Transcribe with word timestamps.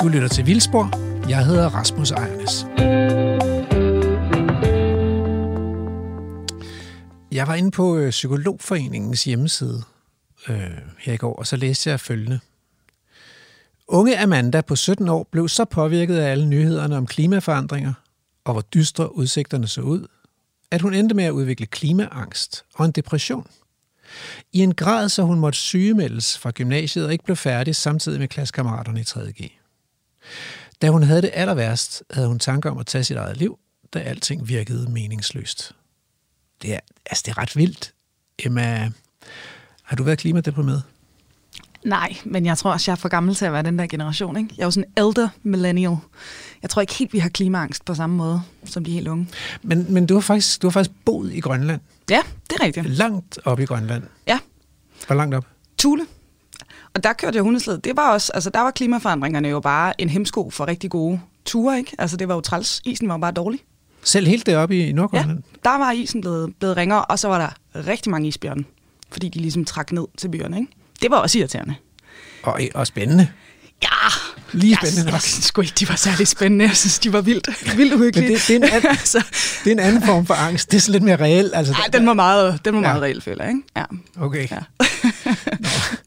Du 0.00 0.08
lytter 0.08 0.28
til 0.28 0.46
Vildspor. 0.46 0.90
Jeg 1.28 1.46
hedder 1.46 1.68
Rasmus 1.68 2.10
Ejernes. 2.10 2.66
Jeg 7.32 7.48
var 7.48 7.54
inde 7.54 7.70
på 7.70 7.96
øh, 7.96 8.10
Psykologforeningens 8.10 9.24
hjemmeside 9.24 9.82
øh, 10.48 10.56
her 10.98 11.12
i 11.12 11.16
går, 11.16 11.34
og 11.34 11.46
så 11.46 11.56
læste 11.56 11.90
jeg 11.90 12.00
følgende. 12.00 12.40
Unge 13.88 14.18
Amanda 14.18 14.60
på 14.60 14.76
17 14.76 15.08
år 15.08 15.28
blev 15.30 15.48
så 15.48 15.64
påvirket 15.64 16.16
af 16.16 16.30
alle 16.30 16.46
nyhederne 16.46 16.96
om 16.96 17.06
klimaforandringer, 17.06 17.92
og 18.44 18.52
hvor 18.52 18.62
dystre 18.62 19.16
udsigterne 19.16 19.68
så 19.68 19.80
ud, 19.80 20.06
at 20.70 20.80
hun 20.80 20.94
endte 20.94 21.14
med 21.14 21.24
at 21.24 21.30
udvikle 21.30 21.66
klimaangst 21.66 22.64
og 22.74 22.84
en 22.84 22.92
depression. 22.92 23.46
I 24.52 24.58
en 24.58 24.74
grad, 24.74 25.08
så 25.08 25.22
hun 25.22 25.38
måtte 25.38 25.58
sygemeldes 25.58 26.38
fra 26.38 26.50
gymnasiet 26.50 27.06
og 27.06 27.12
ikke 27.12 27.24
blev 27.24 27.36
færdig 27.36 27.76
samtidig 27.76 28.20
med 28.20 28.28
klassekammeraterne 28.28 29.00
i 29.00 29.04
3.G. 29.04 29.55
Da 30.82 30.88
hun 30.88 31.02
havde 31.02 31.22
det 31.22 31.30
aller 31.32 31.54
værst, 31.54 32.02
havde 32.10 32.28
hun 32.28 32.38
tanker 32.38 32.70
om 32.70 32.78
at 32.78 32.86
tage 32.86 33.04
sit 33.04 33.16
eget 33.16 33.36
liv, 33.36 33.58
da 33.94 33.98
alting 33.98 34.48
virkede 34.48 34.90
meningsløst. 34.90 35.72
Det 36.62 36.74
er, 36.74 36.80
altså, 37.06 37.22
det 37.26 37.32
er 37.32 37.38
ret 37.38 37.56
vildt. 37.56 37.92
Emma, 38.38 38.90
har 39.82 39.96
du 39.96 40.02
været 40.02 40.18
klimadeprimeret? 40.18 40.82
Nej, 41.84 42.16
men 42.24 42.46
jeg 42.46 42.58
tror 42.58 42.72
også, 42.72 42.90
jeg 42.90 42.96
er 42.96 43.00
for 43.00 43.08
gammel 43.08 43.34
til 43.34 43.44
at 43.44 43.52
være 43.52 43.62
den 43.62 43.78
der 43.78 43.86
generation. 43.86 44.36
Ikke? 44.36 44.54
Jeg 44.56 44.62
er 44.62 44.66
jo 44.66 44.70
sådan 44.70 44.90
en 44.96 45.04
elder 45.04 45.28
millennial. 45.42 45.96
Jeg 46.62 46.70
tror 46.70 46.80
ikke 46.80 46.94
helt, 46.94 47.12
vi 47.12 47.18
har 47.18 47.28
klimaangst 47.28 47.84
på 47.84 47.94
samme 47.94 48.16
måde 48.16 48.42
som 48.64 48.84
de 48.84 48.90
helt 48.92 49.08
unge. 49.08 49.28
Men, 49.62 49.92
men 49.92 50.06
du, 50.06 50.14
har 50.14 50.20
faktisk, 50.20 50.62
du 50.62 50.66
har 50.66 50.72
faktisk 50.72 50.96
boet 51.04 51.32
i 51.32 51.40
Grønland. 51.40 51.80
Ja, 52.10 52.22
det 52.50 52.56
er 52.60 52.64
rigtigt. 52.64 52.86
Langt 52.86 53.38
op 53.44 53.60
i 53.60 53.64
Grønland. 53.64 54.02
Ja. 54.26 54.38
Hvor 55.06 55.16
langt 55.16 55.34
op? 55.34 55.46
Tule. 55.78 56.06
Og 56.96 57.04
der 57.04 57.12
kørte 57.12 57.36
jeg 57.36 57.42
hundesled. 57.42 57.78
Det 57.78 57.92
var 57.96 58.12
også, 58.12 58.32
altså 58.34 58.50
der 58.50 58.60
var 58.60 58.70
klimaforandringerne 58.70 59.48
jo 59.48 59.60
bare 59.60 60.00
en 60.00 60.08
hemsko 60.08 60.50
for 60.50 60.66
rigtig 60.68 60.90
gode 60.90 61.20
ture, 61.44 61.78
ikke? 61.78 61.92
Altså 61.98 62.16
det 62.16 62.28
var 62.28 62.34
jo 62.34 62.40
træls. 62.40 62.80
Isen 62.84 63.08
var 63.08 63.16
bare 63.18 63.32
dårlig. 63.32 63.60
Selv 64.02 64.26
helt 64.26 64.46
deroppe 64.46 64.78
i 64.88 64.92
Nordgrønland? 64.92 65.42
Ja, 65.64 65.70
der 65.70 65.78
var 65.78 65.92
isen 65.92 66.20
blevet, 66.20 66.54
blevet 66.58 66.76
ringere, 66.76 67.04
og 67.04 67.18
så 67.18 67.28
var 67.28 67.38
der 67.38 67.82
rigtig 67.88 68.10
mange 68.10 68.28
isbjørne, 68.28 68.64
fordi 69.10 69.28
de 69.28 69.38
ligesom 69.38 69.64
trak 69.64 69.92
ned 69.92 70.04
til 70.18 70.28
byerne, 70.28 70.58
ikke? 70.60 70.72
Det 71.02 71.10
var 71.10 71.16
også 71.16 71.38
irriterende. 71.38 71.74
Og, 72.42 72.60
og 72.74 72.86
spændende. 72.86 73.28
Ja, 73.82 73.88
Lige 74.52 74.76
spændende 74.76 74.98
jeg, 74.98 75.04
nok. 75.04 75.12
Jeg 75.12 75.20
synes 75.22 75.44
sgu 75.44 75.60
ikke, 75.60 75.74
de 75.80 75.88
var 75.88 75.96
særlig 75.96 76.28
spændende. 76.28 76.64
Jeg 76.64 76.76
synes, 76.76 76.98
de 76.98 77.12
var 77.12 77.20
vildt, 77.20 77.76
vildt 77.76 77.94
uhyggelige. 77.94 78.28
Men 78.28 78.36
det, 78.38 78.48
det, 78.48 78.52
er 78.54 78.56
en 78.56 78.64
anden, 78.74 78.90
altså, 79.00 79.24
det 79.64 79.70
er 79.70 79.74
en 79.74 79.78
anden 79.80 80.02
form 80.02 80.26
for 80.26 80.34
angst. 80.34 80.70
Det 80.70 80.76
er 80.76 80.80
sådan 80.80 80.92
lidt 80.92 81.02
mere 81.04 81.16
reelt. 81.16 81.52
Altså, 81.54 81.72
ej, 81.72 81.86
den 81.92 82.06
var 82.06 82.14
meget, 82.14 82.64
den 82.64 82.74
var 82.74 82.80
Ja. 82.80 82.86
meget 82.86 83.02
reel, 83.02 83.20
føler 83.22 83.44
jeg, 83.44 83.50
ikke? 83.52 83.62
Ja. 83.76 83.84
Okay. 84.24 84.48
ja. 84.50 84.58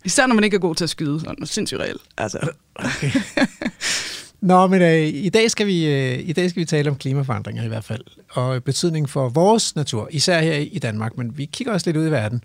Især 0.09 0.27
når 0.27 0.35
man 0.35 0.43
ikke 0.43 0.55
er 0.55 0.59
god 0.59 0.75
til 0.75 0.83
at 0.83 0.89
skyde, 0.89 1.19
sådan 1.19 1.45
sindssygt 1.45 1.81
reel. 1.81 1.97
Altså. 2.17 2.39
okay. 2.75 3.11
Nå, 4.41 4.67
men 4.67 4.81
øh, 4.81 5.07
i, 5.07 5.29
dag 5.29 5.51
skal 5.51 5.67
vi, 5.67 5.85
øh, 5.85 6.29
i 6.29 6.33
dag 6.33 6.49
skal 6.49 6.59
vi 6.59 6.65
tale 6.65 6.89
om 6.89 6.95
klimaforandringer 6.95 7.63
i 7.63 7.67
hvert 7.67 7.83
fald, 7.83 8.03
og 8.29 8.63
betydning 8.63 9.09
for 9.09 9.29
vores 9.29 9.75
natur, 9.75 10.07
især 10.11 10.41
her 10.41 10.53
i 10.53 10.79
Danmark, 10.79 11.17
men 11.17 11.37
vi 11.37 11.45
kigger 11.45 11.73
også 11.73 11.87
lidt 11.87 11.97
ud 11.97 12.07
i 12.07 12.11
verden. 12.11 12.43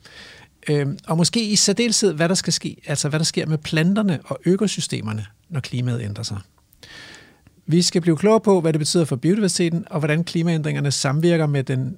Øh, 0.68 0.86
og 1.06 1.16
måske 1.16 1.44
i 1.44 1.56
særdeleshed, 1.56 2.12
hvad 2.12 2.28
der 2.28 2.34
skal 2.34 2.52
ske, 2.52 2.76
altså 2.86 3.08
hvad 3.08 3.18
der 3.18 3.24
sker 3.24 3.46
med 3.46 3.58
planterne 3.58 4.18
og 4.24 4.38
økosystemerne, 4.44 5.26
når 5.48 5.60
klimaet 5.60 6.02
ændrer 6.02 6.24
sig. 6.24 6.38
Vi 7.66 7.82
skal 7.82 8.00
blive 8.00 8.16
klogere 8.16 8.40
på, 8.40 8.60
hvad 8.60 8.72
det 8.72 8.78
betyder 8.78 9.04
for 9.04 9.16
biodiversiteten, 9.16 9.84
og 9.90 9.98
hvordan 9.98 10.24
klimaændringerne 10.24 10.90
samvirker 10.90 11.46
med 11.46 11.64
den, 11.64 11.96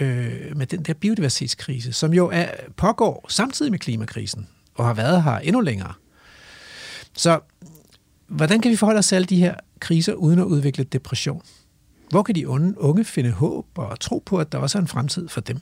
øh, 0.00 0.56
med 0.56 0.66
den 0.66 0.82
der 0.82 0.94
biodiversitetskrise, 0.94 1.92
som 1.92 2.14
jo 2.14 2.30
er, 2.32 2.46
pågår 2.76 3.26
samtidig 3.28 3.70
med 3.70 3.78
klimakrisen, 3.78 4.48
og 4.78 4.86
har 4.86 4.94
været 4.94 5.22
her 5.22 5.38
endnu 5.38 5.60
længere. 5.60 5.92
Så 7.16 7.40
hvordan 8.26 8.60
kan 8.60 8.70
vi 8.70 8.76
forholde 8.76 8.98
os 8.98 9.06
til 9.06 9.14
alle 9.14 9.26
de 9.26 9.36
her 9.36 9.54
kriser 9.80 10.12
uden 10.12 10.38
at 10.38 10.44
udvikle 10.44 10.84
depression? 10.84 11.42
Hvor 12.10 12.22
kan 12.22 12.34
de 12.34 12.48
unge, 12.48 13.04
finde 13.04 13.30
håb 13.30 13.66
og 13.74 14.00
tro 14.00 14.22
på, 14.26 14.38
at 14.38 14.52
der 14.52 14.58
også 14.58 14.78
er 14.78 14.82
en 14.82 14.88
fremtid 14.88 15.28
for 15.28 15.40
dem? 15.40 15.58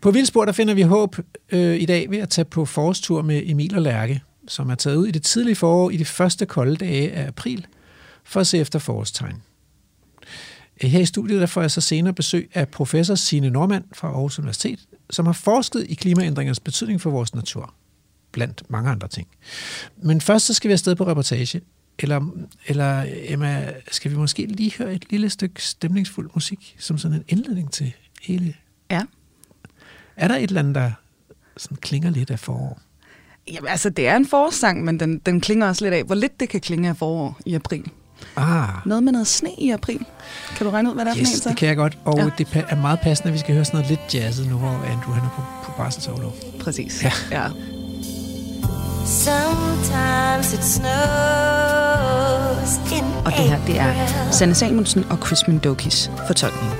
På 0.00 0.10
Vildspor 0.10 0.44
der 0.44 0.52
finder 0.52 0.74
vi 0.74 0.82
håb 0.82 1.16
øh, 1.52 1.80
i 1.80 1.86
dag 1.86 2.10
ved 2.10 2.18
at 2.18 2.28
tage 2.28 2.44
på 2.44 2.64
forårstur 2.64 3.22
med 3.22 3.42
Emil 3.46 3.74
og 3.74 3.82
Lærke, 3.82 4.22
som 4.48 4.70
er 4.70 4.74
taget 4.74 4.96
ud 4.96 5.06
i 5.06 5.10
det 5.10 5.22
tidlige 5.22 5.56
forår 5.56 5.90
i 5.90 5.96
de 5.96 6.04
første 6.04 6.46
kolde 6.46 6.76
dage 6.76 7.12
af 7.12 7.26
april 7.26 7.66
for 8.24 8.40
at 8.40 8.46
se 8.46 8.58
efter 8.58 8.78
forårstegn. 8.78 9.42
Her 10.80 11.00
i 11.00 11.04
studiet 11.04 11.40
der 11.40 11.46
får 11.46 11.60
jeg 11.60 11.70
så 11.70 11.80
senere 11.80 12.14
besøg 12.14 12.50
af 12.54 12.68
professor 12.68 13.14
Signe 13.14 13.50
Normand 13.50 13.84
fra 13.92 14.08
Aarhus 14.08 14.38
Universitet, 14.38 14.80
som 15.10 15.26
har 15.26 15.32
forsket 15.32 15.86
i 15.88 15.94
klimaændringernes 15.94 16.60
betydning 16.60 17.00
for 17.00 17.10
vores 17.10 17.34
natur, 17.34 17.74
blandt 18.32 18.62
mange 18.70 18.90
andre 18.90 19.08
ting. 19.08 19.28
Men 20.02 20.20
først 20.20 20.46
så 20.46 20.54
skal 20.54 20.68
vi 20.68 20.72
afsted 20.72 20.94
på 20.94 21.06
reportage. 21.06 21.60
Eller, 21.98 22.30
eller 22.66 23.04
Emma, 23.08 23.72
skal 23.90 24.10
vi 24.10 24.16
måske 24.16 24.46
lige 24.46 24.72
høre 24.78 24.94
et 24.94 25.10
lille 25.10 25.30
stykke 25.30 25.62
stemningsfuld 25.62 26.30
musik, 26.34 26.76
som 26.78 26.98
sådan 26.98 27.16
en 27.16 27.24
indledning 27.28 27.72
til 27.72 27.92
hele... 28.22 28.54
Ja. 28.90 29.02
Er 30.16 30.28
der 30.28 30.36
et 30.36 30.42
eller 30.42 30.60
andet, 30.60 30.74
der 30.74 30.92
sådan 31.56 31.76
klinger 31.76 32.10
lidt 32.10 32.30
af 32.30 32.38
forår? 32.38 32.80
Jamen, 33.52 33.68
altså, 33.68 33.90
det 33.90 34.08
er 34.08 34.16
en 34.16 34.26
forårssang, 34.26 34.84
men 34.84 35.00
den, 35.00 35.18
den 35.18 35.40
klinger 35.40 35.68
også 35.68 35.84
lidt 35.84 35.94
af, 35.94 36.04
hvor 36.04 36.14
lidt 36.14 36.40
det 36.40 36.48
kan 36.48 36.60
klinge 36.60 36.88
af 36.88 36.96
forår 36.96 37.40
i 37.46 37.54
april. 37.54 37.90
Ah, 38.36 38.68
Noget 38.84 39.02
med 39.02 39.12
noget 39.12 39.26
sne 39.26 39.50
i 39.58 39.70
april. 39.70 40.06
Kan 40.56 40.66
du 40.66 40.72
regne 40.72 40.88
ud, 40.90 40.94
hvad 40.94 41.04
der 41.04 41.10
er 41.10 41.14
for 41.14 41.18
en 41.20 41.26
yes, 41.26 41.42
så? 41.42 41.48
det 41.48 41.56
kan 41.58 41.68
jeg 41.68 41.76
godt. 41.76 41.98
Og 42.04 42.18
ja. 42.18 42.30
Det 42.38 42.64
er 42.68 42.76
meget 42.76 43.00
passende, 43.00 43.28
at 43.28 43.34
vi 43.34 43.38
skal 43.38 43.54
høre 43.54 43.64
sådan 43.64 43.78
noget 43.80 43.90
lidt 43.90 44.14
jazzet 44.14 44.48
nu, 44.48 44.56
hvor 44.58 44.68
Andrew 44.68 45.12
han 45.14 45.24
er 45.24 45.28
på, 45.36 45.42
på 45.64 45.72
barselsårlov. 45.76 46.32
Præcis. 46.60 47.02
Ja. 47.02 47.12
ja. 47.30 47.44
Sometimes 49.06 50.52
it 50.52 50.64
snows 50.64 50.90
in 52.98 53.04
Og 53.24 53.32
det 53.32 53.44
her, 53.48 53.64
det 53.66 53.78
er. 53.80 53.94
Sanne 54.30 54.54
Salmonsen 54.54 55.04
og 55.10 55.18
Chris 55.26 55.48
Mendokis 55.48 56.10
fortolkning. 56.26 56.72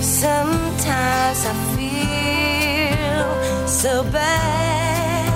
Sometimes 0.00 1.44
I 1.44 1.54
feel 1.76 3.24
so 3.68 4.02
bad, 4.12 5.32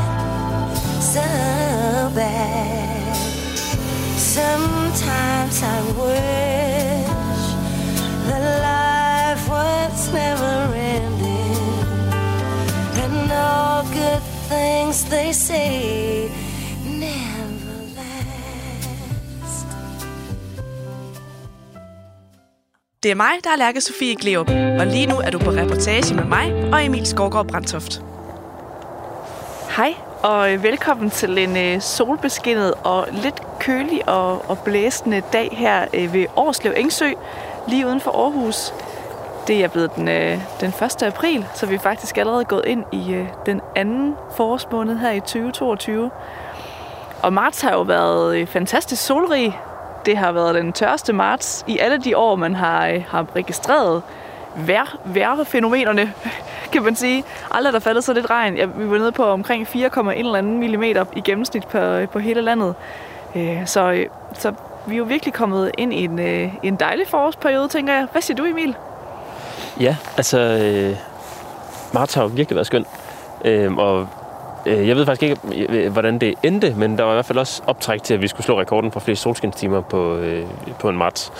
so 1.01 1.21
bad. 2.15 2.76
Sometimes 4.37 5.63
I 5.63 5.79
wish 6.03 7.45
that 8.27 8.43
life 8.69 9.45
was 9.49 10.13
never 10.13 10.75
ending, 10.75 11.57
and 13.05 13.33
all 13.33 13.83
good 14.01 14.23
things 14.51 15.05
they 15.05 15.33
say 15.33 16.29
never 16.85 17.79
last. 17.97 19.67
Det 23.03 23.11
er 23.11 23.15
mig, 23.15 23.33
der 23.45 23.51
er 23.51 23.57
Lærke 23.57 23.81
Sofie 23.81 24.17
Gleup, 24.17 24.49
og 24.81 24.87
lige 24.87 25.07
nu 25.07 25.17
er 25.17 25.31
du 25.31 25.39
på 25.39 25.51
reportage 25.51 26.15
med 26.15 26.25
mig 26.25 26.55
og 26.73 26.85
Emil 26.85 27.07
Skovgaard 27.07 27.49
Brandtoft. 27.49 28.03
Hej, 29.77 29.95
og 30.27 30.53
øh, 30.53 30.63
velkommen 30.63 31.11
til 31.11 31.39
en 31.39 31.57
øh, 31.57 31.81
solbeskinnet 31.81 32.75
og 32.85 33.07
lidt 33.13 33.43
kølig 33.61 34.09
og, 34.09 34.51
og 34.51 34.59
blæsende 34.59 35.23
dag 35.33 35.49
her 35.53 35.87
øh, 35.95 36.13
ved 36.13 36.27
Årslev 36.37 36.73
Engsø, 36.77 37.11
lige 37.69 37.87
uden 37.87 38.01
for 38.01 38.11
Aarhus. 38.11 38.75
Det 39.47 39.65
er 39.65 39.69
blevet 39.69 39.95
den, 39.97 40.07
den 40.61 40.69
1. 40.85 41.03
april, 41.03 41.47
så 41.55 41.67
vi 41.67 41.75
er 41.75 41.79
faktisk 41.79 42.19
allerede 42.19 42.45
gået 42.45 42.65
ind 42.67 42.85
i 42.93 43.25
den 43.47 43.61
anden 43.77 44.15
forårsmåned 44.37 44.99
her 44.99 45.11
i 45.11 45.21
2022. 45.21 46.11
Og 47.23 47.33
marts 47.33 47.61
har 47.61 47.73
jo 47.73 47.83
været 47.83 48.49
fantastisk 48.49 49.07
solrig. 49.07 49.61
Det 50.07 50.17
har 50.17 50.33
været 50.33 50.55
den 50.55 50.73
tørste 50.73 51.13
marts 51.13 51.65
i 51.67 51.79
alle 51.79 51.99
de 51.99 52.17
år, 52.17 52.37
man 52.37 52.55
har, 52.55 52.99
har 53.09 53.27
registreret 53.37 54.03
vejr, 54.57 54.97
vejrfænomenerne, 55.05 56.13
kan 56.73 56.83
man 56.83 56.97
sige. 56.97 57.25
Aldrig 57.51 57.73
der 57.73 57.79
faldet 57.79 58.05
så 58.05 58.13
lidt 58.13 58.31
regn. 58.31 58.57
Ja, 58.57 58.65
vi 58.65 58.91
var 58.91 58.99
nede 58.99 59.13
på 59.13 59.25
omkring 59.25 59.67
4,1 59.69 60.43
millimeter 60.43 61.05
i 61.17 61.21
gennemsnit 61.21 61.67
på, 61.67 61.79
øh, 61.79 62.09
på 62.09 62.19
hele 62.19 62.41
landet. 62.41 62.75
Øh, 63.37 63.67
Så, 63.67 63.91
øh, 63.93 64.07
så 64.33 64.53
vi 64.87 64.95
er 64.95 64.99
jo 64.99 65.05
virkelig 65.05 65.35
kommet 65.35 65.71
ind 65.79 65.95
i 65.95 66.05
en, 66.05 66.19
øh, 66.19 66.55
en 66.63 66.77
dejlig 66.77 67.07
forårsperiode, 67.09 67.69
tænker 67.69 67.93
jeg. 67.93 68.07
Hvad 68.13 68.23
siger 68.23 68.37
du, 68.37 68.45
Emil? 68.45 68.75
Ja, 69.81 69.97
altså, 70.17 70.39
øh, 70.39 70.97
marts 71.95 72.15
har 72.15 72.23
jo 72.23 72.29
virkelig 72.29 72.55
været 72.57 72.67
skøn. 72.67 72.85
Øh, 73.45 73.73
og 73.77 74.09
øh, 74.67 74.89
jeg 74.89 74.97
ved 74.97 75.07
faktisk 75.07 75.23
ikke, 75.23 75.67
øh, 75.69 75.93
hvordan 75.93 76.19
det 76.19 76.35
endte, 76.43 76.75
men 76.77 76.99
der 76.99 77.05
var 77.05 77.11
i 77.13 77.15
hvert 77.15 77.27
fald 77.27 77.39
også 77.39 77.63
optræk 77.67 78.03
til, 78.03 78.15
at 78.15 78.23
vi 78.23 78.29
skulle 78.29 78.45
slå 78.45 78.61
rekorden 78.61 78.93
for 78.93 79.01
flest 79.01 79.23
solskinstimer 79.23 79.81
på, 79.81 80.17
øh, 80.17 80.47
på 80.79 80.89
en 80.89 80.97
marts. 80.97 81.33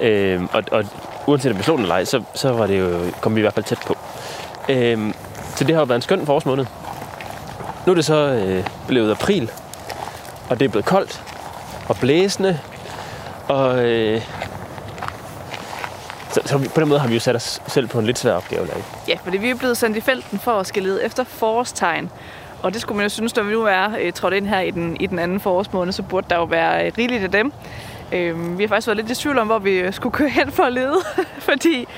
Øh, 0.00 0.42
og, 0.52 0.62
og 0.70 0.84
uanset 1.26 1.52
om 1.52 1.58
vi 1.58 1.62
slog 1.62 1.78
den 1.78 1.84
eller 1.84 1.94
ej, 1.94 2.04
så, 2.04 2.22
så 2.34 2.52
var 2.52 2.66
det 2.66 2.80
jo, 2.80 3.00
kom 3.20 3.34
vi 3.34 3.40
i 3.40 3.42
hvert 3.42 3.54
fald 3.54 3.64
tæt 3.64 3.78
på. 3.86 3.96
Øh, 4.68 5.14
så 5.56 5.64
det 5.64 5.74
har 5.74 5.80
jo 5.80 5.86
været 5.86 5.98
en 5.98 6.02
skøn 6.02 6.26
forårsmåned. 6.26 6.66
Nu 7.86 7.92
er 7.92 7.94
det 7.94 8.04
så 8.04 8.14
øh, 8.14 8.66
blevet 8.86 9.10
april, 9.10 9.50
og 10.50 10.60
det 10.60 10.64
er 10.64 10.68
blevet 10.68 10.86
koldt 10.86 11.22
og 11.88 11.96
blæsende, 11.96 12.58
og 13.48 13.84
øh, 13.84 14.22
så, 16.30 16.40
så 16.44 16.70
på 16.74 16.80
den 16.80 16.88
måde 16.88 17.00
har 17.00 17.08
vi 17.08 17.14
jo 17.14 17.20
sat 17.20 17.36
os 17.36 17.62
selv 17.66 17.88
på 17.88 17.98
en 17.98 18.06
lidt 18.06 18.18
svær 18.18 18.32
opgave. 18.32 18.66
Der, 18.66 18.74
ikke? 18.74 18.88
Ja, 19.08 19.18
fordi 19.24 19.36
vi 19.36 19.50
er 19.50 19.54
blevet 19.54 19.76
sendt 19.76 19.96
i 19.96 20.00
felten 20.00 20.38
for 20.38 20.52
at 20.52 20.66
skal 20.66 20.82
lede 20.82 21.04
efter 21.04 21.24
forårstegn. 21.24 22.10
og 22.62 22.72
det 22.72 22.80
skulle 22.80 22.96
man 22.96 23.04
jo 23.04 23.08
synes, 23.08 23.36
når 23.36 23.42
vi 23.42 23.52
nu 23.52 23.64
er 23.64 23.88
øh, 24.00 24.12
trådt 24.12 24.34
ind 24.34 24.46
her 24.46 24.60
i 24.60 24.70
den, 24.70 24.96
i 25.00 25.06
den 25.06 25.18
anden 25.18 25.40
forårsmåned, 25.40 25.92
så 25.92 26.02
burde 26.02 26.26
der 26.30 26.36
jo 26.36 26.44
være 26.44 26.86
øh, 26.86 26.92
rigeligt 26.98 27.24
af 27.24 27.30
dem. 27.30 27.52
Øh, 28.12 28.58
vi 28.58 28.62
har 28.62 28.68
faktisk 28.68 28.86
været 28.86 28.96
lidt 28.96 29.10
i 29.10 29.14
tvivl 29.14 29.38
om, 29.38 29.46
hvor 29.46 29.58
vi 29.58 29.92
skulle 29.92 30.12
køre 30.12 30.28
hen 30.28 30.52
for 30.52 30.62
at 30.62 30.72
lede, 30.72 30.96
fordi 31.48 31.88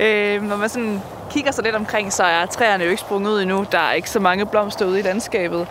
øh, 0.00 0.42
når 0.42 0.56
man 0.56 0.68
sådan 0.68 1.02
kigger 1.30 1.50
sig 1.50 1.64
lidt 1.64 1.74
omkring, 1.74 2.12
så 2.12 2.22
er 2.22 2.46
træerne 2.46 2.84
jo 2.84 2.90
ikke 2.90 3.00
sprunget 3.00 3.32
ud 3.32 3.42
endnu. 3.42 3.66
Der 3.72 3.78
er 3.78 3.92
ikke 3.92 4.10
så 4.10 4.20
mange 4.20 4.46
blomster 4.46 4.86
ude 4.86 4.98
i 4.98 5.02
landskabet. 5.02 5.66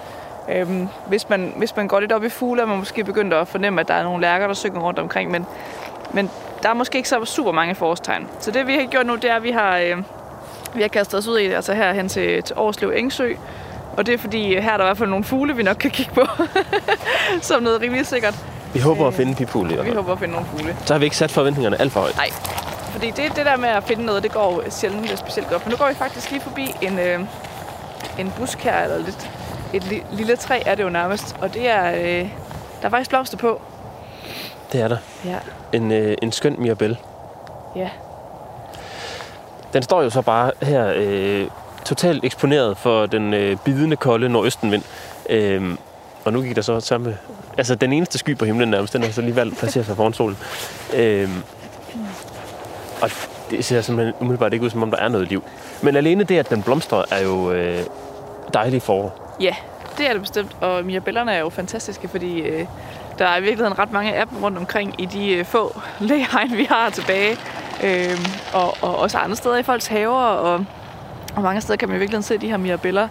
Øhm, 0.49 0.87
hvis, 1.07 1.29
man, 1.29 1.53
hvis 1.55 1.75
man 1.75 1.87
går 1.87 1.99
lidt 1.99 2.11
op 2.11 2.23
i 2.23 2.29
fugle, 2.29 2.61
er 2.61 2.65
man 2.65 2.77
måske 2.77 3.03
begyndt 3.03 3.33
at 3.33 3.47
fornemme, 3.47 3.81
at 3.81 3.87
der 3.87 3.93
er 3.93 4.03
nogle 4.03 4.21
lærker, 4.21 4.47
der 4.47 4.53
synger 4.53 4.81
rundt 4.81 4.99
omkring, 4.99 5.31
men, 5.31 5.45
men 6.13 6.29
der 6.63 6.69
er 6.69 6.73
måske 6.73 6.97
ikke 6.97 7.09
så 7.09 7.25
super 7.25 7.51
mange 7.51 7.75
forårstegn. 7.75 8.27
Så 8.39 8.51
det 8.51 8.67
vi 8.67 8.73
har 8.73 8.85
gjort 8.85 9.05
nu, 9.05 9.15
det 9.15 9.31
er, 9.31 9.35
at 9.35 9.43
vi 9.43 9.51
har, 9.51 9.77
øh, 9.77 9.97
vi 10.75 10.81
har 10.81 10.87
kastet 10.87 11.17
os 11.17 11.27
ud 11.27 11.37
i 11.37 11.47
det, 11.47 11.53
altså 11.53 11.73
herhen 11.73 12.09
til, 12.09 12.43
til 12.43 12.55
Årslev 12.57 12.91
Engsø, 12.95 13.33
og 13.97 14.05
det 14.05 14.13
er 14.13 14.17
fordi, 14.17 14.59
her 14.59 14.71
er 14.71 14.77
der 14.77 14.83
i 14.83 14.87
hvert 14.87 14.97
fald 14.97 15.09
nogle 15.09 15.25
fugle, 15.25 15.55
vi 15.55 15.63
nok 15.63 15.75
kan 15.75 15.91
kigge 15.91 16.11
på, 16.13 16.25
som 17.41 17.63
noget 17.63 17.81
rimelig 17.81 18.05
sikkert. 18.05 18.35
Vi 18.77 18.81
håber 18.81 19.07
at 19.07 19.13
finde 19.13 19.35
pipul 19.35 19.71
i 19.71 19.73
hvert 19.73 19.85
Vi 19.85 19.91
håber 19.91 20.11
at 20.13 20.19
finde 20.19 20.33
nogle 20.33 20.47
fugle. 20.51 20.75
Så 20.85 20.93
har 20.93 20.99
vi 20.99 21.05
ikke 21.05 21.17
sat 21.17 21.31
forventningerne 21.31 21.81
alt 21.81 21.91
for 21.91 21.99
højt. 21.99 22.15
Nej, 22.15 22.29
fordi 22.91 23.07
det, 23.11 23.35
det 23.35 23.45
der 23.45 23.57
med 23.57 23.69
at 23.69 23.83
finde 23.83 24.05
noget, 24.05 24.23
det 24.23 24.31
går 24.31 24.63
sjældent 24.69 25.19
specielt 25.19 25.49
godt. 25.49 25.65
Men 25.65 25.71
nu 25.71 25.77
går 25.77 25.87
vi 25.87 25.95
faktisk 25.95 26.31
lige 26.31 26.41
forbi 26.41 26.75
en, 26.81 26.99
øh, 26.99 27.19
en 28.19 28.33
busk 28.39 28.59
her, 28.59 28.83
eller 28.83 28.97
lidt, 28.97 29.29
et 29.73 29.83
li, 29.83 30.03
lille 30.11 30.35
træ 30.35 30.61
er 30.65 30.75
det 30.75 30.83
jo 30.83 30.89
nærmest. 30.89 31.35
Og 31.41 31.53
det 31.53 31.69
er, 31.69 31.91
øh, 31.91 32.29
der 32.81 32.85
er 32.85 32.89
faktisk 32.89 33.09
blomster 33.09 33.37
på. 33.37 33.61
Det 34.71 34.81
er 34.81 34.87
der. 34.87 34.97
Ja, 35.25 35.37
En, 35.73 35.91
øh, 35.91 36.15
en 36.21 36.31
skøn 36.31 36.55
mirabelle. 36.59 36.97
ja. 37.75 37.89
Den 39.73 39.83
står 39.83 40.01
jo 40.01 40.09
så 40.09 40.21
bare 40.21 40.51
her 40.61 40.91
øh, 40.95 41.47
totalt 41.85 42.25
eksponeret 42.25 42.77
for 42.77 43.05
den 43.05 43.33
øh, 43.33 43.57
bidende 43.65 43.95
kolde 43.95 44.29
nordøstenvind. 44.29 44.83
Øh, 45.29 45.75
og 46.25 46.33
nu 46.33 46.41
gik 46.41 46.55
der 46.55 46.61
så 46.61 46.79
samme... 46.79 47.17
Altså, 47.57 47.75
den 47.75 47.93
eneste 47.93 48.17
sky 48.17 48.37
på 48.37 48.45
himlen 48.45 48.69
nærmest, 48.69 48.93
den 48.93 49.03
har 49.03 49.11
så 49.11 49.21
alligevel 49.21 49.55
placeret 49.55 49.85
sig 49.85 49.95
foran 49.95 50.13
solen. 50.13 50.37
Øhm, 50.95 51.43
og 53.01 53.09
det 53.51 53.65
ser 53.65 53.81
simpelthen 53.81 54.15
umiddelbart 54.19 54.53
ikke 54.53 54.65
ud, 54.65 54.69
som 54.69 54.83
om 54.83 54.91
der 54.91 54.97
er 54.97 55.07
noget 55.07 55.27
liv. 55.27 55.43
Men 55.81 55.95
alene 55.95 56.23
det, 56.23 56.37
at 56.37 56.49
den 56.49 56.63
blomstrer, 56.63 57.03
er 57.11 57.23
jo 57.23 57.51
øh, 57.51 57.79
dejligt 58.53 58.83
forår. 58.83 59.35
Ja, 59.39 59.55
det 59.97 60.07
er 60.07 60.11
det 60.11 60.21
bestemt. 60.21 60.55
Og 60.61 60.85
mirabellerne 60.85 61.31
er 61.31 61.39
jo 61.39 61.49
fantastiske, 61.49 62.07
fordi 62.07 62.39
øh, 62.39 62.65
der 63.19 63.25
er 63.25 63.37
i 63.37 63.41
virkeligheden 63.41 63.79
ret 63.79 63.91
mange 63.91 64.13
af 64.13 64.27
dem 64.27 64.43
rundt 64.43 64.57
omkring 64.57 65.01
i 65.01 65.05
de 65.05 65.33
øh, 65.33 65.45
få 65.45 65.81
læhegn, 65.99 66.57
vi 66.57 66.63
har 66.63 66.89
tilbage. 66.89 67.37
Øh, 67.83 68.19
og, 68.53 68.77
og 68.81 68.99
også 68.99 69.17
andre 69.17 69.35
steder 69.35 69.57
i 69.57 69.63
folks 69.63 69.87
haver, 69.87 70.15
og, 70.15 70.65
og 71.35 71.41
mange 71.43 71.61
steder 71.61 71.77
kan 71.77 71.89
man 71.89 71.97
i 71.97 71.99
virkeligheden 71.99 72.23
se 72.23 72.37
de 72.37 72.47
her 72.47 72.57
mirabeller. 72.57 73.07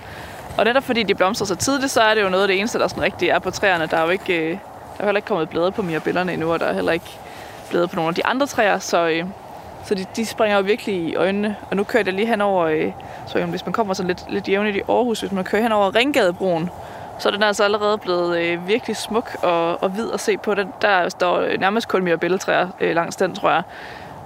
Og 0.59 0.65
netop 0.65 0.83
fordi 0.83 1.03
de 1.03 1.15
blomstrer 1.15 1.47
så 1.47 1.55
tidligt, 1.55 1.93
så 1.93 2.01
er 2.01 2.15
det 2.15 2.23
jo 2.23 2.29
noget 2.29 2.43
af 2.43 2.49
det 2.49 2.59
eneste, 2.59 2.79
der 2.79 2.89
sådan 2.89 3.03
rigtig 3.03 3.29
er 3.29 3.39
på 3.39 3.51
træerne. 3.51 3.87
Der 3.87 3.97
er 3.97 4.05
jo 4.05 4.11
ikke, 4.11 4.39
øh, 4.39 4.51
der 4.51 5.03
er 5.03 5.05
heller 5.05 5.19
ikke 5.19 5.29
kommet 5.29 5.49
blade 5.49 5.73
på 5.73 5.83
mirabellerne 5.83 6.33
endnu, 6.33 6.53
og 6.53 6.61
der 6.61 6.67
er 6.67 6.73
heller 6.73 6.93
ikke 6.93 7.19
blade 7.71 7.89
på 7.89 7.97
nogle 7.97 8.09
af 8.09 8.15
de 8.15 8.27
andre 8.27 8.47
træer, 8.47 8.79
så, 8.79 9.09
øh, 9.09 9.25
så 9.85 9.95
de, 9.95 10.07
de 10.17 10.27
springer 10.27 10.57
jo 10.57 10.63
virkelig 10.63 10.95
i 10.95 11.15
øjnene. 11.15 11.57
Og 11.71 11.77
nu 11.77 11.85
kører 11.85 12.01
øh, 12.01 12.07
jeg 12.07 12.15
lige 12.15 12.27
henover, 12.27 12.93
så 13.27 13.45
hvis 13.45 13.67
man 13.67 13.73
kommer 13.73 13.95
så 13.95 14.03
lidt, 14.03 14.25
lidt 14.29 14.49
jævnligt 14.49 14.77
i 14.77 14.81
Aarhus, 14.89 15.21
hvis 15.21 15.33
man 15.33 15.45
kører 15.45 15.63
henover 15.63 15.95
Ringgadebroen, 15.95 16.71
så 17.19 17.29
er 17.29 17.33
den 17.33 17.43
altså 17.43 17.65
allerede 17.65 17.99
blevet 17.99 18.39
øh, 18.39 18.69
virkelig 18.69 18.97
smuk 18.97 19.37
og, 19.43 19.83
og 19.83 19.89
hvid 19.89 20.13
at 20.13 20.21
se 20.21 20.37
på. 20.37 20.55
Den, 20.55 20.69
der 20.83 21.09
står 21.09 21.59
nærmest 21.59 21.89
kun 21.89 22.19
billedtræer 22.21 22.69
øh, 22.81 22.95
langs 22.95 23.17
den, 23.17 23.35
tror 23.35 23.51
jeg. 23.51 23.63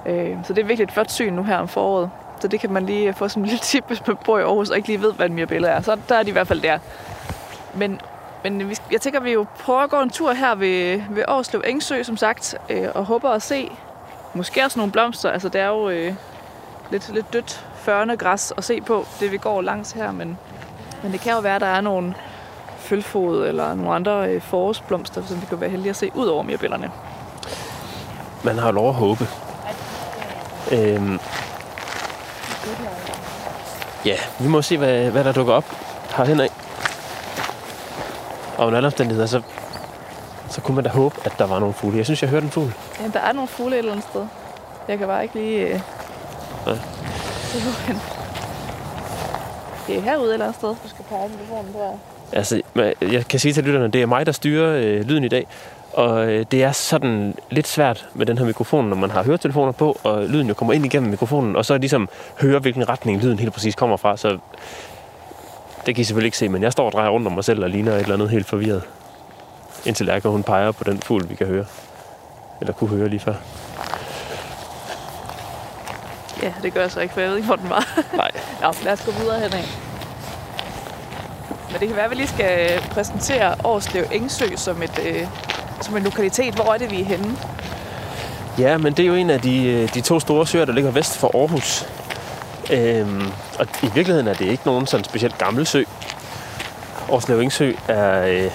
Øh, 0.06 0.37
så 0.44 0.53
det 0.53 0.62
er 0.62 0.67
virkelig 0.67 0.85
et 0.85 0.93
flot 0.93 1.11
syn 1.11 1.33
nu 1.33 1.43
her 1.43 1.56
om 1.56 1.69
foråret. 1.69 2.11
Så 2.41 2.49
det 2.49 2.61
kan 2.61 2.73
man 2.73 2.87
lige 2.87 3.15
få 3.15 3.29
som 3.29 3.43
en 3.43 3.47
lille 3.47 3.61
tip, 3.61 3.85
hvis 3.87 4.07
man 4.07 4.17
bor 4.25 4.39
i 4.39 4.43
Aarhus 4.43 4.71
og 4.71 4.77
ikke 4.77 4.89
lige 4.89 5.03
ved, 5.03 5.13
hvad 5.13 5.27
en 5.27 5.35
mirabelle 5.35 5.69
er. 5.69 5.81
Så 5.81 5.99
der 6.09 6.15
er 6.15 6.23
de 6.23 6.29
i 6.29 6.33
hvert 6.33 6.49
fald 6.49 6.61
der. 6.61 6.79
Men, 7.75 8.01
men 8.45 8.69
vi, 8.69 8.77
jeg 8.93 9.01
tænker, 9.01 9.21
vi 9.21 9.33
jo 9.33 9.47
prøver 9.59 9.81
at 9.81 9.91
gå 9.91 10.01
en 10.01 10.11
tur 10.11 10.33
her 10.33 10.55
ved, 10.55 11.03
ved 11.11 11.23
Aarhuslev 11.29 11.63
Engsø, 11.67 12.03
som 12.03 12.17
sagt, 12.17 12.55
øh, 12.69 12.89
og 12.95 13.05
håber 13.05 13.31
at 13.31 13.43
se 13.43 13.71
måske 14.35 14.65
også 14.65 14.79
nogle 14.79 14.93
blomster. 14.93 15.31
Altså, 15.31 15.49
det 15.49 15.61
er 15.61 15.67
jo 15.67 15.89
øh, 15.89 16.15
lidt, 16.91 17.15
lidt 17.15 17.33
dødt 17.33 17.67
førne 17.75 18.17
græs 18.17 18.53
at 18.57 18.65
se 18.65 18.81
på, 18.81 19.07
det 19.21 19.33
vi 19.33 19.37
går 19.37 19.63
langs 19.63 19.93
her, 19.93 20.13
men, 20.13 20.39
men 21.03 21.13
det 21.13 21.21
kan 21.21 21.33
jo 21.33 21.39
være, 21.39 21.55
at 21.55 21.61
der 21.61 21.67
er 21.67 21.81
nogle 21.81 22.15
følfod 22.79 23.47
eller 23.47 23.75
nogle 23.75 23.95
andre 23.95 24.29
øh, 24.29 24.43
forårsblomster, 24.43 25.27
som 25.27 25.41
vi 25.41 25.47
kan 25.47 25.61
være 25.61 25.71
heldige 25.71 25.91
at 25.91 25.97
se 25.97 26.11
ud 26.15 26.27
over 26.27 26.43
mirabellerne. 26.43 26.91
Man 28.45 28.59
har 28.59 28.71
lov 28.73 28.89
at 28.89 28.95
håbe. 28.95 29.27
Øhm, 30.73 31.19
ja, 34.05 34.17
vi 34.39 34.49
må 34.49 34.63
se, 34.63 34.79
hvad, 34.79 35.11
hvad 35.11 35.25
der 35.25 35.33
dukker 35.33 35.55
op 35.55 35.65
herhen 36.17 36.41
af. 36.41 36.49
Og 38.59 38.67
under 38.67 38.77
alle 38.77 38.87
omstændigheder, 38.87 39.27
så, 39.27 39.43
så 40.49 40.61
kunne 40.61 40.75
man 40.75 40.85
da 40.85 40.91
håbe, 40.91 41.17
at 41.25 41.33
der 41.39 41.47
var 41.47 41.59
nogle 41.59 41.75
fugle. 41.75 41.97
Jeg 41.97 42.05
synes, 42.05 42.23
jeg 42.23 42.31
hørte 42.31 42.45
en 42.45 42.51
fugl. 42.51 42.75
Ja, 43.01 43.09
der 43.13 43.21
er 43.21 43.33
nogle 43.33 43.49
fugle 43.49 43.75
et 43.75 43.79
eller 43.79 43.93
andet 43.93 44.07
sted. 44.11 44.27
Jeg 44.89 44.99
kan 44.99 45.07
bare 45.07 45.23
ikke 45.23 45.35
lige... 45.35 45.67
Øh... 45.67 45.81
Ja. 46.67 46.73
Det 49.87 49.99
er 49.99 50.01
herude 50.01 50.29
et 50.29 50.33
eller 50.33 50.47
andet 50.47 50.59
sted. 50.59 50.69
Du 50.69 50.89
skal 50.89 51.05
pege 51.09 51.29
mikrofonen 51.29 51.75
der. 51.75 51.99
Altså, 52.33 52.63
jeg 53.01 53.27
kan 53.29 53.41
sige 53.41 53.53
til 53.53 53.65
lytterne, 53.65 53.89
det 53.89 54.03
er 54.03 54.07
mig, 54.07 54.27
der 54.27 54.33
styrer 54.33 54.77
øh, 54.77 55.01
lyden 55.01 55.25
i 55.25 55.29
dag. 55.29 55.47
Og 55.93 56.33
øh, 56.33 56.47
det 56.51 56.63
er 56.63 56.73
sådan 56.73 57.35
lidt 57.51 57.69
svært 57.69 58.09
med 58.15 58.27
den 58.27 58.39
her 58.39 58.45
mikrofon, 58.45 58.89
når 58.89 58.97
man 58.97 59.11
har 59.11 59.23
høretelefoner 59.23 59.73
på, 59.73 59.99
og 60.03 60.25
lyden 60.25 60.49
jo 60.49 60.55
kommer 60.55 60.73
ind 60.73 60.85
igennem 60.85 61.11
mikrofonen, 61.11 61.57
og 61.57 61.65
så 61.65 61.79
ligesom 61.79 62.09
høre, 62.41 62.59
hvilken 62.59 62.89
retning 62.89 63.23
lyden 63.23 63.39
helt 63.39 63.53
præcis 63.53 63.75
kommer 63.75 63.97
fra. 63.97 64.17
Så 64.17 64.39
det 65.87 65.95
kan 65.95 66.03
I 66.03 66.05
selvfølgelig 66.05 66.27
ikke 66.27 66.39
se, 66.39 66.49
men 66.49 66.63
jeg 66.63 66.73
står 66.73 66.87
og 66.87 66.93
drejer 66.93 67.11
rundt 67.11 67.27
om 67.27 67.33
mig 67.33 67.45
selv 67.45 67.65
og 67.65 67.71
ligner 67.71 67.93
et 67.93 68.01
eller 68.01 68.15
andet 68.15 68.31
helt 68.31 68.47
forvirret. 68.47 68.83
Indtil 69.87 70.07
Lærke, 70.07 70.29
hun 70.29 70.43
peger 70.43 70.73
på 70.73 70.85
den 70.85 70.99
fugl, 70.99 71.31
vi 71.31 71.35
kan 71.35 71.47
høre. 71.47 71.65
Eller 72.61 72.73
kunne 72.73 72.91
høre 72.91 73.09
lige 73.09 73.21
før. 73.21 73.35
Ja, 76.43 76.53
det 76.63 76.75
gør 76.75 76.81
jeg 76.81 76.91
så 76.91 77.01
ikke, 77.01 77.15
for 77.15 77.21
jeg 77.21 77.31
ved 77.31 77.37
ikke, 77.37 77.47
hvor 77.47 77.57
den 77.57 77.71
var. 77.71 78.01
Nej. 78.17 78.31
Nå, 78.63 78.73
lad 78.85 78.93
os 78.93 79.05
gå 79.05 79.11
videre 79.11 79.41
henad. 79.41 79.65
Men 81.71 81.81
det 81.81 81.89
kan 81.89 81.97
være, 81.97 82.05
at 82.05 82.11
vi 82.11 82.17
lige 82.17 82.29
skal 82.29 82.81
præsentere 82.91 83.55
Årslev 83.65 84.05
Engsø 84.13 84.45
som, 84.57 84.83
et, 84.83 85.01
øh, 85.07 85.27
som 85.85 85.97
en 85.97 86.03
lokalitet. 86.03 86.55
Hvor 86.55 86.73
er 86.75 86.79
det, 86.79 86.91
vi 86.91 87.00
er 87.00 87.05
henne? 87.05 87.37
Ja, 88.59 88.79
men 88.79 88.93
det 88.93 89.03
er 89.03 89.06
jo 89.06 89.15
en 89.15 89.31
af 89.31 89.41
de, 89.41 89.67
øh, 89.67 89.94
de 89.94 90.00
to 90.00 90.21
store 90.21 90.47
søer, 90.47 90.65
der 90.65 90.73
ligger 90.73 90.91
vest 90.91 91.19
for 91.19 91.37
Aarhus. 91.41 91.87
Øhm, 92.73 93.23
og 93.59 93.67
i 93.82 93.91
virkeligheden 93.94 94.29
er 94.29 94.35
det 94.35 94.47
ikke 94.47 94.62
nogen 94.67 94.87
sådan 94.87 95.05
specielt 95.05 95.38
gammel 95.38 95.67
sø. 95.67 95.82
Årslev 97.09 97.41
Engsø 97.41 97.73
er, 97.88 98.27
øh, 98.27 98.50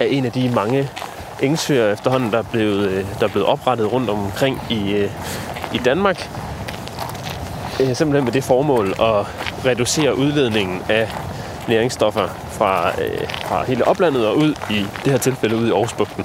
er 0.00 0.04
en 0.04 0.24
af 0.24 0.32
de 0.32 0.50
mange 0.50 0.90
engsøer 1.42 1.92
efterhånden, 1.92 2.30
der 2.30 2.38
er 2.38 2.42
blevet, 2.42 2.88
øh, 2.88 3.04
der 3.20 3.26
er 3.26 3.30
blevet 3.30 3.48
oprettet 3.48 3.92
rundt 3.92 4.10
omkring 4.10 4.62
i, 4.70 4.92
øh, 4.92 5.10
i 5.74 5.78
Danmark. 5.78 6.30
Øh, 7.80 7.96
simpelthen 7.96 8.24
med 8.24 8.32
det 8.32 8.44
formål 8.44 8.88
at 8.88 9.26
reducere 9.64 10.18
udledningen 10.18 10.82
af 10.88 11.08
næringsstoffer 11.68 12.28
fra, 12.50 12.88
øh, 12.88 13.28
fra 13.30 13.64
hele 13.64 13.88
oplandet 13.88 14.26
og 14.26 14.36
ud 14.36 14.54
i 14.70 14.86
det 15.04 15.12
her 15.12 15.18
tilfælde 15.18 15.56
ud 15.56 15.68
i 15.68 15.70
Aarhusbugten. 15.70 16.24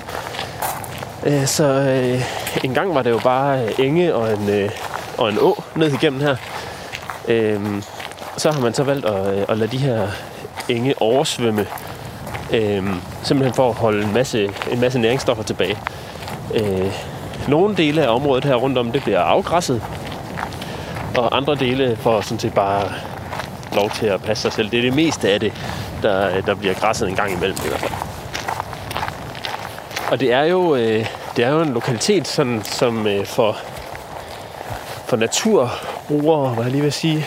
Øh, 1.26 1.46
så 1.46 1.66
øh, 1.66 2.22
en 2.64 2.74
gang 2.74 2.96
var 2.96 3.04
det 3.04 3.10
jo 3.10 3.20
bare 3.20 3.64
øh, 3.64 3.72
enge 3.80 4.16
og 4.16 4.34
en, 4.34 4.50
øh, 4.50 4.70
og 5.18 5.30
en 5.30 5.38
å 5.42 5.64
ned 5.76 5.94
igennem 5.94 6.22
her. 6.22 6.36
Øh, 7.28 7.84
så 8.38 8.52
har 8.52 8.62
man 8.62 8.74
så 8.74 8.84
valgt 8.84 9.06
at, 9.06 9.38
øh, 9.38 9.46
at 9.50 9.58
lade 9.58 9.72
de 9.72 9.78
her 9.78 10.08
enge 10.70 11.02
oversvømme. 11.02 11.66
Øh, 12.54 12.84
simpelthen 13.24 13.54
for 13.54 13.70
at 13.70 13.76
holde 13.76 14.04
en 14.04 14.14
masse, 14.14 14.50
en 14.72 14.80
masse 14.80 15.00
næringsstoffer 15.00 15.44
tilbage. 15.44 15.78
Øh, 16.54 16.94
nogle 17.48 17.76
dele 17.76 18.04
af 18.04 18.16
området 18.16 18.46
her 18.46 18.56
rundt 18.56 18.78
om, 18.78 18.92
det 18.92 19.04
bliver 19.04 19.20
afgræsset. 19.20 19.84
Og 21.18 21.38
andre 21.38 21.56
dele 21.56 21.96
får 21.96 22.22
sådan 22.22 22.40
set 22.40 22.54
bare 22.54 22.92
lov 23.76 23.90
til 23.90 24.06
at 24.06 24.24
passe 24.24 24.42
sig 24.42 24.54
selv. 24.54 24.72
Det 24.72 24.78
er 24.78 24.82
det 24.82 24.94
meste 24.94 25.30
af 25.30 25.40
det, 25.40 25.54
der, 26.02 26.42
der 26.42 26.56
bliver 26.56 26.74
græsset 26.74 27.10
en 27.10 27.16
gang 27.16 27.32
imellem 27.34 27.58
i 27.66 27.68
hvert 27.68 27.80
fald. 27.80 27.92
Og 30.12 30.20
det 30.20 30.34
er 30.34 30.44
jo, 30.44 30.76
øh, 30.76 31.06
det 31.36 31.46
er 31.46 31.50
jo 31.50 31.62
en 31.62 31.74
lokalitet, 31.74 32.28
sådan, 32.28 32.62
som 32.64 33.08
øh, 33.08 33.26
for, 33.26 33.58
for 35.06 35.18
naturbrugere, 35.18 36.50
hvad 36.54 36.64
jeg 36.64 36.72
lige 36.72 36.84
vil 36.84 36.94
sige, 36.94 37.26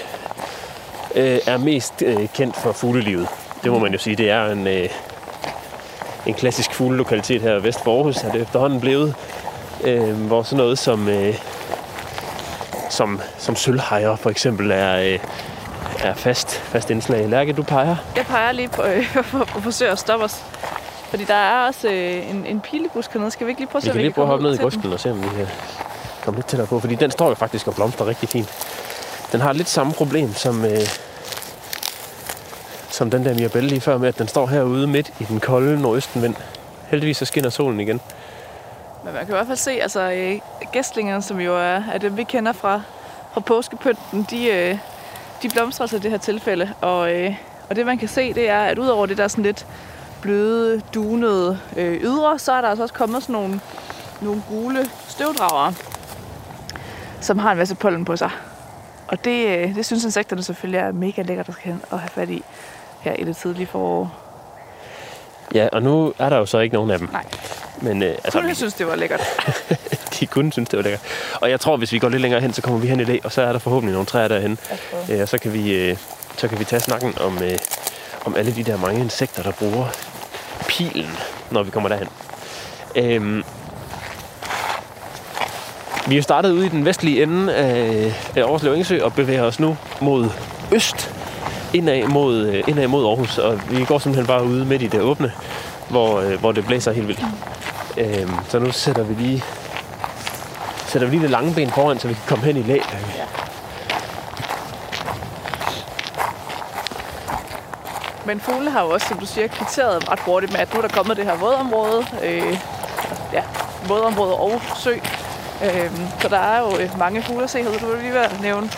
øh, 1.15 1.39
er 1.47 1.57
mest 1.57 2.03
øh, 2.03 2.29
kendt 2.35 2.57
for 2.57 2.73
fuglelivet. 2.73 3.29
Det 3.65 3.73
må 3.73 3.79
man 3.79 3.93
jo 3.93 3.99
sige. 3.99 4.17
Det 4.17 4.31
er 4.31 4.47
en, 4.47 4.67
øh, 4.67 4.89
en 6.27 6.35
klassisk 6.35 6.75
fuglelokalitet 6.75 7.43
her 7.43 7.59
vest 7.59 7.85
for 7.85 7.97
Aarhus, 7.97 8.17
er 8.17 8.33
det 8.33 8.43
efterhånden 8.43 8.81
blevet. 8.81 9.15
Øh, 9.85 10.27
hvor 10.27 10.43
sådan 10.43 10.57
noget 10.57 10.79
som, 10.79 11.09
øh, 11.09 11.35
som, 12.91 13.21
som 13.39 13.57
sølvhejer 13.57 14.17
for 14.17 14.31
eksempel 14.31 14.71
er, 14.71 14.97
øh, 14.97 15.19
er 16.05 16.15
fast, 16.15 16.55
fast 16.55 16.91
indslag. 16.91 17.29
Lærke, 17.29 17.53
du 17.53 17.63
peger. 17.63 17.97
Jeg 18.17 18.27
peger 18.27 18.53
lige 18.53 18.69
på, 18.69 18.83
øh, 18.83 19.15
på 19.31 19.41
at 19.41 19.63
forsøge 19.63 19.91
at 19.91 19.99
stoppe 19.99 20.25
os. 20.25 20.45
Fordi 21.11 21.25
der 21.25 21.35
er 21.35 21.67
også 21.67 21.89
øh, 21.89 22.31
en, 22.31 22.47
en 22.47 22.61
pilebusk 22.61 23.13
hernede. 23.13 23.31
Skal 23.31 23.47
vi 23.47 23.51
ikke 23.51 23.61
lige 23.61 23.69
prøve 23.69 23.81
at 23.81 23.85
Vi 23.85 23.89
se, 23.89 23.93
kan 23.93 24.01
om 24.01 24.03
lige 24.03 24.13
prøve 24.13 24.25
at 24.25 24.29
hoppe 24.29 24.43
ned 24.43 24.55
i 24.55 24.57
grøften 24.57 24.93
og 24.93 25.01
se, 25.01 25.11
om 25.11 25.23
vi 25.23 25.29
kan 25.29 25.47
komme 26.25 26.39
lidt 26.39 26.47
tættere 26.47 26.67
på. 26.69 26.81
Fordi 26.81 26.95
den 26.95 27.11
står 27.11 27.29
jo 27.29 27.35
faktisk 27.35 27.67
og 27.69 27.75
blomstrer 27.75 28.07
rigtig 28.07 28.29
fint. 28.29 28.49
Den 29.33 29.41
har 29.41 29.53
lidt 29.53 29.69
samme 29.69 29.93
problem 29.93 30.35
som, 30.35 30.65
øh, 30.65 30.79
som 32.91 33.11
den 33.11 33.25
der 33.25 33.35
Mirabelle 33.35 33.69
lige 33.69 33.81
før 33.81 33.99
med, 33.99 34.09
at 34.09 34.19
den 34.19 34.29
står 34.29 34.47
herude 34.47 34.87
midt 34.87 35.13
i 35.21 35.25
den 35.25 35.41
kolde 35.41 35.83
nordøstenvind. 35.83 36.35
Heldigvis 36.89 37.17
så 37.17 37.25
skinner 37.25 37.51
solen 37.51 37.81
igen. 37.81 38.01
Men 39.05 39.15
man 39.15 39.27
kan 39.27 39.35
i 39.35 39.37
hvert 39.37 39.47
fald 39.47 39.59
se, 39.59 39.71
altså 39.71 40.11
øh, 40.11 40.39
gæstlingerne, 40.73 41.23
som 41.23 41.41
jo 41.41 41.57
er, 41.57 41.83
er 41.93 41.99
dem, 41.99 42.17
vi 42.17 42.23
kender 42.25 42.53
fra, 42.53 42.81
fra 43.33 43.41
påskepynten, 43.41 44.27
de, 44.31 44.47
øh, 44.47 44.79
de 45.45 45.49
blomstrer 45.49 45.87
sig 45.87 45.97
i 45.97 46.01
det 46.01 46.11
her 46.11 46.19
tilfælde. 46.19 46.71
Og, 46.81 47.13
øh, 47.15 47.35
og 47.71 47.77
det 47.77 47.87
man 47.87 47.99
kan 47.99 48.09
se, 48.09 48.35
det 48.35 48.49
er, 48.49 48.61
at 48.61 48.79
udover 48.79 49.07
det 49.07 49.19
der 49.19 49.29
sådan 49.29 49.45
lidt 49.45 49.67
bløde, 50.23 50.81
dunede 50.95 51.59
øh, 51.77 52.01
ydre, 52.03 52.39
så 52.39 52.53
er 52.53 52.61
der 52.61 52.69
altså 52.69 52.83
også 52.83 52.95
kommet 52.95 53.23
sådan 53.23 53.33
nogle, 53.33 53.61
nogle 54.21 54.43
gule 54.49 54.91
støvdragere, 55.09 55.75
som 57.21 57.39
har 57.39 57.53
en 57.53 57.59
masse 57.59 57.75
pollen 57.75 58.05
på 58.05 58.17
sig. 58.17 58.31
Og 59.09 59.25
det, 59.25 59.47
øh, 59.59 59.75
det 59.75 59.87
synes 59.87 60.05
insekterne 60.05 60.43
selvfølgelig 60.43 60.79
er 60.79 60.93
mega 60.93 61.23
lækkert 61.23 61.49
at, 61.49 61.55
skal- 61.55 61.77
at 61.93 61.99
have 61.99 62.09
fat 62.11 62.31
i 62.31 62.43
her 63.01 63.13
i 63.13 63.25
det 63.25 63.37
tidlige 63.37 63.67
forår. 63.67 64.11
Ja, 65.55 65.69
og 65.73 65.83
nu 65.83 66.13
er 66.19 66.29
der 66.29 66.37
jo 66.37 66.47
så 66.47 66.59
ikke 66.59 66.75
nogen 66.75 66.91
af 66.91 66.99
dem. 66.99 67.09
Nej, 67.13 67.25
Men 67.85 68.03
øh, 68.03 68.09
altså, 68.09 68.39
kun 68.39 68.49
jeg 68.49 68.57
synes, 68.57 68.75
det 68.75 68.87
var 68.87 68.97
lækkert. 68.97 69.21
de 70.21 70.27
kunne 70.27 70.53
synes, 70.53 70.69
det 70.69 70.77
var 70.77 70.83
lækkert. 70.83 71.01
Og 71.41 71.51
jeg 71.51 71.61
tror, 71.61 71.77
hvis 71.77 71.93
vi 71.93 71.99
går 71.99 72.09
lidt 72.09 72.23
længere 72.23 72.41
hen, 72.41 72.53
så 72.53 72.63
kommer 72.63 72.81
vi 72.81 72.87
hen 72.89 73.01
i 73.01 73.05
dag, 73.05 73.21
og 73.25 73.33
så 73.33 73.43
er 73.43 73.53
der 73.53 73.59
forhåbentlig 73.59 73.93
nogle 73.93 74.07
træer 74.07 74.29
derhen. 74.29 74.59
Øh, 75.11 75.21
og 75.21 75.29
så 75.29 75.39
kan 75.39 75.53
vi, 75.53 75.75
øh, 75.75 75.97
så 76.37 76.49
kan 76.49 76.59
vi 76.59 76.65
tage 76.65 76.81
snakken 76.81 77.19
om, 77.21 77.43
øh, 77.43 77.59
om 78.25 78.37
alle 78.37 78.55
de 78.55 78.65
der 78.65 78.77
mange 78.77 79.01
insekter, 79.01 79.43
der 79.43 79.53
bruger 79.53 79.87
pilen, 80.69 81.11
når 81.51 81.63
vi 81.63 81.71
kommer 81.71 81.89
derhen. 81.89 82.09
Øhm, 82.97 83.45
vi 86.07 86.19
er 86.19 86.23
startet 86.23 86.51
ude 86.51 86.67
i 86.67 86.69
den 86.69 86.85
vestlige 86.85 87.23
ende 87.23 87.55
af, 87.55 88.13
af 88.37 88.41
Aarhuslev 88.43 88.73
Engsø 88.73 89.03
og 89.03 89.15
bevæger 89.15 89.43
os 89.43 89.61
nu 89.61 89.77
mod 90.01 90.29
øst, 90.73 91.15
indad 91.75 92.07
mod, 92.07 92.47
øh, 92.47 92.65
indad 92.69 92.87
mod 92.87 93.07
Aarhus. 93.07 93.39
Og 93.39 93.61
vi 93.71 93.85
går 93.85 93.99
simpelthen 93.99 94.27
bare 94.27 94.45
ude 94.45 94.65
midt 94.65 94.83
i 94.83 94.87
det 94.87 95.01
åbne, 95.01 95.33
hvor, 95.91 96.21
øh, 96.21 96.41
hvor 96.41 96.53
det 96.53 96.67
blæser 96.67 96.93
helt 96.93 97.09
vildt. 97.09 97.25
Øhm, 97.97 98.35
så 98.49 98.59
nu 98.59 98.73
sætter 98.73 99.03
vi 99.03 99.15
lige 99.15 99.45
sætter 100.87 101.09
vi 101.09 101.17
lige 101.17 101.23
det 101.23 101.31
lange 101.31 101.55
ben 101.55 101.71
foran, 101.71 101.99
så 101.99 102.09
vi 102.09 102.15
kan 102.15 102.23
komme 102.27 102.45
hen 102.45 102.57
i 102.57 102.63
lag. 102.63 102.83
Men 108.27 108.41
fuglene 108.41 108.71
har 108.71 108.83
jo 108.83 108.91
også, 108.91 109.09
som 109.09 109.19
du 109.19 109.27
siger, 109.27 109.47
kvitteret 109.47 110.11
ret 110.11 110.19
hurtigt 110.21 110.53
med, 110.53 110.61
at 110.61 110.75
nu 110.75 110.79
er 110.79 110.83
der 110.83 110.95
kommet 110.95 111.17
det 111.17 111.25
her 111.25 111.37
vådområde. 111.37 112.07
Øh, 112.23 112.59
ja, 113.33 113.43
vådområde 113.89 114.35
og 114.35 114.61
sø. 114.77 114.91
Øh, 115.65 115.91
så 116.21 116.29
der 116.29 116.39
er 116.39 116.61
jo 116.61 116.79
øh, 116.79 116.99
mange 116.99 117.23
fugle 117.23 117.45
at 117.45 117.51
se 117.51 117.63
her. 117.63 117.79
Du 117.79 117.87
vil 117.87 117.99
lige 118.01 118.15
være 118.15 118.31
nævne 118.43 118.71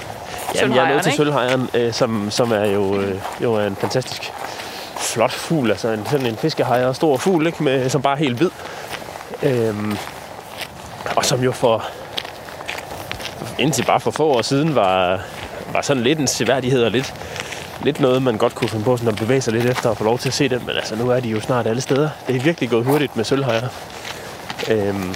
Jamen, 0.55 0.77
jeg 0.77 0.85
er 0.85 0.89
nået 0.89 1.03
til 1.03 1.13
sølvhejren, 1.13 1.71
øh, 1.75 1.93
som, 1.93 2.31
som 2.31 2.53
er 2.53 2.65
jo, 2.65 3.01
øh, 3.01 3.21
jo 3.43 3.55
er 3.55 3.67
en 3.67 3.77
fantastisk 3.77 4.33
flot 4.97 5.33
fugl. 5.33 5.71
Altså 5.71 5.89
en, 5.89 6.07
sådan 6.11 6.27
en 6.27 6.37
fiskehajer, 6.37 6.93
stor 6.93 7.17
fugl, 7.17 7.47
ikke? 7.47 7.63
Med, 7.63 7.91
som 7.91 8.03
bare 8.03 8.13
er 8.13 8.19
helt 8.19 8.37
hvid. 8.37 8.51
Øhm, 9.43 9.97
og 11.17 11.25
som 11.25 11.43
jo 11.43 11.53
for 11.53 11.85
indtil 13.59 13.85
bare 13.85 14.01
for 14.01 14.11
få 14.11 14.27
år 14.27 14.43
siden 14.43 14.75
var, 14.75 15.21
var 15.73 15.81
sådan 15.81 16.03
lidt 16.03 16.19
en 16.19 16.27
seværdighed 16.27 16.85
og 16.85 16.91
lidt, 16.91 17.15
lidt 17.83 18.01
noget, 18.01 18.23
man 18.23 18.37
godt 18.37 18.55
kunne 18.55 18.69
finde 18.69 18.85
på 18.85 18.97
sådan 18.97 19.09
at 19.09 19.17
bevæge 19.17 19.41
sig 19.41 19.53
lidt 19.53 19.67
efter 19.67 19.91
og 19.91 19.97
få 19.97 20.05
lov 20.05 20.19
til 20.19 20.29
at 20.29 20.35
se 20.35 20.49
dem. 20.49 20.61
Men 20.61 20.77
altså, 20.77 20.97
nu 20.97 21.11
er 21.11 21.21
de 21.21 21.29
jo 21.29 21.41
snart 21.41 21.67
alle 21.67 21.81
steder. 21.81 22.09
Det 22.27 22.37
er 22.37 22.41
virkelig 22.41 22.71
gået 22.71 22.85
hurtigt 22.85 23.17
med 23.17 23.25
sølvhøjer. 23.25 23.69
Øhm, 24.71 25.15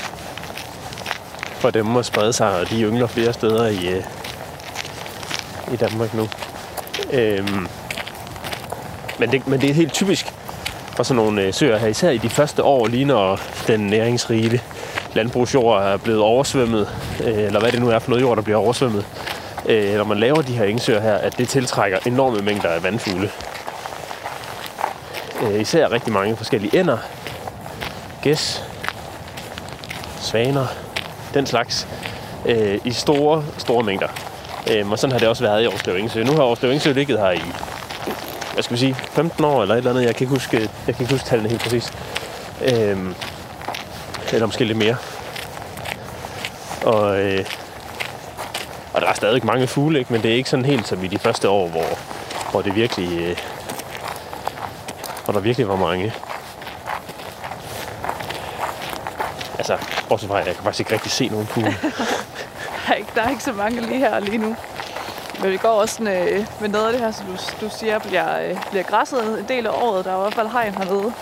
for 1.51 1.71
dem 1.71 1.97
at 1.97 2.07
sprede 2.07 2.33
sig, 2.33 2.61
og 2.61 2.71
de 2.71 2.83
yngler 2.83 3.07
flere 3.07 3.33
steder 3.33 3.67
i, 3.67 3.89
øh, 3.89 4.05
i 5.73 5.77
Danmark 5.77 6.15
nu. 6.15 6.29
Øhm, 7.13 7.69
men, 9.19 9.33
det, 9.33 9.49
men 9.49 9.61
det 9.61 9.71
er 9.71 9.75
helt 9.75 9.93
typisk 9.93 10.33
og 11.01 11.07
sådan 11.07 11.23
nogle 11.25 11.43
øh, 11.43 11.55
søer 11.55 11.79
her, 11.79 11.89
især 11.89 12.11
i 12.11 12.19
de 12.19 12.31
første 12.31 12.63
år, 12.63 12.87
lige 12.87 13.05
når 13.05 13.41
den 13.67 13.81
næringsrige 13.81 14.63
landbrugsjord 15.13 15.83
er 15.83 15.97
blevet 15.97 16.21
oversvømmet, 16.21 16.89
øh, 17.25 17.39
eller 17.39 17.61
hvad 17.61 17.73
det 17.73 17.81
nu 17.81 17.89
er 17.89 17.99
for 17.99 18.11
noget 18.11 18.23
jord, 18.23 18.37
der 18.37 18.43
bliver 18.43 18.59
oversvømmet, 18.59 19.07
øh, 19.67 19.95
når 19.95 20.05
man 20.05 20.19
laver 20.19 20.43
de 20.43 20.53
her 20.53 20.65
engsøer 20.65 21.01
her, 21.01 21.15
at 21.15 21.39
det 21.39 21.49
tiltrækker 21.49 21.99
enorme 22.07 22.43
mængder 22.43 22.69
af 22.69 22.83
vandfugle. 22.83 23.31
Især 25.61 25.93
rigtig 25.93 26.13
mange 26.13 26.37
forskellige 26.37 26.79
ænder, 26.79 26.99
gæs, 28.23 28.65
svaner, 30.21 30.67
den 31.35 31.47
slags, 31.47 31.89
i 32.85 32.93
store, 32.93 33.45
store 33.59 33.85
mængder. 33.85 34.09
Øhm, 34.71 34.93
og 34.93 34.99
sådan 34.99 35.13
har 35.13 35.19
det 35.19 35.29
også 35.29 35.45
været 35.45 35.63
i 35.63 35.65
Aarhuslev 35.65 35.97
Engsø. 35.97 36.23
Nu 36.23 36.33
har 36.33 36.43
Aarhuslev 36.43 36.95
ligget 36.95 37.19
her 37.19 37.31
i, 37.31 37.43
hvad 38.61 38.65
skal 38.65 38.75
vi 38.75 38.81
sige, 38.81 38.95
15 38.95 39.45
år 39.45 39.63
eller 39.63 39.75
et 39.75 39.79
eller 39.79 39.91
andet. 39.91 40.05
Jeg 40.05 40.17
kan 40.17 40.25
ikke 40.25 40.35
huske, 40.35 40.57
jeg 40.61 40.95
kan 40.95 41.03
ikke 41.03 41.15
huske 41.15 41.29
tallene 41.29 41.49
helt 41.49 41.63
præcis. 41.63 41.93
Øhm, 42.63 43.15
eller 44.33 44.47
måske 44.47 44.65
lidt 44.65 44.79
mere. 44.79 44.97
Og, 46.85 47.21
øh, 47.21 47.45
og 48.93 49.01
der 49.01 49.09
er 49.09 49.15
stadig 49.15 49.47
mange 49.47 49.67
fugle, 49.67 49.99
ikke? 49.99 50.13
men 50.13 50.23
det 50.23 50.31
er 50.31 50.35
ikke 50.35 50.51
sådan 50.51 50.65
helt 50.65 50.89
som 50.89 51.05
i 51.05 51.09
de 51.09 51.19
første 51.19 51.49
år, 51.49 51.69
hvor, 51.69 51.99
hvor 52.51 52.63
det 52.63 52.75
virkelig, 52.75 53.19
øh, 53.19 53.37
hvor 55.25 55.33
der 55.33 55.41
virkelig 55.41 55.69
var 55.69 55.77
mange. 55.77 56.13
Altså, 59.59 59.79
bortset 60.09 60.29
fra, 60.29 60.41
at 60.41 60.47
jeg 60.47 60.55
kan 60.55 60.65
faktisk 60.65 60.81
ikke 60.81 60.93
rigtig 60.93 61.13
se 61.13 61.29
nogen 61.29 61.47
fugle. 61.47 61.77
Der 62.87 62.95
er, 62.95 62.99
ikke, 62.99 63.11
der 63.15 63.23
er 63.23 63.31
ikke 63.31 63.43
så 63.43 63.53
mange 63.53 63.81
lige 63.81 63.99
her 63.99 64.21
lige 64.21 64.39
nu. 64.39 64.57
Men 65.41 65.51
vi 65.51 65.57
går 65.57 65.69
også 65.69 65.95
sådan, 65.95 66.29
øh, 66.29 66.47
med 66.61 66.69
noget 66.69 66.87
af 66.87 66.93
det 66.93 67.01
her, 67.01 67.11
som 67.11 67.27
du, 67.27 67.67
du 67.67 67.71
siger, 67.79 67.99
bliver, 67.99 68.41
øh, 68.41 68.57
bliver 68.71 68.83
græsset 68.83 69.39
en 69.39 69.49
del 69.49 69.67
af 69.67 69.71
året. 69.71 70.05
Der 70.05 70.13
er 70.13 70.17
i 70.17 70.21
hvert 70.21 70.35
fald 70.35 70.49
hegn 70.49 70.75
hernede, 70.75 71.13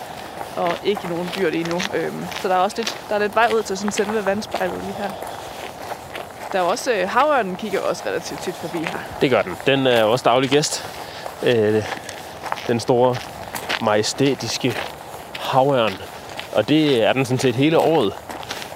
og 0.55 0.73
ikke 0.83 1.07
nogen 1.09 1.29
dyr 1.37 1.49
lige 1.49 1.69
nu. 1.69 1.81
Øhm, 1.93 2.25
så 2.41 2.47
der 2.47 2.55
er 2.55 2.59
også 2.59 2.77
lidt, 2.77 2.99
der 3.09 3.15
er 3.15 3.19
lidt 3.19 3.35
vej 3.35 3.49
ud 3.55 3.63
til 3.63 3.77
sådan 3.77 3.91
selve 3.91 4.25
vandspejlet 4.25 4.81
lige 4.83 4.93
her. 4.93 5.09
Der 6.51 6.59
er 6.59 6.63
også, 6.63 6.91
øh, 6.91 7.09
havørnen 7.09 7.55
kigger 7.55 7.79
også 7.79 8.03
relativt 8.05 8.41
tit 8.41 8.55
forbi 8.55 8.77
her. 8.77 8.99
Det 9.21 9.29
gør 9.29 9.41
den. 9.41 9.57
Den 9.65 9.87
er 9.87 10.03
også 10.03 10.23
daglig 10.23 10.49
gæst. 10.49 10.85
Øh, 11.43 11.83
den 12.67 12.79
store, 12.79 13.15
majestætiske 13.81 14.75
havørn. 15.39 15.93
Og 16.55 16.69
det 16.69 17.03
er 17.03 17.13
den 17.13 17.25
sådan 17.25 17.39
set 17.39 17.55
hele 17.55 17.77
året. 17.77 18.13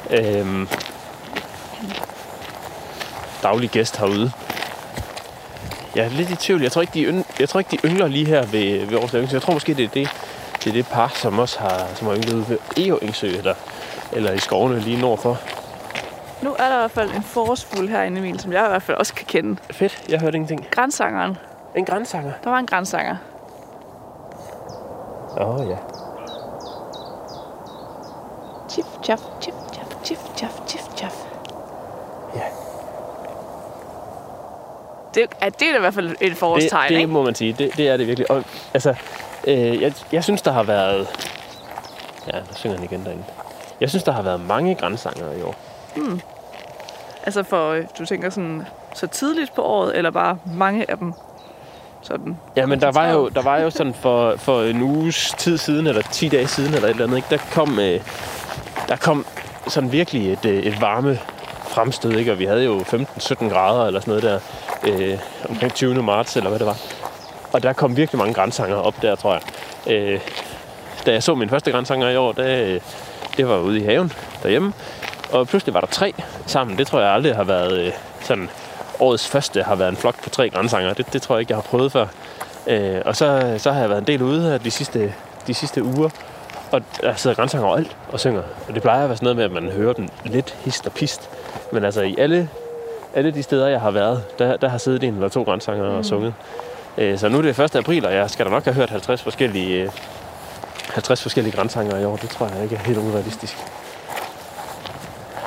Øh, 0.09 0.67
daglig 3.43 3.69
gæst 3.69 3.97
herude. 3.97 4.31
Jeg 5.95 6.05
er 6.05 6.09
lidt 6.09 6.29
i 6.29 6.35
tvivl. 6.35 6.61
Jeg 6.61 6.71
tror 6.71 6.81
ikke, 6.81 6.93
de, 6.93 7.03
yng- 7.05 7.35
jeg 7.39 7.49
tror 7.49 7.59
ikke, 7.59 7.71
de 7.71 7.77
yngler 7.87 8.07
lige 8.07 8.25
her 8.25 8.45
ved, 8.45 8.85
ved 8.85 8.93
Aarhus 8.97 9.13
Engsø. 9.13 9.35
Jeg 9.35 9.41
tror 9.41 9.53
måske, 9.53 9.73
det 9.73 9.83
er 9.83 9.89
det, 9.89 10.09
det, 10.63 10.67
er 10.67 10.73
det 10.73 10.87
par, 10.87 11.11
som 11.15 11.39
også 11.39 11.59
har, 11.59 11.87
som 11.95 12.07
har 12.07 12.15
ynglet 12.15 12.49
ved 12.49 12.57
Eo 12.77 12.99
Engsø, 13.01 13.27
eller, 13.27 13.53
eller 14.11 14.31
i 14.31 14.37
skovene 14.39 14.79
lige 14.79 15.01
nordfor. 15.01 15.37
Nu 16.41 16.53
er 16.59 16.69
der 16.69 16.75
i 16.75 16.79
hvert 16.79 16.91
fald 16.91 17.11
en 17.11 17.23
forårsfugl 17.23 17.87
herinde, 17.89 18.19
Emil, 18.19 18.39
som 18.39 18.51
jeg 18.53 18.65
i 18.65 18.69
hvert 18.69 18.83
fald 18.83 18.97
også 18.97 19.13
kan 19.13 19.25
kende. 19.25 19.57
Fedt, 19.71 20.03
jeg 20.09 20.19
hørte 20.19 20.35
ingenting. 20.35 20.67
Grænsangeren. 20.71 21.37
En 21.75 21.85
grænsanger. 21.85 22.31
Der 22.43 22.49
var 22.49 22.57
en 22.57 22.65
grænsanger. 22.65 23.15
Åh 25.37 25.59
oh, 25.59 25.67
ja. 25.69 25.75
Tjif, 28.69 28.85
tjaf, 29.03 29.19
tjif, 29.41 29.53
tjaf, 29.73 29.87
tjif, 30.67 30.81
tjaf. 30.95 31.13
Ja. 32.35 32.41
Det, 35.15 35.25
er, 35.41 35.49
det 35.49 35.69
er 35.69 35.75
i 35.75 35.79
hvert 35.79 35.93
fald 35.93 36.15
et 36.21 36.37
forårstegn, 36.37 36.83
det, 36.83 36.89
det 36.89 36.95
ikke? 36.95 37.11
må 37.11 37.23
man 37.23 37.35
sige. 37.35 37.53
Det, 37.53 37.77
det 37.77 37.89
er 37.89 37.97
det 37.97 38.07
virkelig. 38.07 38.31
Og, 38.31 38.43
altså, 38.73 38.95
øh, 39.47 39.81
jeg, 39.81 39.93
jeg 40.11 40.23
synes, 40.23 40.41
der 40.41 40.51
har 40.51 40.63
været... 40.63 41.07
Ja, 42.33 42.37
der 42.37 42.55
synger 42.55 42.77
han 42.77 42.85
igen 42.85 43.05
derinde. 43.05 43.23
Jeg 43.81 43.89
synes, 43.89 44.03
der 44.03 44.11
har 44.11 44.21
været 44.21 44.41
mange 44.47 44.75
grænsanger 44.75 45.31
i 45.39 45.41
år. 45.41 45.55
Altså 47.23 47.43
for, 47.43 47.71
øh, 47.71 47.83
du 47.99 48.05
tænker 48.05 48.29
sådan, 48.29 48.61
så 48.93 49.07
tidligt 49.07 49.55
på 49.55 49.61
året, 49.61 49.97
eller 49.97 50.11
bare 50.11 50.37
mange 50.45 50.91
af 50.91 50.97
dem 50.97 51.13
sådan? 52.01 52.37
Ja, 52.55 52.65
men 52.65 52.81
der 52.81 52.91
var 52.91 53.09
jo, 53.09 53.29
der 53.29 53.41
var 53.41 53.57
jo 53.57 53.69
sådan 53.69 53.93
for, 53.93 54.35
for 54.37 54.61
en 54.63 54.81
uges 54.81 55.35
tid 55.37 55.57
siden, 55.57 55.87
eller 55.87 56.01
10 56.01 56.29
dage 56.29 56.47
siden, 56.47 56.73
eller 56.73 56.87
et 56.87 56.91
eller 56.91 57.03
andet, 57.03 57.17
ikke? 57.17 57.27
der 57.29 57.37
kom, 57.51 57.79
øh, 57.79 58.01
der 58.87 58.95
kom 58.95 59.25
sådan 59.67 59.91
virkelig 59.91 60.33
et, 60.33 60.45
øh, 60.45 60.63
et 60.63 60.81
varme 60.81 61.19
fremstød, 61.67 62.11
ikke? 62.11 62.31
og 62.31 62.39
vi 62.39 62.45
havde 62.45 62.63
jo 62.63 62.79
15-17 62.79 63.49
grader 63.49 63.87
eller 63.87 63.99
sådan 63.99 64.11
noget 64.11 64.23
der, 64.23 64.39
øh, 64.87 65.17
omkring 65.49 65.73
20. 65.73 66.03
marts, 66.03 66.37
eller 66.37 66.49
hvad 66.49 66.59
det 66.59 66.67
var. 66.67 66.77
Og 67.53 67.63
der 67.63 67.73
kom 67.73 67.97
virkelig 67.97 68.19
mange 68.19 68.33
grænsanger 68.33 68.75
op 68.75 69.01
der, 69.01 69.15
tror 69.15 69.33
jeg. 69.33 69.41
Øh, 69.93 70.19
da 71.05 71.11
jeg 71.11 71.23
så 71.23 71.35
min 71.35 71.49
første 71.49 71.71
grænsanger 71.71 72.09
i 72.09 72.17
år, 72.17 72.31
der, 72.31 72.63
øh, 72.63 72.79
det 73.37 73.47
var 73.47 73.57
ude 73.57 73.79
i 73.79 73.83
haven 73.83 74.11
derhjemme, 74.43 74.73
og 75.31 75.47
pludselig 75.47 75.73
var 75.73 75.79
der 75.79 75.87
tre 75.87 76.13
sammen. 76.45 76.77
Det 76.77 76.87
tror 76.87 76.99
jeg 76.99 77.09
aldrig 77.09 77.35
har 77.35 77.43
været 77.43 77.79
øh, 77.79 77.91
sådan 78.21 78.49
årets 78.99 79.27
første 79.27 79.63
har 79.63 79.75
været 79.75 79.89
en 79.89 79.95
flok 79.95 80.23
på 80.23 80.29
tre 80.29 80.49
grænsanger. 80.49 80.93
Det, 80.93 81.13
det 81.13 81.21
tror 81.21 81.35
jeg 81.35 81.39
ikke, 81.39 81.51
jeg 81.51 81.57
har 81.57 81.61
prøvet 81.61 81.91
før. 81.91 82.07
Øh, 82.67 83.01
og 83.05 83.15
så, 83.15 83.55
så 83.57 83.71
har 83.71 83.79
jeg 83.79 83.89
været 83.89 84.01
en 84.01 84.07
del 84.07 84.21
ude 84.21 84.41
her 84.41 84.57
de 84.57 84.71
sidste, 84.71 85.13
de 85.47 85.53
sidste 85.53 85.83
uger. 85.83 86.09
Og 86.71 86.81
der 87.01 87.15
sidder 87.15 87.35
grænsanger 87.35 87.67
overalt 87.67 87.97
og 88.11 88.19
synger. 88.19 88.41
Og 88.67 88.73
det 88.73 88.81
plejer 88.81 89.03
at 89.03 89.09
være 89.09 89.17
sådan 89.17 89.25
noget 89.25 89.37
med, 89.37 89.45
at 89.45 89.63
man 89.63 89.71
hører 89.71 89.93
dem 89.93 90.07
lidt 90.23 90.55
hist 90.65 90.85
og 90.85 90.91
pist. 90.91 91.29
Men 91.71 91.85
altså 91.85 92.01
i 92.01 92.15
alle, 92.17 92.49
alle 93.13 93.31
de 93.31 93.43
steder, 93.43 93.67
jeg 93.67 93.81
har 93.81 93.91
været, 93.91 94.23
der, 94.39 94.57
der 94.57 94.69
har 94.69 94.77
siddet 94.77 95.03
en 95.03 95.13
eller 95.13 95.29
to 95.29 95.43
grænsanger 95.43 95.91
mm. 95.91 95.97
og 95.97 96.05
sunget. 96.05 96.33
Øh, 96.97 97.19
så 97.19 97.29
nu 97.29 97.37
er 97.37 97.41
det 97.41 97.59
1. 97.59 97.75
april, 97.75 98.05
og 98.05 98.13
jeg 98.13 98.29
skal 98.29 98.45
da 98.45 98.51
nok 98.51 98.63
have 98.63 98.73
hørt 98.73 98.89
50 98.89 99.21
forskellige, 99.21 99.83
øh, 99.83 99.89
50 100.89 101.21
forskellige 101.21 101.55
grænsanger 101.55 101.99
i 101.99 102.05
år. 102.05 102.15
Det 102.15 102.29
tror 102.29 102.47
jeg 102.47 102.63
ikke 102.63 102.75
er 102.75 102.79
helt 102.79 102.97
urealistisk. 102.97 103.57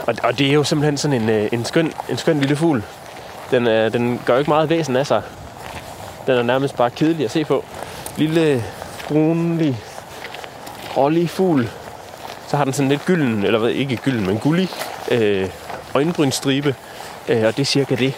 Og, 0.07 0.15
og 0.23 0.39
det 0.39 0.49
er 0.49 0.53
jo 0.53 0.65
simpelthen 0.65 0.97
sådan 0.97 1.23
en, 1.23 1.29
øh, 1.29 1.49
en, 1.53 1.65
skøn, 1.65 1.93
en 2.09 2.17
skøn 2.17 2.41
lille 2.41 2.57
fugl. 2.57 2.83
Den, 3.51 3.67
øh, 3.67 3.93
den 3.93 4.21
gør 4.27 4.35
jo 4.35 4.39
ikke 4.39 4.51
meget 4.51 4.71
væsen 4.71 4.97
af 4.97 5.07
sig. 5.07 5.23
Den 6.27 6.35
er 6.35 6.43
nærmest 6.43 6.77
bare 6.77 6.91
kedelig 6.91 7.25
at 7.25 7.31
se 7.31 7.45
på. 7.45 7.65
Lille, 8.17 8.65
brunlig, 9.09 9.77
grålig 10.95 11.31
fugl. 11.31 11.69
Så 12.49 12.57
har 12.57 12.65
den 12.65 12.73
sådan 12.73 12.89
lidt 12.89 13.05
gylden, 13.05 13.45
eller 13.45 13.59
hvad, 13.59 13.71
ikke 13.71 13.97
gylden, 13.97 14.27
men 14.27 14.39
gullig 14.39 14.69
øh, 15.11 15.49
øjenbrynsstribe. 15.95 16.75
Øh, 17.29 17.45
og 17.47 17.57
det 17.57 17.63
er 17.63 17.65
cirka 17.65 17.95
det 17.95 18.15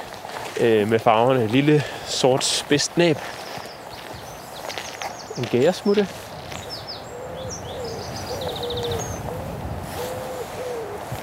øh, 0.60 0.88
med 0.88 0.98
farverne. 0.98 1.46
Lille 1.46 1.82
sort 2.06 2.44
spidsnæb. 2.44 3.16
En 5.38 5.44
gæresmutte. 5.44 6.08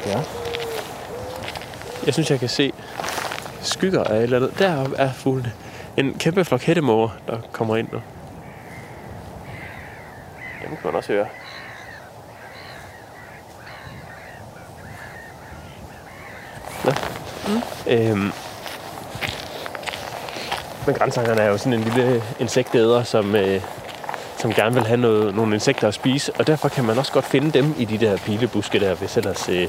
Ja. 0.06 0.22
Jeg 2.06 2.13
synes, 2.13 2.32
jeg 2.32 2.39
kan 2.39 2.50
se 2.50 2.72
skygger 3.62 4.04
af 4.04 4.18
et 4.18 4.24
eller 4.24 4.38
andet. 4.38 4.60
Der 4.60 4.88
er 4.98 5.13
fuglene. 5.13 5.54
En 5.98 6.13
kæmpe 6.13 6.46
flok 6.46 6.62
hættemåger, 6.62 7.10
der 7.27 7.39
kommer 7.51 7.75
ind 7.75 7.88
nu. 7.92 8.01
Dem 10.62 10.75
kan 10.75 10.80
man 10.84 10.96
også 10.96 11.13
høre. 11.13 11.27
Nå. 16.86 16.92
Mm. 17.48 17.62
Øhm. 17.88 18.32
Men 20.86 20.96
grænsangerne 20.96 21.42
er 21.42 21.50
jo 21.50 21.58
sådan 21.58 21.74
en 21.74 21.84
lille 21.84 22.24
insektæder, 22.40 23.04
som, 23.04 23.36
øh, 23.36 23.62
som 24.38 24.54
gerne 24.54 24.75
vil 24.75 24.86
have 24.86 24.98
noget, 24.98 25.36
nogle 25.36 25.54
insekter 25.54 25.88
at 25.88 25.94
spise, 25.94 26.32
og 26.40 26.48
derfor 26.48 26.70
kan 26.70 26.84
man 26.84 26.98
også 26.98 27.12
godt 27.12 27.25
finde 27.25 27.52
dem 27.52 27.75
i 27.78 27.86
de 27.86 27.98
der 27.98 28.18
pilebuske 28.18 28.80
der, 28.80 28.96
hvis 28.96 29.18
ellers, 29.18 29.50
øh, 29.50 29.68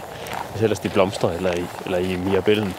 hvis 0.53 0.63
ellers 0.63 0.79
de 0.79 0.89
blomstrer 0.89 1.31
eller 1.31 1.55
i, 1.55 1.65
eller 1.85 1.99
i 1.99 2.17
mirabellen. 2.17 2.75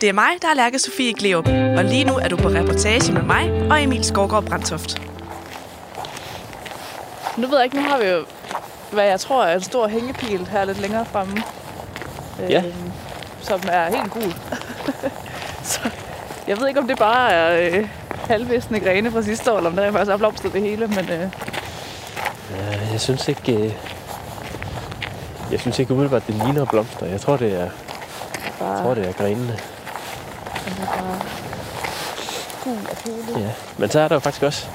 Det 0.00 0.08
er 0.08 0.12
mig, 0.12 0.30
der 0.42 0.48
er 0.48 0.54
Lærke 0.54 0.78
Sofie 0.78 1.14
Gleup, 1.14 1.48
og 1.48 1.84
lige 1.84 2.04
nu 2.04 2.14
er 2.14 2.28
du 2.28 2.36
på 2.36 2.48
reportage 2.48 3.12
med 3.12 3.22
mig 3.22 3.66
og 3.70 3.82
Emil 3.82 4.04
Skovgaard 4.04 4.44
Brandtoft. 4.44 5.02
Nu 7.36 7.46
ved 7.46 7.56
jeg 7.56 7.64
ikke, 7.64 7.76
nu 7.76 7.82
har 7.82 7.98
vi 7.98 8.06
jo, 8.06 8.24
hvad 8.92 9.04
jeg 9.04 9.20
tror 9.20 9.44
er 9.44 9.54
en 9.54 9.62
stor 9.62 9.88
hængepil 9.88 10.46
her 10.46 10.64
lidt 10.64 10.80
længere 10.80 11.04
fremme. 11.04 11.42
Ja. 12.38 12.62
Øh, 12.66 12.74
som 13.40 13.60
er 13.72 13.96
helt 13.96 14.12
gul. 14.12 14.34
Så 15.62 15.80
jeg 16.46 16.60
ved 16.60 16.68
ikke, 16.68 16.80
om 16.80 16.88
det 16.88 16.98
bare 16.98 17.32
er 17.32 17.70
øh, 17.78 17.88
halvvisne 18.28 18.80
grene 18.80 19.10
fra 19.10 19.22
sidste 19.22 19.52
år, 19.52 19.56
eller 19.56 19.70
om 19.70 19.76
der 19.76 19.92
faktisk 19.92 20.10
er 20.10 20.16
blomstret 20.16 20.52
det 20.52 20.62
hele, 20.62 20.86
men 20.86 21.08
øh, 21.08 21.28
Ja, 22.50 22.92
jeg 22.92 23.00
synes 23.00 23.28
ikke... 23.28 23.52
Øh, 23.54 23.72
jeg 25.50 25.60
synes 25.60 25.78
ikke 25.78 25.92
umiddelbart, 25.92 26.26
det 26.26 26.34
ligner 26.34 26.64
blomster. 26.64 27.06
Jeg 27.06 27.20
tror, 27.20 27.36
det 27.36 27.52
er, 27.54 27.58
jeg 27.58 27.70
bare, 28.58 28.82
tror, 28.82 28.94
det 28.94 29.08
er 29.08 29.12
grenene. 29.12 29.52
er 29.52 30.86
bare 30.86 31.18
gul 32.64 32.78
og 32.90 32.96
kedeligt. 33.04 33.38
Ja. 33.38 33.50
Men 33.78 33.90
så 33.90 34.00
er 34.00 34.08
der 34.08 34.16
jo 34.16 34.20
faktisk 34.20 34.42
også... 34.42 34.66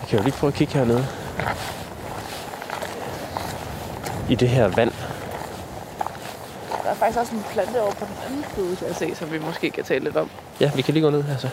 Jeg 0.00 0.08
kan 0.08 0.18
jo 0.18 0.24
lige 0.24 0.34
prøve 0.34 0.48
at 0.48 0.54
kigge 0.54 0.74
hernede. 0.74 1.06
I 4.30 4.34
det 4.34 4.48
her 4.48 4.68
vand. 4.68 4.92
Der 6.84 6.90
er 6.90 6.94
faktisk 6.94 7.18
også 7.18 7.34
en 7.34 7.44
plante 7.52 7.80
over 7.82 7.92
på 7.92 8.04
den 8.04 8.14
anden 8.26 8.44
side, 8.54 8.76
kan 8.76 8.86
jeg 8.86 8.96
se, 8.96 9.14
som 9.14 9.32
vi 9.32 9.38
måske 9.38 9.70
kan 9.70 9.84
tale 9.84 10.04
lidt 10.04 10.16
om. 10.16 10.30
Ja, 10.60 10.70
vi 10.74 10.82
kan 10.82 10.94
lige 10.94 11.04
gå 11.04 11.10
ned 11.10 11.22
her 11.22 11.36
så. 11.36 11.48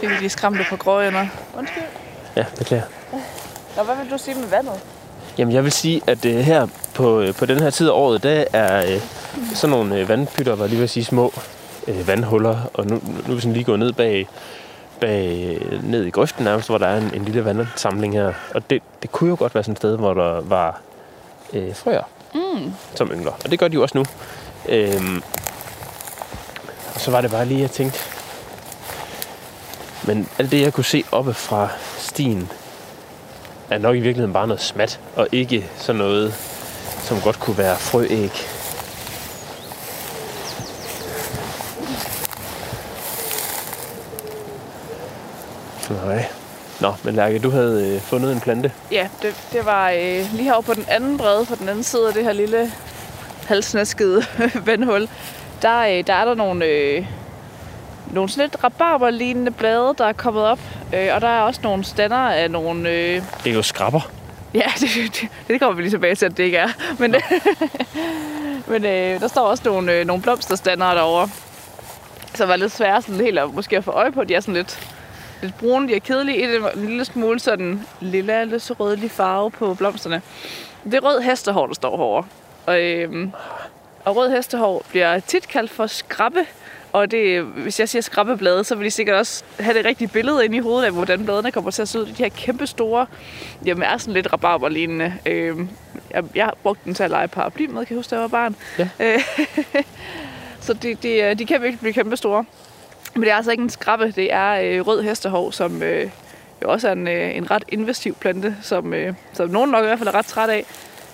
Fik 0.00 0.10
vi 0.10 0.14
lige 0.14 0.28
skræmte 0.28 0.64
på 0.70 0.76
gråænder. 0.76 1.26
Undskyld. 1.58 1.82
Ja, 2.36 2.44
beklager. 2.58 2.82
Nå, 3.76 3.82
hvad 3.82 3.96
vil 3.96 4.10
du 4.10 4.18
sige 4.18 4.34
med 4.34 4.48
vandet? 4.48 4.80
Jamen, 5.38 5.54
jeg 5.54 5.64
vil 5.64 5.72
sige, 5.72 6.00
at 6.06 6.24
øh, 6.24 6.36
her 6.36 6.66
på, 6.94 7.20
øh, 7.20 7.34
på 7.34 7.46
den 7.46 7.60
her 7.60 7.70
tid 7.70 7.88
af 7.88 7.92
året, 7.92 8.22
der 8.22 8.44
er 8.52 8.94
øh, 8.94 9.00
sådan 9.54 9.76
nogle 9.76 9.96
øh, 9.96 10.08
vandpytter, 10.08 10.54
var 10.54 10.66
lige 10.66 10.76
ved 10.76 10.84
at 10.84 10.90
sige 10.90 11.04
små 11.04 11.32
øh, 11.88 12.08
vandhuller. 12.08 12.58
Og 12.74 12.86
nu, 12.86 12.94
nu 13.26 13.30
er 13.30 13.34
vi 13.34 13.40
sådan 13.40 13.52
lige 13.52 13.64
gået 13.64 13.78
ned 13.78 13.92
bag, 13.92 14.28
bag 15.00 15.58
øh, 15.62 15.90
ned 15.90 16.04
i 16.04 16.10
grøften 16.10 16.44
nærmest, 16.44 16.68
hvor 16.68 16.78
der 16.78 16.86
er 16.86 16.98
en, 16.98 17.10
en 17.14 17.24
lille 17.24 17.44
vandsamling 17.44 18.14
her. 18.14 18.32
Og 18.54 18.70
det, 18.70 18.82
det 19.02 19.12
kunne 19.12 19.30
jo 19.30 19.36
godt 19.38 19.54
være 19.54 19.64
sådan 19.64 19.72
et 19.72 19.78
sted, 19.78 19.96
hvor 19.96 20.14
der 20.14 20.40
var 20.40 20.80
øh, 21.52 21.74
frøer, 21.74 22.02
mm. 22.34 22.72
som 22.94 23.10
yngler. 23.10 23.32
Og 23.44 23.50
det 23.50 23.58
gør 23.58 23.68
de 23.68 23.74
jo 23.74 23.82
også 23.82 23.98
nu. 23.98 24.04
Øhm, 24.68 25.22
og 26.94 27.00
så 27.00 27.10
var 27.10 27.20
det 27.20 27.30
bare 27.30 27.44
lige, 27.44 27.60
jeg 27.60 27.70
tænkte... 27.70 27.98
Men 30.06 30.28
alt 30.38 30.50
det, 30.50 30.60
jeg 30.60 30.72
kunne 30.72 30.84
se 30.84 31.04
oppe 31.12 31.34
fra 31.34 31.68
stien, 31.98 32.50
er 33.70 33.78
nok 33.78 33.96
i 33.96 34.00
virkeligheden 34.00 34.32
bare 34.32 34.46
noget 34.46 34.60
smat, 34.60 35.00
og 35.16 35.28
ikke 35.32 35.70
sådan 35.76 35.98
noget, 35.98 36.34
som 37.02 37.20
godt 37.20 37.40
kunne 37.40 37.58
være 37.58 37.76
frøæg. 37.76 38.59
Nej. 45.90 46.26
Nå, 46.80 46.94
men 47.04 47.14
Lærke, 47.14 47.38
du 47.38 47.50
havde 47.50 47.94
øh, 47.94 48.00
fundet 48.00 48.32
en 48.32 48.40
plante. 48.40 48.72
Ja, 48.92 49.08
det, 49.22 49.34
det 49.52 49.66
var 49.66 49.90
øh, 49.90 50.32
lige 50.32 50.42
herovre 50.42 50.62
på 50.62 50.74
den 50.74 50.84
anden 50.88 51.18
bred, 51.18 51.46
på 51.46 51.54
den 51.54 51.68
anden 51.68 51.84
side 51.84 52.08
af 52.08 52.14
det 52.14 52.24
her 52.24 52.32
lille 52.32 52.72
halsnaskede 53.46 54.24
vandhul. 54.66 55.08
Der, 55.62 55.80
øh, 55.80 56.06
der 56.06 56.14
er 56.14 56.24
der 56.24 56.34
nogle, 56.34 56.64
øh, 56.64 57.06
nogle 58.10 58.30
sådan 58.30 58.44
lidt 58.44 58.64
rabarberlignende 58.64 59.50
blade, 59.50 59.94
der 59.98 60.04
er 60.06 60.12
kommet 60.12 60.44
op. 60.44 60.58
Øh, 60.94 61.08
og 61.14 61.20
der 61.20 61.28
er 61.28 61.40
også 61.40 61.60
nogle 61.62 61.84
stander 61.84 62.16
af 62.16 62.50
nogle... 62.50 62.90
Øh, 62.90 63.22
Det 63.44 63.50
er 63.50 63.54
jo 63.54 63.62
skrabber. 63.62 64.10
Ja, 64.54 64.62
det, 64.80 64.88
det, 65.20 65.28
det 65.48 65.60
kommer 65.60 65.74
vi 65.76 65.82
lige 65.82 65.90
tilbage 65.92 66.14
til, 66.14 66.26
at 66.26 66.36
det 66.36 66.42
ikke 66.44 66.56
er. 66.58 66.68
Men, 66.98 67.14
men 68.72 68.84
øh, 68.84 69.20
der 69.20 69.28
står 69.28 69.42
også 69.42 69.62
nogle, 69.66 69.92
øh, 69.92 70.06
nogle 70.06 70.22
blomsterstandere 70.22 70.94
derovre, 70.94 71.28
som 72.34 72.48
var 72.48 72.56
lidt 72.56 72.72
svære 72.72 73.02
sådan 73.02 73.20
helt 73.20 73.38
at, 73.38 73.54
måske 73.54 73.76
at 73.76 73.84
få 73.84 73.90
øje 73.90 74.12
på. 74.12 74.24
De 74.24 74.34
er 74.34 74.40
sådan 74.40 74.54
lidt, 74.54 74.80
lidt 75.42 75.58
brune, 75.58 75.88
de 75.88 75.94
er 75.94 76.00
kedelige. 76.00 76.56
Et, 76.56 76.62
en 76.76 76.86
lille 76.86 77.04
smule 77.04 77.40
sådan 77.40 77.86
lilla, 78.00 78.44
lidt 78.44 78.62
så 78.62 78.74
rødlig 78.74 79.10
farve 79.10 79.50
på 79.50 79.74
blomsterne. 79.74 80.22
Det 80.84 80.94
er 80.94 81.00
rød 81.00 81.20
hestehår, 81.20 81.66
der 81.66 81.74
står 81.74 81.96
herovre. 81.96 82.24
Og, 82.66 82.82
øh, 82.82 83.28
og 84.04 84.16
rød 84.16 84.30
hestehår 84.30 84.82
bliver 84.88 85.20
tit 85.20 85.48
kaldt 85.48 85.70
for 85.70 85.86
skrabbe. 85.86 86.46
Og 86.92 87.10
det, 87.10 87.42
hvis 87.42 87.80
jeg 87.80 87.88
siger 87.88 88.02
skrabbeblade, 88.02 88.64
så 88.64 88.74
vil 88.74 88.84
de 88.84 88.90
sikkert 88.90 89.16
også 89.16 89.44
have 89.60 89.76
det 89.78 89.84
rigtige 89.84 90.08
billede 90.08 90.44
inde 90.44 90.56
i 90.56 90.60
hovedet 90.60 90.86
af, 90.86 90.92
hvordan 90.92 91.24
bladene 91.24 91.52
kommer 91.52 91.70
til 91.70 91.82
at 91.82 91.88
se 91.88 92.00
ud. 92.00 92.06
De 92.06 92.12
her 92.12 92.28
kæmpe 92.28 92.66
store, 92.66 93.06
jamen 93.64 93.82
er 93.82 93.96
sådan 93.96 94.14
lidt 94.14 94.32
rabarberlignende. 94.32 95.14
Øh, 95.26 95.56
jeg, 96.10 96.24
jeg 96.34 96.44
har 96.44 96.56
brugt 96.62 96.84
den 96.84 96.94
til 96.94 97.02
at 97.02 97.10
lege 97.10 97.28
paraply 97.28 97.66
med, 97.66 97.86
kan 97.86 97.94
jeg 97.94 97.98
huske, 97.98 98.10
da 98.10 98.14
jeg 98.14 98.22
var 98.22 98.28
barn. 98.28 98.56
Ja. 98.78 98.88
Øh, 99.00 99.20
så 100.66 100.72
de, 100.72 100.94
de, 100.94 101.34
de 101.34 101.46
kan 101.46 101.62
virkelig 101.62 101.80
blive 101.80 101.92
kæmpe 101.92 102.16
store. 102.16 102.44
Men 103.14 103.22
det 103.22 103.30
er 103.30 103.36
altså 103.36 103.50
ikke 103.50 103.62
en 103.62 103.70
skrabbe, 103.70 104.10
det 104.10 104.32
er 104.32 104.60
øh, 104.62 104.86
rød 104.86 105.02
hestehår, 105.02 105.50
som 105.50 105.82
øh, 105.82 106.10
jo 106.62 106.70
også 106.70 106.88
er 106.88 106.92
en, 106.92 107.08
øh, 107.08 107.36
en 107.36 107.50
ret 107.50 107.64
investiv 107.68 108.14
plante, 108.14 108.56
som, 108.62 108.94
øh, 108.94 109.14
som 109.32 109.48
nogen 109.48 109.70
nok 109.70 109.82
i 109.82 109.86
hvert 109.86 109.98
fald 109.98 110.08
er 110.08 110.14
ret 110.14 110.26
træt 110.26 110.50
af. 110.50 110.64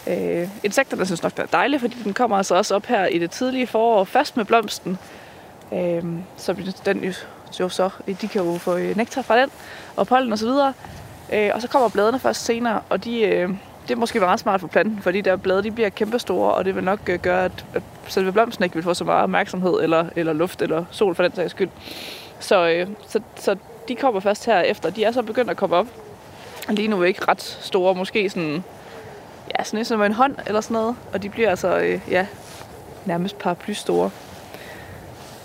Øh, 0.07 0.49
insekterne 0.63 1.07
synes 1.07 1.23
nok, 1.23 1.37
det 1.37 1.43
er 1.43 1.47
dejligt, 1.47 1.81
fordi 1.81 1.97
den 2.05 2.15
kommer 2.15 2.37
altså 2.37 2.55
også 2.55 2.75
op 2.75 2.87
her 2.87 3.07
i 3.07 3.19
det 3.19 3.31
tidlige 3.31 3.67
forår, 3.67 4.05
først 4.05 4.37
med 4.37 4.45
blomsten. 4.45 4.99
Øh, 5.73 6.03
så 6.37 6.75
den 6.85 7.05
jo, 7.05 7.13
jo 7.61 7.69
så, 7.69 7.91
de 8.07 8.29
kan 8.29 8.45
jo 8.45 8.59
få 8.59 8.77
øh, 8.77 8.97
nektar 8.97 9.23
fra 9.23 9.41
den, 9.41 9.51
og 9.97 10.07
pollen 10.07 10.33
og 10.33 10.39
så 10.39 10.47
videre. 10.47 10.73
Øh, 11.33 11.51
og 11.55 11.63
så 11.63 11.69
kommer 11.69 11.89
bladene 11.89 12.19
først 12.19 12.45
senere, 12.45 12.81
og 12.89 13.05
de, 13.05 13.21
øh, 13.21 13.51
det 13.89 13.95
er 13.95 13.99
måske 13.99 14.21
meget 14.21 14.41
smart 14.41 14.61
for 14.61 14.69
planten, 14.69 15.03
fordi 15.03 15.21
der 15.21 15.37
blade 15.37 15.63
de 15.63 15.71
bliver 15.71 15.89
kæmpestore, 15.89 16.55
og 16.55 16.65
det 16.65 16.75
vil 16.75 16.85
nok 16.85 17.01
øh, 17.09 17.19
gøre, 17.19 17.45
at, 17.45 17.65
at 17.75 17.83
selve 18.09 18.33
blomsten 18.33 18.65
ikke 18.65 18.75
vil 18.75 18.83
få 18.83 18.95
så 18.95 19.05
meget 19.05 19.23
opmærksomhed, 19.23 19.83
eller, 19.83 20.07
eller 20.17 20.33
luft, 20.33 20.63
eller 20.63 20.85
sol 20.91 21.15
for 21.15 21.23
den 21.23 21.35
sags 21.35 21.51
skyld. 21.51 21.69
Så, 22.41 22.69
øh, 22.69 22.89
så, 23.09 23.21
så 23.37 23.57
de 23.89 23.95
kommer 23.95 24.21
først 24.21 24.47
her 24.47 24.61
efter. 24.61 24.91
De 24.91 25.05
er 25.05 25.13
så 25.13 25.23
begyndt 25.23 25.51
at 25.51 25.57
komme 25.57 25.77
op. 25.77 25.87
Lige 26.69 26.89
nu 26.89 27.03
er 27.03 27.05
ikke 27.05 27.29
ret 27.29 27.43
store, 27.43 27.95
måske 27.95 28.31
sådan, 28.31 28.65
ja, 29.59 29.65
sådan 29.65 29.85
som 29.85 30.03
en 30.03 30.13
hånd 30.13 30.37
eller 30.47 30.61
sådan 30.61 30.75
noget. 30.75 30.97
Og 31.13 31.23
de 31.23 31.29
bliver 31.29 31.51
altså, 31.51 31.79
øh, 31.79 32.01
ja, 32.11 32.27
nærmest 33.05 33.39
paraply 33.39 33.73
store. 33.73 34.11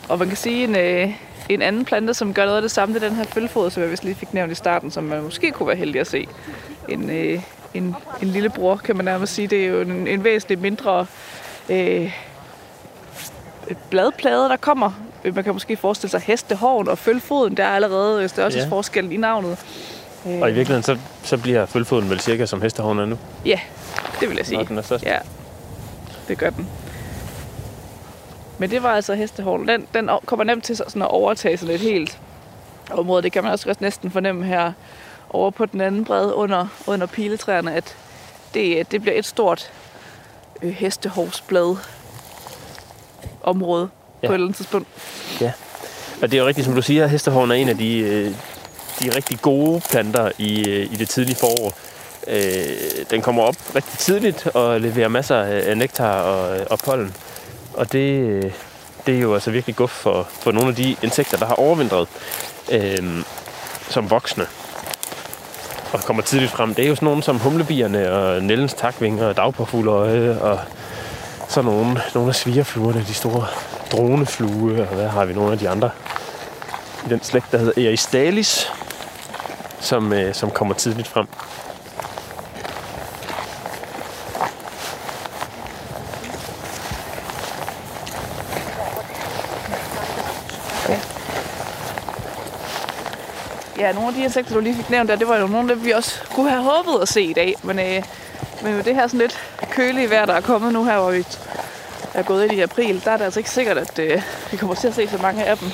Og 0.10 0.20
man 0.20 0.28
kan 0.28 0.38
sige, 0.38 0.64
en, 0.64 0.76
øh, 0.76 1.14
en 1.50 1.62
anden 1.62 1.86
plante, 1.86 2.14
som 2.14 2.34
gør 2.34 2.46
noget 2.46 2.56
af 2.56 2.62
det 2.62 2.72
samme, 2.72 2.96
det 2.96 3.04
er 3.04 3.08
den 3.08 3.18
her 3.18 3.24
følfod, 3.24 3.72
som 3.72 3.84
jeg 3.84 3.92
vist 3.92 4.04
lige 4.04 4.16
fik 4.16 4.34
nævnt 4.34 4.52
i 4.52 4.56
starten, 4.56 4.92
som 4.92 5.04
man 5.04 5.24
måske 5.24 5.52
kunne 5.52 5.68
være 5.68 5.78
heldig 5.78 6.02
at 6.02 6.08
se. 6.08 6.28
En, 6.90 7.10
øh, 7.10 7.42
en, 7.74 7.96
en 8.22 8.28
lillebror, 8.28 8.76
kan 8.76 8.96
man 8.96 9.06
nærmest 9.06 9.34
sige. 9.34 9.48
Det 9.48 9.66
er 9.66 9.68
jo 9.68 9.82
en, 9.82 10.08
en 10.08 10.24
væsentligt 10.24 10.62
mindre 10.62 11.06
øh, 11.70 12.14
bladplade, 13.90 14.50
der 14.50 14.58
kommer 14.58 14.92
man 15.24 15.44
kan 15.44 15.54
måske 15.54 15.78
forestille 15.78 16.12
sig 16.12 16.22
hestehorn 16.22 16.88
og 16.88 16.98
følgefoden. 16.98 17.58
Der 17.58 17.64
er 17.64 17.76
allerede 17.76 18.30
størrelsesforskel 18.30 19.06
ja. 19.06 19.14
i 19.14 19.18
navnet. 19.18 19.58
Og 20.26 20.32
i 20.32 20.54
virkeligheden, 20.54 20.84
så, 20.84 20.98
så 21.24 21.38
bliver 21.38 21.66
følgefoden 21.66 22.10
vel 22.10 22.20
cirka 22.20 22.46
som 22.46 22.62
hestehorn 22.62 23.00
er 23.00 23.06
nu. 23.06 23.18
Ja, 23.46 23.60
det 24.20 24.30
vil 24.30 24.38
jeg 24.38 24.46
sige. 24.46 24.58
Når 24.58 24.66
den 24.66 24.78
er 24.78 24.82
størst. 24.82 25.04
Ja, 25.04 25.18
det 26.28 26.38
gør 26.38 26.50
den. 26.50 26.68
Men 28.58 28.70
det 28.70 28.84
var 28.84 28.90
altså 28.90 29.14
hestehorn. 29.14 29.68
Den, 29.68 29.88
den 29.94 30.10
kommer 30.26 30.44
nemt 30.44 30.64
til 30.64 30.78
sådan 30.78 31.02
at 31.02 31.08
overtage 31.08 31.58
sådan 31.58 31.76
et 31.76 31.82
helt 31.82 32.20
område. 32.92 33.24
Det 33.24 33.32
kan 33.32 33.44
man 33.44 33.52
også 33.52 33.76
næsten 33.80 34.12
fornemme 34.12 34.46
her 34.46 34.72
over 35.34 35.52
på 35.52 35.66
den 35.66 35.82
anden 35.82 36.06
bred 36.06 36.32
under, 36.34 36.68
under 36.88 37.08
piletræerne, 37.08 37.74
at 37.74 37.96
det, 38.54 38.92
det 38.92 39.02
bliver 39.02 39.18
et 39.20 39.26
stort 39.26 39.72
øh, 40.62 40.72
hestehovsblad 40.72 41.76
område 43.44 43.90
ja. 43.92 44.18
Ja. 44.24 44.28
på 44.28 44.34
et 44.34 44.36
eller 44.36 44.46
andet 44.46 44.58
tidspunkt. 44.58 44.88
Og 46.22 46.32
det 46.32 46.38
er 46.38 46.42
jo 46.42 46.48
rigtigt, 46.48 46.66
som 46.66 46.76
du 46.76 46.82
siger, 46.82 47.08
hestehorn 47.08 47.52
er 47.52 47.56
en 47.56 47.70
af 47.70 47.78
de, 47.78 47.98
øh, 47.98 48.32
de 49.00 49.16
rigtig 49.16 49.42
gode 49.42 49.82
planter 49.90 50.32
i, 50.38 50.70
øh, 50.70 50.94
i 50.94 50.96
det 50.96 51.10
tidlige 51.10 51.36
forår. 51.36 51.74
Øh, 52.28 53.06
Den 53.10 53.22
kommer 53.22 53.44
op 53.44 53.56
rigtig 53.76 54.00
tidligt 54.00 54.48
og 54.48 54.82
leverer 54.82 55.08
masser 55.08 55.36
af 55.42 55.78
nektar 55.78 56.22
og, 56.22 56.68
og 56.70 56.80
pollen. 56.80 57.16
Og 57.74 57.92
det, 57.92 58.20
øh, 58.20 58.52
det 59.06 59.16
er 59.16 59.20
jo 59.20 59.34
altså 59.34 59.52
virkelig 59.52 59.76
godt 59.76 59.92
for, 59.92 60.28
for 60.32 60.52
nogle 60.52 60.70
af 60.70 60.76
de 60.76 60.96
insekter, 61.02 61.38
der 61.38 61.46
har 61.46 61.56
overvintret 61.56 62.08
øh, 62.72 63.24
som 63.90 64.10
voksne 64.10 64.46
og 65.94 66.00
kommer 66.00 66.24
tidligt 66.24 66.52
frem. 66.52 66.76
Det 66.76 66.86
er 66.86 66.90
jo 66.90 66.96
sådan 66.96 67.06
nogle 67.06 67.24
som 67.24 67.40
humlebierne 67.40 68.12
og 68.12 68.44
Nellens 68.44 68.74
takvinger 68.74 69.26
og 69.26 69.38
dagpåfugleøje 69.38 70.40
og 70.42 70.60
så 71.50 71.62
nogle, 71.62 72.02
nogle 72.14 72.30
af 72.30 72.36
svigerfluerne, 72.36 73.06
de 73.08 73.14
store 73.14 73.46
droneflue, 73.92 74.82
og 74.82 74.96
hvad 74.96 75.08
har 75.08 75.26
vi 75.26 75.34
nogle 75.34 75.52
af 75.52 75.60
de 75.60 75.70
andre 75.70 75.90
i 77.06 77.10
den 77.10 77.24
slægt, 77.24 77.52
der 77.52 77.58
hedder 77.58 77.88
Eristalis, 77.88 78.72
som, 79.80 80.14
øh, 80.14 80.34
som 80.34 80.52
kommer 80.52 80.74
tidligt 80.74 81.08
frem. 81.08 81.28
Ja, 93.82 93.92
nogle 93.92 94.08
af 94.08 94.14
de 94.14 94.24
insekter, 94.24 94.54
du 94.54 94.60
lige 94.60 94.76
fik 94.76 94.90
nævnt 94.90 95.10
der, 95.10 95.16
det 95.16 95.28
var 95.28 95.38
jo 95.38 95.48
nogle 95.48 95.70
dem, 95.70 95.86
vi 95.86 95.92
også 95.92 96.20
kunne 96.36 96.50
have 96.50 96.64
håbet 96.64 97.02
at 97.02 97.08
se 97.08 97.22
i 97.22 97.34
dag. 97.34 97.56
Men, 97.64 97.80
øh, 97.80 98.04
men 98.64 98.76
med 98.76 98.84
det 98.84 98.96
her 98.96 99.08
sådan 99.08 99.20
lidt 99.20 99.40
kølige 99.72 100.10
vejr, 100.10 100.26
der 100.26 100.34
er 100.34 100.42
kommet 100.42 100.74
nu 100.74 100.86
her, 100.86 101.00
hvor 101.00 101.12
vi 101.12 101.26
er 102.14 102.24
gået 102.24 102.44
ind 102.44 102.54
i 102.54 102.62
april, 102.62 103.02
der 103.06 103.12
er 103.12 103.18
det 103.18 103.24
altså 103.24 103.40
ikke 103.40 103.50
sikkert, 103.50 103.78
at 103.78 104.00
øh, 104.00 104.22
vi 104.52 104.58
kommer 104.58 104.76
til 104.76 104.88
at 104.88 104.96
se 104.96 105.08
så 105.08 105.18
mange 105.18 105.44
af 105.44 105.58
dem. 105.58 105.72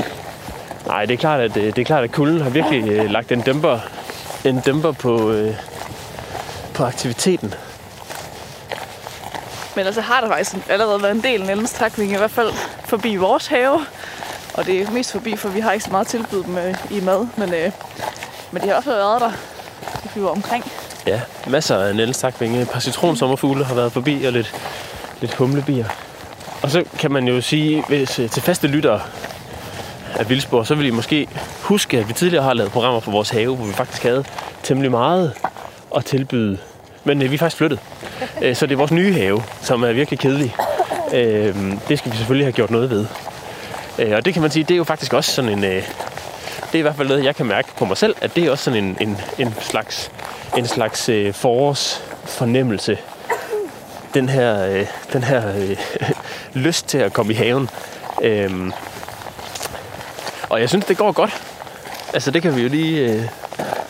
Nej, 0.85 1.05
det 1.05 1.13
er 1.13 1.17
klart, 1.17 1.41
at, 1.41 1.57
øh, 1.57 1.63
det 1.63 1.77
er 1.77 1.83
klart, 1.83 2.03
at 2.03 2.11
kulden 2.11 2.41
har 2.41 2.49
virkelig 2.49 2.91
øh, 2.91 3.09
lagt 3.09 3.31
en 3.31 3.41
dæmper, 3.41 3.79
en 4.45 4.59
dæmper 4.59 4.91
på, 4.91 5.31
øh, 5.31 5.55
på 6.73 6.83
aktiviteten. 6.83 7.53
Men 9.75 9.85
altså 9.85 10.01
har 10.01 10.21
der 10.21 10.27
faktisk 10.27 10.69
allerede 10.69 11.01
været 11.01 11.15
en 11.15 11.23
del 11.23 11.45
nældens 11.45 11.71
takving, 11.73 12.11
i 12.11 12.17
hvert 12.17 12.31
fald 12.31 12.51
forbi 12.85 13.15
vores 13.15 13.47
have. 13.47 13.85
Og 14.57 14.65
det 14.65 14.81
er 14.81 14.91
mest 14.91 15.11
forbi, 15.11 15.35
for 15.35 15.49
vi 15.49 15.59
har 15.59 15.71
ikke 15.71 15.85
så 15.85 15.91
meget 15.91 16.07
tilbud 16.07 16.43
dem 16.43 16.57
øh, 16.57 16.75
i 16.91 16.99
mad. 16.99 17.27
Men, 17.37 17.53
øh, 17.53 17.71
men 18.51 18.61
de 18.61 18.67
har 18.67 18.75
også 18.75 18.89
været 18.89 19.21
der. 19.21 19.31
De 20.03 20.09
flyver 20.09 20.29
omkring. 20.29 20.63
Ja, 21.07 21.21
masser 21.47 21.77
af 21.77 21.95
nældenstakvinge. 21.95 22.61
Et 22.61 22.69
par 22.69 22.79
citronsommerfugle 22.79 23.65
har 23.65 23.75
været 23.75 23.91
forbi, 23.91 24.23
og 24.23 24.31
lidt, 24.31 24.55
lidt 25.21 25.33
humlebier. 25.33 25.85
Og 26.61 26.71
så 26.71 26.83
kan 26.99 27.11
man 27.11 27.27
jo 27.27 27.41
sige, 27.41 27.83
hvis 27.87 28.19
øh, 28.19 28.29
til 28.29 28.41
faste 28.41 28.67
lyttere 28.67 29.01
af 30.15 30.29
Vildsborg, 30.29 30.67
så 30.67 30.75
vil 30.75 30.85
I 30.85 30.89
måske 30.89 31.27
huske, 31.61 31.97
at 31.99 32.07
vi 32.07 32.13
tidligere 32.13 32.43
har 32.43 32.53
lavet 32.53 32.71
programmer 32.71 32.99
for 32.99 33.11
vores 33.11 33.29
have, 33.29 33.55
hvor 33.55 33.65
vi 33.65 33.73
faktisk 33.73 34.03
havde 34.03 34.23
temmelig 34.63 34.91
meget 34.91 35.33
at 35.95 36.05
tilbyde. 36.05 36.57
Men 37.03 37.21
øh, 37.21 37.29
vi 37.29 37.35
er 37.35 37.39
faktisk 37.39 37.57
flyttet. 37.57 37.79
Øh, 38.41 38.55
så 38.55 38.65
det 38.65 38.73
er 38.73 38.77
vores 38.77 38.91
nye 38.91 39.13
have, 39.13 39.43
som 39.61 39.83
er 39.83 39.91
virkelig 39.91 40.19
kedelig. 40.19 40.55
Øh, 41.13 41.55
det 41.89 41.99
skal 41.99 42.11
vi 42.11 42.17
selvfølgelig 42.17 42.45
have 42.45 42.51
gjort 42.51 42.71
noget 42.71 42.89
ved. 42.89 43.05
Øh, 43.99 44.15
og 44.15 44.25
det 44.25 44.33
kan 44.33 44.41
man 44.41 44.51
sige, 44.51 44.63
det 44.63 44.71
er 44.71 44.77
jo 44.77 44.83
faktisk 44.83 45.13
også 45.13 45.31
sådan 45.31 45.51
en... 45.51 45.63
Øh, 45.63 45.83
det 46.65 46.75
er 46.75 46.79
i 46.79 46.81
hvert 46.81 46.95
fald 46.95 47.07
noget, 47.07 47.23
jeg 47.23 47.35
kan 47.35 47.45
mærke 47.45 47.67
på 47.77 47.85
mig 47.85 47.97
selv, 47.97 48.15
at 48.21 48.35
det 48.35 48.45
er 48.45 48.51
også 48.51 48.63
sådan 48.63 48.83
en, 48.83 48.97
en, 48.99 49.17
en 49.39 49.55
slags, 49.61 50.11
en 50.57 50.67
slags 50.67 51.09
øh, 51.09 51.33
forårsfornemmelse. 51.33 52.97
Den 54.13 54.29
her, 54.29 54.67
øh, 54.67 54.85
den 55.13 55.23
her 55.23 55.57
øh, 55.57 55.77
lyst 56.65 56.87
til 56.87 56.97
at 56.97 57.13
komme 57.13 57.33
i 57.33 57.35
haven. 57.35 57.69
Øhm, 58.21 58.73
og 60.49 60.61
jeg 60.61 60.69
synes, 60.69 60.85
det 60.85 60.97
går 60.97 61.11
godt. 61.11 61.41
Altså, 62.13 62.31
det 62.31 62.41
kan 62.41 62.55
vi 62.55 62.61
jo 62.61 62.69
lige... 62.69 63.11
Øh, 63.11 63.23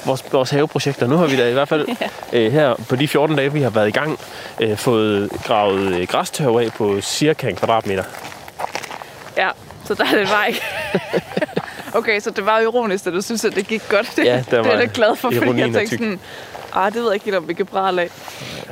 vores, 0.06 0.24
vores 0.32 0.50
haveprojekter. 0.50 1.08
Nu 1.08 1.18
har 1.18 1.28
vi 1.28 1.38
da 1.38 1.50
i 1.50 1.54
hvert 1.54 1.68
fald 1.68 1.88
øh, 2.34 2.52
her 2.52 2.76
på 2.90 2.96
de 2.96 3.08
14 3.08 3.36
dage, 3.36 3.54
vi 3.54 3.62
har 3.62 3.70
været 3.70 3.88
i 3.88 3.92
gang, 3.92 4.20
øh, 4.60 4.78
fået 4.78 5.30
gravet 5.44 5.96
øh, 5.96 6.08
græstørv 6.08 6.58
af 6.58 6.72
på 6.78 7.02
cirka 7.02 7.50
en 7.50 7.56
kvadratmeter. 7.56 8.04
Ja, 9.38 9.50
så 9.88 9.94
der 9.94 10.06
er 10.06 10.16
det 10.20 10.30
vej. 10.30 10.54
okay, 12.00 12.20
så 12.20 12.30
det 12.32 12.46
var 12.46 12.60
ironisk, 12.60 13.08
at 13.08 13.14
du 13.14 13.22
synes, 13.22 13.46
at 13.46 13.56
det 13.56 13.68
gik 13.68 13.82
godt. 13.90 14.14
Det, 14.16 14.26
Ja, 14.26 14.36
der 14.38 14.42
det 14.44 14.54
er 14.54 14.62
var 14.64 14.70
jeg 14.70 14.80
lidt 14.80 14.94
glad 14.94 15.16
for, 15.16 15.32
fordi 15.32 15.60
jeg 15.60 15.70
er 15.70 15.74
tænkte 15.74 15.98
sådan, 15.98 16.20
ah, 16.74 16.94
det 16.94 16.96
ved 17.02 17.06
jeg 17.08 17.14
ikke 17.14 17.26
helt, 17.26 17.38
om 17.38 17.48
vi 17.48 17.54
kan 17.54 17.66
prale 17.66 18.02
af. 18.02 18.10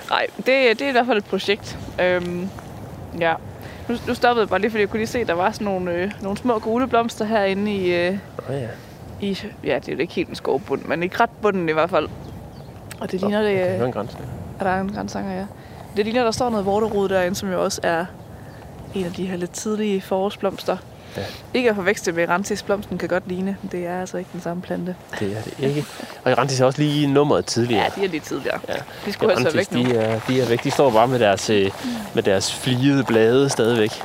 Nej, 0.09 0.27
det, 0.37 0.45
det 0.47 0.81
er 0.81 0.87
i 0.89 0.91
hvert 0.91 1.05
fald 1.05 1.17
et 1.17 1.25
projekt. 1.25 1.77
Øhm, 2.01 2.49
ja. 3.19 3.33
Nu, 3.89 3.95
nu 4.07 4.13
stoppede 4.13 4.41
jeg 4.43 4.49
bare 4.49 4.59
lige, 4.61 4.71
fordi 4.71 4.81
jeg 4.81 4.89
kunne 4.89 4.99
lige 4.99 5.07
se, 5.07 5.19
at 5.19 5.27
der 5.27 5.33
var 5.33 5.51
sådan 5.51 5.65
nogle, 5.65 5.91
øh, 5.91 6.11
nogle 6.21 6.37
små 6.37 6.59
gule 6.59 6.87
blomster 6.87 7.25
herinde 7.25 7.71
i, 7.75 7.93
øh, 7.95 8.17
Oh, 8.49 8.55
ja. 8.55 8.67
i, 9.21 9.39
ja, 9.63 9.75
det 9.75 9.89
er 9.89 9.93
jo 9.93 9.99
ikke 9.99 10.13
helt 10.13 10.29
en 10.29 10.35
skovbund, 10.35 10.81
men 10.85 11.03
i 11.03 11.07
kratbunden 11.07 11.69
i 11.69 11.71
hvert 11.71 11.89
fald. 11.89 12.09
Og 12.99 13.11
det 13.11 13.21
ligner, 13.21 13.41
det, 13.41 13.57
Det 13.57 13.73
øh, 13.75 13.79
er 13.81 13.85
en 13.85 13.91
grænse. 13.91 14.17
er 14.59 14.63
der 14.63 14.75
en 14.81 14.91
grænsanger, 14.93 15.33
ja. 15.39 15.45
Det 15.97 16.05
ligner, 16.05 16.23
der 16.23 16.31
står 16.31 16.49
noget 16.49 16.65
vorterod 16.65 17.09
derinde, 17.09 17.35
som 17.35 17.51
jo 17.51 17.63
også 17.63 17.81
er 17.83 18.05
en 18.95 19.05
af 19.05 19.11
de 19.11 19.25
her 19.25 19.37
lidt 19.37 19.51
tidlige 19.51 20.01
forårsblomster. 20.01 20.77
Ja. 21.17 21.23
Ikke 21.53 21.69
at 21.69 21.75
forveksle 21.75 22.13
med 22.13 22.29
rantisblomsten 22.29 22.97
kan 22.97 23.09
godt 23.09 23.27
ligne, 23.27 23.57
men 23.61 23.71
det 23.71 23.87
er 23.87 23.99
altså 24.01 24.17
ikke 24.17 24.29
den 24.33 24.41
samme 24.41 24.61
plante. 24.63 24.95
Det 25.19 25.37
er 25.37 25.41
det 25.41 25.53
ikke. 25.59 25.85
Og 26.23 26.31
Irantis 26.31 26.59
er 26.59 26.65
også 26.65 26.81
lige 26.81 27.07
nummeret 27.07 27.45
tidligere. 27.45 27.83
Ja, 27.83 28.01
de 28.01 28.05
er 28.05 28.09
lidt 28.09 28.23
tidligere. 28.23 28.59
Ja. 28.67 28.73
De 29.05 29.13
skulle 29.13 29.31
altså 29.31 29.43
være 29.43 29.53
Irantis, 29.55 29.75
væk 29.75 29.85
nu. 29.85 29.89
de 29.91 29.97
er, 29.97 30.19
de 30.27 30.41
er 30.41 30.45
væk. 30.45 30.63
De 30.63 30.71
står 30.71 30.91
bare 30.91 31.07
med 31.07 31.19
deres, 31.19 31.49
øh, 31.49 31.71
med 32.13 32.23
deres 32.23 32.53
fligede 32.53 33.03
blade 33.03 33.49
stadigvæk. 33.49 34.03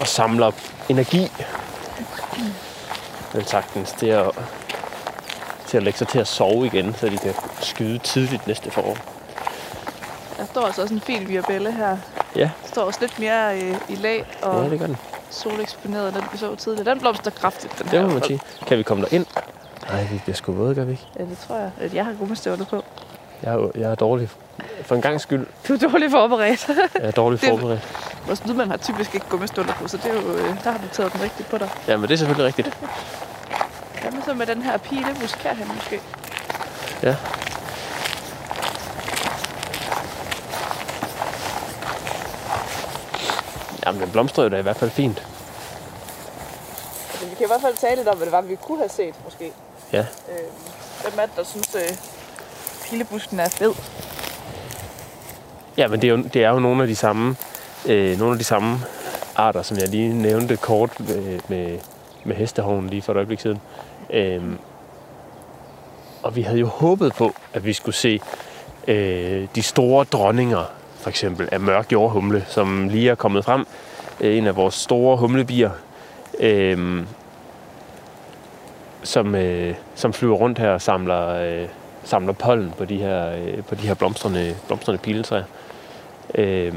Og 0.00 0.06
samler 0.06 0.50
energi. 0.88 1.30
Men 3.34 3.44
sagtens 3.46 3.92
til 3.92 4.06
at, 4.06 4.30
til 5.66 5.76
at 5.76 5.82
lægge 5.82 5.98
sig 5.98 6.08
til 6.08 6.18
at 6.18 6.28
sove 6.28 6.66
igen, 6.66 6.94
så 7.00 7.08
de 7.08 7.18
kan 7.18 7.34
skyde 7.60 7.98
tidligt 7.98 8.46
næste 8.46 8.70
forår. 8.70 8.96
Der 10.38 10.46
står 10.46 10.66
altså 10.66 10.82
også 10.82 10.94
en 10.94 11.00
fin 11.00 11.28
viabelle 11.28 11.72
her. 11.72 11.96
Ja, 12.36 12.40
Der 12.40 12.68
står 12.72 12.82
også 12.82 12.98
lidt 13.00 13.18
mere 13.18 13.56
øh, 13.60 13.74
i 13.88 13.94
lag 13.94 14.26
og 14.42 14.64
ja 14.64 14.70
det 14.70 14.78
gør 14.78 14.86
den. 14.86 14.96
Soleksponeret, 15.30 16.14
den 16.14 16.22
vi 16.32 16.38
så 16.38 16.54
tidligere. 16.54 16.90
Den 16.90 17.00
blomster 17.00 17.30
kraftigt, 17.30 17.78
den 17.78 17.88
her. 17.88 17.98
Det 17.98 18.08
må 18.08 18.14
man 18.14 18.22
sige. 18.22 18.40
Kan 18.66 18.78
vi 18.78 18.82
komme 18.82 19.02
der 19.04 19.08
ind? 19.14 19.26
Nej, 19.90 20.06
vi 20.12 20.20
bliver 20.24 20.36
sgu 20.36 20.52
våde, 20.52 20.74
gør 20.74 20.84
vi 20.84 20.90
ikke? 20.92 21.06
Ja, 21.18 21.24
det 21.24 21.38
tror 21.46 21.56
jeg. 21.56 21.70
At 21.80 21.94
Jeg 21.94 22.04
har 22.04 22.12
gummistøvler 22.12 22.64
på. 22.64 22.84
Jeg 23.42 23.52
er, 23.54 23.68
jeg 23.74 23.90
er 23.90 23.94
dårlig. 23.94 24.28
For 24.82 24.94
en 24.94 25.00
gang 25.02 25.20
skyld 25.20 25.46
Du 25.68 25.74
er 25.74 25.78
dårligt 25.78 26.10
forberedt. 26.10 26.68
jeg 26.68 26.78
er 26.94 27.10
dårligt 27.10 27.40
Det- 27.42 27.50
forberedt. 27.50 27.88
Vores 28.26 28.42
lydmand 28.46 28.70
har 28.70 28.76
typisk 28.76 29.14
ikke 29.14 29.26
gummistøvler 29.28 29.72
på, 29.72 29.88
så 29.88 29.96
det 29.96 30.06
er 30.06 30.14
jo, 30.14 30.20
øh, 30.32 30.64
der 30.64 30.70
har 30.70 30.78
du 30.78 30.84
taget 30.92 31.12
den 31.12 31.20
rigtigt 31.22 31.48
på 31.50 31.58
dig. 31.58 31.68
Ja, 31.88 31.96
men 31.96 32.08
det 32.08 32.14
er 32.14 32.18
selvfølgelig 32.18 32.46
rigtigt. 32.46 32.78
Hvad 34.02 34.12
med 34.12 34.22
så 34.22 34.34
med 34.34 34.46
den 34.46 34.62
her 34.62 34.78
pilebusk 34.78 35.38
herhen 35.38 35.66
måske? 35.74 36.00
Ja. 37.02 37.16
Jamen, 43.88 44.02
den 44.02 44.10
blomstrer 44.10 44.44
jo 44.44 44.50
da 44.50 44.58
i 44.58 44.62
hvert 44.62 44.76
fald 44.76 44.90
fint. 44.90 45.26
Altså, 47.10 47.26
vi 47.28 47.34
kan 47.34 47.44
i 47.44 47.48
hvert 47.48 47.60
fald 47.60 47.76
tale 47.76 47.96
lidt 47.96 48.08
om, 48.08 48.16
hvad 48.16 48.26
det 48.26 48.32
var, 48.32 48.40
vi 48.40 48.56
kunne 48.56 48.78
have 48.78 48.88
set, 48.88 49.14
måske. 49.24 49.52
Ja. 49.92 49.98
Øh, 49.98 50.04
hvem 51.02 51.18
er 51.18 51.26
det, 51.26 51.36
der 51.36 51.44
synes, 51.44 51.74
øh, 51.74 51.96
pilebusken 52.84 53.40
er 53.40 53.48
fed? 53.48 53.74
Ja, 55.76 55.88
men 55.88 56.02
det 56.02 56.08
er 56.08 56.14
jo, 56.14 56.22
det 56.22 56.44
er 56.44 56.50
jo 56.50 56.58
nogle 56.58 56.82
af 56.82 56.88
de 56.88 56.96
samme, 56.96 57.36
øh, 57.86 58.18
nogle 58.18 58.32
af 58.32 58.38
de 58.38 58.44
samme 58.44 58.80
arter, 59.36 59.62
som 59.62 59.76
jeg 59.76 59.88
lige 59.88 60.14
nævnte 60.14 60.56
kort 60.56 61.00
med, 61.00 61.40
med, 61.48 61.78
med 62.24 62.36
hestehovnen 62.36 62.90
lige 62.90 63.02
for 63.02 63.12
et 63.12 63.16
øjeblik 63.16 63.40
siden. 63.40 63.60
Øhm, 64.10 64.58
og 66.22 66.36
vi 66.36 66.42
havde 66.42 66.58
jo 66.58 66.66
håbet 66.66 67.14
på, 67.14 67.34
at 67.52 67.64
vi 67.64 67.72
skulle 67.72 67.94
se 67.94 68.20
øh, 68.88 69.48
de 69.54 69.62
store 69.62 70.04
dronninger, 70.04 70.64
for 70.98 71.10
eksempel 71.10 71.48
af 71.52 71.60
mørk 71.60 71.92
jordhumle, 71.92 72.44
som 72.48 72.88
lige 72.88 73.10
er 73.10 73.14
kommet 73.14 73.44
frem. 73.44 73.66
Øh, 74.20 74.36
en 74.36 74.46
af 74.46 74.56
vores 74.56 74.74
store 74.74 75.16
humlebier, 75.16 75.70
øh, 76.40 77.04
som, 79.02 79.34
øh, 79.34 79.74
som 79.94 80.12
flyver 80.12 80.36
rundt 80.36 80.58
her 80.58 80.70
og 80.70 80.82
samler, 80.82 81.28
øh, 81.28 81.68
samler 82.04 82.32
pollen 82.32 82.72
på 82.78 82.84
de 82.84 82.96
her, 82.96 83.30
øh, 83.30 83.64
på 83.64 83.74
de 83.74 83.86
her 83.86 83.94
blomstrende, 83.94 84.56
blomstrende 84.66 84.98
piletræer. 84.98 85.44
Øh, 86.34 86.74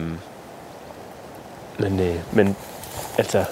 men, 1.80 2.00
øh, 2.00 2.16
men 2.32 2.56
altså, 3.18 3.46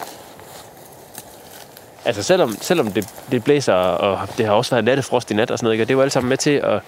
altså 2.10 2.24
selvom, 2.24 2.56
selvom 2.62 2.92
det, 2.92 3.08
det 3.32 3.44
blæser, 3.44 3.74
og 3.74 4.30
det 4.38 4.46
har 4.46 4.54
også 4.54 4.72
været 4.72 4.86
nattefrost 4.86 5.32
i 5.32 5.34
nat 5.34 5.52
og 5.52 5.58
sådan 5.58 5.66
noget, 5.66 5.74
ikke? 5.74 5.84
og 5.84 5.88
det 5.88 5.98
var 5.98 6.04
alt 6.04 6.12
sammen 6.12 6.30
med 6.30 6.38
til 6.38 6.52
at, 6.52 6.82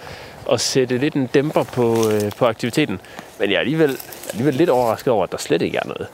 at 0.52 0.60
sætte 0.60 0.98
lidt 0.98 1.14
en 1.14 1.26
dæmper 1.26 1.62
på, 1.62 2.10
øh, 2.10 2.32
på 2.38 2.46
aktiviteten. 2.46 3.00
Men 3.38 3.50
jeg 3.50 3.54
er 3.54 3.60
alligevel, 3.60 3.98
alligevel 4.30 4.54
lidt 4.54 4.70
overrasket 4.70 5.12
over, 5.12 5.24
at 5.24 5.32
der 5.32 5.38
slet 5.38 5.62
ikke 5.62 5.78
er 5.78 5.86
noget. 5.86 6.06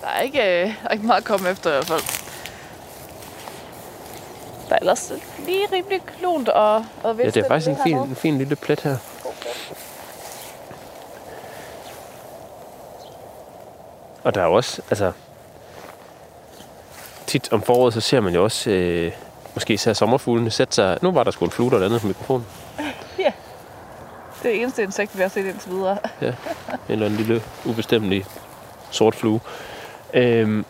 Der 0.00 0.08
er 0.08 0.20
ikke, 0.20 0.38
øh, 0.38 0.74
der 0.82 0.88
er 0.88 0.92
ikke 0.92 1.06
meget 1.06 1.20
at 1.20 1.24
komme 1.24 1.50
efter 1.50 1.70
i 1.70 1.72
hvert 1.72 1.86
fald. 1.86 2.02
Der 4.68 4.74
er 4.74 4.78
ellers 4.78 5.12
lige 5.50 5.66
rimelig 5.72 6.00
klunt 6.18 6.48
og, 6.48 6.84
og 7.02 7.16
Ja, 7.18 7.24
det 7.24 7.36
er 7.36 7.48
faktisk 7.48 7.70
en 7.70 7.76
fin, 7.84 7.96
en 7.96 8.16
fin 8.16 8.38
lille 8.38 8.56
plet 8.56 8.80
her. 8.80 8.96
Og 14.24 14.34
der 14.34 14.42
er 14.42 14.46
også, 14.46 14.82
altså... 14.90 15.12
Tit 17.26 17.52
om 17.52 17.62
foråret, 17.62 17.94
så 17.94 18.00
ser 18.00 18.20
man 18.20 18.34
jo 18.34 18.44
også... 18.44 18.70
Øh, 18.70 19.12
måske 19.54 19.74
især 19.74 19.92
sommerfuglene 19.92 20.50
sætte 20.50 20.74
sig... 20.74 20.98
Nu 21.02 21.10
var 21.12 21.24
der 21.24 21.30
sgu 21.30 21.44
en 21.44 21.50
flue, 21.50 21.70
der 21.70 21.78
landede 21.78 22.00
på 22.00 22.06
mikrofonen. 22.06 22.46
Det 24.42 24.48
er 24.48 24.52
det 24.52 24.62
eneste 24.62 24.82
insekt, 24.82 25.16
vi 25.16 25.22
har 25.22 25.28
set 25.28 25.46
indtil 25.46 25.70
videre. 25.70 25.98
Ja, 26.20 26.26
en 26.26 26.34
eller 26.88 27.06
anden 27.06 27.20
lille 27.20 27.42
ubestemmelig 27.64 28.24
sort 28.90 29.14
flue. 29.14 29.40
Øhm, 30.14 30.64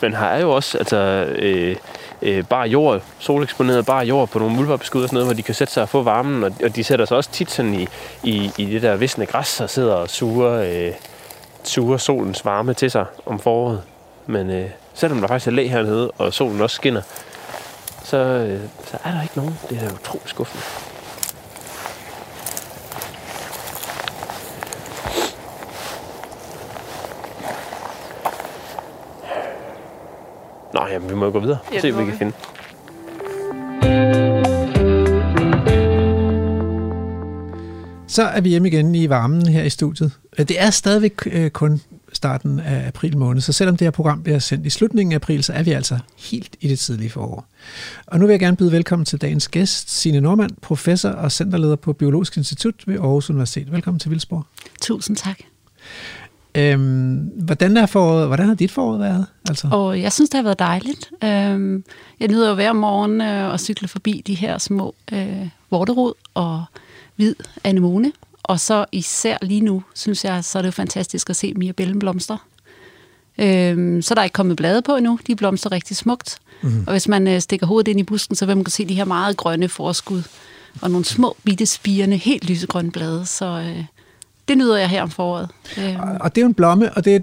men 0.00 0.14
her 0.14 0.26
er 0.26 0.40
jo 0.40 0.50
også 0.50 0.78
altså, 0.78 0.96
øh, 1.38 1.76
øh, 2.22 2.44
bare 2.44 2.68
jord, 2.68 3.02
soleksponeret 3.18 3.86
bare 3.86 4.06
jord 4.06 4.28
på 4.28 4.38
nogle 4.38 4.56
muldvarpeskud 4.56 5.02
og 5.02 5.08
sådan 5.08 5.14
noget, 5.14 5.26
hvor 5.26 5.34
de 5.34 5.42
kan 5.42 5.54
sætte 5.54 5.72
sig 5.72 5.82
og 5.82 5.88
få 5.88 6.02
varmen, 6.02 6.44
og, 6.44 6.52
og 6.64 6.76
de 6.76 6.84
sætter 6.84 7.04
sig 7.04 7.16
også 7.16 7.30
tit 7.30 7.50
sådan 7.50 7.74
i, 7.74 7.86
i, 8.22 8.50
i 8.58 8.64
det 8.64 8.82
der 8.82 8.96
visne 8.96 9.26
græs 9.26 9.60
og 9.60 9.70
sidder 9.70 9.94
og 9.94 10.10
suger, 10.10 10.52
øh, 10.52 10.92
suger 11.64 11.96
solens 11.96 12.44
varme 12.44 12.74
til 12.74 12.90
sig 12.90 13.04
om 13.26 13.38
foråret. 13.38 13.82
Men 14.26 14.50
øh, 14.50 14.70
selvom 14.94 15.20
der 15.20 15.28
faktisk 15.28 15.46
er 15.46 15.52
læ 15.52 15.66
hernede, 15.66 16.10
og 16.10 16.32
solen 16.32 16.60
også 16.60 16.76
skinner, 16.76 17.02
så, 18.04 18.16
øh, 18.16 18.60
så 18.90 18.96
er 19.04 19.10
der 19.10 19.22
ikke 19.22 19.36
nogen. 19.36 19.58
Det 19.70 19.78
er 19.78 19.88
da 19.88 19.94
utroligt 19.94 20.30
skuffende. 20.30 20.89
Jamen, 30.90 31.10
vi 31.10 31.14
må 31.14 31.24
jo 31.24 31.32
gå 31.32 31.40
videre 31.40 31.58
og 31.66 31.74
Ja, 31.74 31.80
se, 31.80 31.92
hvad 31.92 32.04
vi 32.04 32.10
kan 32.10 32.18
finde. 32.18 32.32
Så 38.08 38.22
er 38.22 38.40
vi 38.40 38.48
hjemme 38.48 38.68
igen 38.68 38.94
i 38.94 39.08
varmen 39.08 39.46
her 39.48 39.62
i 39.62 39.70
studiet. 39.70 40.12
Øh, 40.38 40.48
Det 40.48 40.60
er 40.60 40.70
stadigvæk 40.70 41.12
øh, 41.26 41.50
kun 41.50 41.80
starten 42.12 42.60
af 42.60 42.86
april 42.86 43.16
måned, 43.16 43.40
så 43.40 43.52
selvom 43.52 43.76
det 43.76 43.84
her 43.86 43.90
program 43.90 44.22
bliver 44.22 44.38
sendt 44.38 44.66
i 44.66 44.70
slutningen 44.70 45.12
af 45.12 45.16
april, 45.16 45.44
så 45.44 45.52
er 45.52 45.62
vi 45.62 45.70
altså 45.70 45.98
helt 46.18 46.56
i 46.60 46.68
det 46.68 46.78
tidlige 46.78 47.10
forår. 47.10 47.46
Og 48.06 48.18
nu 48.20 48.26
vil 48.26 48.32
jeg 48.32 48.40
gerne 48.40 48.56
byde 48.56 48.72
velkommen 48.72 49.06
til 49.06 49.20
dagens 49.20 49.48
gæst, 49.48 49.90
Signe 50.00 50.20
Normand, 50.20 50.50
professor 50.62 51.08
og 51.08 51.32
centerleder 51.32 51.76
på 51.76 51.92
Biologisk 51.92 52.36
Institut 52.36 52.74
ved 52.86 52.94
Aarhus 52.98 53.30
Universitet. 53.30 53.72
Velkommen 53.72 53.98
til 53.98 54.10
Vildsborg. 54.10 54.44
Tusind 54.82 55.16
tak. 55.16 55.38
Øhm, 56.54 57.30
hvordan, 57.34 57.76
er 57.76 57.86
foråret, 57.86 58.26
hvordan 58.26 58.48
har 58.48 58.54
dit 58.54 58.70
forår 58.70 58.98
været? 58.98 59.26
Altså? 59.48 59.68
Og 59.72 60.00
jeg 60.00 60.12
synes, 60.12 60.30
det 60.30 60.38
har 60.38 60.42
været 60.42 60.58
dejligt. 60.58 61.10
Øhm, 61.24 61.84
jeg 62.20 62.28
nyder 62.28 62.48
jo 62.48 62.54
hver 62.54 62.72
morgen 62.72 63.20
øh, 63.20 63.54
at 63.54 63.60
cykle 63.60 63.88
forbi 63.88 64.22
de 64.26 64.34
her 64.34 64.58
små 64.58 64.94
øh, 65.12 65.48
vorterod 65.70 66.12
og 66.34 66.64
hvid 67.16 67.34
anemone. 67.64 68.12
Og 68.42 68.60
så 68.60 68.84
især 68.92 69.36
lige 69.42 69.60
nu, 69.60 69.82
synes 69.94 70.24
jeg, 70.24 70.44
så 70.44 70.58
er 70.58 70.62
det 70.62 70.66
jo 70.66 70.72
fantastisk 70.72 71.30
at 71.30 71.36
se 71.36 71.54
Mia 71.54 71.72
Bellen 71.72 71.98
blomstre. 71.98 72.38
Øhm, 73.38 74.02
så 74.02 74.14
der 74.14 74.20
er 74.20 74.24
ikke 74.24 74.34
kommet 74.34 74.56
blade 74.56 74.82
på 74.82 74.96
endnu. 74.96 75.18
De 75.26 75.36
blomstrer 75.36 75.72
rigtig 75.72 75.96
smukt. 75.96 76.38
Mm. 76.62 76.84
Og 76.86 76.92
hvis 76.92 77.08
man 77.08 77.28
øh, 77.28 77.40
stikker 77.40 77.66
hovedet 77.66 77.90
ind 77.90 78.00
i 78.00 78.02
busken, 78.02 78.36
så 78.36 78.46
vil 78.46 78.56
man 78.56 78.64
kunne 78.64 78.72
se 78.72 78.88
de 78.88 78.94
her 78.94 79.04
meget 79.04 79.36
grønne 79.36 79.68
forskud. 79.68 80.22
Og 80.80 80.90
nogle 80.90 81.04
små, 81.04 81.36
bitte 81.44 81.66
spirende, 81.66 82.16
helt 82.16 82.48
lysegrønne 82.48 82.90
blade. 82.90 83.26
Så 83.26 83.46
øh, 83.46 83.84
det 84.50 84.58
nyder 84.58 84.76
jeg 84.76 84.88
her 84.88 85.02
om 85.02 85.10
foråret. 85.10 85.48
Øhm, 85.78 85.96
Og 86.20 86.34
det 86.34 86.40
er 86.40 86.42
jo 86.44 86.48
en 86.48 86.54
blomme, 86.54 86.92
og 86.92 87.04
det 87.04 87.16
er, 87.16 87.20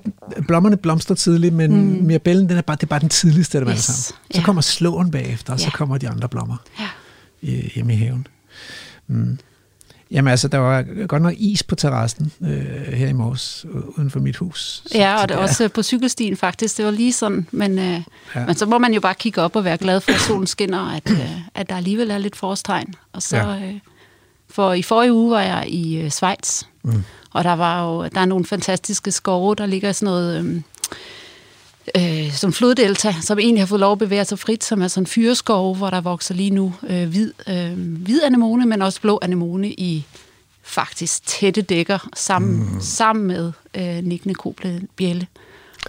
blommerne 0.48 0.78
blomstrer 0.78 1.16
tidligt, 1.16 1.54
men 1.54 1.72
mm. 1.72 2.04
mirabellen, 2.06 2.50
den 2.50 2.58
er 2.58 2.62
bare, 2.62 2.76
det 2.78 2.84
er 2.84 2.88
bare 2.88 3.00
den 3.00 3.10
tidligste 3.10 3.58
af 3.58 3.66
dem 3.66 3.70
Yes, 3.70 3.74
alle 3.76 3.82
sammen. 3.84 4.22
Så 4.32 4.40
ja. 4.40 4.46
kommer 4.46 4.62
slåen 4.62 5.12
bagefter, 5.12 5.54
og 5.54 5.60
så 5.60 5.66
Ja. 5.66 5.72
kommer 5.72 5.98
de 5.98 6.10
andre 6.10 6.30
blommer 6.30 6.58
ja. 6.80 6.88
i, 7.42 7.72
hjemme 7.76 7.94
i 7.94 7.96
haven. 7.98 8.28
Mm. 9.08 9.40
Jamen 10.12 10.32
altså, 10.32 10.48
der 10.48 10.58
var 10.58 11.06
godt 11.08 11.22
nok 11.22 11.34
is 11.38 11.64
på 11.64 11.76
terrassen 11.76 12.32
øh, 12.42 12.94
her 12.94 13.08
i 13.08 13.14
morges, 13.14 13.66
uden 13.98 14.10
for 14.12 14.20
mit 14.20 14.38
hus. 14.38 14.84
Så- 14.86 14.98
Ja, 14.98 15.16
så 15.18 15.22
og 15.22 15.30
det 15.30 15.36
er 15.36 15.40
også 15.40 15.70
på 15.70 15.84
cykelstien 15.84 16.38
faktisk. 16.38 16.78
Det 16.78 16.86
var 16.86 16.92
lige 16.92 17.14
sådan. 17.14 17.48
Men, 17.52 17.80
øh, 17.80 17.86
Ja. 17.86 18.02
ja. 18.36 18.46
men 18.46 18.56
så 18.56 18.66
må 18.66 18.78
man 18.78 18.94
jo 18.94 19.00
bare 19.02 19.16
kigge 19.16 19.42
op 19.42 19.56
og 19.56 19.64
være 19.64 19.78
glad 19.78 20.02
for, 20.02 20.12
at 20.12 20.20
solen 20.20 20.48
skinner, 20.48 20.80
og 20.80 20.96
at, 20.96 21.12
øh, 21.12 21.32
at 21.56 21.70
der 21.70 21.76
alligevel 21.78 22.12
er 22.12 22.18
lidt 22.18 22.36
forårstegn. 22.36 22.94
Og 23.14 23.22
så, 23.22 23.38
Ja. 23.38 23.56
øh, 23.56 23.74
for 24.58 24.74
i 24.74 24.82
forrige 24.82 25.14
uge 25.14 25.32
var 25.32 25.42
jeg 25.42 25.66
i 25.68 25.98
øh, 25.98 26.10
Schweiz, 26.10 26.64
Mm. 26.84 27.04
og 27.32 27.44
der 27.44 27.54
var 27.54 27.86
jo 27.86 28.08
der 28.16 28.22
er 28.22 28.26
nogle 28.26 28.46
fantastiske 28.46 29.12
skove, 29.12 29.56
der 29.56 29.66
ligger 29.66 29.92
sådan 29.92 30.06
noget... 30.06 30.46
Øh, 30.46 30.62
øh, 31.98 32.34
som 32.34 32.54
floddelta, 32.54 33.16
som 33.22 33.40
egentlig 33.40 33.62
har 33.62 33.68
fået 33.68 33.80
lov 33.80 33.92
at 33.92 34.00
bevæge 34.00 34.26
sig 34.26 34.40
frit, 34.40 34.64
som 34.64 34.82
er 34.82 34.88
sådan 34.88 35.02
en 35.04 35.08
fyreskov, 35.08 35.76
hvor 35.76 35.90
der 35.90 36.02
vokser 36.02 36.34
lige 36.36 36.50
nu 36.50 36.74
øh, 36.90 37.10
hvid, 37.10 37.34
øh, 37.48 37.72
hvid 37.78 38.24
anemone, 38.24 38.66
men 38.66 38.82
også 38.82 39.02
blå 39.02 39.20
anemone 39.22 39.70
i 39.72 40.06
faktisk 40.64 41.26
tætte 41.26 41.62
dækker, 41.62 42.10
sammen, 42.16 42.74
mm. 42.74 42.82
sammen 42.82 43.28
med 43.28 43.52
øh, 43.76 44.04
nikkende 44.04 44.36
koblebjælle. 44.36 45.28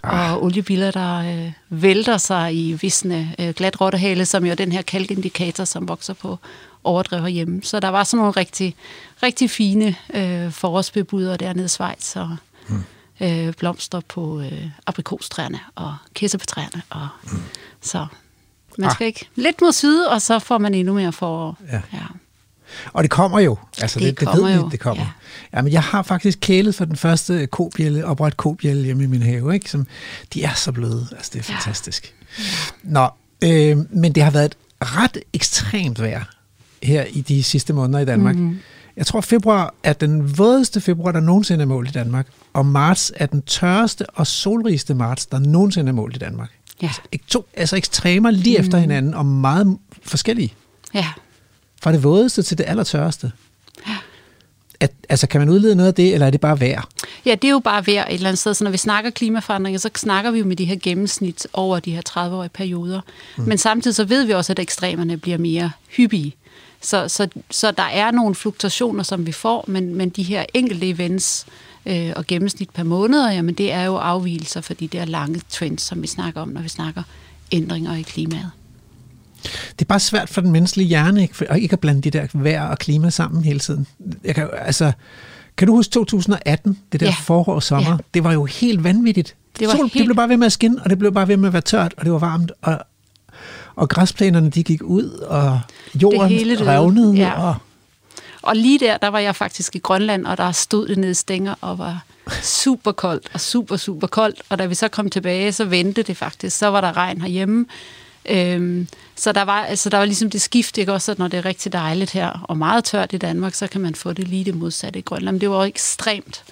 Ah. 0.02 0.32
Og 0.32 0.42
oliebiller, 0.44 0.90
der 0.90 1.18
øh, 1.18 1.52
vælter 1.68 2.18
sig 2.18 2.54
i 2.54 2.72
visne 2.72 3.34
øh, 3.38 3.50
glatrottehale, 3.54 4.26
som 4.26 4.44
jo 4.44 4.50
er 4.50 4.54
den 4.54 4.72
her 4.72 4.82
kalkindikator, 4.82 5.64
som 5.64 5.88
vokser 5.88 6.14
på 6.14 6.38
overdrev 6.84 7.20
herhjemme. 7.20 7.60
Så 7.62 7.80
der 7.80 7.88
var 7.88 8.04
sådan 8.04 8.18
nogle 8.18 8.32
rigtig, 8.32 8.76
rigtig 9.22 9.50
fine 9.50 9.94
øh, 10.14 10.52
forårsbebuder 10.52 11.36
dernede 11.36 11.64
i 11.64 11.68
Schweiz, 11.68 12.16
og 12.16 12.36
mm. 12.68 12.82
øh, 13.20 13.52
blomster 13.52 14.00
på 14.08 14.40
øh, 14.40 14.66
aprikostræerne 14.86 15.60
og 15.74 15.96
kirsebærtræerne. 16.14 16.82
Og, 16.90 17.08
mm. 17.24 17.42
Så 17.82 18.06
man 18.78 18.88
Ah. 18.88 18.94
skal 18.94 19.06
ikke 19.06 19.28
lidt 19.34 19.60
mod 19.60 19.72
syd, 19.72 20.00
og 20.02 20.22
så 20.22 20.38
får 20.38 20.58
man 20.58 20.74
endnu 20.74 20.94
mere 20.94 21.12
forår. 21.12 21.56
Ja. 21.72 21.80
Ja. 21.92 21.98
Og 22.92 23.02
det 23.02 23.10
kommer 23.10 23.40
jo. 23.40 23.56
Altså, 23.80 23.98
det, 23.98 24.06
Det 24.06 24.20
det, 24.20 24.28
kommer 24.28 24.44
ved 24.44 24.52
vi, 24.56 24.60
jo, 24.62 24.68
det 24.68 24.80
kommer. 24.80 25.02
Ja. 25.02 25.08
ja. 25.52 25.56
Jamen, 25.58 25.72
jeg 25.72 25.82
har 25.82 26.02
faktisk 26.02 26.38
kælet 26.40 26.74
for 26.74 26.84
den 26.84 26.96
første 26.96 27.46
kobjælle, 27.46 28.06
opret 28.06 28.36
kobjælle 28.36 28.84
hjemme 28.84 29.04
i 29.04 29.06
min 29.06 29.22
have. 29.22 29.54
Ikke? 29.54 29.70
Som, 29.70 29.86
de 30.34 30.42
er 30.44 30.54
så 30.54 30.72
bløde. 30.72 31.06
Altså, 31.12 31.30
det 31.34 31.40
er 31.40 31.44
Ja. 31.52 31.54
fantastisk. 31.58 32.14
Nå, 32.82 33.08
øh, 33.44 33.76
men 33.90 34.12
det 34.14 34.22
har 34.22 34.30
været 34.30 34.44
et 34.44 34.56
ret 34.80 35.18
ekstremt 35.32 36.00
vejr 36.02 36.24
her 36.82 37.04
i 37.04 37.20
de 37.20 37.42
sidste 37.42 37.72
måneder 37.72 37.98
i 37.98 38.04
Danmark. 38.04 38.36
Mm-hmm. 38.36 38.58
Jeg 38.96 39.06
tror, 39.06 39.20
februar 39.20 39.74
er 39.82 39.92
den 39.92 40.38
vådeste 40.38 40.80
februar, 40.80 41.12
der 41.12 41.20
nogensinde 41.20 41.62
er 41.62 41.66
målt 41.66 41.88
i 41.88 41.92
Danmark. 41.92 42.26
Og 42.52 42.66
marts 42.66 43.12
er 43.16 43.26
den 43.26 43.42
tørreste 43.42 44.06
og 44.10 44.26
solrigeste 44.26 44.94
marts, 44.94 45.26
der 45.26 45.38
nogensinde 45.38 45.88
er 45.88 45.92
målt 45.94 46.16
i 46.16 46.18
Danmark. 46.18 46.50
Ja. 46.82 46.90
Ek- 47.16 47.26
To, 47.28 47.46
altså 47.56 47.76
ekstremer 47.76 48.30
lige 48.30 48.58
mm. 48.58 48.64
efter 48.64 48.78
hinanden, 48.78 49.14
og 49.14 49.26
meget 49.26 49.78
forskellige. 50.02 50.52
ja. 50.94 51.06
Fra 51.82 51.92
det 51.92 52.02
vådeste 52.04 52.42
til 52.42 52.58
det 52.58 52.64
allertørreste. 52.68 53.32
At, 54.80 54.92
altså, 55.08 55.26
kan 55.26 55.40
man 55.40 55.48
udlede 55.48 55.74
noget 55.74 55.88
af 55.88 55.94
det, 55.94 56.14
eller 56.14 56.26
er 56.26 56.30
det 56.30 56.40
bare 56.40 56.60
vejr? 56.60 56.88
Ja, 57.26 57.34
det 57.34 57.44
er 57.48 57.52
jo 57.52 57.58
bare 57.58 57.86
vejr 57.86 58.04
et 58.06 58.14
eller 58.14 58.28
andet 58.28 58.38
sted. 58.38 58.54
Så 58.54 58.64
når 58.64 58.70
vi 58.70 58.76
snakker 58.76 59.10
klimaforandringer, 59.10 59.78
så 59.78 59.90
snakker 59.96 60.30
vi 60.30 60.38
jo 60.38 60.44
med 60.44 60.56
de 60.56 60.64
her 60.64 60.76
gennemsnit 60.82 61.46
over 61.52 61.80
de 61.80 61.92
her 61.92 62.02
30-årige 62.08 62.48
perioder. 62.48 63.00
Mm. 63.36 63.44
Men 63.44 63.58
samtidig 63.58 63.94
så 63.94 64.04
ved 64.04 64.24
vi 64.24 64.32
også, 64.32 64.52
at 64.52 64.58
ekstremerne 64.58 65.16
bliver 65.16 65.38
mere 65.38 65.70
hyppige. 65.96 66.34
Så, 66.80 67.08
så, 67.08 67.28
så 67.50 67.70
der 67.70 67.82
er 67.82 68.10
nogle 68.10 68.34
fluktuationer, 68.34 69.02
som 69.02 69.26
vi 69.26 69.32
får, 69.32 69.64
men, 69.68 69.94
men 69.94 70.08
de 70.08 70.22
her 70.22 70.44
enkelte 70.54 70.88
events 70.88 71.46
øh, 71.86 72.12
og 72.16 72.26
gennemsnit 72.26 72.70
per 72.70 72.82
måned, 72.82 73.30
jamen 73.30 73.54
det 73.54 73.72
er 73.72 73.82
jo 73.84 73.96
afvielser 73.96 74.60
for 74.60 74.74
de 74.74 74.88
der 74.88 75.04
lange 75.04 75.40
trends, 75.48 75.82
som 75.82 76.02
vi 76.02 76.06
snakker 76.06 76.40
om, 76.40 76.48
når 76.48 76.60
vi 76.60 76.68
snakker 76.68 77.02
ændringer 77.52 77.94
i 77.96 78.02
klimaet. 78.02 78.50
Det 79.42 79.80
er 79.80 79.84
bare 79.84 80.00
svært 80.00 80.28
for 80.28 80.40
den 80.40 80.50
menneskelige 80.52 80.88
hjerne 80.88 81.22
ikke, 81.22 81.36
for, 81.36 81.44
ikke 81.44 81.72
at 81.72 81.80
blande 81.80 82.02
de 82.02 82.10
der 82.10 82.26
vejr 82.34 82.62
og 82.68 82.78
klima 82.78 83.10
sammen 83.10 83.44
hele 83.44 83.58
tiden. 83.58 83.86
Jeg 84.24 84.34
kan, 84.34 84.48
altså, 84.58 84.92
kan 85.56 85.66
du 85.68 85.74
huske 85.74 85.90
2018, 85.92 86.78
det 86.92 87.00
der 87.00 87.06
ja. 87.06 87.14
Forår 87.24 87.54
og 87.54 87.62
sommer? 87.62 87.90
Ja. 87.90 87.96
Det 88.14 88.24
var 88.24 88.32
jo 88.32 88.44
helt 88.44 88.84
vanvittigt. 88.84 89.36
Det 89.58 89.68
var 89.68 89.74
Sol, 89.74 89.84
det 89.84 89.92
helt- 89.92 90.06
blev 90.06 90.16
bare 90.16 90.28
ved 90.28 90.36
med 90.36 90.46
at 90.46 90.52
skinne, 90.52 90.82
og 90.82 90.90
det 90.90 90.98
blev 90.98 91.12
bare 91.14 91.28
ved 91.28 91.36
med 91.36 91.48
at 91.48 91.52
være 91.52 91.62
tørt, 91.62 91.94
og 91.96 92.04
det 92.04 92.12
var 92.12 92.18
varmt, 92.18 92.52
og, 92.62 92.78
og 93.78 93.88
græsplænerne 93.88 94.50
de 94.50 94.62
gik 94.62 94.82
ud, 94.82 95.10
og 95.10 95.60
jorden 95.94 96.28
hele 96.28 96.56
døde. 96.58 96.70
revnede. 96.70 97.14
Ja. 97.14 97.42
Og, 97.42 97.54
Og 98.42 98.56
lige 98.56 98.78
der, 98.78 98.96
der 98.96 99.08
var 99.08 99.18
jeg 99.18 99.36
faktisk 99.36 99.76
i 99.76 99.78
Grønland, 99.78 100.26
og 100.26 100.36
der 100.36 100.52
stod 100.52 100.88
det 100.88 100.98
nede 100.98 101.10
i 101.10 101.14
stænger 101.14 101.54
og 101.60 101.78
var 101.78 102.04
super 102.42 102.92
koldt 102.92 103.30
og 103.34 103.40
super, 103.40 103.76
super 103.76 104.06
koldt. 104.06 104.42
Og 104.48 104.58
da 104.58 104.66
vi 104.66 104.74
så 104.74 104.88
kom 104.88 105.10
tilbage, 105.10 105.52
så 105.52 105.64
vendte 105.64 106.02
det 106.02 106.16
faktisk. 106.16 106.58
Så 106.58 106.66
var 106.66 106.80
der 106.80 106.96
regn 106.96 107.20
herhjemme. 107.20 107.66
Øhm, 108.30 108.88
så 109.16 109.32
der 109.32 109.42
var, 109.42 109.64
altså, 109.64 109.90
der 109.90 109.98
var 109.98 110.04
ligesom 110.04 110.30
det 110.30 110.40
skift, 110.40 110.78
ikke 110.78 110.92
også, 110.92 111.12
at 111.12 111.18
når 111.18 111.28
det 111.28 111.38
er 111.38 111.44
rigtig 111.44 111.72
dejligt 111.72 112.10
her, 112.10 112.44
og 112.48 112.56
meget 112.56 112.84
tørt 112.84 113.12
i 113.12 113.16
Danmark, 113.16 113.54
så 113.54 113.66
kan 113.66 113.80
man 113.80 113.94
få 113.94 114.12
det 114.12 114.28
lige 114.28 114.44
det 114.44 114.54
modsatte 114.54 114.98
i 114.98 115.02
Grønland. 115.02 115.34
Men 115.34 115.40
det 115.40 115.50
var 115.50 115.56
jo 115.56 115.62
ekstremt, 115.62 116.44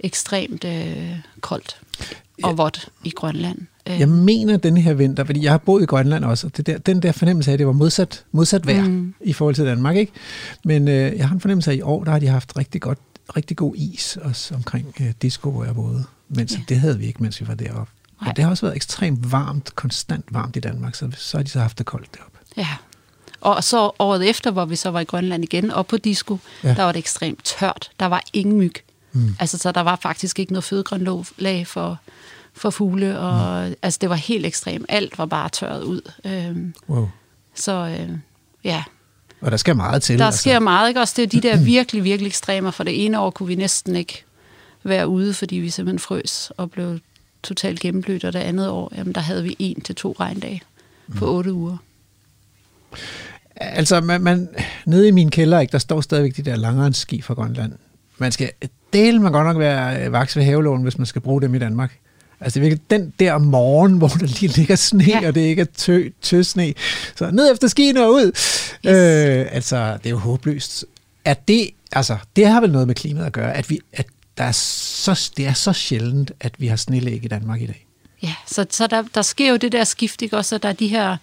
ekstremt 0.00 0.64
øh, 0.64 1.12
koldt 1.40 1.76
og 2.42 2.58
vådt 2.58 2.88
i 3.04 3.10
Grønland. 3.10 3.58
Øh, 3.86 4.00
Jeg 4.00 4.08
mener 4.08 4.56
den 4.56 4.76
her 4.76 4.94
vinter, 4.94 5.24
fordi 5.24 5.42
jeg 5.44 5.50
har 5.52 5.58
boet 5.58 5.82
i 5.82 5.86
Grønland 5.86 6.24
også, 6.24 6.46
og 6.46 6.56
det 6.56 6.66
der, 6.66 6.78
den 6.78 7.02
der 7.02 7.12
fornemmelse 7.12 7.50
af, 7.50 7.52
at 7.52 7.58
det 7.58 7.66
var 7.66 7.72
modsat, 7.72 8.24
modsat 8.32 8.66
vejr 8.66 8.84
mm. 8.84 9.14
i 9.20 9.32
forhold 9.32 9.54
til 9.54 9.64
Danmark. 9.64 9.96
Ikke? 9.96 10.12
Men 10.64 10.88
øh, 10.88 11.16
jeg 11.16 11.28
har 11.28 11.34
en 11.34 11.40
fornemmelse 11.40 11.70
af, 11.70 11.74
at 11.74 11.78
i 11.78 11.82
år, 11.82 12.04
der 12.04 12.10
har 12.12 12.18
de 12.18 12.26
haft 12.26 12.56
rigtig, 12.58 12.80
godt, 12.80 12.98
rigtig 13.36 13.56
god 13.56 13.74
is 13.76 14.18
også 14.22 14.54
omkring 14.54 14.94
øh, 15.00 15.12
disco, 15.22 15.50
hvor 15.50 15.64
jeg 15.64 15.74
boede. 15.74 16.04
Mens 16.28 16.52
ja. 16.52 16.58
det 16.68 16.80
havde 16.80 16.98
vi 16.98 17.06
ikke, 17.06 17.22
mens 17.22 17.40
vi 17.40 17.48
var 17.48 17.54
deroppe. 17.54 17.92
Nej. 18.20 18.30
Og 18.30 18.36
det 18.36 18.44
har 18.44 18.50
også 18.50 18.66
været 18.66 18.76
ekstremt 18.76 19.32
varmt, 19.32 19.76
konstant 19.76 20.24
varmt 20.30 20.56
i 20.56 20.60
Danmark, 20.60 20.94
så, 20.94 21.10
så 21.16 21.36
har 21.38 21.42
de 21.42 21.50
så 21.50 21.60
haft 21.60 21.78
det 21.78 21.86
koldt 21.86 22.14
deroppe. 22.14 22.38
Ja. 22.56 22.68
Og 23.40 23.64
så 23.64 23.90
året 23.98 24.28
efter, 24.30 24.50
hvor 24.50 24.64
vi 24.64 24.76
så 24.76 24.90
var 24.90 25.00
i 25.00 25.04
Grønland 25.04 25.44
igen, 25.44 25.70
og 25.70 25.86
på 25.86 25.96
disco, 25.96 26.38
Ja. 26.64 26.74
der 26.74 26.82
var 26.82 26.92
det 26.92 26.98
ekstremt 26.98 27.44
tørt. 27.44 27.90
Der 28.00 28.06
var 28.06 28.22
ingen 28.32 28.56
myg. 28.58 28.74
Mm. 29.12 29.36
Altså, 29.40 29.58
så 29.58 29.72
der 29.72 29.80
var 29.80 29.98
faktisk 30.02 30.38
ikke 30.38 30.52
noget 30.52 30.64
fødegrønlag 30.64 31.66
for, 31.66 31.98
for 32.56 32.70
fugle, 32.70 33.18
og 33.18 33.68
mm. 33.68 33.74
altså, 33.82 33.98
det 34.00 34.10
var 34.10 34.16
helt 34.16 34.46
ekstremt. 34.46 34.86
Alt 34.88 35.18
var 35.18 35.26
bare 35.26 35.48
tørret 35.48 35.82
ud. 35.82 36.00
Øhm, 36.24 36.74
Wow. 36.88 37.08
så 37.54 37.96
øh, 38.00 38.10
ja, 38.64 38.84
Og 39.40 39.50
der 39.50 39.56
skal 39.56 39.76
meget 39.76 40.02
til. 40.02 40.18
der 40.18 40.30
sker 40.30 40.58
meget, 40.58 40.88
ikke? 40.88 41.00
Også 41.00 41.14
det 41.16 41.22
er 41.22 41.26
de 41.26 41.40
der 41.48 41.56
virkelig, 41.56 42.04
virkelig 42.04 42.28
ekstremer, 42.28 42.70
for 42.70 42.84
det 42.84 43.04
ene 43.04 43.20
år 43.20 43.30
kunne 43.30 43.46
vi 43.46 43.54
næsten 43.54 43.96
ikke 43.96 44.24
være 44.84 45.08
ude, 45.08 45.34
fordi 45.34 45.56
vi 45.56 45.70
simpelthen 45.70 45.98
frøs 45.98 46.52
og 46.56 46.70
blev 46.70 46.98
totalt 47.42 47.80
gennemblødt, 47.80 48.24
og 48.24 48.32
det 48.32 48.38
andet 48.38 48.68
år, 48.68 48.92
jamen, 48.96 49.14
der 49.14 49.20
havde 49.20 49.42
vi 49.42 49.56
en 49.58 49.80
til 49.80 49.94
to 49.94 50.16
regndage 50.20 50.62
på 51.18 51.26
otte 51.36 51.52
uger. 51.52 51.76
Altså, 53.56 54.00
man, 54.00 54.20
man, 54.20 54.48
nede 54.86 55.08
i 55.08 55.10
min 55.10 55.30
kælder, 55.30 55.60
ikke, 55.60 55.72
der 55.72 55.78
står 55.78 56.00
stadigvæk 56.00 56.36
de 56.36 56.42
der 56.42 56.56
langrensski 56.56 57.22
fra 57.22 57.34
Grønland. 57.34 57.72
Man 58.18 58.32
skal 58.32 58.50
dele 58.92 59.18
man 59.22 59.32
godt 59.32 59.46
nok 59.46 59.58
være 59.58 60.04
øh, 60.06 60.12
vaks 60.12 60.36
ved 60.36 60.44
havelån, 60.44 60.82
hvis 60.82 60.98
man 60.98 61.06
skal 61.06 61.20
bruge 61.22 61.42
dem 61.42 61.54
i 61.54 61.58
Danmark. 61.58 61.98
Altså, 62.40 62.60
det 62.60 62.72
er 62.72 62.76
den 62.90 63.12
der 63.20 63.38
morgen, 63.38 63.96
hvor 63.98 64.08
der 64.08 64.26
lige 64.26 64.56
ligger 64.56 64.76
sne, 64.76 65.04
ja. 65.04 65.28
Og 65.28 65.34
det 65.34 65.40
ikke 65.40 65.62
er 65.62 65.66
tø, 65.76 66.08
tøsne. 66.22 66.74
Så 67.16 67.30
ned 67.30 67.52
efter 67.52 67.68
skien 67.68 67.96
og 67.96 68.12
ud. 68.12 68.26
Yes. 68.86 68.92
Øh, 68.92 69.46
altså, 69.50 69.98
det 70.02 70.06
er 70.06 70.10
jo 70.10 70.18
håbløst. 70.18 70.84
Er 71.24 71.34
det, 71.34 71.70
altså, 71.92 72.16
det 72.36 72.46
har 72.46 72.60
vel 72.60 72.72
noget 72.72 72.86
med 72.86 72.94
klimaet 72.94 73.26
at 73.26 73.32
gøre, 73.32 73.56
at, 73.56 73.70
vi, 73.70 73.80
at 73.92 74.06
der 74.38 74.44
er 74.44 74.52
så, 74.52 75.30
det 75.36 75.46
er 75.46 75.52
så 75.52 75.72
sjældent, 75.72 76.32
at 76.40 76.54
vi 76.58 76.66
har 76.66 76.76
snelæg 76.76 77.24
i 77.24 77.28
Danmark 77.28 77.62
i 77.62 77.66
dag. 77.66 77.86
Ja, 78.22 78.34
så, 78.46 78.66
så 78.70 78.86
der, 78.86 79.02
der 79.14 79.22
sker 79.22 79.50
jo 79.50 79.56
det 79.56 79.72
der 79.72 79.84
skift, 79.84 80.22
ikke 80.22 80.36
også, 80.36 80.54
at 80.54 80.62
der 80.62 80.68
er 80.68 80.72
de 80.72 80.88
her, 80.88 81.16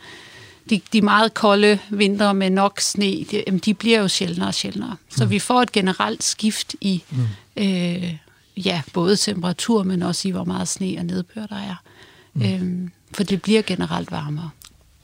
de, 0.69 0.81
de 0.93 1.01
meget 1.01 1.33
kolde 1.33 1.79
vintre 1.89 2.33
med 2.33 2.49
nok 2.49 2.81
sne, 2.81 3.25
de, 3.31 3.59
de 3.65 3.73
bliver 3.73 3.99
jo 3.99 4.07
sjældnere 4.07 4.47
og 4.47 4.53
sjældnere. 4.53 4.95
Så 5.09 5.25
vi 5.25 5.39
får 5.39 5.61
et 5.61 5.71
generelt 5.71 6.23
skift 6.23 6.75
i, 6.81 7.03
mm. 7.09 7.63
øh, 7.63 8.13
ja, 8.57 8.81
både 8.93 9.15
temperatur, 9.15 9.83
men 9.83 10.01
også 10.03 10.27
i, 10.27 10.31
hvor 10.31 10.43
meget 10.43 10.67
sne 10.67 10.95
og 10.99 11.05
nedbør 11.05 11.45
der 11.45 11.55
er. 11.55 11.75
Mm. 12.33 12.41
Øhm, 12.45 12.91
for 13.11 13.23
det 13.23 13.41
bliver 13.41 13.61
generelt 13.61 14.11
varmere. 14.11 14.49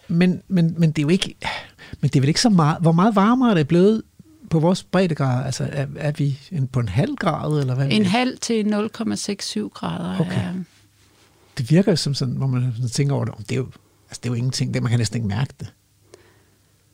Men, 0.08 0.42
men, 0.48 0.76
men 0.78 0.92
det 0.92 0.98
er 1.00 1.04
jo 1.04 1.10
ikke, 1.10 1.36
men 2.02 2.10
det 2.10 2.16
er 2.16 2.22
vel 2.22 2.28
ikke 2.28 2.42
så 2.42 2.50
meget, 2.50 2.78
hvor 2.82 2.92
meget 2.92 3.16
varmere 3.16 3.50
er 3.50 3.54
det 3.56 3.68
blevet 3.68 4.02
på 4.50 4.60
vores 4.60 4.84
breddegrad? 4.84 5.46
Altså, 5.46 5.70
er, 5.72 5.86
er 5.96 6.12
vi 6.12 6.40
på 6.72 6.80
en 6.80 6.90
halv 6.90 7.16
grad, 7.16 7.60
eller 7.60 7.76
hvad? 7.76 7.88
En 7.92 8.06
halv 8.06 8.38
til 8.38 8.64
0,67 8.64 9.70
grader. 9.70 10.20
Okay. 10.20 10.32
er- 10.32 10.54
Det 11.58 11.72
virker 11.72 11.92
jo 11.92 11.96
som 11.96 12.14
sådan, 12.14 12.34
hvor 12.36 12.48
man 12.48 12.74
tænker 12.92 13.16
over 13.16 13.26
det, 13.26 13.34
"Om 13.34 13.44
det 13.44 13.52
er 13.52 13.58
jo, 13.60 13.66
altså, 14.10 14.20
det 14.24 14.26
er 14.26 14.30
jo 14.30 14.34
ingenting, 14.34 14.74
det, 14.74 14.82
man 14.84 14.90
kan 14.90 15.00
næsten 15.00 15.18
ikke 15.18 15.28
mærke 15.28 15.54
det. 15.60 15.74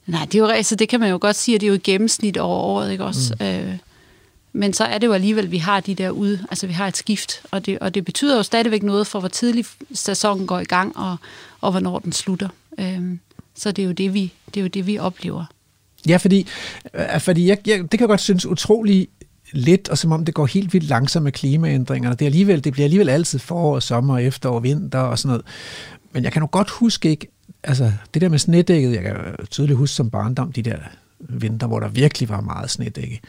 Nej, 0.05 0.25
det 0.25 0.35
er 0.35 0.39
jo 0.39 0.45
altså, 0.47 0.75
det 0.75 0.89
kan 0.89 0.99
man 0.99 1.09
jo 1.09 1.17
godt 1.21 1.35
sige, 1.35 1.55
at 1.55 1.61
det 1.61 1.67
er 1.67 1.69
jo 1.69 1.75
i 1.75 1.81
gennemsnit 1.83 2.37
over 2.37 2.57
året, 2.57 2.91
ikke 2.91 3.03
også? 3.03 3.35
Mm. 3.39 3.45
Øh, 3.45 3.77
men 4.55 4.73
så 4.73 4.83
er 4.83 4.97
det 4.97 5.07
jo 5.07 5.13
alligevel, 5.13 5.45
at 5.45 5.51
vi 5.51 5.57
har 5.57 5.79
de 5.79 5.95
der 5.95 6.09
ude, 6.09 6.39
altså 6.51 6.67
vi 6.67 6.73
har 6.73 6.87
et 6.87 6.97
skift, 6.97 7.41
og 7.51 7.65
det, 7.65 7.79
og 7.79 7.95
det 7.95 8.05
betyder 8.05 8.37
jo 8.37 8.43
stadigvæk 8.43 8.83
noget 8.83 9.07
for, 9.07 9.19
hvor 9.19 9.29
tidlig 9.29 9.65
sæsonen 9.93 10.47
går 10.47 10.59
i 10.59 10.63
gang, 10.63 10.97
og, 10.97 11.17
og 11.61 11.71
hvornår 11.71 11.99
den 11.99 12.11
slutter. 12.11 12.49
Øhm, 12.79 13.19
så 13.55 13.71
det 13.71 13.81
er 13.81 13.85
jo 13.85 13.91
det, 13.91 14.13
vi, 14.13 14.33
det 14.45 14.57
er 14.57 14.61
jo 14.61 14.67
det, 14.67 14.87
vi 14.87 14.97
oplever. 14.97 15.45
Ja, 16.07 16.17
fordi, 16.17 16.47
øh, 16.93 17.19
fordi 17.19 17.47
jeg, 17.47 17.57
jeg, 17.67 17.81
det 17.81 17.89
kan 17.89 17.99
jeg 17.99 18.07
godt 18.07 18.21
synes 18.21 18.45
utrolig 18.45 19.07
lidt, 19.51 19.89
og 19.89 19.97
som 19.97 20.11
om 20.11 20.25
det 20.25 20.33
går 20.33 20.45
helt 20.45 20.73
vildt 20.73 20.87
langsomt 20.87 21.23
med 21.23 21.31
klimaændringerne. 21.31 22.15
Det, 22.15 22.21
er 22.21 22.29
alligevel, 22.29 22.63
det 22.63 22.73
bliver 22.73 22.85
alligevel 22.85 23.09
altid 23.09 23.39
forår, 23.39 23.79
sommer, 23.79 24.17
efterår, 24.17 24.59
vinter 24.59 24.99
og 24.99 25.19
sådan 25.19 25.29
noget. 25.29 25.45
Men 26.11 26.23
jeg 26.23 26.31
kan 26.31 26.41
jo 26.41 26.47
godt 26.51 26.69
huske 26.69 27.09
ikke, 27.09 27.27
altså 27.63 27.91
det 28.13 28.21
der 28.21 28.29
med 28.29 28.39
snedækket, 28.39 28.93
jeg 28.93 29.03
kan 29.03 29.15
tydeligt 29.51 29.77
huske 29.77 29.95
som 29.95 30.09
barndom, 30.09 30.51
de 30.51 30.61
der 30.61 30.77
vinter, 31.19 31.67
hvor 31.67 31.79
der 31.79 31.87
virkelig 31.87 32.29
var 32.29 32.41
meget 32.41 32.69
snedække. 32.69 33.21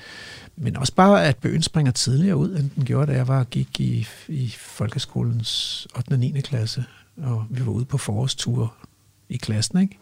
Men 0.56 0.76
også 0.76 0.94
bare, 0.94 1.24
at 1.24 1.36
bøgen 1.36 1.62
springer 1.62 1.92
tidligere 1.92 2.36
ud, 2.36 2.56
end 2.56 2.70
den 2.70 2.84
gjorde, 2.84 3.12
da 3.12 3.16
jeg 3.16 3.28
var 3.28 3.44
gik 3.44 3.80
i, 3.80 4.08
i 4.28 4.54
folkeskolens 4.58 5.86
8. 5.96 6.12
og 6.12 6.18
9. 6.18 6.40
klasse, 6.40 6.84
og 7.22 7.44
vi 7.50 7.66
var 7.66 7.72
ude 7.72 7.84
på 7.84 7.98
forårsture 7.98 8.68
i 9.28 9.36
klassen, 9.36 9.80
ikke? 9.80 9.98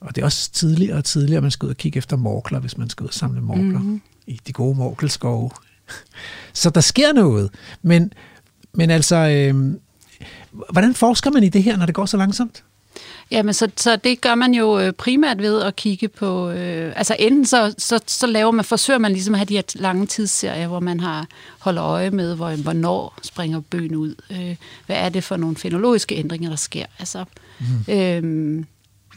Og 0.00 0.14
det 0.14 0.20
er 0.20 0.24
også 0.24 0.50
tidligere 0.52 0.96
og 0.96 1.04
tidligere, 1.04 1.36
at 1.36 1.42
man 1.42 1.50
skal 1.50 1.66
ud 1.66 1.70
og 1.70 1.76
kigge 1.76 1.98
efter 1.98 2.16
morkler, 2.16 2.58
hvis 2.58 2.78
man 2.78 2.90
skal 2.90 3.04
ud 3.04 3.08
og 3.08 3.14
samle 3.14 3.40
morkler 3.40 3.78
mm-hmm. 3.78 4.00
i 4.26 4.40
de 4.46 4.52
gode 4.52 4.76
morkelskove. 4.76 5.50
Så 6.52 6.70
der 6.70 6.80
sker 6.80 7.12
noget. 7.12 7.50
Men, 7.82 8.12
men 8.72 8.90
altså, 8.90 9.16
øh, 9.16 9.74
hvordan 10.70 10.94
forsker 10.94 11.30
man 11.30 11.44
i 11.44 11.48
det 11.48 11.62
her, 11.62 11.76
når 11.76 11.86
det 11.86 11.94
går 11.94 12.06
så 12.06 12.16
langsomt? 12.16 12.64
Jamen, 13.30 13.54
så, 13.54 13.70
så 13.76 13.96
det 13.96 14.20
gør 14.20 14.34
man 14.34 14.54
jo 14.54 14.78
øh, 14.78 14.92
primært 14.92 15.38
ved 15.42 15.62
at 15.62 15.76
kigge 15.76 16.08
på... 16.08 16.50
Øh, 16.50 16.92
altså 16.96 17.16
enten 17.18 17.46
så, 17.46 17.74
så, 17.78 18.00
så 18.06 18.26
laver 18.26 18.50
man, 18.50 18.64
forsøger 18.64 18.98
man 18.98 19.12
ligesom 19.12 19.34
at 19.34 19.38
have 19.38 19.46
de 19.46 19.54
her 19.54 19.62
lange 19.74 20.06
tidsserier, 20.06 20.68
hvor 20.68 20.80
man 20.80 21.00
har 21.00 21.26
holder 21.58 21.84
øje 21.84 22.10
med, 22.10 22.34
hvor, 22.34 22.62
hvornår 22.62 23.18
springer 23.22 23.60
bøgen 23.60 23.94
ud. 23.94 24.14
Øh, 24.30 24.56
hvad 24.86 24.96
er 24.96 25.08
det 25.08 25.24
for 25.24 25.36
nogle 25.36 25.56
fenologiske 25.56 26.14
ændringer, 26.14 26.48
der 26.48 26.56
sker? 26.56 26.86
Altså, 26.98 27.24
mm. 27.60 27.94
øh, 27.94 28.64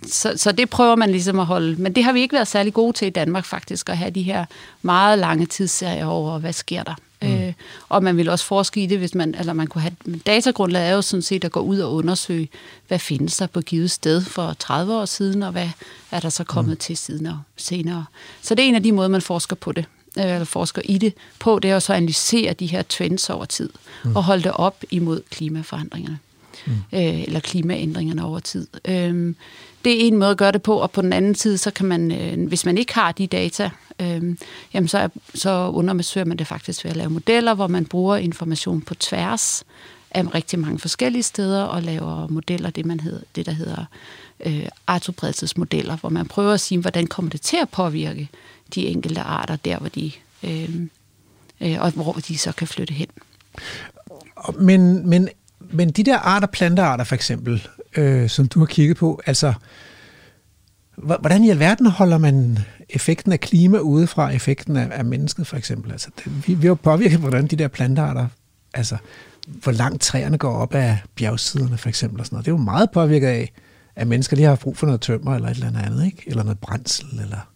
så, 0.07 0.33
så 0.35 0.51
det 0.51 0.69
prøver 0.69 0.95
man 0.95 1.11
ligesom 1.11 1.39
at 1.39 1.45
holde. 1.45 1.81
Men 1.81 1.95
det 1.95 2.03
har 2.03 2.11
vi 2.11 2.21
ikke 2.21 2.33
været 2.33 2.47
særlig 2.47 2.73
gode 2.73 2.93
til 2.93 3.07
i 3.07 3.09
Danmark 3.09 3.45
faktisk, 3.45 3.89
at 3.89 3.97
have 3.97 4.11
de 4.11 4.21
her 4.21 4.45
meget 4.81 5.19
lange 5.19 5.45
tidsserier 5.45 6.05
over, 6.05 6.39
hvad 6.39 6.53
sker 6.53 6.83
der. 6.83 6.95
Mm. 7.21 7.27
Øh, 7.27 7.53
og 7.89 8.03
man 8.03 8.17
vil 8.17 8.29
også 8.29 8.45
forske 8.45 8.83
i 8.83 8.85
det, 8.85 8.97
hvis 8.97 9.15
man, 9.15 9.35
eller 9.35 9.53
man 9.53 9.67
kunne 9.67 9.81
have, 9.81 9.95
men 10.05 10.19
datagrundlaget 10.19 10.89
er 10.89 10.93
jo 10.93 11.01
sådan 11.01 11.21
set 11.21 11.43
at 11.43 11.51
gå 11.51 11.59
ud 11.59 11.79
og 11.79 11.93
undersøge, 11.93 12.49
hvad 12.87 12.99
findes 12.99 13.37
der 13.37 13.47
på 13.47 13.61
givet 13.61 13.91
sted 13.91 14.21
for 14.21 14.55
30 14.59 14.93
år 14.93 15.05
siden, 15.05 15.43
og 15.43 15.51
hvad 15.51 15.69
er 16.11 16.19
der 16.19 16.29
så 16.29 16.43
kommet 16.43 16.71
mm. 16.71 16.77
til 16.77 16.97
siden 16.97 17.25
og 17.25 17.39
senere. 17.57 18.05
Så 18.41 18.55
det 18.55 18.63
er 18.63 18.67
en 18.67 18.75
af 18.75 18.83
de 18.83 18.91
måder, 18.91 19.09
man 19.09 19.21
forsker 19.21 19.55
på 19.55 19.71
det, 19.71 19.85
øh, 20.17 20.23
eller 20.25 20.43
forsker 20.43 20.81
i 20.85 20.97
det 20.97 21.13
på, 21.39 21.59
det 21.59 21.71
er 21.71 21.75
at 21.75 21.83
så 21.83 21.93
analysere 21.93 22.53
de 22.53 22.65
her 22.65 22.81
trends 22.81 23.29
over 23.29 23.45
tid, 23.45 23.69
mm. 24.05 24.15
og 24.15 24.23
holde 24.23 24.43
det 24.43 24.51
op 24.51 24.83
imod 24.89 25.21
klimaforandringerne 25.29 26.19
mm. 26.65 26.73
øh, 26.93 27.23
eller 27.23 27.39
klimaændringerne 27.39 28.25
over 28.25 28.39
tid. 28.39 28.67
Øh, 28.85 29.33
det 29.85 30.03
er 30.03 30.07
en 30.07 30.17
måde 30.17 30.31
at 30.31 30.37
gøre 30.37 30.51
det 30.51 30.61
på, 30.61 30.75
og 30.75 30.91
på 30.91 31.01
den 31.01 31.13
anden 31.13 31.35
side, 31.35 31.57
så 31.57 31.71
kan 31.71 31.85
man, 31.85 32.11
øh, 32.11 32.47
hvis 32.47 32.65
man 32.65 32.77
ikke 32.77 32.93
har 32.93 33.11
de 33.11 33.27
data, 33.27 33.69
øh, 33.99 34.35
jamen 34.73 34.87
så, 34.87 34.97
er- 34.97 35.07
så 35.35 35.69
undersøger 35.73 36.25
man 36.25 36.37
det 36.37 36.47
faktisk 36.47 36.83
ved 36.83 36.91
at 36.91 36.97
lave 36.97 37.09
modeller, 37.09 37.53
hvor 37.53 37.67
man 37.67 37.85
bruger 37.85 38.15
information 38.17 38.81
på 38.81 38.95
tværs 38.95 39.63
af 40.11 40.35
rigtig 40.35 40.59
mange 40.59 40.79
forskellige 40.79 41.23
steder, 41.23 41.63
og 41.63 41.83
laver 41.83 42.27
modeller, 42.27 42.69
det, 42.69 42.85
man 42.85 42.99
hedder, 42.99 43.19
det 43.35 43.45
der 43.45 43.51
hedder 43.51 43.85
øh, 44.45 44.65
artudbredelsesmodeller, 44.87 45.97
hvor 45.97 46.09
man 46.09 46.25
prøver 46.27 46.53
at 46.53 46.59
sige, 46.61 46.81
hvordan 46.81 47.07
kommer 47.07 47.31
det 47.31 47.41
til 47.41 47.57
at 47.61 47.69
påvirke 47.69 48.29
de 48.75 48.87
enkelte 48.87 49.21
arter, 49.21 49.55
der 49.55 49.77
hvor 49.79 49.89
de, 49.89 50.11
øh, 50.43 50.69
øh, 51.61 51.77
og 51.81 51.91
hvor 51.91 52.13
de 52.13 52.37
så 52.37 52.51
kan 52.51 52.67
flytte 52.67 52.93
hen. 52.93 53.07
Men, 54.59 55.09
men, 55.09 55.29
men 55.59 55.89
de 55.91 56.03
der 56.03 56.17
arter, 56.17 56.47
plantearter 56.47 57.03
for 57.03 57.15
eksempel, 57.15 57.67
øh, 57.97 58.29
som 58.29 58.47
du 58.47 58.59
har 58.59 58.65
kigget 58.65 58.97
på, 58.97 59.21
altså, 59.25 59.53
hvordan 60.95 61.43
i 61.43 61.49
alverden 61.49 61.85
holder 61.85 62.17
man 62.17 62.59
effekten 62.89 63.31
af 63.31 63.39
klima 63.39 63.77
ude 63.77 64.07
fra 64.07 64.29
effekten 64.29 64.77
af, 64.77 64.87
af 64.91 65.05
mennesket 65.05 65.47
for 65.47 65.57
eksempel? 65.57 65.91
Altså, 65.91 66.09
det, 66.17 66.47
vi, 66.47 66.53
vi 66.53 66.61
har 66.61 66.67
jo 66.67 66.75
påvirket, 66.75 67.19
hvordan 67.19 67.47
de 67.47 67.55
der 67.55 67.67
plantearter, 67.67 68.27
altså, 68.73 68.97
hvor 69.47 69.71
langt 69.71 70.01
træerne 70.01 70.37
går 70.37 70.53
op 70.53 70.75
af 70.75 70.97
bjergsiderne 71.15 71.77
for 71.77 71.89
eksempel 71.89 72.19
og 72.19 72.25
sådan 72.25 72.35
noget. 72.35 72.45
Det 72.45 72.51
er 72.51 72.55
jo 72.55 72.63
meget 72.63 72.91
påvirket 72.91 73.27
af, 73.27 73.51
at 73.95 74.07
mennesker 74.07 74.35
lige 74.35 74.47
har 74.47 74.55
brug 74.55 74.77
for 74.77 74.85
noget 74.85 75.01
tømmer 75.01 75.35
eller 75.35 75.49
et 75.49 75.55
eller 75.55 75.85
andet, 75.85 76.05
ikke? 76.05 76.23
Eller 76.27 76.43
noget 76.43 76.59
brændsel, 76.59 77.19
eller... 77.21 77.49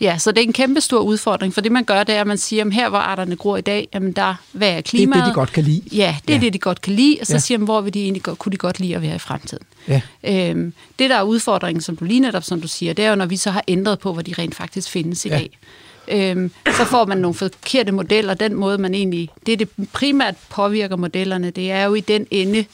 Ja, 0.00 0.18
så 0.18 0.32
det 0.32 0.38
er 0.38 0.42
en 0.46 0.52
kæmpe 0.52 0.80
stor 0.80 1.00
udfordring, 1.00 1.54
for 1.54 1.60
det 1.60 1.72
man 1.72 1.84
gør, 1.84 2.02
det 2.04 2.14
er, 2.14 2.20
at 2.20 2.26
man 2.26 2.38
siger, 2.38 2.64
at 2.64 2.72
her 2.72 2.88
hvor 2.88 2.98
arterne 2.98 3.36
gror 3.36 3.56
i 3.56 3.60
dag, 3.60 3.88
jamen 3.94 4.12
der, 4.12 4.34
hvad 4.52 4.68
er 4.68 4.72
Det 4.72 4.78
er 4.78 4.82
klimaet? 4.82 5.24
det, 5.24 5.30
de 5.30 5.34
godt 5.34 5.52
kan 5.52 5.64
lide. 5.64 5.82
Ja, 5.92 6.16
det 6.28 6.34
er 6.34 6.38
Ja. 6.38 6.44
det, 6.44 6.52
de 6.52 6.58
godt 6.58 6.80
kan 6.80 6.92
lide, 6.92 7.16
og 7.20 7.26
så 7.26 7.32
Ja. 7.32 7.38
siger 7.38 7.58
man, 7.58 7.64
hvor 7.64 7.80
vil 7.80 7.94
de 7.94 8.02
egentlig 8.02 8.22
kunne 8.22 8.52
de 8.52 8.56
godt 8.56 8.80
lide 8.80 8.96
at 8.96 9.02
være 9.02 9.14
i 9.14 9.18
fremtiden. 9.18 9.64
Ja. 9.88 10.00
Øhm, 10.24 10.72
det, 10.98 11.10
der 11.10 11.16
er 11.16 11.22
udfordringen, 11.22 11.82
som 11.82 11.96
du 11.96 12.04
lige 12.04 12.20
netop, 12.20 12.44
som 12.44 12.60
du 12.60 12.68
siger, 12.68 12.92
det 12.92 13.04
er 13.04 13.08
jo, 13.10 13.14
når 13.16 13.26
vi 13.26 13.36
så 13.36 13.50
har 13.50 13.64
ændret 13.68 13.98
på, 13.98 14.12
hvor 14.12 14.22
de 14.22 14.34
rent 14.38 14.54
faktisk 14.54 14.90
findes 14.90 15.24
i 15.24 15.28
Ja. 15.28 15.34
dag. 15.38 15.58
Øhm, 16.08 16.50
så 16.66 16.84
får 16.84 17.04
man 17.06 17.18
nogle 17.18 17.34
forkerte 17.34 17.92
modeller. 17.92 18.34
Den 18.34 18.54
måde, 18.54 18.78
man 18.78 18.94
egentlig... 18.94 19.28
Det, 19.46 19.58
det 19.58 19.68
primært 19.92 20.34
påvirker 20.50 20.96
modellerne, 20.96 21.50
det 21.50 21.70
er 21.70 21.84
jo 21.84 21.94
i 21.94 22.00
den 22.00 22.26
ende, 22.30 22.64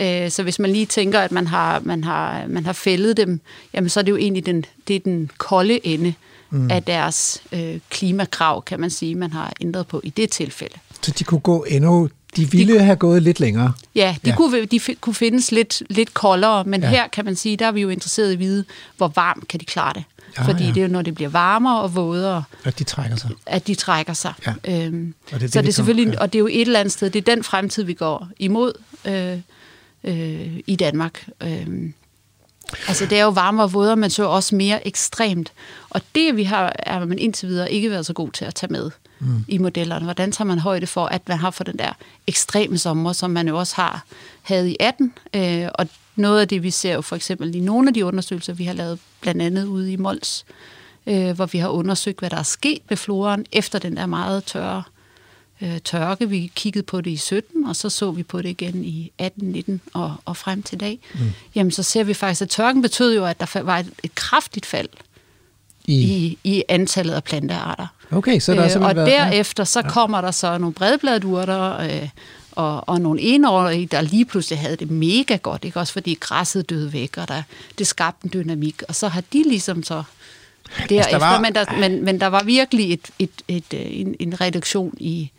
Øh, 0.00 0.30
så 0.30 0.42
hvis 0.42 0.58
man 0.58 0.72
lige 0.72 0.86
tænker, 0.86 1.20
at 1.20 1.32
man 1.32 1.46
har, 1.46 1.80
man 1.84 2.04
har, 2.04 2.44
man 2.48 2.64
har 2.66 2.72
fældet 2.72 3.16
dem, 3.16 3.40
jamen 3.74 3.88
så 3.88 4.00
er 4.00 4.04
det 4.04 4.12
jo 4.12 4.16
egentlig 4.16 4.46
den, 4.46 4.64
det 4.88 4.96
er 4.96 5.00
den 5.00 5.30
kolde 5.38 5.86
ende 5.86 6.14
mm. 6.52 6.70
af 6.70 6.82
deres 6.82 7.42
øh, 7.52 7.78
klimakrav, 7.90 8.62
kan 8.64 8.80
man 8.80 8.90
sige, 8.90 9.14
man 9.14 9.32
har 9.32 9.52
ændret 9.60 9.86
på 9.86 10.00
i 10.04 10.10
det 10.10 10.30
tilfælde. 10.30 10.74
Så 11.02 11.10
de 11.18 11.24
kunne 11.24 11.40
gå 11.40 11.64
endnu... 11.68 12.08
De 12.36 12.50
ville 12.50 12.74
de, 12.74 12.82
have 12.84 12.96
gået 12.96 13.22
lidt 13.22 13.40
længere. 13.40 13.72
Ja, 13.94 14.16
de, 14.24 14.30
Ja. 14.30 14.36
Kunne, 14.36 14.64
de 14.64 14.80
kunne 15.00 15.14
findes 15.14 15.52
lidt, 15.52 15.82
lidt 15.90 16.14
koldere, 16.14 16.64
men 16.64 16.82
Ja. 16.82 16.88
her 16.88 17.08
kan 17.08 17.24
man 17.24 17.36
sige, 17.36 17.56
der 17.56 17.66
er 17.66 17.72
vi 17.72 17.80
jo 17.80 17.88
interesseret 17.88 18.30
i 18.30 18.32
at 18.32 18.38
vide, 18.38 18.64
hvor 18.96 19.12
varmt 19.16 19.48
kan 19.48 19.60
de 19.60 19.64
klare 19.64 19.92
det. 19.94 20.04
Ja, 20.38 20.42
Fordi 20.46 20.64
ja. 20.64 20.68
det 20.70 20.76
er 20.76 20.82
jo, 20.82 20.88
når 20.88 21.02
det 21.02 21.14
bliver 21.14 21.28
varmere 21.30 21.80
og 21.80 21.94
vådere, 21.94 22.44
Og 22.64 22.78
de 22.78 22.84
trækker 22.84 23.16
sig. 23.16 23.30
at 23.46 23.66
de 23.66 23.74
trækker 23.74 24.12
sig. 24.12 24.32
Ja. 24.46 24.54
Øhm, 24.86 25.14
Og 25.32 25.32
det 25.32 25.34
er 25.34 25.38
det, 25.38 25.52
så 25.52 25.60
vi 25.60 25.62
det 25.62 25.68
er 25.68 25.72
selvfølgelig, 25.72 26.14
ja. 26.14 26.20
og 26.20 26.32
det 26.32 26.38
er 26.38 26.40
jo 26.40 26.46
et 26.46 26.60
eller 26.60 26.80
andet 26.80 26.92
sted, 26.92 27.10
det 27.10 27.28
er 27.28 27.34
den 27.34 27.44
fremtid, 27.44 27.82
vi 27.84 27.94
går 27.94 28.28
imod 28.38 28.72
øh, 29.04 29.38
øh, 30.04 30.60
i 30.66 30.76
Danmark. 30.76 31.28
Øhm, 31.42 31.94
altså 32.88 33.06
det 33.06 33.18
er 33.18 33.22
jo 33.22 33.30
varmere 33.30 33.66
og 33.66 33.72
vådere, 33.72 33.96
men 33.96 34.10
så 34.10 34.24
også 34.24 34.54
mere 34.54 34.86
ekstremt. 34.86 35.52
Og 35.90 36.00
det 36.14 36.36
vi 36.36 36.42
har, 36.42 36.72
er 36.78 37.04
man 37.04 37.18
indtil 37.18 37.48
videre 37.48 37.72
ikke 37.72 37.90
været 37.90 38.06
så 38.06 38.12
god 38.12 38.30
til 38.30 38.44
at 38.44 38.54
tage 38.54 38.72
med 38.72 38.90
mm. 39.18 39.44
i 39.48 39.58
modellerne. 39.58 40.04
Hvordan 40.04 40.32
tager 40.32 40.46
man 40.46 40.58
højde 40.58 40.86
for, 40.86 41.06
at 41.06 41.28
man 41.28 41.38
har 41.38 41.50
for 41.50 41.64
den 41.64 41.78
der 41.78 41.92
ekstreme 42.26 42.78
sommer, 42.78 43.12
som 43.12 43.30
man 43.30 43.48
jo 43.48 43.58
også 43.58 43.76
har 43.76 44.04
havde 44.42 44.70
i 44.70 44.76
18. 44.80 45.12
Øh, 45.34 45.68
og 45.74 45.88
noget 46.16 46.40
af 46.40 46.48
det, 46.48 46.62
vi 46.62 46.70
ser 46.70 46.94
jo 46.94 47.00
for 47.00 47.16
eksempel 47.16 47.54
i 47.54 47.60
nogle 47.60 47.88
af 47.88 47.94
de 47.94 48.04
undersøgelser, 48.04 48.52
vi 48.52 48.64
har 48.64 48.72
lavet, 48.72 48.98
blandt 49.20 49.42
andet 49.42 49.64
ude 49.64 49.92
i 49.92 49.96
Mols, 49.96 50.44
øh, 51.06 51.30
hvor 51.30 51.46
vi 51.46 51.58
har 51.58 51.68
undersøgt, 51.68 52.18
hvad 52.18 52.30
der 52.30 52.36
er 52.36 52.42
sket 52.42 52.80
med 52.88 52.96
floren 52.96 53.46
efter 53.52 53.78
den 53.78 53.96
der 53.96 54.06
meget 54.06 54.44
tørre 54.44 54.82
øh, 55.62 55.78
tørke. 55.80 56.28
Vi 56.28 56.52
kiggede 56.54 56.82
på 56.82 57.00
det 57.00 57.10
i 57.10 57.16
17, 57.16 57.64
og 57.66 57.76
så 57.76 57.90
så 57.90 58.10
vi 58.10 58.22
på 58.22 58.42
det 58.42 58.48
igen 58.48 58.84
i 58.84 59.12
18, 59.18 59.48
19 59.48 59.80
og, 59.94 60.14
og 60.24 60.36
frem 60.36 60.62
til 60.62 60.80
dag. 60.80 60.98
Mm. 61.14 61.20
Jamen, 61.54 61.70
så 61.70 61.82
ser 61.82 62.04
vi 62.04 62.14
faktisk, 62.14 62.42
at 62.42 62.48
tørken 62.50 62.82
betød 62.82 63.14
jo, 63.14 63.24
at 63.24 63.40
der 63.40 63.60
var 63.62 63.78
et, 63.78 63.90
et 64.02 64.14
kraftigt 64.14 64.66
fald 64.66 64.88
I, 65.86 65.94
i, 65.94 66.38
i 66.44 66.62
antallet 66.68 67.14
af 67.14 67.24
plantearter. 67.24 67.86
okay, 68.10 68.38
så 68.40 68.52
der 68.54 68.62
har 68.68 68.78
Øh, 68.78 68.82
og 68.86 68.96
været... 68.96 69.08
ja. 69.10 69.12
derefter 69.12 69.64
så 69.64 69.82
kommer 69.82 70.20
der 70.20 70.30
så 70.30 70.58
nogle 70.58 70.74
bredbladurter 70.74 71.78
øh, 71.80 72.08
og, 72.52 72.88
og 72.88 73.00
nogle 73.00 73.20
enårige, 73.20 73.86
der 73.86 74.00
lige 74.00 74.24
pludselig 74.24 74.58
havde 74.58 74.76
det 74.76 74.90
mega 74.90 75.36
godt, 75.36 75.64
ikke? 75.64 75.80
også 75.80 75.92
fordi 75.92 76.16
græsset 76.20 76.70
døde 76.70 76.92
væk, 76.92 77.16
og 77.16 77.28
der, 77.28 77.42
det 77.78 77.86
skabte 77.86 78.24
en 78.24 78.30
dynamik, 78.34 78.82
og 78.88 78.94
så 78.94 79.08
har 79.08 79.22
de 79.32 79.42
ligesom 79.48 79.82
så 79.82 80.02
derefter, 80.88 81.18
var- 81.18 81.30
var... 81.30 81.40
men, 81.40 81.54
der, 81.54 81.64
men, 81.80 82.04
men 82.04 82.20
der 82.20 82.26
var 82.26 82.42
virkelig 82.42 82.92
et, 82.92 83.10
et, 83.18 83.30
et, 83.48 83.64
øh, 83.74 83.80
en, 83.84 84.14
en 84.20 84.40
reduktion 84.40 84.94
i, 85.00 85.30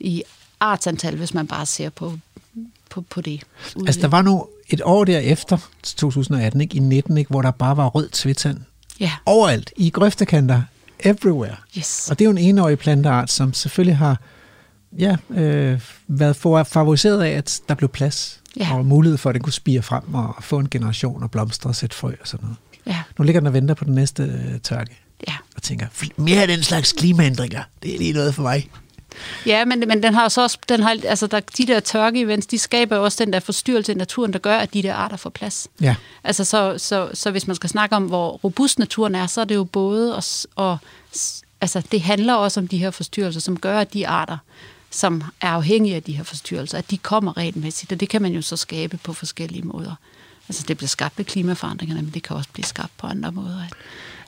i 0.00 0.22
artsantal, 0.60 1.16
hvis 1.16 1.34
man 1.34 1.46
bare 1.46 1.66
ser 1.66 1.90
på, 1.90 2.18
på, 2.90 3.00
på 3.00 3.20
det. 3.20 3.42
ude. 3.76 3.86
Altså, 3.88 4.00
der 4.00 4.08
var 4.08 4.22
nu 4.22 4.46
et 4.68 4.80
år 4.84 5.04
derefter, 5.04 5.56
2018, 5.82 6.60
ikke, 6.60 6.76
i 6.76 6.78
19, 6.78 7.16
ikke, 7.18 7.28
hvor 7.28 7.42
der 7.42 7.50
bare 7.50 7.76
var 7.76 7.86
rød 7.88 8.08
tvitand. 8.12 8.58
Ja, 9.00 9.12
Overalt, 9.26 9.72
i 9.76 9.90
grøftekanter, 9.90 10.62
everywhere. 11.00 11.56
yes. 11.78 12.08
Og 12.10 12.18
det 12.18 12.24
er 12.24 12.26
jo 12.26 12.30
en 12.30 12.38
enårig 12.38 12.78
planteart, 12.78 13.30
som 13.30 13.52
selvfølgelig 13.54 13.96
har 13.96 14.20
ja, 14.98 15.16
øh, 15.30 15.80
været 16.08 16.36
for, 16.36 16.62
favoriseret 16.62 17.22
af, 17.22 17.30
at 17.30 17.60
der 17.68 17.74
blev 17.74 17.88
plads 17.88 18.38
Ja. 18.56 18.74
og 18.74 18.86
mulighed 18.86 19.18
for, 19.18 19.30
at 19.30 19.34
den 19.34 19.42
kunne 19.42 19.52
spire 19.52 19.82
frem 19.82 20.14
og 20.14 20.34
få 20.40 20.58
en 20.58 20.68
generation 20.70 21.22
og 21.22 21.30
blomstre 21.30 21.70
og 21.70 21.76
sætte 21.76 21.96
frø 21.96 22.12
og 22.20 22.28
sådan 22.28 22.44
noget. 22.44 22.56
Ja, 22.86 23.02
Nu 23.18 23.24
ligger 23.24 23.40
den 23.40 23.46
og 23.46 23.52
venter 23.52 23.74
på 23.74 23.84
den 23.84 23.94
næste 23.94 24.22
øh, 24.22 24.60
tørke 24.60 24.96
ja. 25.28 25.34
og 25.56 25.62
tænker, 25.62 25.86
"Fl- 25.86 26.08
mere 26.16 26.40
af 26.42 26.48
den 26.48 26.62
slags 26.62 26.92
klimaændringer, 26.92 27.62
det 27.82 27.94
er 27.94 27.98
lige 27.98 28.12
noget 28.12 28.34
for 28.34 28.42
mig. 28.42 28.70
Ja, 29.46 29.64
men, 29.64 29.84
men 29.88 30.02
den 30.02 30.14
har 30.14 30.28
så 30.28 30.42
også, 30.42 30.58
den 30.68 30.82
har, 30.82 30.96
altså 31.04 31.26
der, 31.26 31.40
de 31.40 31.66
der 31.66 31.80
tørke-events, 31.80 32.46
de 32.46 32.58
skaber 32.58 32.96
jo 32.96 33.04
også 33.04 33.24
den 33.24 33.32
der 33.32 33.40
forstyrrelse 33.40 33.92
i 33.92 33.94
naturen, 33.94 34.32
der 34.32 34.38
gør, 34.38 34.56
at 34.56 34.74
de 34.74 34.82
der 34.82 34.94
arter 34.94 35.16
får 35.16 35.30
plads. 35.30 35.68
Ja, 35.80 35.94
Altså, 36.24 36.44
så, 36.44 36.74
så, 36.78 37.10
så 37.14 37.30
hvis 37.30 37.46
man 37.46 37.56
skal 37.56 37.70
snakke 37.70 37.96
om, 37.96 38.04
hvor 38.04 38.30
robust 38.30 38.78
naturen 38.78 39.14
er, 39.14 39.26
så 39.26 39.40
er 39.40 39.44
det 39.44 39.54
jo 39.54 39.64
både, 39.64 40.16
og, 40.16 40.24
og, 40.56 40.78
altså, 41.60 41.82
det 41.92 42.00
handler 42.02 42.34
også 42.34 42.60
om 42.60 42.68
de 42.68 42.78
her 42.78 42.90
forstyrrelser, 42.90 43.40
som 43.40 43.60
gør, 43.60 43.78
at 43.78 43.92
de 43.92 44.08
arter, 44.08 44.38
som 44.90 45.22
er 45.40 45.48
afhængige 45.48 45.96
af 45.96 46.02
de 46.02 46.16
her 46.16 46.24
forstyrrelser, 46.24 46.78
at 46.78 46.90
de 46.90 46.98
kommer 46.98 47.36
regelmæssigt, 47.36 47.92
og 47.92 48.00
det 48.00 48.08
kan 48.08 48.22
man 48.22 48.32
jo 48.32 48.42
så 48.42 48.56
skabe 48.56 48.96
på 48.96 49.12
forskellige 49.12 49.62
måder. 49.62 49.94
Altså, 50.48 50.64
det 50.68 50.76
bliver 50.76 50.88
skabt 50.88 51.18
ved 51.18 51.24
klimaforandringerne, 51.24 52.02
men 52.02 52.10
det 52.14 52.22
kan 52.22 52.36
også 52.36 52.50
blive 52.52 52.66
skabt 52.66 52.92
på 52.98 53.06
andre 53.06 53.32
måder. 53.32 53.62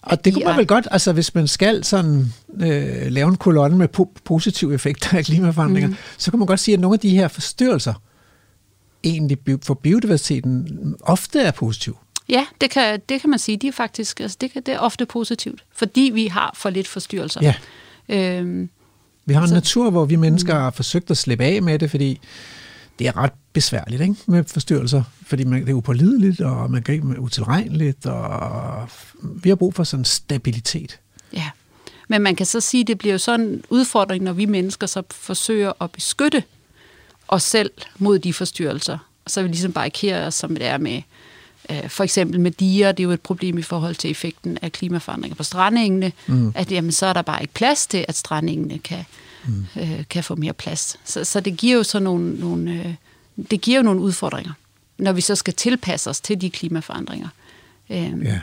Og 0.06 0.16
det 0.16 0.24
de 0.24 0.32
kunne 0.32 0.44
man 0.44 0.52
er- 0.52 0.56
vel 0.56 0.66
godt, 0.66 0.88
altså 0.90 1.12
hvis 1.12 1.34
man 1.34 1.48
skal 1.48 1.84
sådan 1.84 2.32
øh, 2.60 3.06
lave 3.12 3.28
en 3.28 3.36
kolonne 3.36 3.78
med 3.78 3.88
po- 4.00 4.14
positive 4.24 4.74
effekter 4.74 5.18
af 5.18 5.24
klimaforandringer, 5.24 5.88
mm. 5.88 5.96
så 6.18 6.30
kan 6.30 6.38
man 6.38 6.46
godt 6.46 6.60
sige, 6.60 6.74
at 6.74 6.80
nogle 6.80 6.94
af 6.94 7.00
de 7.00 7.10
her 7.10 7.28
forstyrrelser 7.28 7.94
egentlig 9.04 9.38
for 9.62 9.74
biodiversiteten 9.74 10.94
ofte 11.02 11.40
er 11.40 11.50
positive. 11.50 11.94
Ja, 12.28 12.46
det 12.60 12.70
kan, 12.70 13.00
det 13.08 13.20
kan 13.20 13.30
man 13.30 13.38
sige. 13.38 13.56
De 13.56 13.68
er 13.68 13.72
faktisk, 13.72 14.20
altså 14.20 14.36
det, 14.40 14.52
kan, 14.52 14.62
det 14.66 14.74
er 14.74 14.78
ofte 14.78 15.06
positivt, 15.06 15.64
fordi 15.74 16.10
vi 16.14 16.26
har 16.26 16.54
for 16.56 16.70
lidt 16.70 16.88
forstyrrelser. 16.88 17.40
Ja. 17.42 17.54
Øhm, 18.08 18.70
Vi 19.26 19.32
har 19.34 19.40
en 19.40 19.42
Altså- 19.42 19.54
natur, 19.54 19.90
hvor 19.90 20.04
vi 20.04 20.16
mennesker 20.16 20.54
har 20.54 20.70
forsøgt 20.70 21.10
at 21.10 21.16
slippe 21.16 21.44
af 21.44 21.62
med 21.62 21.78
det, 21.78 21.90
fordi 21.90 22.20
det 22.98 23.06
er 23.06 23.16
ret 23.16 23.32
besværligt 23.54 24.02
ikke? 24.02 24.16
med 24.26 24.44
forstyrrelser, 24.44 25.02
fordi 25.26 25.44
man, 25.44 25.60
det 25.60 25.68
er 25.68 25.74
upålideligt, 25.74 26.40
og 26.40 26.70
man 26.70 26.82
kan 26.82 26.94
ikke 26.94 27.20
utilregneligt, 27.20 28.06
og 28.06 28.88
vi 29.22 29.48
har 29.48 29.56
brug 29.56 29.74
for 29.74 29.84
sådan 29.84 30.04
stabilitet. 30.04 31.00
Ja, 31.32 31.50
men 32.08 32.22
man 32.22 32.36
kan 32.36 32.46
så 32.46 32.60
sige, 32.60 32.80
at 32.80 32.86
det 32.86 32.98
bliver 32.98 33.14
jo 33.14 33.18
sådan 33.18 33.46
en 33.46 33.62
udfordring, 33.70 34.24
når 34.24 34.32
vi 34.32 34.46
mennesker 34.46 34.86
så 34.86 35.02
forsøger 35.10 35.72
at 35.80 35.90
beskytte 35.90 36.42
os 37.28 37.42
selv 37.42 37.70
mod 37.98 38.18
de 38.18 38.32
forstyrrelser. 38.32 38.98
Og 39.24 39.30
så 39.30 39.40
vil 39.40 39.48
vi 39.48 39.52
ligesom 39.52 39.72
barrikere 39.72 40.26
os, 40.26 40.34
som 40.34 40.54
det 40.54 40.66
er 40.66 40.78
med 40.78 41.02
øh, 41.70 41.88
for 41.88 42.04
eksempel 42.04 42.40
med 42.40 42.50
diger. 42.50 42.92
Det 42.92 43.02
er 43.02 43.04
jo 43.04 43.10
et 43.10 43.20
problem 43.20 43.58
i 43.58 43.62
forhold 43.62 43.94
til 43.94 44.10
effekten 44.10 44.58
af 44.62 44.72
klimaforandringer 44.72 45.36
på 45.36 45.42
strandengene. 45.42 46.12
Mm. 46.26 46.52
At 46.54 46.72
jamen, 46.72 46.92
så 46.92 47.06
er 47.06 47.12
der 47.12 47.22
bare 47.22 47.42
ikke 47.42 47.54
plads 47.54 47.86
til, 47.86 48.04
at 48.08 48.16
strandengene 48.16 48.78
kan, 48.78 49.04
mm. 49.46 49.66
øh, 49.80 50.04
kan 50.10 50.24
få 50.24 50.34
mere 50.34 50.52
plads. 50.52 50.96
Så, 51.04 51.24
så 51.24 51.40
det 51.40 51.56
giver 51.56 51.76
jo 51.76 51.82
så 51.82 51.98
nogle, 51.98 52.34
nogle, 52.40 52.72
øh, 52.72 52.94
det 53.50 53.60
giver 53.60 53.76
jo 53.76 53.82
nogle 53.82 54.00
udfordringer, 54.00 54.52
når 54.98 55.12
vi 55.12 55.20
så 55.20 55.34
skal 55.34 55.54
tilpasse 55.54 56.10
os 56.10 56.20
til 56.20 56.40
de 56.40 56.50
klimaforandringer. 56.50 57.28
Øh, 57.90 58.12
Ja. 58.24 58.40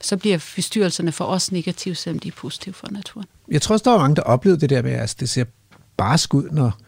så 0.00 0.16
bliver 0.16 0.38
forstyrrelserne 0.38 1.12
for 1.12 1.24
os 1.24 1.52
negative, 1.52 1.94
selvom 1.94 2.18
de 2.18 2.28
er 2.28 2.32
positive 2.36 2.74
for 2.74 2.86
naturen. 2.90 3.26
Jeg 3.50 3.62
tror 3.62 3.72
også, 3.72 3.84
der 3.84 3.90
var 3.90 3.98
mange, 3.98 4.16
der 4.16 4.22
oplevede 4.22 4.60
det 4.60 4.70
der 4.70 4.82
med, 4.82 4.92
at 4.92 5.00
altså, 5.00 5.16
det 5.20 5.28
ser 5.28 5.44
barsk 5.96 6.34
ud, 6.34 6.48
når, 6.50 6.78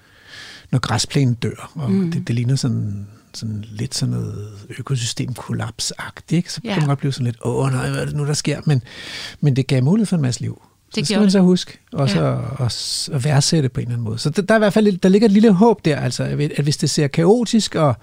når 0.71 0.79
græsplænen 0.79 1.35
dør, 1.35 1.73
og 1.75 1.91
mm. 1.93 2.11
det, 2.13 2.27
det 2.29 2.35
ligner 2.35 2.57
sådan, 2.57 3.07
sådan 3.35 3.65
lidt 3.71 3.95
sådan 3.95 4.15
noget 4.15 4.49
økosystemkollapsagtigt, 4.79 6.33
ikke? 6.37 6.53
så 6.53 6.61
Ja. 6.65 6.73
kan 6.73 6.81
man 6.83 6.89
godt 6.89 6.99
blive 6.99 7.13
sådan 7.13 7.25
lidt, 7.27 7.37
åh 7.45 7.71
nej, 7.73 7.91
hvad 7.91 8.01
er 8.01 8.05
det 8.05 8.17
nu, 8.17 8.27
der 8.27 8.33
sker? 8.35 8.61
Men, 8.67 8.83
men 9.41 9.57
det 9.57 9.67
gav 9.67 9.83
mulighed 9.85 10.07
for 10.07 10.17
en 10.17 10.23
masse 10.23 10.41
liv. 10.41 10.63
Det 10.95 11.07
så 11.07 11.09
skal 11.11 11.19
man 11.19 11.25
det. 11.25 11.33
så 11.33 11.41
huske 11.41 11.79
også 11.93 12.21
Ja. 12.21 12.65
at, 12.65 13.09
at, 13.15 13.25
værdsætte 13.25 13.69
på 13.69 13.81
en 13.81 13.87
eller 13.87 13.95
anden 13.95 14.05
måde. 14.05 14.19
Så 14.19 14.31
der, 14.31 14.43
der 14.43 14.55
er 14.55 14.59
i 14.59 14.61
hvert 14.61 14.73
fald 14.73 14.99
der 14.99 15.09
ligger 15.09 15.29
et 15.29 15.33
lille 15.33 15.53
håb 15.53 15.85
der, 15.85 15.97
altså, 15.97 16.25
at 16.25 16.65
hvis 16.65 16.77
det 16.77 16.91
ser 16.91 17.07
kaotisk 17.07 17.75
og, 17.75 17.95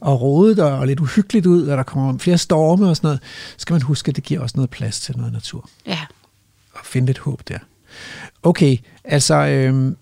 og 0.00 0.20
rodet 0.20 0.58
og, 0.58 0.72
og 0.72 0.86
lidt 0.86 1.00
uhyggeligt 1.00 1.46
ud, 1.46 1.66
og 1.66 1.76
der 1.76 1.82
kommer 1.82 2.18
flere 2.18 2.38
storme 2.38 2.88
og 2.88 2.96
sådan 2.96 3.06
noget, 3.06 3.20
så 3.50 3.54
skal 3.58 3.74
man 3.74 3.82
huske, 3.82 4.08
at 4.08 4.16
det 4.16 4.24
giver 4.24 4.40
også 4.40 4.52
noget 4.56 4.70
plads 4.70 5.00
til 5.00 5.16
noget 5.16 5.32
natur 5.32 5.68
Ja, 5.86 5.98
og 6.72 6.80
finde 6.84 7.06
lidt 7.06 7.18
håb 7.18 7.42
der. 7.48 7.58
Okay, 8.42 8.76
altså, 9.04 9.34
øhm, 9.34 9.96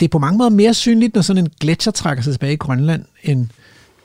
det 0.00 0.06
er 0.06 0.10
på 0.10 0.18
mange 0.18 0.38
måder 0.38 0.50
mere 0.50 0.74
synligt, 0.74 1.14
når 1.14 1.22
sådan 1.22 1.44
en 1.44 1.50
gletsjer 1.60 1.90
trækker 1.92 2.22
sig 2.22 2.32
tilbage 2.32 2.52
i 2.52 2.56
Grønland, 2.56 3.04
end, 3.22 3.46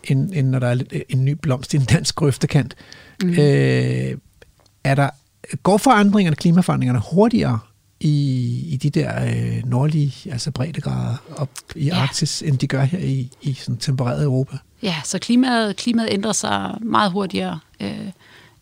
end, 0.04 0.30
end 0.34 0.48
når 0.50 0.60
der 0.60 0.68
er 0.68 0.78
en 1.10 1.26
ny 1.26 1.32
blomst 1.42 1.74
i 1.74 1.78
en 1.78 1.84
dansk 1.86 2.16
grøftekant. 2.16 2.76
Mm. 3.24 3.30
Øh, 3.30 4.18
er 4.84 4.96
der, 4.96 5.10
går 5.64 5.78
forandringerne, 5.78 6.36
klimaforandringerne 6.36 7.02
hurtigere 7.12 7.60
i, 8.00 8.66
i 8.70 8.78
de 8.78 8.90
der 8.90 9.26
øh, 9.26 9.64
nordlige, 9.66 10.32
altså 10.32 10.52
breddegrader 10.52 11.16
op 11.38 11.50
i 11.76 11.86
Ja. 11.86 11.96
Arktis, 11.96 12.42
end 12.42 12.58
de 12.58 12.68
gør 12.68 12.84
her 12.84 13.00
i, 13.00 13.30
i 13.42 13.54
sådan 13.54 13.78
tempereret 13.78 14.24
Europa? 14.24 14.58
ja 14.84 14.96
så 15.04 15.20
klimaet, 15.20 15.76
klimaet 15.76 16.08
ændrer 16.12 16.32
sig 16.34 16.78
meget 16.82 17.12
hurtigere 17.12 17.60
øh, 17.80 18.10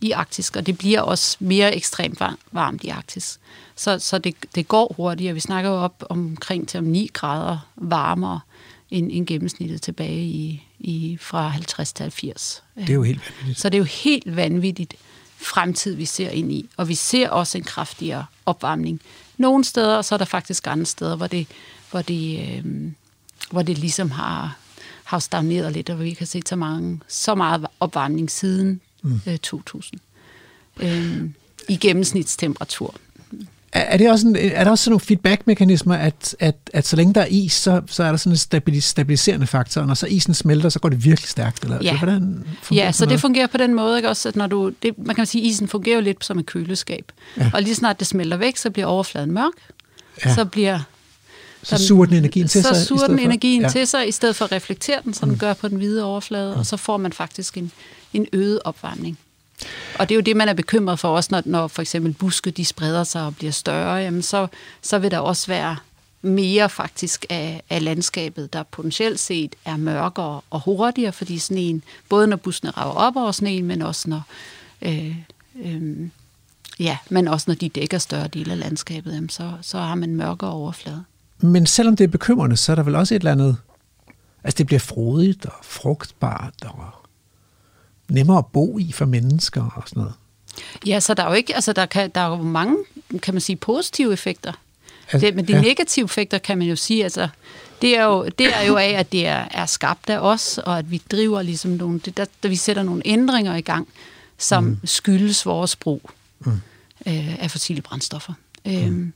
i 0.02 0.12
Arktis, 0.12 0.50
og 0.50 0.66
det 0.66 0.78
bliver 0.78 1.02
også 1.02 1.38
mere 1.40 1.76
ekstremt 1.76 2.20
var- 2.20 2.38
varmt 2.52 2.84
i 2.84 2.88
Arktis. 2.90 3.40
Så, 3.76 4.00
så 4.00 4.18
det, 4.18 4.36
det 4.56 4.68
går 4.68 4.94
hurtigere. 4.98 5.34
Vi 5.34 5.40
snakker 5.40 5.70
jo 5.70 5.76
op 5.76 6.04
omkring 6.10 6.68
til 6.68 6.78
om 6.78 6.84
9 6.84 7.10
grader 7.14 7.68
varmere 7.76 8.40
end, 8.92 9.10
end 9.12 9.28
gennemsnittet 9.28 9.82
tilbage 9.82 10.22
i, 10.24 10.64
i 10.80 11.18
fra 11.22 11.48
50 11.48 11.94
til 11.94 12.12
80. 12.12 12.64
Det 12.78 12.90
er 12.90 12.94
jo 12.94 13.04
helt 13.04 13.22
vanvittigt. 13.30 13.60
Så 13.60 13.70
det 13.70 13.76
er 13.76 13.80
jo 13.80 13.84
helt 14.04 14.36
vanvittigt 14.36 14.94
fremtid, 15.38 15.96
vi 15.96 16.06
ser 16.06 16.30
ind 16.30 16.52
i. 16.52 16.70
Og 16.78 16.90
vi 16.90 16.96
ser 16.96 17.30
også 17.30 17.58
en 17.58 17.64
kraftigere 17.64 18.26
opvarmning. 18.46 19.02
Nogle 19.38 19.64
steder, 19.64 19.98
og 19.98 20.06
så 20.06 20.16
er 20.16 20.18
der 20.18 20.26
faktisk 20.26 20.68
andre 20.68 20.86
steder, 20.86 21.16
hvor 21.16 21.28
det, 21.28 21.48
hvor 21.92 22.02
det, 22.02 22.40
øh, 22.40 22.92
hvor 23.52 23.62
det 23.62 23.78
ligesom 23.78 24.12
har, 24.12 24.58
har 25.04 25.20
stagneret 25.20 25.74
lidt, 25.74 25.90
og 25.90 25.96
hvor 25.96 26.04
vi 26.04 26.10
ikke 26.10 26.22
har 26.22 26.26
set 26.26 26.50
så, 26.50 26.56
mange, 26.56 27.00
så 27.08 27.36
meget 27.36 27.68
opvarmning 27.80 28.32
siden 28.32 28.82
mm. 29.04 29.22
øh, 29.28 29.38
2000. 29.38 30.02
Øh, 30.80 31.30
I 31.70 31.78
gennemsnitstemperatur. 31.78 32.96
Er, 33.74 33.98
det 33.98 34.12
også 34.12 34.28
en, 34.28 34.36
er 34.36 34.64
der 34.64 34.72
også 34.72 34.84
sådan 34.84 34.92
nogle 34.92 35.00
feedback-mekanismer, 35.02 35.96
at, 35.96 36.36
at, 36.40 36.56
at 36.74 36.88
så 36.88 36.96
længe 36.96 37.14
der 37.14 37.22
er 37.22 37.26
is, 37.30 37.54
så, 37.54 37.82
så 37.88 38.04
er 38.04 38.10
der 38.10 38.18
sådan 38.18 38.34
en 38.34 38.38
stabilis, 38.38 38.84
stabiliserende 38.84 39.48
faktor, 39.48 39.82
og 39.82 39.88
når 39.88 39.94
så 39.94 40.08
isen 40.08 40.34
smelter, 40.34 40.70
så 40.70 40.80
går 40.80 40.90
det 40.90 41.04
virkelig 41.06 41.30
stærkt? 41.30 41.64
Eller, 41.64 41.80
Ja. 41.82 41.98
Hvordan 41.98 42.44
Ja, 42.72 42.92
så 42.92 42.98
sådan 42.98 43.08
det 43.08 43.10
noget? 43.10 43.22
fungerer 43.22 43.48
på 43.48 43.58
den 43.58 43.74
måde, 43.74 43.98
ikke 43.98 44.10
også, 44.10 44.30
at 44.30 44.36
når 44.36 44.48
du, 44.48 44.72
det, 44.84 44.94
man 44.98 45.16
kan 45.16 45.26
sige, 45.26 45.42
isen 45.44 45.68
fungerer 45.68 45.96
jo 45.96 46.02
lidt 46.02 46.26
som 46.26 46.40
et 46.40 46.46
køleskab. 46.46 47.12
Ja. 47.38 47.52
Og 47.54 47.62
lige 47.62 47.76
snart 47.76 48.00
det 48.00 48.08
smelter 48.08 48.38
væk, 48.38 48.58
så 48.58 48.70
bliver 48.70 48.86
overfladen 48.86 49.32
mørk. 49.32 49.52
Ja. 50.26 50.36
Så 50.36 50.46
bliver 50.46 50.80
så 51.64 51.88
suger 51.88 52.06
den 52.06 52.16
energien 52.16 52.48
til 52.48 52.64
sig? 52.64 52.76
så 52.76 52.82
i 52.82 52.86
suger 52.86 53.00
stedet 53.00 53.10
den 53.10 53.20
for- 53.20 53.26
energien 53.26 53.62
ja. 53.62 53.68
ja. 53.68 53.72
til 53.72 53.88
sig, 53.88 54.08
i 54.08 54.12
stedet 54.12 54.36
for 54.36 54.46
at 54.46 54.52
reflektere 54.52 55.00
den, 55.04 55.14
som 55.14 55.28
mm. 55.30 55.34
den 55.36 55.40
gør 55.40 55.54
på 55.54 55.68
den 55.68 55.78
hvide 55.78 56.04
overflade, 56.04 56.56
og 56.56 56.66
så 56.66 56.78
får 56.78 56.98
man 56.98 57.14
faktisk 57.14 57.58
en, 57.58 57.72
en 58.14 58.26
øget 58.34 58.60
opvarmning. 58.66 59.18
Og 60.00 60.10
det 60.10 60.16
er 60.16 60.18
jo 60.18 60.22
det, 60.22 60.36
man 60.36 60.50
er 60.50 60.54
bekymret 60.54 61.00
for 61.00 61.16
også, 61.16 61.30
når, 61.32 61.42
når 61.46 61.68
for 61.68 61.82
eksempel 61.82 62.14
buske 62.14 62.52
de 62.52 62.66
spreder 62.66 63.04
sig 63.04 63.26
og 63.26 63.36
bliver 63.36 63.52
større, 63.52 63.96
jamen 63.96 64.22
så, 64.22 64.48
så 64.82 65.00
vil 65.00 65.12
der 65.12 65.20
også 65.20 65.48
være 65.48 65.78
mere 66.22 66.70
faktisk 66.70 67.26
af, 67.30 67.62
af 67.70 67.84
landskabet, 67.84 68.54
der 68.54 68.64
potentielt 68.64 69.20
set 69.20 69.56
er 69.66 69.78
mørkere 69.78 70.42
og 70.50 70.60
hurtigere, 70.60 71.12
fordi 71.12 71.40
sneen, 71.40 71.84
både 72.10 72.28
når 72.28 72.38
buskene 72.38 72.72
rager 72.72 72.94
op 72.94 73.16
over 73.16 73.32
sneen, 73.32 73.66
men 73.66 73.82
også 73.82 74.10
når, 74.10 74.22
øh, 74.82 75.16
øh, 75.64 76.10
ja, 76.80 76.98
men 77.10 77.28
også 77.28 77.46
når 77.48 77.56
de 77.56 77.70
dækker 77.70 77.98
større 77.98 78.28
dele 78.28 78.52
af 78.52 78.60
landskabet, 78.60 79.14
jamen 79.14 79.30
så, 79.30 79.52
så 79.62 79.78
har 79.78 79.96
man 79.96 80.16
mørkere 80.16 80.52
overflade. 80.52 81.04
Men 81.40 81.66
selvom 81.66 81.96
det 81.96 82.04
er 82.04 82.08
bekymrende, 82.08 82.58
så 82.58 82.72
er 82.72 82.76
der 82.76 82.84
vel 82.84 82.96
også 82.96 83.16
et 83.16 83.20
eller 83.20 83.32
andet... 83.32 83.58
Altså, 84.44 84.58
det 84.58 84.66
bliver 84.66 84.80
frodigt 84.80 85.46
og 85.46 85.54
frugtbart 85.62 86.54
og 86.66 86.97
nemmere 88.10 88.38
at 88.38 88.46
bo 88.46 88.80
i 88.80 88.92
for 88.92 89.06
mennesker 89.06 89.72
og 89.76 89.84
sådan 89.88 90.02
noget. 90.02 90.14
Ja, 90.86 91.00
så 91.00 91.14
der 91.14 91.24
er 91.24 91.28
jo 91.28 91.34
ikke, 91.34 91.56
altså 91.56 91.74
der, 91.74 91.86
kan, 91.86 92.12
der 92.16 92.22
er 92.22 92.30
jo 92.30 92.36
mange, 92.36 92.78
kan 93.22 93.34
man 93.34 93.42
sige, 93.42 93.56
positive 93.56 94.14
effekter. 94.14 94.54
Altså, 95.12 95.28
Det, 95.28 95.36
men 95.36 95.48
de 95.48 95.54
ja. 95.54 95.62
negative 95.62 96.06
effekter 96.06 96.38
kan 96.38 96.58
man 96.58 96.68
jo 96.68 96.76
sige, 96.76 97.04
altså 97.04 97.28
det 97.82 97.98
er 97.98 98.04
jo, 98.04 98.30
det 98.40 98.56
er 98.56 98.62
jo 98.62 98.78
af, 98.78 98.90
at 98.90 99.12
det 99.12 99.28
er, 99.28 99.48
er 99.52 99.66
skabt 99.66 100.10
af 100.10 100.20
os, 100.20 100.58
og 100.58 100.80
at 100.80 100.92
vi 100.92 101.02
driver 101.12 101.42
ligesom 101.42 101.72
nogle, 101.72 102.00
det, 102.00 102.18
der, 102.18 102.26
der 102.44 102.50
vi 102.50 102.56
sætter 102.56 102.84
nogle 102.84 103.02
ændringer 103.06 103.56
i 103.56 103.62
gang, 103.62 103.88
som 104.38 104.64
mm. 104.64 104.80
skyldes 104.84 105.46
vores 105.46 105.76
brug 105.76 106.10
mm. 106.40 106.52
øh, 107.08 107.44
af 107.44 107.52
fossile 107.52 107.82
brændstoffer. 107.82 108.34
Mm. 108.66 108.72
Øhm, 108.72 109.14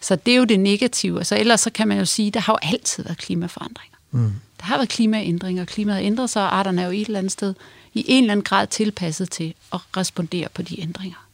så 0.00 0.16
det 0.16 0.32
er 0.32 0.36
jo 0.36 0.44
det 0.44 0.60
negative. 0.60 1.18
Altså 1.18 1.38
ellers 1.38 1.60
så 1.60 1.70
kan 1.70 1.88
man 1.88 1.98
jo 1.98 2.04
sige, 2.04 2.30
der 2.30 2.40
har 2.40 2.52
jo 2.52 2.58
altid 2.62 3.04
været 3.04 3.18
klimaforandringer. 3.18 3.96
Mm. 4.10 4.32
Der 4.60 4.64
har 4.64 4.76
været 4.76 4.88
klimaændringer, 4.88 5.64
klimaet 5.64 5.96
har 5.96 6.04
ændret 6.04 6.30
sig, 6.30 6.42
og 6.42 6.56
arterne 6.56 6.82
er 6.82 6.86
jo 6.86 6.92
et 6.92 7.06
eller 7.06 7.18
andet 7.18 7.32
sted 7.32 7.54
i 7.94 8.04
en 8.08 8.24
eller 8.24 8.32
anden 8.32 8.44
grad 8.44 8.66
tilpasset 8.66 9.30
til 9.30 9.54
at 9.72 9.80
respondere 9.96 10.48
på 10.54 10.62
de 10.62 10.80
ændringer. 10.80 11.26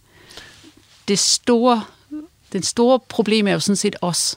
Det 1.09 1.18
store, 1.18 1.84
det 2.52 2.66
store 2.66 2.98
problem 3.09 3.46
er 3.48 3.52
jo 3.52 3.61
sådan 3.61 3.76
set 3.76 3.96
os, 4.00 4.36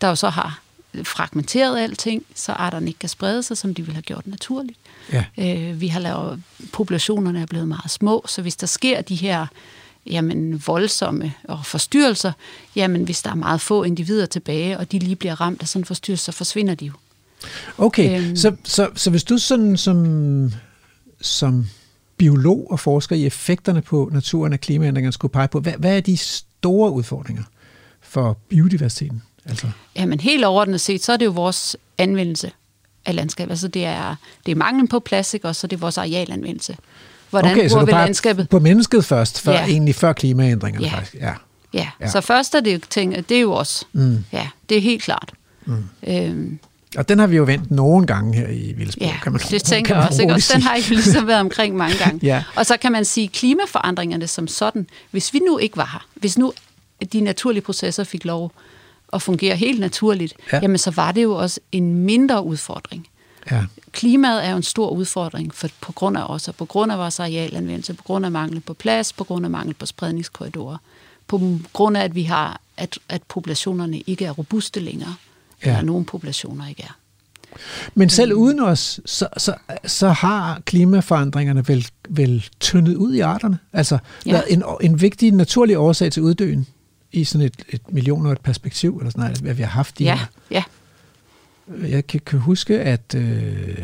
der 0.00 0.08
jo 0.08 0.14
så 0.14 0.28
har 0.28 0.60
fragmenteret 1.04 1.78
alting, 1.80 2.24
så 2.34 2.52
arterne 2.52 2.86
ikke 2.86 2.98
kan 2.98 3.08
sprede 3.08 3.42
sig, 3.42 3.56
som 3.56 3.74
de 3.74 3.82
ville 3.82 3.94
have 3.94 4.02
gjort 4.02 4.26
naturligt. 4.26 4.78
Ja. 5.12 5.24
Øh, 5.38 5.80
vi 5.80 5.88
har 5.88 6.00
lavet, 6.00 6.42
populationerne 6.72 7.40
er 7.42 7.46
blevet 7.46 7.68
meget 7.68 7.90
små, 7.90 8.24
så 8.28 8.42
hvis 8.42 8.56
der 8.56 8.66
sker 8.66 9.00
de 9.00 9.14
her 9.14 9.46
jamen, 10.06 10.62
voldsomme 10.66 11.34
og 11.44 11.66
forstyrrelser, 11.66 12.32
jamen 12.76 13.04
hvis 13.04 13.22
der 13.22 13.30
er 13.30 13.34
meget 13.34 13.60
få 13.60 13.82
individer 13.82 14.26
tilbage, 14.26 14.78
og 14.78 14.92
de 14.92 14.98
lige 14.98 15.16
bliver 15.16 15.40
ramt 15.40 15.62
af 15.62 15.68
sådan 15.68 15.80
en 15.80 15.84
forstyrrelse, 15.84 16.24
så 16.24 16.32
forsvinder 16.32 16.74
de 16.74 16.86
jo. 16.86 16.92
Okay, 17.78 18.20
Øhm. 18.20 18.36
så, 18.36 18.56
så, 18.64 18.90
så 18.94 19.10
hvis 19.10 19.24
du 19.24 19.38
sådan 19.38 19.76
som, 19.76 20.52
som 21.22 21.66
biolog 22.16 22.66
og 22.70 22.80
forsker 22.80 23.16
i 23.16 23.26
effekterne 23.26 23.82
på 23.82 24.10
naturen 24.12 24.52
af 24.52 24.60
klimaændringerne 24.60 25.12
skulle 25.12 25.32
pege 25.32 25.48
på, 25.48 25.60
hvad, 25.60 25.72
hvad 25.78 25.96
er 25.96 26.00
de 26.00 26.16
store 26.16 26.90
udfordringer 26.90 27.42
for 28.00 28.38
biodiversiteten? 28.48 29.22
Altså, 29.46 29.66
Jamen 29.96 30.20
helt 30.20 30.44
overordnet 30.44 30.80
set, 30.80 31.04
så 31.04 31.12
er 31.12 31.16
det 31.16 31.24
jo 31.26 31.30
vores 31.30 31.76
anvendelse 31.98 32.50
af 33.04 33.14
landskab. 33.14 33.50
Altså 33.50 33.68
det 33.68 33.84
er, 33.84 34.16
det 34.46 34.52
er 34.52 34.56
manglen 34.56 34.88
på 34.88 34.98
plads, 35.00 35.34
ikke? 35.34 35.48
og 35.48 35.56
så 35.56 35.66
er 35.66 35.68
det 35.68 35.80
vores 35.80 35.98
arealanvendelse. 35.98 36.76
Hvordan 37.30 37.52
okay, 37.52 37.68
så 37.68 37.74
bruger 37.74 37.80
du 37.86 37.86
vi 37.86 37.92
landskabet? 37.92 38.48
på 38.48 38.58
mennesket 38.58 39.04
først, 39.04 39.40
før, 39.40 39.52
Ja. 39.52 39.64
egentlig 39.66 39.94
før 39.94 40.12
klimaændringerne 40.12 40.86
Ja. 40.86 40.94
faktisk. 40.94 41.14
Ja. 41.14 41.26
Ja, 41.26 41.34
Ja. 41.74 41.88
ja. 42.00 42.08
så 42.10 42.20
først 42.20 42.54
er 42.54 42.60
det 42.60 42.74
jo 42.74 42.78
ting, 42.90 43.28
det 43.28 43.36
er 43.36 43.40
jo 43.40 43.52
os. 43.52 43.84
Mm. 43.92 44.24
Ja, 44.32 44.48
det 44.68 44.76
er 44.76 44.80
helt 44.80 45.02
klart. 45.02 45.32
Mm. 45.66 45.84
Øhm, 46.06 46.58
Og 46.96 47.08
den 47.08 47.18
har 47.18 47.26
vi 47.26 47.36
jo 47.36 47.44
vendt 47.44 47.70
nogle 47.70 48.06
gange 48.06 48.34
her 48.38 48.48
i 48.48 48.72
Vildsborg, 48.76 49.06
ja, 49.08 49.16
kan 49.22 49.32
man 49.32 49.40
det 49.50 49.62
tænker 49.62 49.96
jeg 49.96 50.08
også. 50.08 50.22
Ikke? 50.22 50.34
Også 50.34 50.52
den 50.54 50.62
har 50.62 50.76
jo 50.76 50.82
ligesom 50.88 51.26
været 51.26 51.40
omkring 51.40 51.76
mange 51.76 51.96
gange. 51.98 52.20
Ja. 52.32 52.44
Og 52.56 52.66
så 52.66 52.76
kan 52.76 52.92
man 52.92 53.04
sige, 53.04 53.28
klimaforandringerne 53.28 54.26
som 54.26 54.46
sådan, 54.48 54.86
hvis 55.10 55.34
vi 55.34 55.38
nu 55.38 55.58
ikke 55.58 55.76
var 55.76 55.88
her, 55.92 56.06
hvis 56.14 56.38
nu 56.38 56.52
de 57.12 57.20
naturlige 57.20 57.62
processer 57.62 58.04
fik 58.04 58.24
lov 58.24 58.52
at 59.12 59.22
fungere 59.22 59.56
helt 59.56 59.80
naturligt, 59.80 60.34
Ja. 60.52 60.56
ja. 60.56 60.62
jamen 60.62 60.78
så 60.78 60.90
var 60.90 61.12
det 61.12 61.22
jo 61.22 61.32
også 61.34 61.60
en 61.72 61.94
mindre 62.04 62.44
udfordring. 62.44 63.06
Ja. 63.50 63.64
Klimaet 63.92 64.46
er 64.46 64.50
jo 64.50 64.56
en 64.56 64.62
stor 64.62 64.88
udfordring 64.90 65.54
for, 65.54 65.68
på 65.80 65.92
grund 65.92 66.16
af 66.18 66.24
os, 66.26 66.48
og 66.48 66.54
på 66.54 66.64
grund 66.64 66.92
af 66.92 66.98
vores 66.98 67.20
arealanvendelse, 67.20 67.94
på 67.94 68.02
grund 68.02 68.24
af 68.24 68.30
mangel 68.32 68.60
på 68.60 68.74
plads, 68.74 69.12
på 69.12 69.24
grund 69.24 69.44
af 69.46 69.50
mangel 69.50 69.74
på 69.74 69.86
spredningskorridorer, 69.86 70.76
på 71.28 71.58
grund 71.72 71.96
af, 71.96 72.04
at 72.04 72.14
vi 72.14 72.22
har, 72.22 72.60
at, 72.76 72.98
at 73.08 73.22
populationerne 73.22 74.00
ikke 74.06 74.24
er 74.24 74.30
robuste 74.30 74.80
længere. 74.80 75.14
Ja. 75.64 75.70
eller 75.70 75.82
nogle 75.82 76.04
populationer 76.04 76.68
ikke 76.68 76.82
er. 76.82 76.96
Men 77.94 78.08
selv 78.08 78.32
uden 78.34 78.60
os, 78.60 79.00
så, 79.06 79.28
så, 79.36 79.54
så 79.86 80.08
har 80.08 80.60
klimaforandringerne 80.64 81.68
vel, 81.68 81.86
vel 82.08 82.48
tyndet 82.60 82.94
ud 82.94 83.14
i 83.14 83.20
arterne. 83.20 83.58
Altså 83.72 83.98
Ja. 84.26 84.32
været 84.32 84.44
en, 84.48 84.62
en 84.80 85.00
vigtig 85.00 85.30
naturlig 85.32 85.78
årsag 85.78 86.12
til 86.12 86.22
uddøen 86.22 86.66
i 87.12 87.24
sådan 87.24 87.46
et, 87.46 87.54
et 87.68 87.80
millionårigt 87.92 88.42
perspektiv, 88.42 88.96
eller 88.96 89.10
sådan 89.10 89.24
noget, 89.24 89.38
hvad 89.38 89.54
vi 89.54 89.62
har 89.62 89.70
haft 89.70 89.98
de 89.98 90.04
Ja, 90.04 90.16
her. 90.16 90.26
ja. 90.50 90.62
Jeg 91.88 92.06
kan, 92.06 92.20
kan 92.26 92.38
huske, 92.38 92.80
at, 92.80 93.14
øh, 93.16 93.78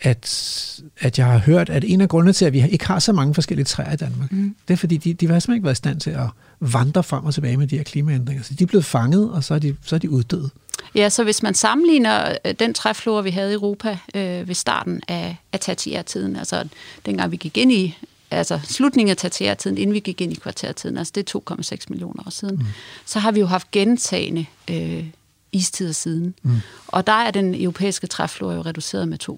at, 0.00 0.80
at 0.98 1.18
jeg 1.18 1.26
har 1.26 1.38
hørt, 1.38 1.70
at 1.70 1.84
en 1.86 2.00
af 2.00 2.08
grundene 2.08 2.32
til, 2.32 2.44
at 2.44 2.52
vi 2.52 2.68
ikke 2.70 2.86
har 2.86 2.98
så 2.98 3.12
mange 3.12 3.34
forskellige 3.34 3.64
træer 3.64 3.92
i 3.92 3.96
Danmark, 3.96 4.32
mm. 4.32 4.56
det 4.68 4.74
er 4.74 4.78
fordi, 4.78 4.96
de, 4.96 5.14
de 5.14 5.26
har 5.26 5.32
simpelthen 5.32 5.54
ikke 5.54 5.64
været 5.64 5.74
i 5.74 5.76
stand 5.76 6.00
til 6.00 6.10
at 6.10 6.26
vandre 6.60 7.02
frem 7.02 7.24
og 7.24 7.34
tilbage 7.34 7.56
med 7.56 7.66
de 7.66 7.76
her 7.76 7.84
klimaændringer. 7.84 8.42
Så 8.42 8.54
de 8.54 8.64
er 8.64 8.68
blevet 8.68 8.84
fanget, 8.84 9.30
og 9.30 9.44
så 9.44 9.54
er 9.54 9.58
de, 9.58 9.76
så 9.84 9.94
er 9.94 9.98
de 9.98 10.10
uddøde. 10.10 10.50
Ja, 10.94 11.08
så 11.08 11.24
hvis 11.24 11.42
man 11.42 11.54
sammenligner 11.54 12.36
øh, 12.44 12.54
den 12.58 12.74
træflora, 12.74 13.22
vi 13.22 13.30
havde 13.30 13.50
i 13.50 13.54
Europa 13.54 13.98
øh, 14.14 14.48
ved 14.48 14.54
starten 14.54 15.00
af, 15.08 15.36
af 15.52 15.60
tertiærtiden, 15.60 16.36
altså 16.36 16.68
dengang 17.06 17.30
vi 17.30 17.36
gik 17.36 17.56
ind 17.56 17.72
i, 17.72 17.98
altså 18.30 18.60
slutningen 18.64 19.10
af 19.10 19.16
tertiærtiden, 19.16 19.78
inden 19.78 19.94
vi 19.94 20.00
gik 20.00 20.20
ind 20.20 20.32
i 20.32 20.34
kvartærtiden, 20.34 20.98
altså 20.98 21.12
det 21.14 21.34
er 21.34 21.40
2,6 21.74 21.86
millioner 21.88 22.22
år 22.26 22.30
siden, 22.30 22.56
mm. 22.56 22.66
så 23.04 23.18
har 23.18 23.32
vi 23.32 23.40
jo 23.40 23.46
haft 23.46 23.70
gentagende 23.70 24.46
øh, 24.70 25.04
istider 25.52 25.92
siden. 25.92 26.34
Mm. 26.42 26.60
Og 26.86 27.06
der 27.06 27.12
er 27.12 27.30
den 27.30 27.54
europæiske 27.54 28.06
træflora 28.06 28.54
jo 28.54 28.62
reduceret 28.62 29.08
med 29.08 29.18
2, 29.18 29.36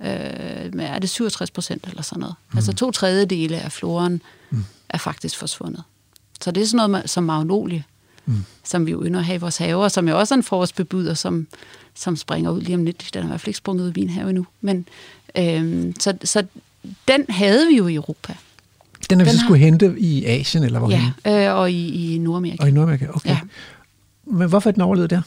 øh, 0.00 0.74
med, 0.74 0.84
er 0.84 0.98
det 0.98 1.10
67 1.10 1.50
procent 1.50 1.86
eller 1.88 2.02
sådan 2.02 2.20
noget. 2.20 2.34
Mm. 2.52 2.58
Altså 2.58 2.72
to 2.72 2.90
tredjedele 2.90 3.56
af 3.60 3.72
floren 3.72 4.22
mm. 4.50 4.64
er 4.88 4.98
faktisk 4.98 5.36
forsvundet. 5.38 5.82
Så 6.40 6.50
det 6.50 6.62
er 6.62 6.66
sådan 6.66 6.90
noget 6.90 7.10
som 7.10 7.24
magnolie, 7.24 7.84
mm. 8.26 8.44
som 8.64 8.86
vi 8.86 8.90
jo 8.90 9.02
ynder 9.04 9.20
at 9.20 9.26
have 9.26 9.36
i 9.36 9.38
vores 9.38 9.56
haver, 9.56 9.88
som 9.88 10.08
jo 10.08 10.18
også 10.18 10.34
er 10.34 10.36
en 10.36 10.42
forårsbebuder, 10.42 11.14
som, 11.14 11.46
som 11.94 12.16
springer 12.16 12.50
ud 12.50 12.60
lige 12.60 12.74
om 12.74 12.84
lidt. 12.84 13.10
Den 13.14 13.20
er 13.22 13.26
i 13.26 13.28
hvert 13.28 13.40
fald 13.40 13.48
ikke 13.48 13.58
sprunget 13.58 13.84
ud 13.84 13.90
i 13.96 14.00
min 14.00 14.10
have 14.10 14.28
endnu. 14.28 14.46
Men, 14.60 14.88
øhm, 15.38 15.94
så, 16.00 16.16
så 16.24 16.46
den 17.08 17.24
havde 17.28 17.66
vi 17.68 17.76
jo 17.76 17.86
i 17.86 17.94
Europa. 17.94 18.34
Den 19.10 19.20
er 19.20 19.24
vi 19.24 19.30
så 19.30 19.36
har- 19.36 19.44
skulle 19.44 19.60
hente 19.60 19.94
i 19.98 20.24
Asien, 20.24 20.64
eller 20.64 20.78
hvor 20.78 20.90
Ja, 21.24 21.48
øh, 21.50 21.58
og 21.58 21.70
i, 21.72 22.14
i 22.14 22.18
Nordamerika. 22.18 22.62
Og 22.62 22.68
i 22.68 22.72
Nordamerika, 22.72 23.06
okay. 23.14 23.30
Ja. 23.30 23.38
Men 24.24 24.48
hvorfor 24.48 24.70
er 24.70 24.72
den 24.72 24.82
overlevet 24.82 25.10
der? 25.10 25.22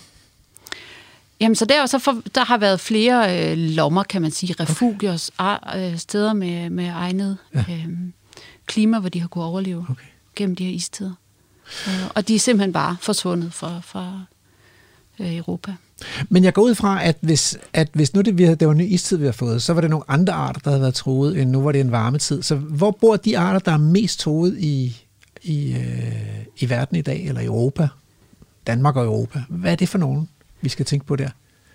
Jamen, 1.39 1.55
så 1.55 1.65
der, 1.65 1.85
så 1.85 1.99
for, 1.99 2.21
der 2.35 2.45
har 2.45 2.57
været 2.57 2.79
flere 2.79 3.51
øh, 3.51 3.57
lommer, 3.57 4.03
kan 4.03 4.21
man 4.21 4.31
sige, 4.31 4.55
refugier, 4.59 5.29
okay. 5.37 5.91
øh, 5.91 5.97
steder 5.97 6.33
med, 6.33 6.69
med 6.69 6.87
egnet 6.87 7.37
Ja. 7.55 7.65
ja. 7.67 7.73
øh, 7.73 7.87
klima, 8.65 8.99
hvor 8.99 9.09
de 9.09 9.19
har 9.19 9.27
kunnet 9.27 9.47
overleve 9.47 9.85
Okay. 9.89 10.05
gennem 10.35 10.55
de 10.55 10.65
her 10.65 10.71
istider. 10.71 11.13
Øh, 11.87 11.93
og 12.15 12.27
de 12.27 12.35
er 12.35 12.39
simpelthen 12.39 12.73
bare 12.73 12.97
forsvundet 13.01 13.53
fra, 13.53 13.79
fra 13.83 14.21
øh, 15.19 15.37
Europa. 15.37 15.73
Men 16.29 16.43
jeg 16.43 16.53
går 16.53 16.61
ud 16.61 16.75
fra, 16.75 17.03
at 17.03 17.17
hvis, 17.21 17.57
at 17.73 17.89
hvis 17.93 18.13
nu 18.13 18.21
det, 18.21 18.37
vi 18.37 18.43
havde, 18.43 18.55
det 18.55 18.67
var 18.67 18.71
en 18.71 18.77
ny 18.77 18.91
istid, 18.91 19.17
vi 19.17 19.25
har 19.25 19.31
fået, 19.31 19.61
så 19.61 19.73
var 19.73 19.81
det 19.81 19.89
nogle 19.89 20.05
andre 20.07 20.33
arter, 20.33 20.59
der 20.59 20.69
havde 20.69 20.81
været 20.81 20.93
troet, 20.93 21.41
end 21.41 21.49
nu 21.51 21.61
var 21.61 21.71
det 21.71 21.81
en 21.81 21.91
varmetid. 21.91 22.41
Så 22.43 22.55
hvor 22.55 22.91
bor 22.91 23.15
de 23.15 23.37
arter, 23.37 23.59
der 23.59 23.71
er 23.71 23.77
mest 23.77 24.19
troet 24.19 24.57
i, 24.59 24.97
i, 25.41 25.73
øh, 25.73 26.45
i 26.57 26.69
verden 26.69 26.97
i 26.97 27.01
dag, 27.01 27.25
eller 27.25 27.41
i 27.41 27.45
Europa? 27.45 27.87
Danmark 28.67 28.95
og 28.95 29.05
Europa. 29.05 29.43
Hvad 29.49 29.71
er 29.71 29.75
det 29.75 29.89
for 29.89 29.97
nogen, 29.97 30.29
vi 30.62 30.70
skal 30.70 30.86
tænke 30.86 31.05
på 31.05 31.16
der? 31.16 31.30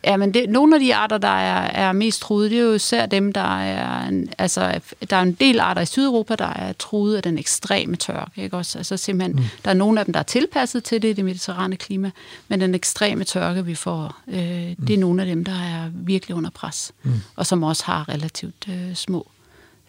Ja, 0.04 0.16
men 0.16 0.34
det, 0.34 0.50
nogle 0.50 0.76
af 0.76 0.80
de 0.80 0.94
arter, 0.94 1.18
der 1.18 1.28
er, 1.28 1.88
er 1.88 1.92
mest 1.92 2.20
truede, 2.20 2.50
det 2.50 2.58
er 2.58 2.62
jo 2.62 2.72
især 2.72 3.06
dem, 3.06 3.32
der 3.32 3.60
er... 3.60 4.08
En, 4.08 4.28
altså, 4.38 4.80
der 5.10 5.16
er 5.16 5.22
en 5.22 5.32
del 5.32 5.60
arter 5.60 5.82
i 5.82 5.86
Sydeuropa, 5.86 6.34
der 6.34 6.46
er 6.46 6.72
truet 6.72 7.16
af 7.16 7.22
den 7.22 7.38
ekstreme 7.38 7.96
tørke. 7.96 8.42
Ikke 8.42 8.56
også? 8.56 8.78
Altså, 8.78 8.96
simpelthen, 8.96 9.36
mm. 9.36 9.44
Der 9.64 9.70
er 9.70 9.74
nogle 9.74 10.00
af 10.00 10.06
dem, 10.06 10.12
der 10.12 10.18
er 10.18 10.24
tilpasset 10.24 10.84
til 10.84 11.02
det, 11.02 11.08
i 11.08 11.12
det 11.12 11.24
mediterrane 11.24 11.76
klima, 11.76 12.10
men 12.48 12.60
den 12.60 12.74
ekstreme 12.74 13.24
tørke, 13.24 13.64
vi 13.64 13.74
får, 13.74 14.16
øh, 14.28 14.68
mm. 14.78 14.86
det 14.86 14.94
er 14.94 14.98
nogle 14.98 15.22
af 15.22 15.28
dem, 15.28 15.44
der 15.44 15.52
er 15.52 15.90
virkelig 15.94 16.36
under 16.36 16.50
pres, 16.50 16.92
mm. 17.02 17.12
og 17.36 17.46
som 17.46 17.62
også 17.62 17.84
har 17.84 18.08
relativt 18.08 18.68
øh, 18.68 18.94
små 18.94 19.30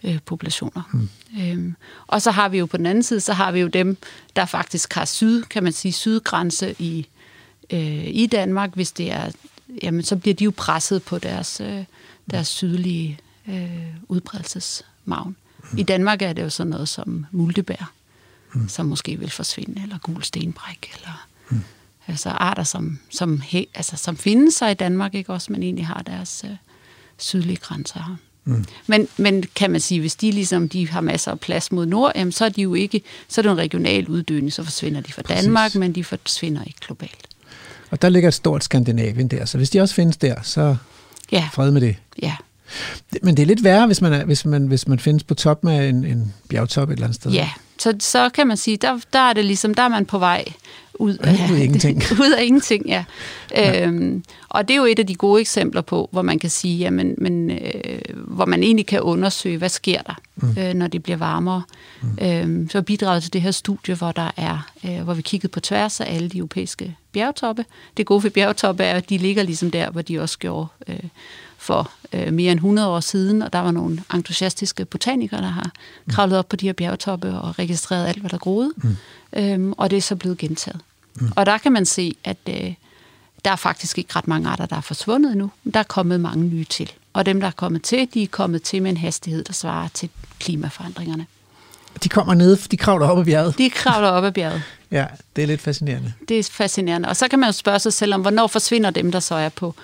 øh, 0.04 0.20
populationer. 0.26 0.82
Mm. 0.94 1.10
Øhm, 1.42 1.76
og 2.08 2.22
så 2.22 2.32
har 2.32 2.50
vi 2.50 2.58
jo 2.58 2.66
på 2.66 2.78
den 2.78 2.86
anden 2.86 3.04
side, 3.04 3.20
så 3.20 3.34
har 3.34 3.52
vi 3.52 3.60
jo 3.60 3.68
dem, 3.68 3.98
der 4.36 4.46
faktisk 4.46 4.94
har 4.94 5.06
syd, 5.06 5.44
kan 5.44 5.64
man 5.64 5.74
sige, 5.74 5.92
sydgrænse 5.92 6.76
i, 6.80 7.08
øh, 7.70 8.08
i 8.08 8.28
Danmark, 8.32 8.74
hvis 8.74 8.92
det 8.92 9.12
er, 9.12 9.32
jamen 9.84 10.04
så 10.04 10.16
bliver 10.16 10.34
de 10.34 10.44
jo 10.44 10.54
presset 10.58 11.04
på 11.04 11.18
deres, 11.18 11.62
øh, 11.62 11.84
deres 12.32 12.48
sydlige 12.48 13.20
øh, 13.50 13.86
udbredelsesmavn. 14.08 15.36
Mm. 15.72 15.78
I 15.78 15.84
Danmark 15.84 16.22
er 16.22 16.34
det 16.34 16.42
jo 16.42 16.50
sådan 16.50 16.70
noget 16.70 16.90
som 16.90 17.26
multebær, 17.32 17.92
mm. 18.54 18.70
som 18.70 18.86
måske 18.86 19.20
vil 19.20 19.32
forsvinde, 19.32 19.82
eller 19.84 19.98
gul 19.98 20.24
stenbræk, 20.24 20.92
eller 20.96 21.28
mm. 21.50 21.62
altså 22.08 22.30
arter, 22.30 22.64
som, 22.64 23.00
som, 23.10 23.42
he, 23.42 23.66
altså, 23.74 23.98
som 23.98 24.18
findes 24.18 24.56
sig 24.56 24.72
i 24.72 24.74
Danmark, 24.74 25.16
ikke 25.16 25.34
også, 25.34 25.52
men 25.52 25.64
egentlig 25.64 25.88
har 25.88 26.02
deres 26.02 26.46
øh, 26.46 26.56
sydlige 27.18 27.58
grænser 27.58 28.00
her. 28.00 28.16
Mm. 28.46 28.66
Men, 28.88 29.08
men 29.18 29.44
kan 29.56 29.72
man 29.72 29.82
sige, 29.82 30.00
hvis 30.00 30.16
de 30.16 30.32
ligesom 30.32 30.70
de 30.70 30.90
har 30.90 31.02
masser 31.02 31.32
af 31.32 31.40
plads 31.40 31.72
mod 31.72 31.86
nord, 31.86 32.12
jamen, 32.16 32.32
så 32.32 32.46
er 32.46 32.50
de 32.50 32.62
jo 32.62 32.74
ikke, 32.74 33.02
så 33.28 33.42
er 33.42 33.44
det 33.44 33.52
en 33.52 33.58
regional 33.58 34.08
uddødning, 34.08 34.54
så 34.54 34.64
forsvinder 34.64 35.02
de 35.02 35.14
fra 35.14 35.22
Præcis. 35.22 35.44
Danmark, 35.44 35.76
men 35.76 35.96
de 35.96 36.04
forsvinder 36.04 36.64
ikke 36.64 36.80
globalt. 36.80 37.28
Og 37.92 38.02
der 38.02 38.10
ligger 38.10 38.28
et 38.28 38.34
stort 38.34 38.64
Skandinavien 38.64 39.28
der, 39.28 39.46
så 39.46 39.58
hvis 39.58 39.70
de 39.70 39.82
også 39.82 39.96
findes 39.96 40.18
der, 40.18 40.36
så 40.44 40.76
ja. 41.32 41.50
fred 41.54 41.72
med 41.72 41.82
det. 41.82 41.96
Ja. 42.22 42.36
Men 43.22 43.38
det 43.38 43.44
er 43.44 43.48
lidt 43.48 43.64
værre, 43.64 43.86
hvis 43.86 44.02
man, 44.02 44.14
er, 44.14 44.26
hvis 44.26 44.46
man, 44.46 44.68
hvis 44.68 44.88
man 44.88 45.00
findes 45.00 45.24
på 45.24 45.34
toppen 45.34 45.70
af 45.70 45.90
en, 45.90 46.06
en 46.06 46.34
bjergtop 46.50 46.90
et 46.90 46.94
eller 46.94 47.06
andet 47.06 47.16
sted. 47.16 47.32
Ja, 47.32 47.50
så, 47.78 47.94
så 48.00 48.30
kan 48.30 48.48
man 48.48 48.58
sige, 48.58 48.78
der, 48.78 49.00
der 49.14 49.20
er 49.20 49.34
det 49.34 49.46
ligesom, 49.46 49.74
der 49.74 49.84
er 49.84 49.88
man 49.88 50.06
på 50.06 50.20
vej 50.20 50.46
ud 51.00 51.18
af, 51.18 51.52
ud 51.52 51.58
af 51.58 51.64
ingenting. 51.64 52.04
ud 52.26 52.32
af 52.38 52.44
ingenting, 52.44 52.88
ja. 52.88 53.04
ja. 53.52 53.88
Øhm, 53.88 54.24
og 54.50 54.68
det 54.68 54.74
er 54.74 54.78
jo 54.78 54.86
et 54.86 55.00
af 55.00 55.08
de 55.08 55.16
gode 55.16 55.42
eksempler 55.42 55.82
på, 55.82 56.10
hvor 56.12 56.22
man 56.22 56.40
kan 56.40 56.50
sige, 56.50 56.78
jamen, 56.78 57.16
men, 57.18 57.52
øh, 57.52 58.00
hvor 58.28 58.46
man 58.46 58.64
egentlig 58.64 58.86
kan 58.86 59.02
undersøge, 59.02 59.58
hvad 59.58 59.70
sker 59.70 60.02
der, 60.02 60.14
mm. 60.36 60.56
øh, 60.60 60.74
når 60.74 60.88
det 60.88 61.04
bliver 61.04 61.18
varmere. 61.18 61.62
Mm. 62.02 62.26
Øhm, 62.26 62.70
så 62.70 62.82
bidraget 62.82 63.24
til 63.24 63.34
det 63.34 63.42
her 63.42 63.52
studie, 63.52 63.96
hvor 63.96 64.12
der 64.12 64.32
er, 64.38 64.72
øh, 64.86 65.02
hvor 65.02 65.14
vi 65.14 65.22
kiggede 65.22 65.52
på 65.52 65.60
tværs 65.60 66.02
af 66.02 66.16
alle 66.16 66.30
de 66.30 66.38
europæiske 66.38 66.96
bjergtoppe. 67.12 67.66
Det 67.98 68.06
gode 68.06 68.22
for 68.22 68.30
bjergtoppe 68.30 68.84
er, 68.84 68.94
at 68.94 69.10
de 69.10 69.18
ligger 69.18 69.44
ligesom 69.44 69.72
der, 69.72 69.92
hvor 69.92 70.02
de 70.02 70.20
også 70.20 70.40
gjorde 70.40 70.68
øh, 70.88 71.00
for 71.58 71.92
øh, 72.16 72.34
mere 72.34 72.52
end 72.52 72.60
100 72.60 72.88
år 72.88 73.00
siden, 73.00 73.42
og 73.42 73.54
der 73.54 73.60
var 73.60 73.72
nogle 73.72 74.04
entusiastiske 74.14 74.86
botanikere, 74.86 75.42
der 75.42 75.48
har 75.48 75.72
kravlet 76.10 76.40
op 76.40 76.50
på 76.50 76.56
de 76.56 76.66
her 76.66 76.74
bjergtoppe 76.74 77.34
og 77.34 77.60
registreret 77.60 78.08
alt, 78.08 78.18
hvad 78.18 78.30
der 78.30 78.38
groede, 78.38 78.74
mm. 78.78 78.98
øhm, 79.34 79.74
og 79.78 79.90
det 79.90 79.98
er 79.98 80.02
så 80.02 80.16
blevet 80.16 80.38
gentaget. 80.38 80.82
Mm. 81.16 81.32
Og 81.36 81.46
der 81.46 81.58
kan 81.58 81.72
man 81.72 81.86
se, 81.86 82.16
at 82.24 82.38
øh, 82.50 82.74
der 83.46 83.52
er 83.52 83.56
faktisk 83.56 83.98
ikke 83.98 84.16
ret 84.16 84.28
mange 84.28 84.50
arter, 84.50 84.66
der 84.66 84.76
er 84.76 84.82
forsvundet 84.82 85.32
endnu, 85.32 85.52
men 85.64 85.74
der 85.74 85.80
er 85.80 85.84
kommet 85.84 86.20
mange 86.20 86.46
nye 86.46 86.66
til. 86.66 86.92
Og 87.14 87.26
dem, 87.26 87.40
der 87.40 87.48
er 87.48 87.52
kommet 87.52 87.82
til, 87.82 88.08
de 88.14 88.24
er 88.24 88.28
kommet 88.28 88.64
til 88.64 88.82
med 88.82 88.92
en 88.92 88.98
hastighed, 88.98 89.44
der 89.44 89.54
svarer 89.54 89.88
til 89.94 90.10
klimaforandringerne. 90.40 91.26
De 92.04 92.10
kommer 92.10 92.34
ned, 92.34 92.58
de 92.58 92.78
kravler 92.78 93.08
op 93.08 93.20
ad 93.20 93.26
bjerget. 93.26 93.58
De 93.58 93.70
kravler 93.70 94.10
op 94.10 94.24
ad 94.24 94.32
bjerget. 94.32 94.62
ja, 94.92 95.06
det 95.36 95.42
er 95.42 95.48
lidt 95.48 95.62
fascinerende. 95.62 96.14
Det 96.30 96.40
er 96.40 96.44
fascinerende. 96.52 97.10
Og 97.10 97.16
så 97.16 97.28
kan 97.28 97.40
man 97.40 97.48
jo 97.48 97.54
spørge 97.54 97.80
sig 97.80 97.94
selv 97.94 98.14
om, 98.14 98.22
hvornår 98.22 98.48
forsvinder 98.48 98.90
dem, 98.90 99.12
der 99.12 99.20
så 99.20 99.36
er 99.36 99.50
på 99.50 99.76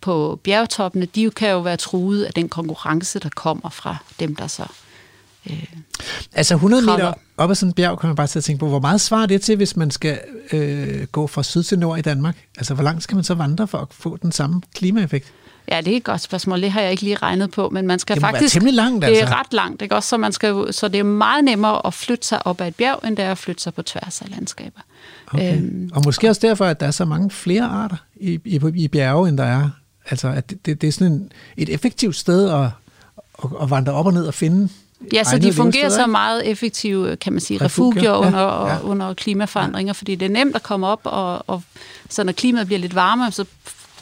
på 0.00 0.40
bjergtoppene, 0.44 1.06
de 1.06 1.30
kan 1.30 1.50
jo 1.50 1.60
være 1.60 1.76
truet 1.76 2.24
af 2.24 2.32
den 2.32 2.48
konkurrence, 2.48 3.18
der 3.18 3.28
kommer 3.36 3.70
fra 3.70 3.96
dem, 4.20 4.36
der 4.36 4.46
så... 4.46 4.66
Øh, 5.50 5.66
altså 6.32 6.54
100 6.54 6.82
meter 6.82 7.12
op 7.36 7.50
ad 7.50 7.54
sådan 7.54 7.70
en 7.70 7.74
bjerg, 7.74 7.98
kan 7.98 8.08
man 8.08 8.16
bare 8.16 8.26
til 8.26 8.38
at 8.38 8.44
tænke 8.44 8.60
på, 8.60 8.68
hvor 8.68 8.80
meget 8.80 9.00
svarer 9.00 9.26
det 9.26 9.42
til, 9.42 9.56
hvis 9.56 9.76
man 9.76 9.90
skal 9.90 10.18
øh, 10.52 11.06
gå 11.06 11.26
fra 11.26 11.42
syd 11.42 11.62
til 11.62 11.78
nord 11.78 11.98
i 11.98 12.02
Danmark? 12.02 12.36
Altså 12.56 12.74
hvor 12.74 12.84
langt 12.84 13.02
skal 13.02 13.14
man 13.14 13.24
så 13.24 13.34
vandre 13.34 13.66
for 13.68 13.78
at 13.78 13.88
få 13.90 14.16
den 14.16 14.32
samme 14.32 14.62
klimaeffekt? 14.74 15.32
Ja, 15.70 15.80
det 15.80 15.92
er 15.92 15.96
et 15.96 16.04
godt 16.04 16.20
spørgsmål. 16.20 16.62
Det 16.62 16.70
har 16.70 16.80
jeg 16.80 16.90
ikke 16.90 17.02
lige 17.02 17.16
regnet 17.16 17.50
på, 17.50 17.68
men 17.68 17.86
man 17.86 17.98
skal 17.98 18.16
det 18.16 18.20
faktisk... 18.20 18.60
Det 18.60 18.74
langt, 18.74 19.04
altså. 19.04 19.24
Det 19.24 19.32
er 19.32 19.38
ret 19.40 19.52
langt, 19.52 19.82
ikke? 19.82 19.94
Også, 19.94 20.08
så, 20.08 20.16
man 20.16 20.32
skal, 20.32 20.72
så 20.72 20.88
det 20.88 21.00
er 21.00 21.04
meget 21.04 21.44
nemmere 21.44 21.86
at 21.86 21.94
flytte 21.94 22.26
sig 22.26 22.46
op 22.46 22.60
ad 22.60 22.68
et 22.68 22.74
bjerg, 22.74 23.00
end 23.04 23.16
det 23.16 23.24
er 23.24 23.30
at 23.30 23.38
flytte 23.38 23.62
sig 23.62 23.74
på 23.74 23.82
tværs 23.82 24.22
af 24.22 24.30
landskaber. 24.30 24.80
Okay. 25.26 25.56
Øhm, 25.56 25.90
og 25.94 26.02
måske 26.04 26.28
også 26.28 26.46
derfor, 26.46 26.64
at 26.64 26.80
der 26.80 26.86
er 26.86 26.90
så 26.90 27.04
mange 27.04 27.30
flere 27.30 27.62
arter 27.62 27.96
i, 28.16 28.40
i, 28.44 28.60
i 28.74 28.88
bjerge, 28.88 29.28
end 29.28 29.38
der 29.38 29.44
er 29.44 29.70
Altså, 30.10 30.28
at 30.28 30.50
det, 30.50 30.66
det, 30.66 30.80
det 30.80 30.88
er 30.88 30.92
sådan 30.92 31.12
en, 31.12 31.32
et 31.56 31.68
effektivt 31.68 32.16
sted 32.16 32.50
at, 32.50 32.70
at, 33.44 33.50
at 33.62 33.70
vandre 33.70 33.92
op 33.92 34.06
og 34.06 34.12
ned 34.12 34.26
og 34.26 34.34
finde 34.34 34.68
Ja, 35.12 35.24
så 35.24 35.38
de 35.38 35.52
fungerer 35.52 35.88
så 35.88 36.06
meget 36.06 36.46
effektive, 36.46 37.16
kan 37.16 37.32
man 37.32 37.40
sige, 37.40 37.60
refugier 37.60 38.10
ja, 38.10 38.18
under, 38.18 38.66
ja. 38.66 38.80
under 38.80 39.14
klimaforandringer, 39.14 39.92
fordi 39.92 40.14
det 40.14 40.26
er 40.26 40.30
nemt 40.30 40.56
at 40.56 40.62
komme 40.62 40.86
op, 40.86 41.00
og, 41.04 41.44
og 41.46 41.62
så 42.08 42.24
når 42.24 42.32
klimaet 42.32 42.66
bliver 42.66 42.78
lidt 42.78 42.94
varmere, 42.94 43.32
så 43.32 43.44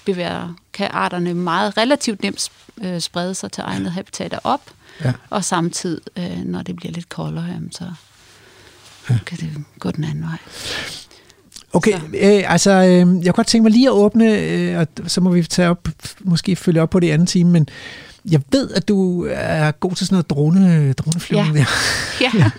bevæger, 0.05 0.55
kan 0.73 0.89
arterne 0.91 1.35
meget 1.35 1.77
relativt 1.77 2.23
nemt 2.23 2.51
øh, 2.83 3.01
sprede 3.01 3.35
sig 3.35 3.53
til 3.53 3.65
egne 3.67 3.91
habitater 3.91 4.39
op, 4.45 4.61
ja. 5.05 5.13
og 5.31 5.45
samtidig, 5.45 6.01
øh, 6.17 6.39
når 6.45 6.63
det 6.63 6.77
bliver 6.77 6.93
lidt 6.93 7.09
koldere, 7.09 7.45
jamen, 7.45 7.73
så 7.73 7.85
kan 9.27 9.39
det 9.39 9.65
gå 9.79 9.91
den 9.91 10.05
anden 10.05 10.23
vej. 10.25 10.39
Okay, 11.73 11.93
øh, 11.93 12.53
altså, 12.53 12.71
øh, 12.71 12.89
jeg 12.89 13.07
kunne 13.07 13.33
godt 13.33 13.47
tænke 13.47 13.63
mig 13.63 13.73
lige 13.73 13.87
at 13.87 13.93
åbne, 13.93 14.39
øh, 14.39 14.79
og 14.79 14.87
så 15.07 15.21
må 15.21 15.31
vi 15.31 15.43
tage 15.43 15.69
op, 15.69 15.89
måske 16.21 16.57
følge 16.57 16.83
op 16.83 16.91
på 16.91 17.01
det 17.01 17.07
i 17.07 17.11
anden 17.11 17.27
time, 17.27 17.51
men 17.51 17.69
jeg 18.31 18.41
ved, 18.53 18.71
at 18.71 18.89
du 18.89 19.27
er 19.31 19.71
god 19.71 19.95
til 19.95 20.07
sådan 20.07 20.15
noget 20.15 20.31
drone, 20.31 20.93
droneflyvning 20.93 21.57
ja. 21.57 21.61
der. 21.61 21.67
Ja. 22.21 22.31
ja. 22.35 22.51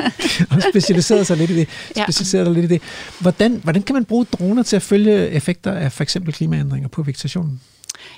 Og 0.55 0.61
specialiseret 0.69 1.27
sig 1.27 1.37
lidt 1.37 1.49
i 1.49 1.55
det. 1.55 1.69
Specialiseret 2.03 2.45
ja. 2.45 2.51
lidt 2.51 2.65
i 2.65 2.67
det. 2.67 2.81
Hvordan, 3.19 3.59
hvordan 3.63 3.81
kan 3.81 3.93
man 3.93 4.05
bruge 4.05 4.25
droner 4.25 4.63
til 4.63 4.75
at 4.75 4.81
følge 4.81 5.29
effekter 5.29 5.71
af 5.71 5.91
for 5.91 6.03
eksempel 6.03 6.33
klimaændringer 6.33 6.89
på 6.89 7.01
vegetationen? 7.01 7.61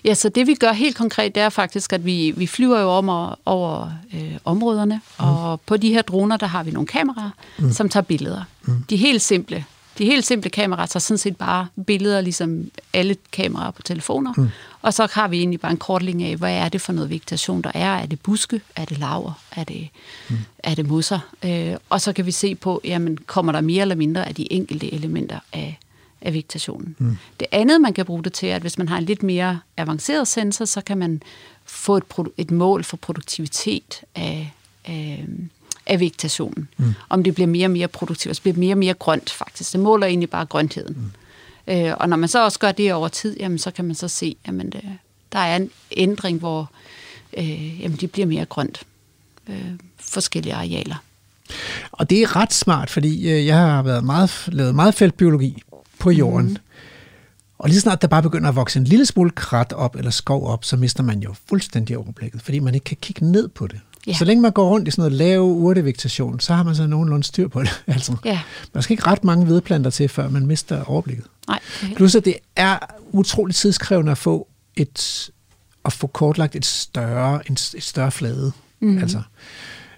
Ja, 0.05 0.13
så 0.13 0.29
det 0.29 0.47
vi 0.47 0.53
gør 0.53 0.71
helt 0.71 0.97
konkret, 0.97 1.35
det 1.35 1.43
er 1.43 1.49
faktisk, 1.49 1.93
at 1.93 2.05
vi, 2.05 2.33
vi 2.37 2.47
flyver 2.47 2.81
jo 2.81 2.89
om 2.89 3.09
og, 3.09 3.39
over 3.45 3.91
øh, 4.13 4.37
områderne, 4.45 5.01
mm. 5.19 5.25
og 5.25 5.61
på 5.61 5.77
de 5.77 5.93
her 5.93 6.01
droner, 6.01 6.37
der 6.37 6.47
har 6.47 6.63
vi 6.63 6.71
nogle 6.71 6.87
kameraer, 6.87 7.29
mm. 7.59 7.71
som 7.71 7.89
tager 7.89 8.03
billeder. 8.03 8.43
Mm. 8.65 8.83
De 8.89 8.95
er 8.95 8.99
helt 8.99 9.21
simple 9.21 9.65
de 9.97 10.05
helt 10.05 10.25
simple 10.25 10.49
kameraer 10.49 10.85
tager 10.85 10.99
sådan 10.99 11.17
set 11.17 11.37
bare 11.37 11.67
billeder, 11.87 12.21
ligesom 12.21 12.71
alle 12.93 13.15
kameraer 13.31 13.71
på 13.71 13.81
telefoner. 13.81 14.33
Mm. 14.37 14.47
Og 14.81 14.93
så 14.93 15.07
har 15.11 15.27
vi 15.27 15.37
egentlig 15.37 15.59
bare 15.59 15.71
en 15.71 15.77
kortlægning 15.77 16.29
af, 16.29 16.37
hvad 16.37 16.53
er 16.53 16.69
det 16.69 16.81
for 16.81 16.93
noget 16.93 17.09
vegetation, 17.09 17.61
der 17.61 17.71
er. 17.73 17.95
Er 17.95 18.05
det 18.05 18.19
buske? 18.19 18.61
Er 18.75 18.85
det 18.85 18.97
laver? 18.97 19.41
Er 19.51 19.63
det, 19.63 19.89
mm. 20.29 20.37
er 20.59 20.75
det 20.75 20.87
mosser? 20.87 21.19
Øh, 21.45 21.75
og 21.89 22.01
så 22.01 22.13
kan 22.13 22.25
vi 22.25 22.31
se 22.31 22.55
på, 22.55 22.81
jamen, 22.83 23.17
kommer 23.17 23.51
der 23.51 23.61
mere 23.61 23.81
eller 23.81 23.95
mindre 23.95 24.27
af 24.27 24.35
de 24.35 24.53
enkelte 24.53 24.93
elementer 24.93 25.39
af, 25.53 25.79
af 26.21 26.33
vegetationen. 26.33 26.95
Mm. 26.99 27.17
Det 27.39 27.47
andet, 27.51 27.81
man 27.81 27.93
kan 27.93 28.05
bruge 28.05 28.23
det 28.23 28.33
til, 28.33 28.49
er, 28.49 28.55
at 28.55 28.61
hvis 28.61 28.77
man 28.77 28.89
har 28.89 28.97
en 28.97 29.03
lidt 29.03 29.23
mere 29.23 29.59
avanceret 29.77 30.27
sensor, 30.27 30.65
så 30.65 30.81
kan 30.81 30.97
man 30.97 31.23
få 31.65 31.97
et, 31.97 32.03
et 32.37 32.51
mål 32.51 32.83
for 32.83 32.97
produktivitet 32.97 34.01
af, 34.15 34.53
af 34.85 35.25
af 35.85 35.99
vegetationen. 35.99 36.67
Mm. 36.77 36.93
Om 37.09 37.23
det 37.23 37.35
bliver 37.35 37.47
mere 37.47 37.67
og 37.67 37.71
mere 37.71 37.87
produktivt, 37.87 38.29
altså 38.29 38.41
bliver 38.41 38.57
mere 38.57 38.73
og 38.73 38.77
mere 38.77 38.93
grønt 38.93 39.29
faktisk. 39.29 39.71
Det 39.71 39.79
måler 39.79 40.07
egentlig 40.07 40.29
bare 40.29 40.45
grøntheden. 40.45 41.11
Mm. 41.67 41.73
Øh, 41.73 41.93
og 41.97 42.09
når 42.09 42.17
man 42.17 42.29
så 42.29 42.43
også 42.43 42.59
gør 42.59 42.71
det 42.71 42.93
over 42.93 43.07
tid, 43.07 43.37
jamen, 43.39 43.57
så 43.57 43.71
kan 43.71 43.85
man 43.85 43.95
så 43.95 44.07
se, 44.07 44.35
at 44.45 44.53
det, 44.53 44.81
der 45.31 45.39
er 45.39 45.55
en 45.55 45.69
ændring, 45.97 46.39
hvor 46.39 46.71
øh, 47.37 47.81
jamen, 47.81 47.97
det 47.97 48.11
bliver 48.11 48.25
mere 48.25 48.45
grønt. 48.45 48.81
Øh, 49.49 49.71
forskellige 49.99 50.53
arealer. 50.53 51.03
Og 51.91 52.09
det 52.09 52.21
er 52.21 52.35
ret 52.35 52.53
smart, 52.53 52.89
fordi 52.89 53.29
øh, 53.29 53.45
jeg 53.45 53.57
har 53.57 53.83
været 53.83 54.03
meget, 54.03 54.31
lavet 54.47 54.75
meget 54.75 54.95
feltbiologi 54.95 55.63
på 55.99 56.11
jorden. 56.11 56.47
Mm. 56.47 56.57
Og 57.57 57.69
lige 57.69 57.79
snart 57.79 58.01
der 58.01 58.07
bare 58.07 58.23
begynder 58.23 58.49
at 58.49 58.55
vokse 58.55 58.79
en 58.79 58.85
lille 58.85 59.05
smule 59.05 59.31
krat 59.31 59.73
op 59.73 59.95
eller 59.95 60.11
skov 60.11 60.47
op, 60.47 60.65
så 60.65 60.77
mister 60.77 61.03
man 61.03 61.19
jo 61.19 61.33
fuldstændig 61.49 61.97
overblikket, 61.97 62.41
fordi 62.41 62.59
man 62.59 62.75
ikke 62.75 62.83
kan 62.83 62.97
kigge 63.01 63.31
ned 63.31 63.47
på 63.47 63.67
det. 63.67 63.79
Ja. 64.07 64.13
Så 64.13 64.25
længe 64.25 64.41
man 64.41 64.51
går 64.51 64.69
rundt 64.69 64.87
i 64.87 64.91
sådan 64.91 65.01
noget 65.01 65.13
lav 65.13 65.41
urtevegetation, 65.41 66.39
så 66.39 66.53
har 66.53 66.63
man 66.63 66.75
så 66.75 66.87
nogenlunde 66.87 67.23
styr 67.23 67.47
på 67.47 67.61
det. 67.61 67.83
altså, 67.87 68.15
ja. 68.25 68.39
Man 68.73 68.83
skal 68.83 68.93
ikke 68.93 69.07
ret 69.07 69.23
mange 69.23 69.47
vedplanter 69.47 69.89
til, 69.89 70.09
før 70.09 70.29
man 70.29 70.45
mister 70.45 70.83
overblikket. 70.83 71.25
Nej. 71.47 71.59
Plus 71.95 72.15
at 72.15 72.25
det 72.25 72.35
er 72.55 72.77
utroligt 73.11 73.57
tidskrævende 73.57 74.11
at 74.11 74.17
få 74.17 74.47
et 74.75 75.31
at 75.85 75.93
få 75.93 76.07
kortlagt 76.07 76.55
et 76.55 76.65
større, 76.65 77.49
en, 77.49 77.53
et 77.53 77.83
større 77.83 78.11
flade. 78.11 78.51
Mm. 78.79 78.97
Altså, 78.97 79.21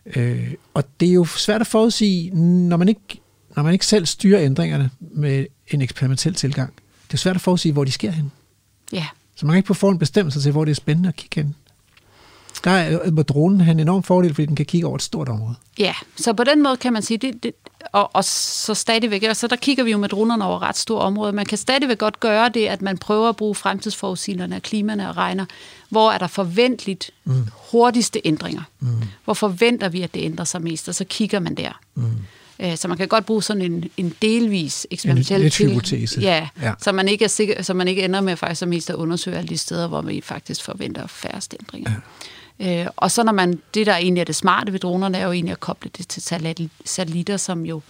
øh, 0.06 0.54
og 0.74 0.84
det 1.00 1.10
er 1.10 1.14
jo 1.14 1.26
svært 1.26 1.62
at 1.62 1.68
forudsige, 1.68 2.30
når 2.68 2.78
man, 2.78 2.90
ikke, 2.90 3.22
når 3.56 3.64
man 3.64 3.74
ikke 3.74 3.86
selv 3.86 4.06
styrer 4.06 4.42
ændringerne 4.42 4.90
med 5.00 5.46
en 5.68 5.82
eksperimentel 5.82 6.34
tilgang. 6.34 6.74
Det 7.08 7.14
er 7.14 7.18
svært 7.18 7.36
at 7.36 7.42
forudsige, 7.42 7.74
hvor 7.74 7.84
de 7.84 7.92
sker 7.92 8.12
hen. 8.12 8.32
Ja. 8.92 9.06
Så 9.36 9.46
man 9.46 9.54
kan 9.54 9.58
ikke 9.58 9.68
på 9.68 9.74
forhånd 9.74 10.00
bestemme 10.00 10.32
sig 10.32 10.42
til, 10.42 10.52
hvor 10.52 10.66
det 10.66 10.72
er 10.72 10.76
spændende 10.76 11.10
at 11.10 11.16
kigge 11.16 11.42
hen 11.42 11.56
der 12.64 12.72
er 12.72 13.12
med 13.12 13.24
dronen 13.24 13.70
en 13.70 13.80
enorm 13.80 14.04
fordel, 14.04 14.34
fordi 14.34 14.46
den 14.46 14.56
kan 14.56 14.66
kigge 14.66 14.88
over 14.88 14.96
et 14.96 15.02
stort 15.02 15.30
område. 15.30 15.56
Ja, 15.80 15.94
så 16.16 16.34
på 16.34 16.44
den 16.44 16.64
måde 16.64 16.78
kan 16.78 16.94
man 16.94 17.02
sige, 17.02 17.18
det, 17.18 17.44
det, 17.44 17.54
og, 17.92 18.10
og 18.14 18.24
så 18.24 18.74
stadigvæk, 18.74 19.24
og 19.30 19.36
så 19.36 19.48
der 19.48 19.56
kigger 19.56 19.84
vi 19.84 19.92
jo 19.92 19.98
med 19.98 20.10
dronerne 20.10 20.46
over 20.46 20.62
ret 20.62 20.78
store 20.78 21.02
områder. 21.02 21.32
Man 21.32 21.46
kan 21.46 21.58
stadigvæk 21.58 21.98
godt 21.98 22.20
gøre 22.20 22.50
det, 22.50 22.66
at 22.66 22.82
man 22.82 22.98
prøver 22.98 23.30
at 23.30 23.36
bruge 23.36 23.56
fremtidsforudsigelserne 23.56 24.56
af 24.56 24.62
klimaerne 24.62 25.10
og 25.10 25.18
regner, 25.18 25.46
hvor 25.90 26.12
er 26.12 26.18
der 26.18 26.28
forventeligt 26.28 27.12
mm. 27.24 27.48
hurtigste 27.72 28.22
ændringer. 28.26 28.62
Mm. 28.80 28.88
Hvor 29.24 29.34
forventer 29.34 29.90
vi, 29.90 30.02
at 30.02 30.14
det 30.14 30.24
ændrer 30.24 30.46
sig 30.46 30.62
mest, 30.62 30.90
og 30.90 30.96
så 30.96 31.06
kigger 31.10 31.40
man 31.40 31.56
der. 31.56 31.80
Mm. 31.96 32.04
Øh, 32.60 32.78
så 32.78 32.88
man 32.88 32.98
kan 32.98 33.08
godt 33.08 33.26
bruge 33.26 33.44
sådan 33.44 33.62
en, 33.62 33.90
en 33.98 34.14
delvis 34.22 34.88
eksperimentel 34.92 35.44
en, 35.46 35.70
hypotese. 35.70 36.22
Ja, 36.22 36.48
ja, 36.62 36.74
Så, 36.80 36.92
man 36.92 37.08
ikke 37.08 37.26
er 37.26 37.30
sikker, 37.30 37.64
så 37.64 37.74
man 37.74 37.88
ikke 37.88 38.04
ender 38.04 38.22
med 38.22 38.36
faktisk 38.36 38.62
at 38.62 38.68
mest 38.68 38.90
at 38.90 38.96
undersøge 38.96 39.38
alle 39.38 39.50
de 39.50 39.58
steder, 39.58 39.88
hvor 39.88 40.02
vi 40.02 40.22
faktisk 40.22 40.64
forventer 40.64 41.08
færrest 41.08 41.56
ændringer. 41.60 41.92
Ja. 41.92 41.98
Øh, 42.64 42.88
og 42.96 43.12
så 43.12 43.24
når 43.24 43.32
man, 43.32 43.60
det 43.74 43.86
der 43.86 43.96
egentlig 43.96 44.22
er 44.22 44.26
det 44.26 44.36
smarte 44.36 44.74
ved 44.74 44.80
dronerne, 44.80 45.18
er 45.18 45.26
jo 45.26 45.32
egentlig 45.32 45.52
at 45.52 45.60
koble 45.60 45.90
det 45.98 46.08
til 46.08 46.22
satellitter, 46.86 47.38
som 47.38 47.66
jo 47.66 47.82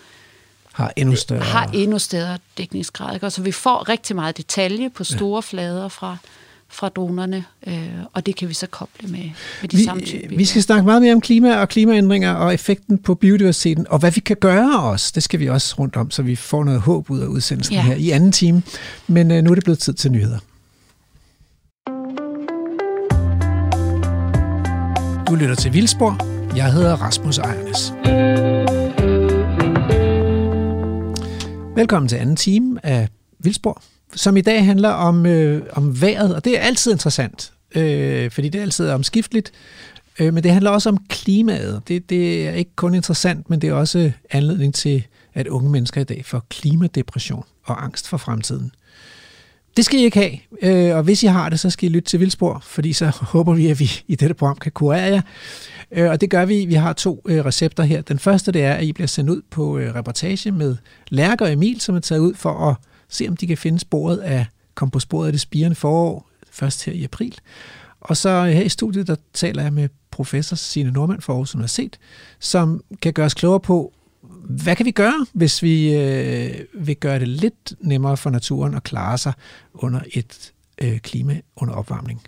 Har 0.74 0.94
endnu 0.96 1.16
større... 1.16 1.42
har 1.42 1.70
endnu 1.74 2.00
større 2.00 2.38
dækningsgrad. 2.58 3.14
Ikke? 3.14 3.26
Og 3.26 3.32
så 3.32 3.42
vi 3.42 3.52
får 3.52 3.90
rigtig 3.90 4.16
meget 4.16 4.38
detalje 4.38 4.90
på 4.90 5.04
store 5.04 5.38
ja. 5.46 5.50
flader 5.50 5.88
fra, 5.88 6.18
fra 6.68 6.90
dronerne, 6.90 7.46
øh, 7.68 7.90
og 8.14 8.26
det 8.26 8.36
kan 8.36 8.50
vi 8.50 8.54
så 8.54 8.68
koble 8.68 9.08
med, 9.08 9.30
med 9.62 9.70
de 9.70 9.86
samme 9.86 10.04
type. 10.04 10.30
vi, 10.30 10.36
vi 10.36 10.46
skal 10.46 10.64
snakke 10.64 10.86
meget 10.86 11.02
mere 11.02 11.14
om 11.14 11.22
klima 11.22 11.56
og 11.62 11.70
klimaændringer 11.70 12.34
og 12.34 12.54
effekten 12.54 12.98
på 12.98 13.16
biodiversiteten, 13.16 13.88
og 13.90 14.00
hvad 14.00 14.12
vi 14.12 14.20
kan 14.20 14.36
gøre 14.36 14.80
også. 14.80 15.12
Det 15.16 15.24
skal 15.24 15.40
vi 15.40 15.50
også 15.50 15.76
rundt 15.80 15.96
om, 15.96 16.12
så 16.12 16.22
vi 16.22 16.36
får 16.36 16.64
noget 16.64 16.82
håb 16.82 17.10
ud 17.10 17.20
af 17.20 17.28
udsendelsen. 17.28 17.76
Ja. 17.76 17.82
her 17.82 17.96
i 17.96 18.10
anden 18.10 18.32
time. 18.32 18.64
Men 19.08 19.32
øh, 19.32 19.44
nu 19.44 19.52
er 19.52 19.56
det 19.56 19.64
blevet 19.64 19.80
tid 19.80 19.94
til 19.94 20.12
nyheder. 20.12 20.40
Du 25.34 25.38
lytter 25.38 25.56
til 25.56 25.74
Vildspor. 25.74 26.18
Jeg 26.56 26.74
hedder 26.74 26.96
Rasmus 26.96 27.38
Ejernes. 27.38 27.92
Velkommen 31.76 32.10
til 32.10 32.16
anden 32.16 32.36
time 32.36 32.86
af 32.86 33.10
Vildspor, 33.40 33.82
som 34.16 34.38
i 34.38 34.42
dag 34.42 34.66
handler 34.66 34.90
om, 34.90 35.26
øh, 35.26 35.64
om 35.72 36.02
vejret, 36.02 36.36
og 36.36 36.46
det 36.46 36.60
er 36.60 36.62
altid 36.62 36.92
interessant, 36.92 37.54
øh, 37.76 38.32
fordi 38.32 38.50
det 38.50 38.60
er 38.60 38.62
altid 38.62 38.90
omskifteligt, 38.90 39.52
øh, 40.20 40.34
men 40.34 40.44
det 40.44 40.52
handler 40.52 40.72
også 40.72 40.90
om 40.90 40.98
klimaet. 41.10 41.82
Det, 41.88 42.10
det 42.10 42.48
er 42.48 42.52
ikke 42.52 42.76
kun 42.76 42.94
interessant, 42.96 43.50
men 43.50 43.62
det 43.62 43.70
er 43.70 43.74
også 43.74 44.12
anledning 44.32 44.74
til, 44.74 45.08
at 45.34 45.48
unge 45.48 45.70
mennesker 45.70 46.02
i 46.02 46.04
dag 46.04 46.26
får 46.26 46.46
klimadepression 46.50 47.46
og 47.64 47.84
angst 47.84 48.08
for 48.08 48.18
fremtiden. 48.18 48.72
Det 49.78 49.86
skal 49.86 50.00
I 50.00 50.04
ikke 50.04 50.20
have, 50.20 50.90
øh, 50.90 50.98
og 50.98 51.04
hvis 51.04 51.24
I 51.24 51.26
har 51.28 51.50
det, 51.50 51.60
så 51.60 51.70
skal 51.70 51.90
I 51.90 51.94
lytte 51.94 52.10
til 52.10 52.20
Vildspor, 52.20 52.60
fordi 52.66 52.94
så 52.94 53.06
håber 53.34 53.54
vi, 53.54 53.68
at 53.68 53.80
vi 53.80 53.92
i 54.08 54.16
dette 54.16 54.36
program 54.36 54.58
kan 54.58 54.72
kurere 54.72 55.02
jer. 55.02 55.22
Øh, 55.92 56.10
Og 56.10 56.22
det 56.22 56.30
gør 56.30 56.46
vi. 56.46 56.66
Vi 56.66 56.74
har 56.74 56.94
to 56.94 57.22
øh, 57.26 57.46
recepter 57.46 57.84
her. 57.84 58.02
Den 58.02 58.20
første 58.20 58.52
det 58.52 58.64
er, 58.64 58.74
at 58.74 58.84
I 58.84 58.94
bliver 58.94 59.08
sendt 59.08 59.30
ud 59.30 59.42
på 59.50 59.78
øh, 59.78 59.96
reportage 59.96 60.52
med 60.52 60.76
Lærke 61.08 61.44
og 61.44 61.52
Emil, 61.52 61.82
som 61.82 61.96
er 61.96 62.00
taget 62.00 62.20
ud 62.20 62.34
for 62.34 62.70
at 62.70 62.76
se, 63.10 63.28
om 63.30 63.38
de 63.38 63.48
kan 63.48 63.58
finde 63.58 63.80
sporet 63.80 64.18
af, 64.18 64.46
kom 64.76 64.90
på 64.90 65.00
sporet 65.00 65.28
af 65.28 65.34
det 65.34 65.42
spirende 65.42 65.76
forår, 65.76 66.30
først 66.52 66.86
her 66.86 66.94
i 66.94 67.04
april. 67.04 67.36
Og 68.02 68.18
så 68.18 68.30
øh, 68.30 68.48
her 68.48 68.62
i 68.64 68.70
studiet, 68.70 69.08
der 69.08 69.16
taler 69.34 69.64
jeg 69.64 69.74
med 69.74 69.90
professor 70.12 70.56
Signe 70.56 70.92
Normand 70.92 71.22
fra 71.22 71.34
Aarhus 71.34 71.56
Universitet, 71.56 71.98
som 72.40 72.82
kan 73.02 73.14
gøre 73.14 73.26
os 73.26 73.34
klogere 73.34 73.60
på, 73.60 73.94
hvad 74.44 74.76
kan 74.76 74.86
vi 74.86 74.92
gøre, 74.92 75.26
hvis 75.34 75.64
vi 75.64 75.94
øh, 75.96 76.54
vil 76.74 76.96
gøre 76.96 77.20
det 77.20 77.28
lidt 77.28 77.74
nemmere 77.80 78.18
for 78.18 78.30
naturen 78.30 78.76
at 78.76 78.84
klare 78.84 79.18
sig 79.18 79.34
under 79.74 80.02
et 80.14 80.54
øh, 80.82 81.00
klima 81.00 81.42
under 81.56 81.74
opvarmning. 81.74 82.22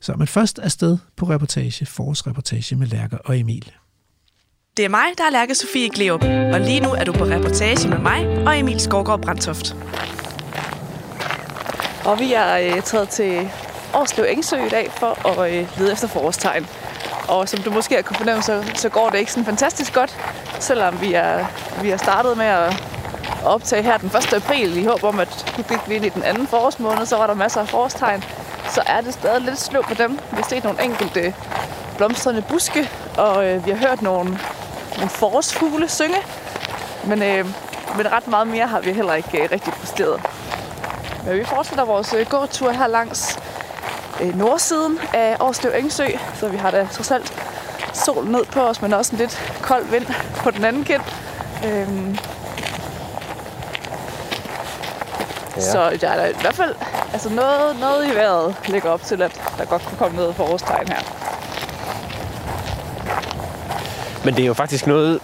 Så 0.00 0.14
men 0.14 0.26
først 0.26 0.58
afsted 0.58 0.98
på 1.16 1.26
reportage, 1.26 1.86
forårsreportage 1.86 2.76
med 2.76 2.86
Lærker 2.86 3.18
og 3.24 3.38
Emil. 3.38 3.72
Det 4.76 4.84
er 4.84 4.88
mig, 4.88 5.06
der 5.18 5.24
er 5.24 5.30
Lærke 5.30 5.54
Sofie 5.54 5.90
Gleup, 5.90 6.24
og 6.24 6.60
lige 6.60 6.80
nu 6.80 6.88
er 6.88 7.04
du 7.04 7.12
på 7.12 7.24
reportage 7.24 7.88
med 7.88 7.98
mig 7.98 8.26
og 8.46 8.58
Emil 8.58 8.80
Skovgaard 8.80 9.22
Brandtoft. 9.22 9.76
Og 12.04 12.18
vi 12.18 12.32
er 12.32 12.76
øh, 12.76 12.82
taget 12.82 13.08
til 13.08 13.50
Årslev 13.94 14.26
Engsø 14.28 14.56
i 14.56 14.68
dag 14.68 14.90
for 15.00 15.28
at 15.28 15.52
øh, 15.52 15.78
lede 15.78 15.92
efter 15.92 16.08
forårstegn. 16.08 16.66
Og 17.28 17.48
som 17.48 17.62
du 17.62 17.70
måske 17.70 17.94
har 17.94 18.02
kunnet 18.02 18.18
fornemme, 18.18 18.42
så, 18.42 18.64
så 18.74 18.88
går 18.88 19.10
det 19.10 19.18
ikke 19.18 19.32
sådan 19.32 19.44
fantastisk 19.44 19.94
godt, 19.94 20.16
selvom 20.60 21.00
vi 21.00 21.14
er, 21.14 21.46
vi 21.82 21.90
er 21.90 21.96
startet 21.96 22.36
med 22.36 22.46
at 22.46 22.84
optage 23.44 23.82
her 23.82 23.98
den 23.98 24.08
1. 24.08 24.32
april 24.32 24.76
i 24.76 24.84
håb 24.84 25.04
om, 25.04 25.20
at 25.20 25.54
vi 25.56 25.62
gik 25.68 25.96
ind 25.96 26.04
i 26.04 26.08
den 26.08 26.22
anden 26.22 26.46
forårsmåned, 26.46 27.06
så 27.06 27.16
var 27.16 27.26
der 27.26 27.34
masser 27.34 27.60
af 27.60 27.68
forårstegn. 27.68 28.24
Så 28.68 28.82
er 28.86 29.00
det 29.00 29.14
stadig 29.14 29.42
lidt 29.42 29.60
slå 29.60 29.82
på 29.82 29.94
dem. 29.94 30.12
Vi 30.12 30.36
har 30.36 30.46
set 30.48 30.64
nogle 30.64 30.84
enkelte 30.84 31.34
blomstrende 31.96 32.42
buske, 32.42 32.90
og 33.18 33.46
øh, 33.46 33.66
vi 33.66 33.70
har 33.70 33.88
hørt 33.88 34.02
nogle, 34.02 34.38
nogle 34.96 35.10
forårsfugle 35.10 35.88
synge. 35.88 36.18
Men, 37.04 37.22
øh, 37.22 37.46
men 37.96 38.12
ret 38.12 38.28
meget 38.28 38.46
mere 38.46 38.66
har 38.66 38.80
vi 38.80 38.92
heller 38.92 39.14
ikke 39.14 39.42
øh, 39.42 39.48
rigtig 39.52 39.72
præsteret. 39.72 40.20
Men 41.24 41.38
vi 41.38 41.44
fortsætter 41.44 41.84
vores 41.84 42.12
øh, 42.12 42.26
gåtur 42.26 42.70
her 42.70 42.86
langs 42.86 43.38
øh, 44.20 44.38
nordsiden 44.38 44.98
af 45.14 45.36
Årslev 45.40 45.72
Engsø, 45.74 46.06
så 46.34 46.48
vi 46.48 46.56
har 46.56 46.70
da 46.70 46.88
trods 46.92 47.10
alt 47.10 47.32
sol 47.92 48.24
ned 48.24 48.44
på 48.44 48.60
os, 48.60 48.82
men 48.82 48.92
også 48.92 49.12
en 49.12 49.18
lidt 49.18 49.54
kold 49.62 49.84
vind 49.84 50.06
på 50.36 50.50
den 50.50 50.64
anden 50.64 50.84
kind. 50.84 51.02
Øhm, 51.66 52.18
ja. 55.56 55.60
Så 55.60 55.98
der 56.00 56.08
er 56.08 56.16
da 56.16 56.26
i 56.26 56.40
hvert 56.40 56.54
fald 56.54 56.74
altså 57.12 57.28
noget, 57.28 57.80
noget 57.80 58.12
i 58.12 58.14
vejret 58.14 58.56
ligger 58.66 58.90
op 58.90 59.02
til, 59.02 59.22
at 59.22 59.40
der 59.58 59.64
godt 59.64 59.82
kunne 59.82 59.98
komme 59.98 60.16
noget 60.16 60.34
forårstegn 60.34 60.88
her. 60.88 61.00
Men 64.24 64.34
det 64.34 64.42
er 64.42 64.46
jo 64.46 64.54
faktisk 64.54 64.86
noget... 64.86 65.20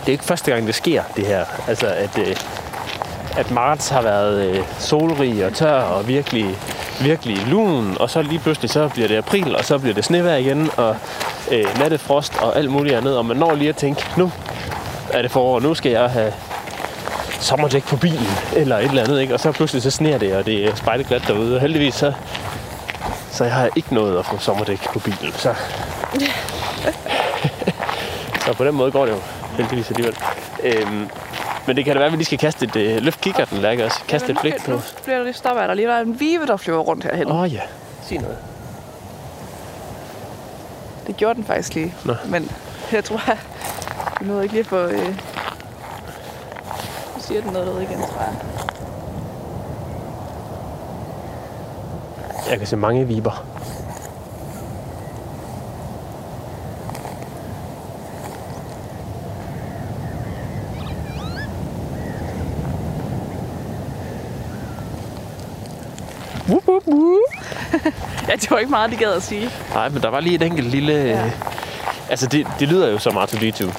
Det 0.00 0.08
er 0.08 0.12
ikke 0.12 0.24
første 0.24 0.50
gang, 0.50 0.66
det 0.66 0.74
sker, 0.74 1.02
det 1.16 1.26
her. 1.26 1.44
Altså, 1.68 1.86
at, 1.86 2.18
øh, 2.18 2.36
at 3.36 3.50
marts 3.50 3.88
har 3.88 4.02
været 4.02 4.46
øh, 4.46 4.64
solrig 4.78 5.46
og 5.46 5.54
tør 5.54 5.80
og 5.80 6.08
virkelig, 6.08 6.58
virkelig 7.00 7.46
lun, 7.46 7.96
og 8.00 8.10
så 8.10 8.22
lige 8.22 8.38
pludselig 8.38 8.70
så 8.70 8.88
bliver 8.88 9.08
det 9.08 9.16
april, 9.16 9.56
og 9.56 9.64
så 9.64 9.78
bliver 9.78 9.94
det 9.94 10.04
snevejr 10.04 10.36
igen, 10.36 10.70
og 10.76 10.96
øh, 11.50 11.78
nattefrost 11.78 12.32
og 12.40 12.56
alt 12.56 12.70
muligt 12.70 12.94
andet, 12.94 13.18
og 13.18 13.26
man 13.26 13.36
når 13.36 13.54
lige 13.54 13.68
at 13.68 13.76
tænke, 13.76 14.04
nu 14.16 14.32
er 15.12 15.22
det 15.22 15.30
forår, 15.30 15.60
nu 15.60 15.74
skal 15.74 15.92
jeg 15.92 16.10
have 16.10 16.32
sommerdæk 17.40 17.84
på 17.84 17.96
bilen, 17.96 18.28
eller 18.56 18.78
et 18.78 18.84
eller 18.84 19.02
andet, 19.02 19.20
ikke? 19.20 19.34
og 19.34 19.40
så 19.40 19.52
pludselig 19.52 19.82
så 19.82 19.90
sner 19.90 20.18
det, 20.18 20.36
og 20.36 20.46
det 20.46 20.68
er 20.68 20.74
spejleglat 20.74 21.22
derude, 21.26 21.54
og 21.54 21.60
heldigvis 21.60 21.94
så, 21.94 22.12
så 23.30 23.44
jeg 23.44 23.52
har 23.52 23.68
ikke 23.76 23.94
nået 23.94 24.18
at 24.18 24.26
få 24.26 24.38
sommerdæk 24.38 24.88
på 24.92 24.98
bilen, 24.98 25.32
så... 25.36 25.54
så 28.46 28.54
på 28.56 28.64
den 28.64 28.74
måde 28.74 28.90
går 28.90 29.06
det 29.06 29.12
jo 29.12 29.18
heldigvis 29.56 29.90
alligevel. 29.90 30.16
Øhm, 30.62 31.08
men 31.68 31.76
det 31.76 31.84
kan 31.84 31.94
da 31.94 31.98
være, 31.98 32.06
at 32.06 32.12
vi 32.12 32.16
lige 32.16 32.24
skal 32.24 32.38
kaste 32.38 32.64
et 32.66 32.76
øh, 32.76 33.02
løft 33.02 33.20
kikkerten, 33.20 33.58
Lærke, 33.58 33.84
også. 33.84 34.00
Kaste 34.08 34.32
et 34.32 34.38
blik 34.40 34.54
på... 34.64 34.70
Nu 34.70 34.80
bliver 35.04 35.16
der 35.16 35.24
lige 35.24 35.34
stoppet, 35.34 35.68
der 35.68 35.74
lige 35.74 35.88
der 35.88 35.94
er 35.94 36.00
en 36.00 36.20
vive, 36.20 36.46
der 36.46 36.56
flyver 36.56 36.78
rundt 36.78 37.04
herhen. 37.04 37.30
Åh 37.30 37.40
oh, 37.40 37.54
ja, 37.54 37.60
sig 38.02 38.18
noget. 38.18 38.38
Det 41.06 41.16
gjorde 41.16 41.34
den 41.34 41.44
faktisk 41.44 41.74
lige. 41.74 41.94
Nå. 42.04 42.14
Men 42.26 42.50
jeg 42.92 43.04
tror, 43.04 43.30
at 43.30 43.38
vi 44.20 44.26
nåede 44.26 44.42
ikke 44.42 44.54
lige 44.54 44.60
at 44.60 44.66
få... 44.66 44.76
Øh... 44.76 45.08
Nu 47.16 47.20
siger 47.20 47.40
den 47.40 47.52
noget 47.52 47.82
igen, 47.82 48.00
tror 48.00 48.20
jeg. 48.20 48.34
Jeg 52.50 52.58
kan 52.58 52.66
se 52.66 52.76
mange 52.76 53.06
viber. 53.06 53.57
Det 68.48 68.54
var 68.54 68.58
ikke 68.58 68.70
meget, 68.70 68.90
de 68.90 68.96
gad 68.96 69.12
at 69.12 69.22
sige. 69.22 69.50
Nej, 69.74 69.88
men 69.88 70.02
der 70.02 70.08
var 70.08 70.20
lige 70.20 70.34
et 70.34 70.42
enkelt 70.42 70.68
lille... 70.68 70.92
Ja. 70.92 71.30
Altså, 72.10 72.26
det, 72.26 72.46
det 72.60 72.68
lyder 72.68 72.88
jo 72.88 72.98
som 72.98 73.18
R2-D2. 73.18 73.72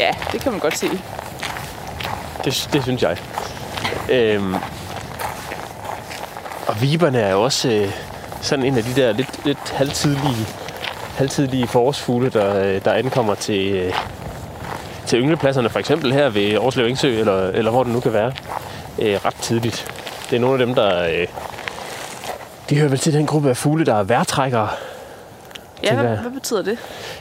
Ja, 0.00 0.14
det 0.32 0.40
kan 0.40 0.52
man 0.52 0.60
godt 0.60 0.78
sige. 0.78 1.00
Det, 2.44 2.68
det 2.72 2.82
synes 2.82 3.02
jeg. 3.02 3.16
Øhm, 4.10 4.54
og 6.66 6.82
viberne 6.82 7.18
er 7.20 7.30
jo 7.30 7.42
også 7.42 7.68
øh, 7.70 7.92
sådan 8.40 8.64
en 8.64 8.76
af 8.76 8.84
de 8.84 9.00
der 9.00 9.12
lidt, 9.12 9.46
lidt 9.46 9.70
halvtidlige, 9.70 10.46
halvtidlige 11.16 11.66
forårsfugle, 11.66 12.30
der, 12.30 12.64
øh, 12.64 12.84
der 12.84 12.92
ankommer 12.92 13.34
til, 13.34 13.72
øh, 13.72 13.92
til 15.06 15.20
ynglepladserne, 15.20 15.70
for 15.70 15.78
eksempel 15.78 16.12
her 16.12 16.28
ved 16.28 16.58
Årslev 16.58 16.86
Engsø, 16.86 17.20
eller, 17.20 17.48
eller 17.48 17.70
hvor 17.70 17.82
det 17.82 17.92
nu 17.92 18.00
kan 18.00 18.12
være, 18.12 18.32
øh, 18.98 19.18
ret 19.24 19.34
tidligt. 19.34 19.92
Det 20.30 20.36
er 20.36 20.40
nogle 20.40 20.60
af 20.60 20.66
dem, 20.66 20.74
der... 20.74 21.04
Øh, 21.04 21.26
de 22.70 22.76
hører 22.76 22.88
vel 22.88 22.98
til 22.98 23.12
den 23.12 23.26
gruppe 23.26 23.48
af 23.48 23.56
fugle, 23.56 23.86
der 23.86 23.94
er 23.94 24.02
vejrtrækkere. 24.02 24.68
Ja, 25.84 25.94
hvad, 25.94 26.16
hvad 26.16 26.30
betyder 26.30 26.62
det? 26.62 26.78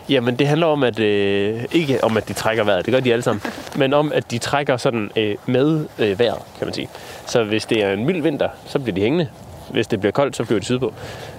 Jamen, 0.09 0.35
det 0.35 0.47
handler 0.47 0.67
om, 0.67 0.83
at 0.83 0.99
øh, 0.99 1.63
ikke 1.71 2.03
om, 2.03 2.17
at 2.17 2.27
de 2.27 2.33
trækker 2.33 2.63
vejret, 2.63 2.85
det 2.85 2.93
gør 2.93 2.99
de 2.99 3.13
alle 3.13 3.23
sammen, 3.23 3.43
men 3.75 3.93
om, 3.93 4.11
at 4.15 4.31
de 4.31 4.37
trækker 4.37 4.77
sådan 4.77 5.11
øh, 5.15 5.35
med 5.45 5.85
øh, 5.99 6.19
vejret, 6.19 6.39
kan 6.57 6.67
man 6.67 6.73
sige. 6.73 6.89
Så 7.25 7.43
hvis 7.43 7.65
det 7.65 7.83
er 7.83 7.93
en 7.93 8.05
mild 8.05 8.21
vinter, 8.21 8.49
så 8.65 8.79
bliver 8.79 8.95
de 8.95 9.01
hængende. 9.01 9.27
Hvis 9.69 9.87
det 9.87 9.99
bliver 9.99 10.11
koldt, 10.11 10.35
så 10.35 10.43
bliver 10.43 10.59
de 10.59 10.65
sydpå. 10.65 10.93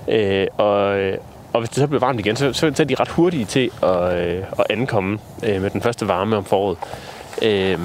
Øh, 0.08 0.46
og, 0.56 0.98
øh, 0.98 1.18
og 1.52 1.60
hvis 1.60 1.70
det 1.70 1.78
så 1.78 1.86
bliver 1.86 2.00
varmt 2.00 2.20
igen, 2.20 2.36
så, 2.36 2.52
så, 2.52 2.72
så 2.74 2.82
er 2.82 2.86
de 2.86 2.94
ret 2.94 3.08
hurtige 3.08 3.44
til 3.44 3.70
at, 3.82 4.12
øh, 4.12 4.44
at 4.58 4.66
ankomme 4.70 5.18
øh, 5.42 5.62
med 5.62 5.70
den 5.70 5.80
første 5.80 6.08
varme 6.08 6.36
om 6.36 6.44
foråret. 6.44 6.78
Øh, 7.42 7.78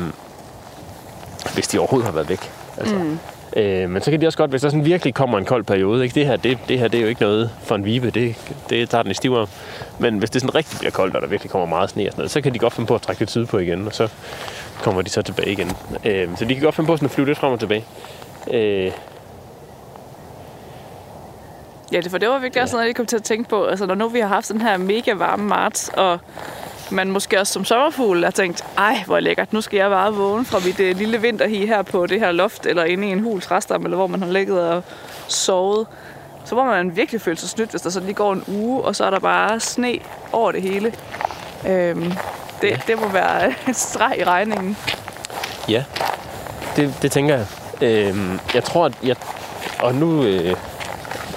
hvis 1.53 1.67
de 1.67 1.79
overhovedet 1.79 2.05
har 2.05 2.13
været 2.13 2.29
væk. 2.29 2.51
Altså. 2.77 2.95
Mm. 2.95 3.19
Øh, 3.57 3.89
men 3.89 4.01
så 4.01 4.11
kan 4.11 4.21
de 4.21 4.27
også 4.27 4.37
godt, 4.37 4.49
hvis 4.49 4.61
der 4.61 4.69
sådan 4.69 4.85
virkelig 4.85 5.13
kommer 5.13 5.37
en 5.37 5.45
kold 5.45 5.63
periode, 5.63 6.03
ikke? 6.03 6.15
Det, 6.15 6.25
her, 6.25 6.35
det, 6.35 6.57
det 6.67 6.79
her 6.79 6.87
det 6.87 6.97
er 6.97 7.01
jo 7.01 7.07
ikke 7.07 7.21
noget 7.21 7.51
for 7.63 7.75
en 7.75 7.85
vibe, 7.85 8.09
det, 8.09 8.35
det 8.69 8.89
tager 8.89 9.01
den 9.01 9.11
i 9.11 9.13
stivere. 9.13 9.47
Men 9.99 10.17
hvis 10.17 10.29
det 10.29 10.41
sådan 10.41 10.55
rigtig 10.55 10.79
bliver 10.79 10.91
koldt, 10.91 11.15
og 11.15 11.21
der 11.21 11.27
virkelig 11.27 11.51
kommer 11.51 11.67
meget 11.67 11.89
sne 11.89 12.03
og 12.03 12.11
sådan 12.11 12.19
noget, 12.19 12.31
så 12.31 12.41
kan 12.41 12.53
de 12.53 12.59
godt 12.59 12.73
finde 12.73 12.87
på 12.87 12.95
at 12.95 13.01
trække 13.01 13.21
lidt 13.21 13.31
sydpå 13.31 13.57
igen, 13.57 13.87
og 13.87 13.93
så 13.93 14.07
kommer 14.83 15.01
de 15.01 15.09
så 15.09 15.21
tilbage 15.21 15.51
igen. 15.51 15.71
Øh, 16.05 16.37
så 16.37 16.45
de 16.45 16.53
kan 16.53 16.63
godt 16.63 16.75
finde 16.75 16.87
på 16.87 16.97
sådan 16.97 17.05
at 17.05 17.11
flyve 17.11 17.27
lidt 17.27 17.37
frem 17.37 17.53
og 17.53 17.59
tilbage. 17.59 17.85
Øh, 18.51 18.91
Ja, 21.91 22.01
det, 22.01 22.11
for 22.11 22.17
det 22.17 22.29
var 22.29 22.39
virkelig 22.39 22.63
også 22.63 22.75
noget, 22.75 22.87
jeg 22.87 22.95
kom 22.95 23.05
til 23.05 23.15
at 23.15 23.23
tænke 23.23 23.49
på. 23.49 23.65
Altså, 23.65 23.85
når 23.85 23.95
nu 23.95 24.07
vi 24.07 24.19
har 24.19 24.27
haft 24.27 24.49
den 24.49 24.61
her 24.61 24.77
mega 24.77 25.13
varme 25.13 25.43
marts, 25.43 25.89
og 25.93 26.19
man 26.91 27.11
måske 27.11 27.39
også 27.39 27.53
som 27.53 27.65
sommerfugl 27.65 28.23
har 28.23 28.31
tænkt, 28.31 28.63
ej, 28.77 29.03
hvor 29.05 29.19
lækkert, 29.19 29.53
nu 29.53 29.61
skal 29.61 29.77
jeg 29.77 29.89
bare 29.89 30.13
vågne 30.13 30.45
fra 30.45 30.59
mit 30.65 30.79
øh, 30.79 30.97
lille 30.97 31.21
vinterhi 31.21 31.65
her 31.65 31.81
på 31.81 32.05
det 32.05 32.19
her 32.19 32.31
loft, 32.31 32.65
eller 32.65 32.83
inde 32.83 33.07
i 33.07 33.11
en 33.11 33.19
hul 33.19 33.41
træstam, 33.41 33.83
eller 33.83 33.97
hvor 33.97 34.07
man 34.07 34.21
har 34.21 34.29
ligget 34.31 34.69
og 34.69 34.83
sovet. 35.27 35.87
Så 36.45 36.55
må 36.55 36.63
man 36.65 36.95
virkelig 36.95 37.21
føle 37.21 37.37
sig 37.37 37.49
snydt, 37.49 37.69
hvis 37.69 37.81
der 37.81 37.89
så 37.89 37.99
lige 37.99 38.13
går 38.13 38.33
en 38.33 38.43
uge, 38.47 38.81
og 38.81 38.95
så 38.95 39.05
er 39.05 39.09
der 39.09 39.19
bare 39.19 39.59
sne 39.59 39.99
over 40.31 40.51
det 40.51 40.61
hele. 40.61 40.93
Øhm, 41.67 42.13
det, 42.61 42.67
Ja. 42.69 42.77
det 42.87 42.99
må 43.01 43.07
være 43.07 43.53
en 43.67 43.73
streg 43.73 44.15
i 44.19 44.23
regningen. 44.23 44.77
Ja, 45.69 45.83
det, 46.75 46.93
det 47.01 47.11
tænker 47.11 47.35
jeg. 47.35 47.45
Øhm, 47.81 48.39
jeg 48.53 48.63
tror, 48.63 48.85
at 48.85 48.93
jeg, 49.03 49.15
og 49.79 49.95
nu, 49.95 50.23
øh, 50.23 50.55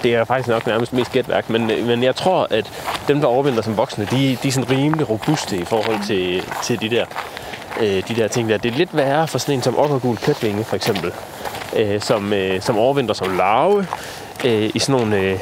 det 0.02 0.14
er 0.14 0.24
faktisk 0.24 0.48
nok 0.48 0.66
nærmest 0.66 0.92
mest 0.92 1.12
gætværk, 1.12 1.50
men, 1.50 1.66
men 1.66 2.02
jeg 2.02 2.16
tror, 2.16 2.46
at 2.50 2.70
dem, 3.08 3.20
der 3.20 3.26
overvinder 3.26 3.62
som 3.62 3.76
voksne, 3.76 4.08
de, 4.10 4.38
de 4.42 4.48
er 4.48 4.52
sådan 4.52 4.70
rimelig 4.70 5.10
robuste 5.10 5.56
i 5.56 5.64
forhold 5.64 6.06
til, 6.06 6.42
til 6.62 6.80
de 6.80 6.90
der 6.90 7.04
øh, 7.80 8.02
de 8.08 8.14
der 8.16 8.28
ting 8.28 8.48
der. 8.48 8.58
Det 8.58 8.72
er 8.72 8.76
lidt 8.76 8.96
værre 8.96 9.28
for 9.28 9.38
sådan 9.38 9.54
en 9.54 9.62
som 9.62 9.78
okkergul 9.78 10.16
kætvinge, 10.16 10.64
for 10.64 10.76
eksempel, 10.76 11.12
øh, 11.76 12.00
som, 12.00 12.32
øh, 12.32 12.60
som 12.60 12.78
overvinder 12.78 13.14
som 13.14 13.36
larve 13.36 13.86
øh, 14.44 14.70
i 14.74 14.78
sådan 14.78 15.00
nogle, 15.00 15.16
øh, 15.16 15.38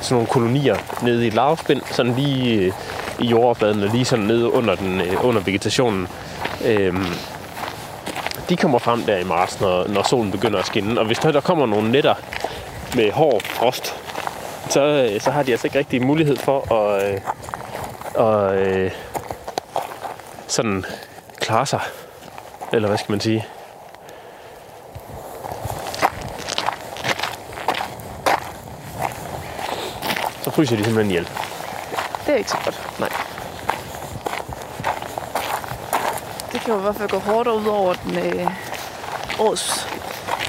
sådan 0.00 0.14
nogle 0.14 0.26
kolonier 0.26 0.76
nede 1.02 1.24
i 1.24 1.28
et 1.28 1.34
larvespind, 1.34 1.82
sådan 1.90 2.14
lige 2.14 2.60
øh, 2.60 2.72
i 3.18 3.26
jordoverfladen, 3.26 3.82
og 3.82 3.88
lige 3.88 4.04
sådan 4.04 4.24
nede 4.24 4.52
under, 4.52 4.74
den, 4.74 5.00
øh, 5.00 5.24
under 5.24 5.40
vegetationen. 5.40 6.08
Øh, 6.64 6.94
de 8.48 8.56
kommer 8.56 8.78
frem 8.78 9.02
der 9.02 9.16
i 9.16 9.24
marts, 9.24 9.60
når, 9.60 9.88
når 9.88 10.02
solen 10.02 10.30
begynder 10.30 10.58
at 10.58 10.66
skinne. 10.66 11.00
Og 11.00 11.06
hvis 11.06 11.18
der, 11.18 11.32
der 11.32 11.40
kommer 11.40 11.66
nogle 11.66 11.90
nætter 11.90 12.14
med 12.94 13.12
hård 13.12 13.42
frost, 13.42 13.94
så, 14.68 14.80
øh, 14.80 15.20
så 15.20 15.30
har 15.30 15.42
de 15.42 15.52
altså 15.52 15.66
ikke 15.66 15.78
rigtig 15.78 16.02
mulighed 16.02 16.36
for 16.36 16.74
at, 16.74 17.14
øh, 17.14 17.20
og, 18.14 18.56
øh, 18.56 18.90
sådan 20.46 20.84
klare 21.36 21.66
sig. 21.66 21.80
Eller 22.72 22.88
hvad 22.88 22.98
skal 22.98 23.12
man 23.12 23.20
sige? 23.20 23.46
Så 30.42 30.50
fryser 30.50 30.76
de 30.76 30.84
simpelthen 30.84 31.10
ihjel. 31.10 31.28
Det 32.26 32.32
er 32.32 32.36
ikke 32.36 32.50
så 32.50 32.56
godt. 32.64 33.00
Nej. 33.00 33.08
Det 36.52 36.60
kan 36.60 36.72
jo 36.72 36.78
i 36.78 36.82
hvert 36.82 36.96
fald 36.96 37.08
gå 37.08 37.18
hårdt 37.18 37.48
ud 37.48 37.66
over 37.66 37.94
den 37.94 38.18
øh, 38.18 38.50
års 39.38 39.88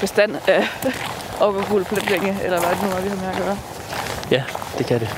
bestand 0.00 0.36
af 0.48 0.68
okkergul 1.40 1.84
pletvinge, 1.84 2.36
eller 2.44 2.60
hvad 2.60 2.70
det 2.70 2.82
nu 2.82 2.88
er, 2.96 3.00
vi 3.00 3.08
har 3.08 3.16
med 3.16 3.26
at 3.26 3.36
gøre. 3.36 3.58
Ja, 4.30 4.42
det 4.78 4.86
kan 4.86 5.00
det. 5.00 5.08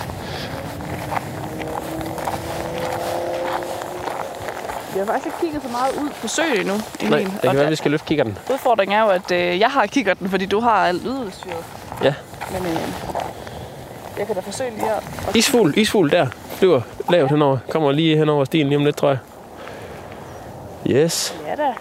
Vi 4.93 4.99
har 4.99 5.07
faktisk 5.07 5.27
ikke 5.27 5.39
kigget 5.41 5.63
så 5.63 5.69
meget 5.69 5.95
ud 6.03 6.09
på 6.21 6.29
søen 6.29 6.61
endnu. 6.61 6.75
Nej, 7.03 7.19
Emil. 7.19 7.33
det 7.33 7.35
Og 7.35 7.41
kan 7.43 7.55
være, 7.55 7.65
at 7.65 7.71
vi 7.71 7.77
skal 7.77 7.91
løfte 7.91 8.07
kikkerten. 8.07 8.39
Udfordringen 8.53 8.99
er 8.99 9.03
jo, 9.03 9.09
at 9.09 9.31
øh, 9.31 9.61
jeg 9.61 9.71
har 9.71 9.87
kikkerten, 9.87 10.31
fordi 10.31 10.47
du 10.47 10.61
har 10.61 10.71
alt 10.87 11.07
udstyret. 11.07 11.65
Ja. 12.03 12.15
Men 12.53 12.67
øh, 12.73 12.79
jeg 14.19 14.27
kan 14.27 14.35
da 14.35 14.41
forsøge 14.41 14.71
lige 14.71 14.91
at... 14.91 15.03
at 15.29 15.37
Isfugl, 15.37 15.73
isfugl 15.79 16.11
der. 16.11 16.27
Flyver 16.51 16.81
lavt 17.11 17.31
henover. 17.31 17.59
Kommer 17.71 17.93
lige 17.93 18.17
henover 18.17 18.45
stien 18.45 18.67
lige 18.67 18.77
om 18.79 18.85
lidt, 18.85 18.97
tror 18.97 19.09
jeg. 19.09 19.19
Yes. 20.87 21.35
Ja 21.47 21.55
da. 21.55 21.73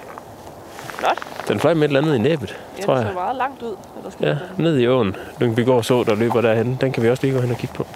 Flot. 0.77 1.17
Den 1.47 1.59
fløj 1.59 1.73
med 1.73 1.83
et 1.83 1.88
eller 1.88 2.01
andet 2.01 2.15
i 2.15 2.17
næbet, 2.21 2.57
Ja, 2.80 2.84
tror 2.86 2.93
det 2.93 3.01
jeg. 3.01 3.09
så 3.09 3.13
meget 3.13 3.36
langt 3.36 3.61
ud. 3.61 3.75
Eller 3.97 4.09
skal 4.11 4.25
Ja, 4.28 4.32
den- 4.32 4.39
ned 4.65 4.78
i 4.78 4.88
åen. 4.88 5.15
Lyngbygård 5.39 5.84
så, 5.84 6.03
der 6.03 6.15
løber 6.15 6.41
derhen. 6.41 6.78
Den 6.82 6.91
kan 6.91 7.03
vi 7.03 7.09
også 7.09 7.23
lige 7.23 7.34
gå 7.36 7.41
hen 7.41 7.51
og 7.51 7.57
kigge 7.57 7.75
på. 7.75 7.88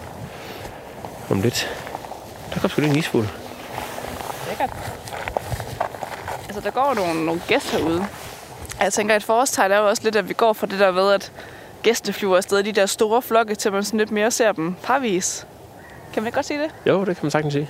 Om 1.30 1.42
lidt. 1.42 1.70
Der 2.54 2.60
kom 2.60 2.70
sgu 2.70 2.82
lige 2.82 2.92
en 2.92 2.98
isfugl. 2.98 3.28
Lækkert. 4.50 4.70
Altså, 6.48 6.62
der 6.62 6.72
går 6.72 6.94
nogle, 6.96 7.26
nogle 7.26 7.42
gæster 7.48 7.78
herude. 7.78 8.06
Jeg 8.82 8.94
tænker, 8.94 9.16
et 9.16 9.24
forårstegn 9.24 9.72
er 9.72 9.78
jo 9.78 9.88
også 9.90 10.04
lidt, 10.04 10.16
at 10.16 10.30
vi 10.30 10.34
går 10.34 10.54
fra 10.54 10.68
det 10.68 10.80
der 10.80 10.92
ved, 10.92 11.14
at 11.14 11.32
gæste 11.84 12.14
flyver 12.14 12.38
afsted 12.38 12.64
de 12.64 12.72
der 12.72 12.86
store 12.86 13.22
flokke, 13.22 13.56
til 13.56 13.72
man 13.72 13.84
sådan 13.84 13.98
lidt 13.98 14.12
mere 14.12 14.32
ser 14.32 14.52
dem 14.52 14.76
parvis. 14.84 15.48
Kan 16.14 16.24
man 16.24 16.32
godt 16.32 16.46
sige 16.46 16.60
det? 16.62 16.72
Jo, 16.86 17.00
det 17.00 17.06
kan 17.06 17.20
man 17.26 17.32
sagtens 17.32 17.54
sige. 17.54 17.70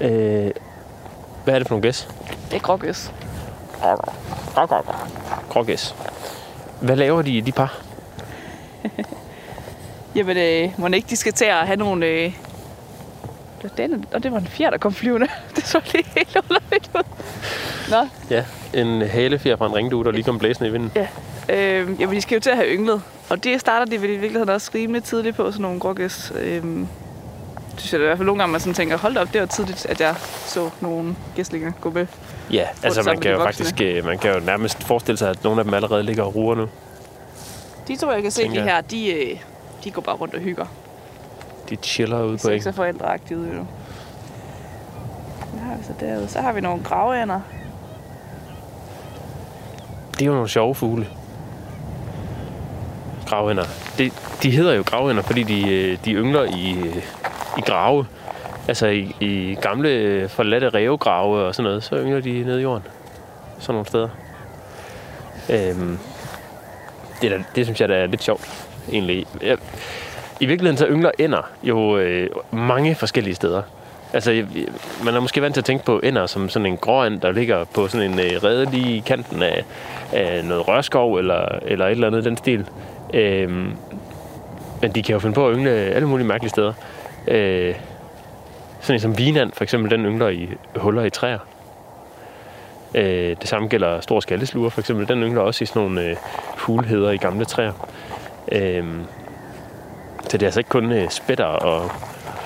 Øh, 0.00 0.50
hvad 1.44 1.54
er 1.54 1.58
det 1.58 1.68
for 1.68 1.74
nogle 1.74 1.82
gæs? 1.82 2.08
Det 2.50 2.56
er 2.56 2.60
grågæs. 2.60 3.12
Grågæs. 5.48 5.94
Hvad 6.80 6.96
laver 6.96 7.22
de 7.22 7.30
i 7.30 7.40
de 7.40 7.52
par? 7.52 7.78
Jamen, 10.14 10.36
øh, 10.36 10.70
må 10.78 10.86
ikke 10.86 11.10
de 11.10 11.16
skal 11.16 11.32
til 11.32 11.44
at 11.44 11.66
have 11.66 11.76
nogle... 11.76 12.06
Øh... 12.06 12.32
Det, 13.62 13.70
var 13.78 13.86
den, 13.86 14.04
og 14.12 14.22
det 14.22 14.32
var 14.32 14.38
en 14.38 14.46
fjer, 14.46 14.70
der 14.70 14.78
kom 14.78 14.92
flyvende. 14.94 15.26
Det 15.56 15.66
så 15.66 15.80
lige 15.92 16.04
helt 16.16 16.36
underligt 16.36 16.90
ud. 16.94 17.02
Nå, 17.90 18.08
Ja, 18.30 18.44
en 18.74 19.02
halefjer 19.02 19.56
fra 19.56 19.66
en 19.66 19.74
ringdue, 19.74 20.04
der 20.04 20.10
lige 20.10 20.24
kom 20.24 20.38
blæsende 20.38 20.68
i 20.68 20.72
vinden. 20.72 20.92
øh, 21.48 22.00
jamen, 22.00 22.16
de 22.16 22.20
skal 22.20 22.34
jo 22.36 22.40
til 22.40 22.50
at 22.50 22.56
have 22.56 22.68
ynglet. 22.68 23.02
Og 23.30 23.44
det 23.44 23.60
starter 23.60 23.86
de 23.86 24.02
vel 24.02 24.10
i 24.10 24.16
virkeligheden 24.16 24.48
også 24.48 24.70
rimelig 24.74 25.04
tidligt 25.04 25.36
på, 25.36 25.50
sådan 25.50 25.62
nogle 25.62 25.80
grågæs. 25.80 26.32
Øh, 26.40 26.62
synes 27.76 27.92
jeg 27.92 28.00
da 28.00 28.04
i 28.04 28.06
hvert 28.06 28.18
fald 28.18 28.26
nogle 28.26 28.42
gange, 28.42 28.52
man 28.52 28.60
sådan 28.60 28.74
tænker, 28.74 28.96
hold 28.98 29.16
op, 29.16 29.32
det 29.32 29.40
var 29.40 29.46
tidligt, 29.46 29.86
at 29.86 30.00
jeg 30.00 30.14
så 30.46 30.70
nogle 30.80 31.16
gæstlinger 31.36 31.72
gå 31.80 31.90
med. 31.90 32.06
Ja, 32.52 32.66
altså 32.82 33.02
man 33.02 33.20
kan 33.20 33.30
jo 33.30 33.38
voksne. 33.38 33.64
faktisk 33.64 33.80
øh, 33.80 34.04
man 34.04 34.18
kan 34.18 34.34
jo 34.34 34.40
nærmest 34.40 34.82
forestille 34.82 35.18
sig, 35.18 35.30
at 35.30 35.44
nogle 35.44 35.60
af 35.60 35.64
dem 35.64 35.74
allerede 35.74 36.02
ligger 36.02 36.22
og 36.22 36.34
ruer 36.34 36.54
nu. 36.54 36.68
De 37.88 37.96
to, 37.96 38.10
jeg 38.10 38.22
kan 38.22 38.30
se, 38.30 38.42
Tænker 38.42 38.62
de 38.62 38.68
her, 38.68 38.80
de, 38.80 39.12
øh, 39.12 39.40
de 39.84 39.90
går 39.90 40.02
bare 40.02 40.16
rundt 40.16 40.34
og 40.34 40.40
hygger. 40.40 40.66
De 41.70 41.76
chiller 41.76 42.22
ude 42.22 42.32
De 42.32 42.42
på 42.42 42.48
ikke 42.48 42.64
så 42.64 42.72
forældreagtige 42.72 43.38
ud, 43.38 43.46
jo. 43.46 43.66
Hvad 45.52 45.62
har 45.62 45.76
vi 45.76 45.84
så 45.84 45.92
derude? 46.00 46.28
Så 46.28 46.40
har 46.40 46.52
vi 46.52 46.60
nogle 46.60 46.84
graveænder. 46.84 47.40
Det 50.12 50.22
er 50.22 50.26
jo 50.26 50.32
nogle 50.32 50.48
sjove 50.48 50.74
fugle. 50.74 51.08
Gravhænder. 53.26 53.64
Det, 53.98 54.12
de 54.42 54.50
hedder 54.50 54.74
jo 54.74 54.82
gravhænder, 54.86 55.22
fordi 55.22 55.42
de, 55.42 55.70
øh, 55.70 55.98
de 56.04 56.12
yngler 56.12 56.44
i, 56.44 56.70
i 57.58 57.60
grave. 57.60 58.06
Altså 58.68 58.86
i, 58.86 59.16
i 59.20 59.56
gamle 59.62 60.28
forladte 60.28 60.68
rævegrave 60.68 61.44
og 61.44 61.54
sådan 61.54 61.64
noget, 61.64 61.82
så 61.82 61.96
yngler 61.96 62.20
de 62.20 62.42
nede 62.42 62.60
i 62.60 62.62
jorden. 62.62 62.84
Sådan 63.58 63.74
nogle 63.74 63.86
steder. 63.86 64.08
Øhm, 65.50 65.98
det, 67.22 67.30
der, 67.30 67.38
det 67.54 67.66
synes 67.66 67.80
jeg 67.80 67.88
der 67.88 67.94
er 67.94 68.06
lidt 68.06 68.22
sjovt, 68.22 68.68
egentlig. 68.92 69.26
Jeg, 69.42 69.58
I 70.40 70.46
virkeligheden 70.46 70.78
så 70.78 70.86
yngler 70.86 71.10
ender 71.18 71.50
jo 71.62 71.98
øh, 71.98 72.30
mange 72.50 72.94
forskellige 72.94 73.34
steder. 73.34 73.62
Altså, 74.12 74.44
man 75.04 75.14
er 75.14 75.20
måske 75.20 75.42
vant 75.42 75.54
til 75.54 75.60
at 75.60 75.64
tænke 75.64 75.84
på 75.84 76.00
ender 76.02 76.26
som 76.26 76.48
sådan 76.48 76.66
en 76.66 76.76
gråand, 76.76 77.20
der 77.20 77.32
ligger 77.32 77.64
på 77.64 77.88
sådan 77.88 78.10
en 78.10 78.18
øh, 78.18 78.44
rede 78.44 78.70
lige 78.70 78.96
i 78.96 79.02
kanten 79.06 79.42
af, 79.42 79.64
af 80.12 80.44
noget 80.44 80.68
rørskov 80.68 81.16
eller, 81.16 81.58
eller 81.62 81.86
et 81.86 81.90
eller 81.90 82.06
andet 82.06 82.20
i 82.20 82.24
den 82.24 82.36
stil. 82.36 82.66
Øhm, 83.14 83.72
men 84.82 84.92
de 84.94 85.02
kan 85.02 85.12
jo 85.12 85.18
finde 85.18 85.34
på 85.34 85.48
at 85.48 85.56
yngle 85.56 85.70
alle 85.70 86.08
mulige 86.08 86.26
mærkelige 86.26 86.50
steder. 86.50 86.72
Øh, 87.28 87.74
sådan 88.80 88.94
en 88.94 89.00
som 89.00 89.18
vinand, 89.18 89.52
for 89.52 89.64
eksempel, 89.64 89.90
den 89.90 90.04
yngler 90.04 90.28
i 90.28 90.48
huller 90.76 91.04
i 91.04 91.10
træer. 91.10 91.38
Øh, 92.94 93.36
det 93.40 93.48
samme 93.48 93.68
gælder 93.68 94.00
stor 94.00 94.20
skaldesluger, 94.20 94.70
for 94.70 94.80
eksempel. 94.80 95.08
Den 95.08 95.22
yngler 95.22 95.42
også 95.42 95.64
i 95.64 95.66
sådan 95.66 95.82
nogle 95.82 96.02
øh, 96.02 96.16
hulheder 96.56 97.10
i 97.10 97.16
gamle 97.16 97.44
træer. 97.44 97.88
Øh, 98.52 98.84
så 100.22 100.38
det 100.38 100.42
er 100.42 100.46
altså 100.46 100.60
ikke 100.60 100.70
kun 100.70 100.92
øh, 100.92 101.10
spætter 101.10 101.44
og 101.44 101.90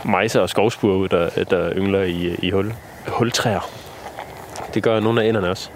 mejser 0.05 0.41
og 0.41 0.49
skovspurve, 0.49 1.09
der, 1.09 1.45
der 1.51 1.73
yngler 1.77 2.03
i, 2.03 2.35
i 2.43 2.51
hul, 2.51 2.75
hultræer. 3.09 3.71
Det 4.75 4.83
gør 4.83 5.01
nogle 5.01 5.23
af 5.23 5.29
ænderne 5.29 5.51
også. 5.51 5.71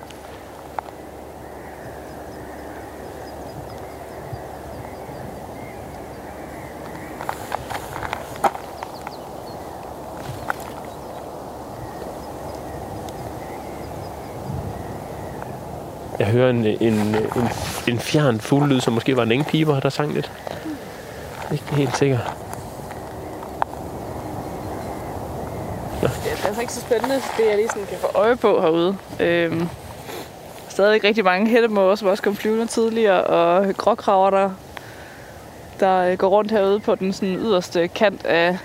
Jeg 16.18 16.26
hører 16.26 16.50
en, 16.50 16.66
en, 16.66 16.80
en, 16.80 17.18
en 17.88 17.98
fjern 17.98 18.40
fuglelyd, 18.40 18.80
som 18.80 18.92
måske 18.92 19.16
var 19.16 19.22
en 19.22 19.32
engpiber, 19.32 19.80
der 19.80 19.88
sang 19.88 20.12
lidt. 20.12 20.32
Ikke 21.52 21.64
helt 21.74 21.96
sikker. 21.96 22.18
Det 26.00 26.10
er 26.42 26.46
altså 26.46 26.60
ikke 26.60 26.72
så 26.72 26.80
spændende, 26.80 27.14
det 27.14 27.46
jeg 27.48 27.56
lige 27.56 27.68
sådan 27.68 27.86
kan 27.86 27.98
få 28.00 28.06
øje 28.14 28.36
på 28.36 28.60
herude. 28.60 28.96
Øhm, 29.20 29.68
stadig 30.68 31.04
rigtig 31.04 31.24
mange 31.24 31.50
hættemåger, 31.50 31.94
som 31.94 32.08
også 32.08 32.22
kom 32.22 32.36
flyvende 32.36 32.66
tidligere, 32.66 33.24
og 33.24 33.76
gråkraver, 33.76 34.30
der, 34.30 34.50
der 35.80 35.98
øh, 35.98 36.18
går 36.18 36.28
rundt 36.28 36.50
herude 36.50 36.80
på 36.80 36.94
den 36.94 37.12
sådan 37.12 37.36
yderste 37.36 37.88
kant 37.88 38.26
af 38.26 38.58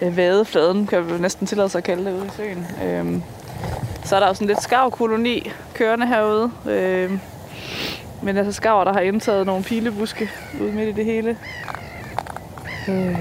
af 0.00 0.16
vadefladen, 0.16 0.86
kan 0.86 1.06
vi 1.06 1.18
næsten 1.18 1.46
tillade 1.46 1.68
sig 1.68 1.78
at 1.78 1.84
kalde 1.84 2.04
det 2.04 2.12
ude 2.12 2.26
i 2.26 2.30
søen. 2.36 2.66
Øhm, 2.84 3.22
så 4.08 4.16
er 4.16 4.20
der 4.20 4.26
jo 4.26 4.34
sådan 4.34 4.46
lidt 4.46 4.62
skavkoloni 4.62 5.50
kørende 5.74 6.06
herude. 6.06 6.50
Øhm, 6.66 7.20
men 8.22 8.36
altså 8.36 8.52
skaver, 8.52 8.84
der 8.84 8.92
har 8.92 9.00
indtaget 9.00 9.46
nogle 9.46 9.64
pilebuske 9.64 10.30
ude 10.60 10.72
midt 10.72 10.88
i 10.88 10.92
det 10.92 11.04
hele. 11.04 11.36
Øh, 12.88 13.18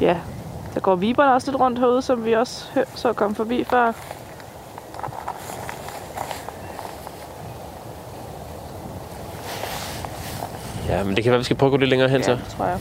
ja, 0.00 0.16
der 0.74 0.80
går 0.80 0.94
viberne 0.94 1.34
også 1.34 1.50
lidt 1.50 1.60
rundt 1.60 1.78
herude, 1.78 2.02
som 2.02 2.24
vi 2.24 2.32
også 2.32 2.64
så 2.94 3.12
kom 3.12 3.34
forbi 3.34 3.64
før. 3.64 3.92
Ja, 10.88 11.04
men 11.04 11.16
det 11.16 11.24
kan 11.24 11.30
være, 11.30 11.38
vi 11.38 11.44
skal 11.44 11.56
prøve 11.56 11.68
at 11.68 11.70
gå 11.70 11.76
lidt 11.76 11.90
længere 11.90 12.08
hen, 12.08 12.22
så. 12.22 12.30
Ja, 12.30 12.36
det 12.36 12.46
tror 12.56 12.66
jeg. 12.66 12.78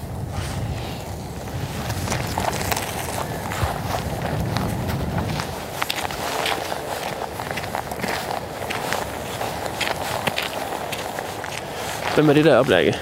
Hvem 12.22 12.30
er 12.30 12.34
det 12.34 12.45
der 12.45 12.57
oplærke? 12.57 12.97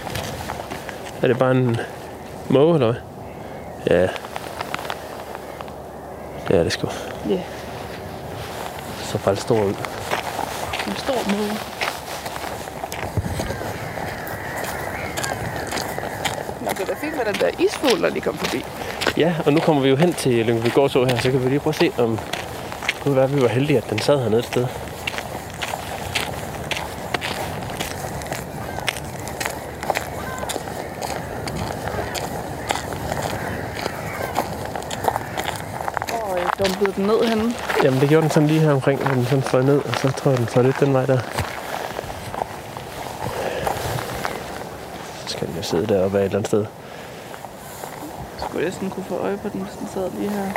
Er 1.21 1.27
det 1.27 1.37
bare 1.39 1.51
en 1.51 1.77
måge, 2.49 2.73
eller 2.73 2.91
hvad? 2.91 3.01
Ja. 3.97 4.07
Det 6.47 6.55
er 6.59 6.63
det 6.63 6.71
sgu. 6.71 6.87
Ja, 7.29 7.39
Så 9.03 9.17
faktisk 9.17 9.41
stor 9.41 9.63
ud. 9.63 9.69
en 10.87 10.95
stor 10.97 11.31
måge. 11.31 11.51
Nå, 16.61 16.69
det 16.69 16.79
er 16.81 16.85
da 16.85 16.93
fint 17.01 17.15
med 17.17 17.25
den 17.33 17.41
der 17.41 17.49
isfugl, 17.65 18.01
der 18.03 18.09
lige 18.09 18.21
kom 18.21 18.37
forbi. 18.37 18.65
Ja, 19.17 19.33
og 19.45 19.53
nu 19.53 19.59
kommer 19.59 19.81
vi 19.81 19.89
jo 19.89 19.95
hen 19.95 20.13
til 20.13 20.45
Lyngby 20.45 20.73
Gårdså 20.73 21.05
her, 21.05 21.17
så 21.17 21.31
kan 21.31 21.43
vi 21.43 21.49
lige 21.49 21.59
prøve 21.59 21.71
at 21.71 21.75
se, 21.79 21.91
om 21.97 22.17
det 22.87 22.99
kunne 23.03 23.15
være, 23.15 23.25
at 23.25 23.35
vi 23.35 23.41
var 23.41 23.47
heldige, 23.47 23.77
at 23.77 23.89
den 23.89 23.99
sad 23.99 24.19
hernede 24.21 24.39
et 24.39 24.45
sted. 24.45 24.65
Og 36.13 36.39
øh, 36.39 36.45
dumpede 36.59 36.93
den 36.95 37.05
ned 37.05 37.19
Jamen, 37.99 38.07
det 38.07 38.13
gjorde 38.13 38.23
den 38.23 38.31
sådan 38.31 38.49
lige 38.49 38.59
her 38.59 38.71
omkring, 38.71 38.99
hvor 38.99 39.13
den 39.13 39.25
sådan 39.25 39.43
fløj 39.43 39.61
ned, 39.61 39.77
og 39.77 39.95
så 39.95 40.11
tror 40.11 40.31
jeg, 40.31 40.37
den 40.37 40.47
fløj 40.47 40.63
lidt 40.63 40.79
den 40.79 40.93
vej 40.93 41.05
der. 41.05 41.17
Så 45.25 45.27
skal 45.27 45.47
den 45.47 45.55
jo 45.55 45.63
sidde 45.63 45.87
deroppe 45.87 46.17
af 46.17 46.21
et 46.21 46.25
eller 46.25 46.37
andet 46.37 46.47
sted. 46.47 46.65
Skulle 48.37 48.57
jeg 48.57 48.65
næsten 48.65 48.89
kunne 48.89 49.03
få 49.03 49.15
øje 49.15 49.37
på 49.37 49.49
den, 49.49 49.61
hvis 49.61 49.73
den 49.73 49.87
sad 49.93 50.11
lige 50.11 50.29
her. 50.29 50.51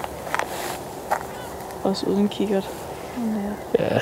Også 1.85 2.07
uden 2.07 2.29
kikkert. 2.29 2.69
Men, 3.17 3.57
ja. 3.79 3.99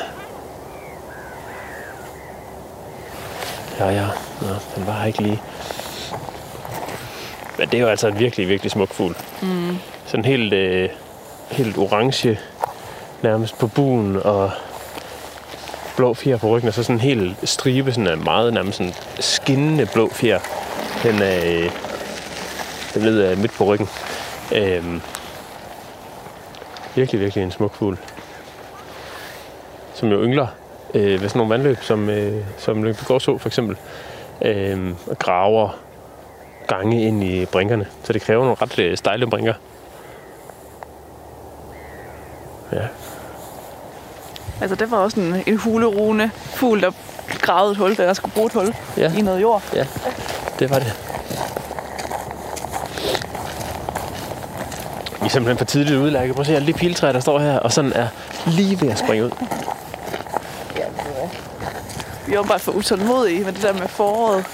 Ja. 3.78 3.91
Ja. 3.91 4.07
Nå, 4.41 4.49
den 4.76 4.86
var 4.86 5.05
ikke 5.05 5.22
lige. 5.22 5.43
Men 7.59 7.68
det 7.68 7.74
er 7.74 7.82
jo 7.82 7.88
altså 7.88 8.09
en 8.09 8.18
virkelig, 8.18 8.49
virkelig 8.49 8.70
smuk 8.70 8.93
fugl. 8.93 9.16
Mm. 9.43 9.78
Sådan 10.07 10.24
helt, 10.24 10.53
øh, 10.53 10.88
helt 11.51 11.78
orange, 11.78 12.38
nærmest 13.23 13.59
på 13.59 13.66
buen, 13.66 14.16
og 14.16 14.51
blå 15.97 16.14
fjer 16.14 16.37
på 16.37 16.49
ryggen, 16.49 16.68
og 16.68 16.75
så 16.75 16.83
sådan 16.83 16.97
en 16.97 17.01
hel 17.01 17.37
stribe, 17.45 17.93
sådan 17.93 18.18
en 18.18 18.25
meget 18.25 18.55
nærmest 18.55 18.79
sådan 18.79 18.95
skinnende 19.21 19.87
blå 19.87 20.09
fjer. 20.09 20.39
Den 21.03 21.23
er, 21.23 21.41
øh, 21.47 21.71
den 22.95 23.03
ned 23.03 23.31
øh, 23.31 23.39
midt 23.39 23.53
på 23.53 23.64
ryggen. 23.64 23.89
Øhm, 24.55 25.01
virkelig, 26.95 27.21
virkelig 27.21 27.45
en 27.45 27.51
smuk 27.51 27.75
fugl 27.75 27.99
som 30.01 30.12
jo 30.12 30.23
yngler 30.23 30.47
øh, 30.95 31.23
ved 31.23 31.29
sådan 31.29 31.39
nogle 31.39 31.51
vandløb, 31.51 31.83
som, 31.83 32.11
øh, 32.11 32.45
som 32.59 32.85
Lyngby 32.85 33.05
Gårdså 33.05 33.39
for 33.39 33.49
eksempel, 33.49 33.77
øh, 34.43 34.95
og 35.07 35.18
graver 35.18 35.79
gange 36.68 37.03
ind 37.03 37.25
i 37.25 37.47
brinkerne. 37.47 37.87
Så 38.05 38.12
det 38.12 38.23
kræver 38.23 38.45
nogle 38.45 38.57
ret 38.62 38.79
øh, 38.79 38.97
stejle 38.97 39.31
brinker. 39.31 39.55
Altså, 44.61 44.74
det 44.76 44.90
var 44.90 44.96
også 44.96 45.20
en, 45.20 45.42
en 45.46 45.56
hulerune 45.56 46.30
fugl, 46.54 46.80
der 46.80 46.90
gravede 47.40 47.72
et 47.72 47.76
hul, 47.78 47.94
da 47.94 48.02
jeg 48.02 48.16
skulle 48.16 48.34
bruge 48.34 48.46
et 48.46 48.52
hul 48.52 48.74
Ja. 48.96 49.12
i 49.18 49.20
noget 49.20 49.40
jord. 49.42 49.62
ja, 49.74 49.86
det 50.58 50.70
var 50.70 50.78
det. 50.78 50.92
Vi 55.20 55.26
er 55.26 55.30
simpelthen 55.30 55.58
for 55.58 55.64
tidligt 55.64 55.98
udlærket. 55.98 56.34
Prøv 56.34 56.40
at 56.40 56.46
se 56.46 56.54
alle 56.56 56.66
de 56.66 56.72
piletræer, 56.72 57.12
der 57.12 57.20
står 57.20 57.38
her, 57.38 57.58
og 57.58 57.72
sådan 57.72 57.92
er 57.92 58.06
lige 58.46 58.80
ved 58.80 58.90
at 58.90 58.98
springe 58.98 59.24
ud. 59.24 59.30
Vi 62.26 62.36
var 62.36 62.42
bare 62.42 62.58
for 62.58 62.72
utålmodige 62.72 63.44
med 63.44 63.52
det 63.52 63.62
der 63.62 63.72
med 63.72 63.88
foråret. 63.88 64.44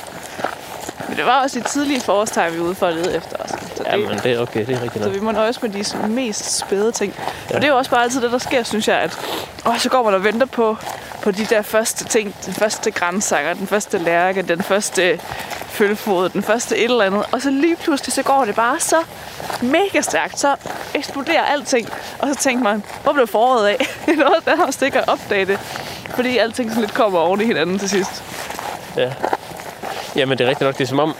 Men 1.08 1.16
det 1.16 1.26
var 1.26 1.42
også 1.42 1.58
i 1.58 1.62
tidlige 1.62 2.00
forårstegn, 2.00 2.54
vi 2.54 2.58
udfoldede 2.60 3.16
efter 3.16 3.36
os. 3.36 3.50
Så 3.76 3.82
det, 3.82 3.92
Jamen, 3.92 4.18
det 4.18 4.32
er 4.32 4.40
okay, 4.40 4.66
det 4.66 4.74
er 4.76 4.82
rigtigt 4.82 5.04
Så 5.04 5.08
nok. 5.08 5.14
vi 5.14 5.20
må 5.20 5.30
nøjes 5.32 5.62
med 5.62 5.70
de 5.70 5.84
sådan 5.84 6.10
mest 6.14 6.58
spæde 6.58 6.92
ting. 6.92 7.14
Ja. 7.50 7.54
Og 7.56 7.60
det 7.62 7.68
er 7.68 7.72
jo 7.72 7.78
også 7.78 7.90
bare 7.90 8.02
altid 8.02 8.20
det, 8.20 8.32
der 8.32 8.38
sker, 8.38 8.62
synes 8.62 8.88
jeg, 8.88 8.98
at 8.98 9.18
åh, 9.66 9.78
så 9.78 9.88
går 9.88 10.02
man 10.02 10.14
og 10.14 10.24
venter 10.24 10.46
på, 10.46 10.76
på 11.22 11.30
de 11.30 11.44
der 11.44 11.62
første 11.62 12.04
ting. 12.04 12.34
Den 12.46 12.54
første 12.54 12.90
grænsanger, 12.90 13.54
den 13.54 13.66
første 13.66 13.98
lærke, 13.98 14.42
den 14.42 14.62
første 14.62 15.20
følfod, 15.68 16.28
den 16.28 16.42
første 16.42 16.76
et 16.76 16.84
eller 16.84 17.04
andet. 17.04 17.24
Og 17.32 17.42
så 17.42 17.50
lige 17.50 17.76
pludselig, 17.76 18.12
så 18.12 18.22
går 18.22 18.44
det 18.44 18.54
bare 18.54 18.80
så 18.80 18.96
mega 19.62 20.00
stærkt. 20.00 20.38
Så 20.38 20.56
eksploderer 20.94 21.42
alting. 21.44 21.88
Og 22.18 22.28
så 22.28 22.34
tænker 22.34 22.64
man, 22.64 22.82
hvor 23.02 23.12
blev 23.12 23.26
foråret 23.26 23.66
af? 23.68 23.76
Det 24.06 24.12
er 24.12 24.24
noget, 24.24 24.44
der 24.44 24.56
har 24.56 24.70
stikker 24.70 25.00
at 25.00 25.08
opdage 25.08 25.44
det. 25.44 25.58
Fordi 26.14 26.38
alting 26.38 26.70
sådan 26.70 26.80
lidt 26.82 26.94
kommer 26.94 27.18
oven 27.18 27.40
i 27.40 27.44
hinanden 27.44 27.78
til 27.78 27.88
sidst. 27.88 28.22
Ja. 28.96 29.12
Jamen, 30.16 30.38
det 30.38 30.44
er 30.44 30.48
rigtigt 30.48 30.66
nok. 30.68 30.78
Det 30.78 30.84
er 30.84 30.88
som 30.88 30.98
om, 30.98 31.14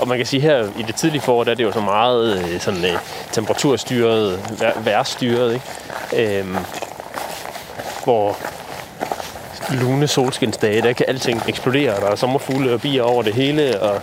og 0.00 0.08
man 0.08 0.16
kan 0.16 0.26
sige 0.26 0.40
her 0.40 0.68
i 0.78 0.82
det 0.82 0.94
tidlige 0.94 1.20
forår, 1.20 1.44
der 1.44 1.50
er 1.50 1.54
det 1.54 1.64
jo 1.64 1.72
så 1.72 1.80
meget 1.80 2.38
øh, 2.38 2.60
sådan, 2.60 2.84
øh, 2.84 2.98
temperaturstyret, 3.32 4.40
vær- 4.60 4.80
vejrstyret, 4.80 5.54
ikke? 6.12 6.38
Øhm, 6.40 6.56
hvor 8.04 8.36
lune 9.70 10.08
solskinsdage, 10.08 10.82
der 10.82 10.92
kan 10.92 11.06
alting 11.08 11.42
eksplodere, 11.48 12.00
der 12.00 12.06
er 12.10 12.16
sommerfugle 12.16 12.74
og 12.74 12.80
bier 12.80 13.02
over 13.02 13.22
det 13.22 13.34
hele, 13.34 13.80
og 13.82 13.94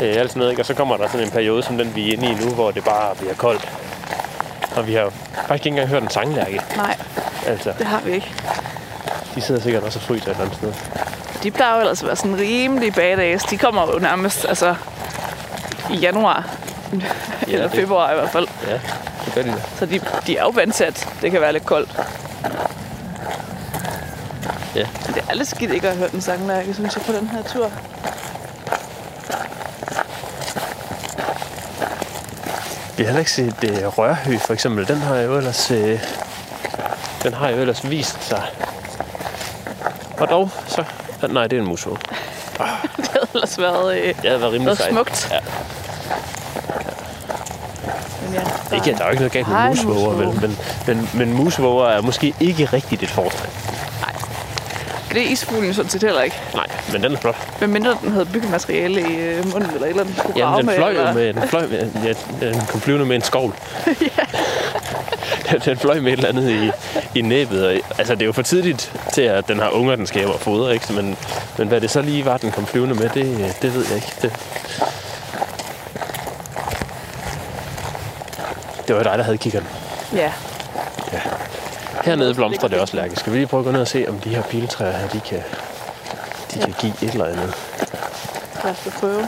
øh, 0.00 0.14
alt 0.16 0.30
sådan 0.30 0.38
noget, 0.40 0.50
ikke? 0.50 0.62
Og 0.62 0.66
så 0.66 0.74
kommer 0.74 0.96
der 0.96 1.08
sådan 1.08 1.26
en 1.26 1.30
periode, 1.32 1.62
som 1.62 1.78
den 1.78 1.94
vi 1.94 2.08
er 2.08 2.12
inde 2.12 2.26
i 2.30 2.34
nu, 2.44 2.50
hvor 2.50 2.70
det 2.70 2.84
bare 2.84 3.14
bliver 3.14 3.34
koldt. 3.34 3.68
Og 4.76 4.86
vi 4.86 4.94
har 4.94 5.12
faktisk 5.46 5.66
ikke 5.66 5.68
engang 5.68 5.88
hørt 5.88 6.02
en 6.02 6.10
sanglærke. 6.10 6.60
Nej, 6.76 6.96
Altså, 7.46 7.72
det 7.78 7.86
har 7.86 8.00
vi 8.04 8.12
ikke. 8.12 8.32
de 9.34 9.40
sidder 9.40 9.60
sikkert 9.60 9.82
også 9.82 9.98
og 9.98 10.02
fryser 10.02 10.26
et 10.26 10.30
eller 10.30 10.40
andet 10.44 10.56
sted. 10.56 10.72
De 11.42 11.50
plejer 11.50 11.74
jo 11.74 11.80
ellers 11.80 12.02
at 12.02 12.06
være 12.06 12.16
sådan 12.16 12.38
rimelig 12.38 12.94
badass. 12.94 13.44
De 13.44 13.58
kommer 13.58 13.92
jo 13.94 13.98
nærmest 13.98 14.46
altså, 14.48 14.74
i 15.92 15.96
januar. 15.96 16.48
Ja, 16.92 16.98
Eller 17.52 17.68
det- 17.68 17.76
februar 17.76 18.10
i 18.10 18.14
hvert 18.14 18.30
fald. 18.30 18.48
Ja, 18.68 18.72
det 19.24 19.34
gør 19.34 19.42
de 19.42 19.48
da. 19.48 19.62
Så 19.78 19.86
de, 19.86 20.00
de 20.26 20.36
er 20.36 20.42
jo 20.42 20.48
vant 20.48 20.74
til, 20.74 20.84
at 20.84 21.08
det 21.22 21.30
kan 21.30 21.40
være 21.40 21.52
lidt 21.52 21.66
koldt. 21.66 21.90
Ja. 24.74 24.86
Men 25.06 25.14
det 25.14 25.24
er 25.30 25.34
lidt 25.34 25.48
skidt 25.48 25.70
ikke 25.70 25.88
at 25.88 25.96
høre 25.96 26.08
den 26.08 26.20
sanglærke, 26.20 26.74
synes 26.74 26.94
jeg, 26.96 27.02
på 27.04 27.12
den 27.12 27.28
her 27.28 27.42
tur. 27.42 27.70
Vi 32.96 33.02
har 33.02 33.04
heller 33.04 33.18
ikke 33.18 33.30
set 33.32 33.64
uh, 33.64 33.98
rørhø, 33.98 34.38
for 34.38 34.52
eksempel. 34.54 34.88
Den 34.88 34.98
har 35.00 35.16
jo 35.16 35.36
ellers, 35.36 35.70
uh, 35.70 36.00
den 37.22 37.34
har 37.34 37.48
jo 37.48 37.56
ellers 37.56 37.90
vist 37.90 38.24
sig. 38.24 38.42
Og 40.18 40.28
dog, 40.30 40.50
så... 40.66 40.84
Nej, 41.30 41.46
det 41.46 41.56
er 41.56 41.60
en 41.60 41.68
musvåg. 41.68 41.98
Det 42.96 43.08
havde 43.08 43.26
ellers 43.34 43.58
været, 43.58 43.96
øh, 43.98 44.06
Det 44.08 44.16
havde 44.30 44.40
været 44.40 44.52
rimelig 44.52 44.76
sejt. 44.76 44.90
smukt. 44.92 45.28
Ja. 45.32 45.38
Men 48.24 48.34
ja, 48.34 48.42
Ikke, 48.74 48.92
der 48.92 48.98
er 48.98 49.04
jo 49.04 49.10
ikke 49.10 49.20
noget 49.20 49.32
galt 49.32 49.48
med 49.48 49.68
musvåger, 49.68 50.12
vel? 50.12 50.40
Men, 50.40 50.58
men, 50.86 51.08
men 51.14 51.32
musvåger 51.34 51.86
er 51.86 52.00
måske 52.00 52.34
ikke 52.40 52.64
rigtigt 52.64 53.02
et 53.02 53.10
fortegn. 53.10 53.50
det 55.12 55.22
er 55.26 55.30
isfuglen 55.30 55.74
sådan 55.74 55.90
set 55.90 56.02
heller 56.02 56.22
ikke. 56.22 56.36
Nej, 56.54 56.66
men 56.92 57.02
den 57.02 57.12
er 57.12 57.18
flot. 57.18 57.36
Men 57.60 57.70
mindre 57.72 57.96
den 58.02 58.12
havde 58.12 58.26
byggemateriale 58.26 59.00
i 59.00 59.14
øh, 59.16 59.52
munden 59.52 59.70
eller 59.74 59.86
eller 59.86 60.02
andet. 60.02 60.16
kunne 60.18 60.34
Jamen, 60.36 60.66
den 60.66 60.74
fløj 60.74 60.92
jo 60.92 60.98
eller- 60.98 61.14
med, 61.14 61.34
den 61.34 61.48
fløj 61.48 61.66
med, 61.66 61.90
ja, 62.04 62.46
den 62.46 62.60
kom 62.68 62.80
flyvende 62.80 63.06
med 63.06 63.16
en 63.16 63.22
skovl. 63.22 63.54
den, 65.50 65.60
den 65.64 65.76
fløj 65.78 66.00
med 66.00 66.12
et 66.12 66.16
eller 66.16 66.28
andet 66.28 66.50
i, 66.50 66.70
i 67.18 67.22
næbet. 67.22 67.66
Og, 67.66 67.72
altså, 67.98 68.14
det 68.14 68.22
er 68.22 68.26
jo 68.26 68.32
for 68.32 68.42
tidligt 68.42 68.92
til, 69.12 69.22
at 69.22 69.48
den 69.48 69.58
har 69.58 69.68
unger, 69.70 69.96
den 69.96 70.06
og 70.26 70.40
fodre, 70.40 70.74
ikke? 70.74 70.92
Men, 70.92 71.16
men 71.58 71.68
hvad 71.68 71.80
det 71.80 71.90
så 71.90 72.02
lige 72.02 72.24
var, 72.24 72.36
den 72.36 72.50
kom 72.52 72.66
flyvende 72.66 72.94
med, 72.94 73.08
det, 73.14 73.54
det 73.62 73.74
ved 73.74 73.84
jeg 73.86 73.96
ikke. 73.96 74.12
Det, 74.22 74.32
det 78.92 78.98
var 78.98 79.10
dig, 79.10 79.18
der 79.18 79.24
havde 79.24 79.38
kiggeren. 79.38 79.66
Ja, 80.14 80.32
Hernede 82.04 82.34
blomstrer 82.34 82.68
det 82.68 82.80
også, 82.80 82.96
Lærke. 82.96 83.16
Skal 83.16 83.32
vi 83.32 83.38
lige 83.38 83.46
prøve 83.46 83.60
at 83.60 83.64
gå 83.64 83.72
ned 83.72 83.80
og 83.80 83.88
se, 83.88 84.06
om 84.08 84.18
de 84.18 84.28
her 84.28 84.42
piletræer 84.42 84.92
her, 84.92 85.08
de 85.08 85.20
kan, 85.20 85.42
de 86.54 86.58
kan 86.58 86.74
give 86.80 86.92
et 87.02 87.12
eller 87.12 87.24
andet. 87.24 87.54
lad 88.64 88.70
os 88.72 88.88
prøve. 89.00 89.26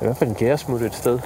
I 0.00 0.04
hvert 0.04 0.16
fald 0.16 0.30
en 0.30 0.36
gæresmut 0.36 0.82
et 0.82 0.94
sted. 0.94 1.18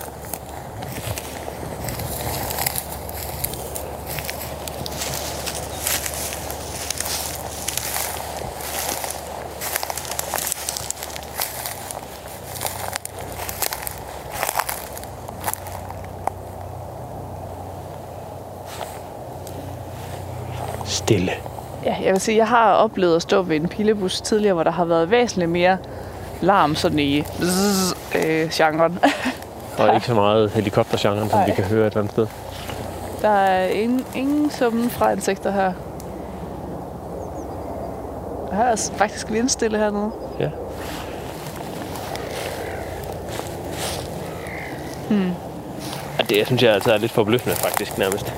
stille. 21.07 21.33
Vil 22.17 22.21
sige, 22.21 22.37
jeg 22.37 22.49
har 22.49 22.73
oplevet 22.73 23.17
at 23.17 23.23
stå 23.23 23.43
ved 23.43 23.57
en 23.57 23.69
pilebus 23.69 24.21
tidligere, 24.21 24.55
hvor 24.55 24.63
der 24.63 24.71
har 24.71 24.85
været 24.85 25.11
væsentligt 25.11 25.51
mere 25.51 25.79
larm 26.41 26.75
sådan 26.75 26.99
i 26.99 27.23
zzz, 27.23 27.93
øh, 28.15 28.49
genren. 28.53 28.99
Og 29.79 29.95
ikke 29.95 30.07
så 30.07 30.15
meget 30.15 30.51
helikoptergenren, 30.51 31.31
som 31.31 31.41
vi 31.47 31.53
kan 31.53 31.65
høre 31.65 31.87
et 31.87 31.91
eller 31.91 31.99
andet 31.99 32.13
sted. 32.13 32.27
Der 33.23 33.29
er 33.29 33.67
ingen, 33.67 34.07
ingen 34.15 34.51
summen 34.51 34.91
fra 34.91 35.13
insekter 35.13 35.51
her. 35.51 35.73
Her 38.53 38.65
er 38.65 38.91
faktisk 38.97 39.31
vindstille 39.31 39.79
hernede. 39.79 40.11
Ja. 40.41 40.49
Hmm. 45.11 45.33
Ja, 46.19 46.25
det 46.29 46.39
jeg 46.39 46.47
synes 46.47 46.63
jeg 46.63 46.75
altså 46.75 46.93
er 46.93 46.99
lidt 46.99 47.13
forbløffende 47.13 47.57
faktisk 47.57 47.99
nærmest. 47.99 48.35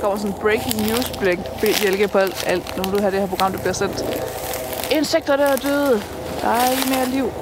Kommer 0.00 0.18
sådan 0.18 0.34
en 0.34 0.40
breaking 0.40 0.86
news 0.86 1.12
bjælke 1.82 2.08
på 2.08 2.18
alt, 2.18 2.44
alt, 2.46 2.76
når 2.76 2.84
du 2.84 3.02
har 3.02 3.10
det 3.10 3.20
her 3.20 3.26
program, 3.26 3.52
der 3.52 3.58
bliver 3.58 3.72
sendt. 3.72 4.04
Insekter, 4.90 5.36
der 5.36 5.46
er 5.46 5.56
døde. 5.56 6.02
Der 6.42 6.48
er 6.48 6.70
ikke 6.70 6.88
mere 6.88 7.06
liv. 7.06 7.32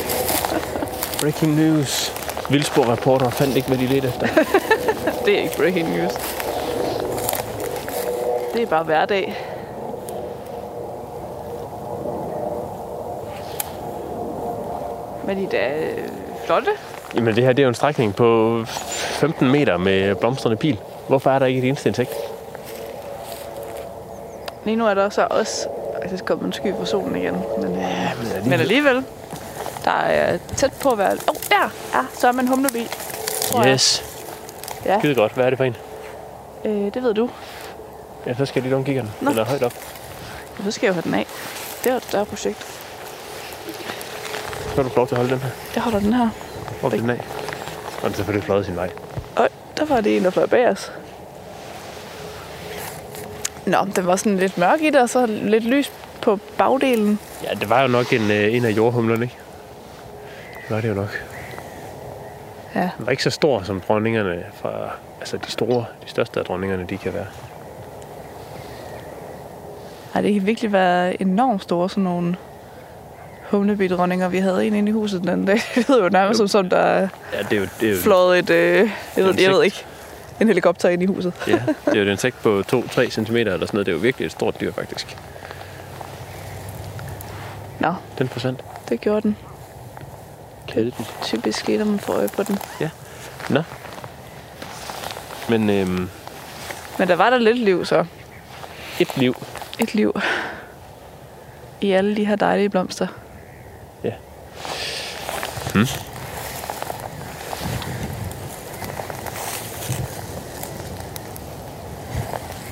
Breaking 1.20 1.54
news. 1.54 2.12
Vildspor 2.50 2.92
reporter 2.92 3.30
fandt 3.30 3.56
ikke, 3.56 3.68
hvad 3.68 3.78
de 3.78 3.86
ledte 3.86 4.08
efter. 4.08 4.26
Det 5.24 5.38
er 5.38 5.42
ikke 5.42 5.56
breaking 5.56 5.96
news. 5.96 6.12
Det 8.54 8.62
er 8.62 8.66
bare 8.66 8.84
hverdag. 8.84 9.36
Men 15.26 15.36
de 15.38 15.44
er 15.44 15.48
da 15.48 15.84
øh, 15.84 16.08
flotte. 16.46 16.70
Jamen 17.14 17.36
det 17.36 17.44
her 17.44 17.52
det 17.52 17.58
er 17.58 17.64
jo 17.64 17.68
en 17.68 17.74
strækning 17.74 18.14
på 18.16 18.62
15 18.66 19.50
meter 19.50 19.76
med 19.76 20.14
blomstrende 20.14 20.56
pil. 20.56 20.78
Hvorfor 21.08 21.30
er 21.30 21.38
der 21.38 21.46
ikke 21.46 21.58
et 21.58 21.64
eneste 21.68 21.88
insekt? 21.88 22.10
Lige 24.64 24.76
nu 24.76 24.86
er 24.86 24.94
der 24.94 25.08
så 25.10 25.26
også 25.30 25.68
faktisk 26.02 26.24
kommet 26.24 26.46
en 26.46 26.52
sky 26.52 26.74
for 26.78 26.84
solen 26.84 27.16
igen. 27.16 27.34
Men, 27.58 27.64
øh, 27.76 27.80
ja, 27.82 28.10
men 28.18 28.26
alligevel- 28.26 28.48
men 28.48 28.60
alligevel, 28.60 29.04
der 29.84 29.90
er 29.90 30.38
tæt 30.56 30.72
på 30.80 30.88
at 30.90 30.98
være... 30.98 31.12
Åh, 31.12 31.18
oh, 31.28 31.34
der! 31.50 31.70
Ja, 31.94 32.04
så 32.14 32.28
er 32.28 32.32
man 32.32 32.48
humlebi. 32.48 32.86
jeg. 33.54 33.66
Yes. 33.66 34.04
Ja. 34.84 34.98
Skide 34.98 35.14
godt. 35.14 35.32
Hvad 35.32 35.44
er 35.44 35.50
det 35.50 35.56
for 35.56 35.64
en? 35.64 35.76
Øh, 36.64 36.94
det 36.94 37.02
ved 37.02 37.14
du. 37.14 37.30
Ja, 38.26 38.34
så 38.34 38.46
skal 38.46 38.60
jeg 38.60 38.62
lige 38.68 38.76
om 38.76 38.84
kigge 38.84 39.00
den. 39.00 39.10
Nå. 39.20 39.30
Den 39.30 39.38
er 39.38 39.44
højt 39.44 39.62
op. 39.62 39.72
Så 40.64 40.70
skal 40.70 40.86
jeg 40.86 40.88
jo 40.88 40.94
have 40.94 41.02
den 41.02 41.14
af. 41.14 41.26
Det 41.84 41.92
er 41.92 41.96
et 41.96 42.04
større 42.04 42.24
projekt. 42.24 42.58
Så 44.74 44.74
har 44.76 44.82
du 44.82 44.90
lov 44.96 45.06
til 45.06 45.14
at 45.14 45.18
holde 45.18 45.32
den 45.32 45.40
her. 45.42 45.50
Jeg 45.74 45.82
holder 45.82 45.98
den 46.00 46.12
her. 46.12 46.28
Hvor 46.80 46.88
den 46.88 47.10
af? 47.10 47.20
Og 47.96 48.02
den 48.02 48.10
er 48.10 48.16
selvfølgelig 48.16 48.44
fløjet 48.44 48.66
sin 48.66 48.76
vej. 48.76 48.90
Der 49.78 49.84
var 49.84 50.00
det 50.00 50.16
en, 50.16 50.24
der 50.24 50.30
fløj 50.30 50.46
bag 50.46 50.68
os. 50.68 50.92
Nå, 53.66 53.78
den 53.96 54.06
var 54.06 54.16
sådan 54.16 54.38
lidt 54.38 54.58
mørk 54.58 54.80
i 54.82 54.90
det, 54.90 55.00
og 55.00 55.08
så 55.08 55.26
lidt 55.26 55.64
lys 55.64 55.92
på 56.22 56.38
bagdelen. 56.58 57.18
Ja, 57.44 57.54
det 57.54 57.70
var 57.70 57.82
jo 57.82 57.88
nok 57.88 58.12
en, 58.12 58.30
øh, 58.30 58.54
en 58.54 58.64
af 58.64 58.70
jordhumlerne, 58.70 59.24
ikke? 59.24 59.36
Det 60.62 60.70
var 60.70 60.80
det 60.80 60.88
jo 60.88 60.94
nok. 60.94 61.22
Ja. 62.74 62.90
Den 62.98 63.06
var 63.06 63.10
ikke 63.10 63.22
så 63.22 63.30
stor 63.30 63.62
som 63.62 63.80
dronningerne 63.80 64.44
fra... 64.54 64.90
Altså 65.20 65.36
de 65.36 65.50
store, 65.50 65.84
de 66.04 66.10
største 66.10 66.40
af 66.40 66.46
dronningerne, 66.46 66.86
de 66.90 66.98
kan 66.98 67.14
være. 67.14 67.26
Ej, 70.14 70.20
det 70.20 70.34
kan 70.34 70.46
virkelig 70.46 70.72
være 70.72 71.22
enormt 71.22 71.62
store, 71.62 71.90
sådan 71.90 72.04
nogle 72.04 72.36
humlebidronninger, 73.50 74.28
vi 74.28 74.38
havde 74.38 74.66
en 74.66 74.74
inde 74.74 74.88
i 74.88 74.92
huset 74.92 75.20
den 75.20 75.28
anden 75.28 75.46
dag. 75.46 75.60
Det 75.74 75.88
lyder 75.88 76.02
jo 76.02 76.08
nærmest 76.08 76.38
som 76.38 76.48
sådan, 76.48 76.70
der 76.70 76.76
er 76.78 77.08
Ja, 77.32 77.38
det 77.42 77.52
er 77.52 77.60
jo, 77.60 77.66
det 77.80 77.88
er 77.88 77.92
jo, 77.94 77.98
flået 78.00 78.38
et, 78.38 78.50
øh, 78.50 78.90
jeg, 79.16 79.24
ved, 79.24 79.40
jeg 79.40 79.50
ved 79.50 79.62
ikke, 79.64 79.84
en 80.40 80.46
helikopter 80.46 80.88
ind 80.88 81.02
i 81.02 81.06
huset. 81.06 81.32
ja, 81.46 81.52
det 81.52 81.94
er 81.94 81.94
jo 81.96 82.02
et 82.08 82.10
insekt 82.12 82.42
på 82.42 82.62
2-3 82.72 83.10
cm 83.10 83.36
eller 83.36 83.52
sådan 83.52 83.68
noget. 83.72 83.86
Det 83.86 83.88
er 83.88 83.96
jo 83.96 83.98
virkelig 84.02 84.26
et 84.26 84.32
stort 84.32 84.60
dyr, 84.60 84.72
faktisk. 84.72 85.16
Nå, 87.80 87.94
Den 88.18 88.28
procent. 88.28 88.60
det 88.88 89.00
gjorde 89.00 89.20
den. 89.22 89.36
Kæde 90.68 90.84
den. 90.98 91.06
Typisk 91.22 91.58
skete, 91.58 91.78
når 91.78 91.84
man 91.84 91.98
får 92.00 92.12
øje 92.12 92.28
på 92.28 92.42
den. 92.42 92.58
Nå. 93.50 93.62
Men 95.48 95.70
øhm, 95.70 96.08
Men 96.98 97.08
der 97.08 97.16
var 97.16 97.30
der 97.30 97.38
lidt 97.38 97.58
liv, 97.58 97.84
så. 97.84 98.04
et 99.00 99.16
liv. 99.16 99.34
Et 99.78 99.94
liv. 99.94 100.20
I 101.80 101.90
alle 101.92 102.16
de 102.16 102.24
her 102.24 102.36
dejlige 102.36 102.68
blomster. 102.68 103.06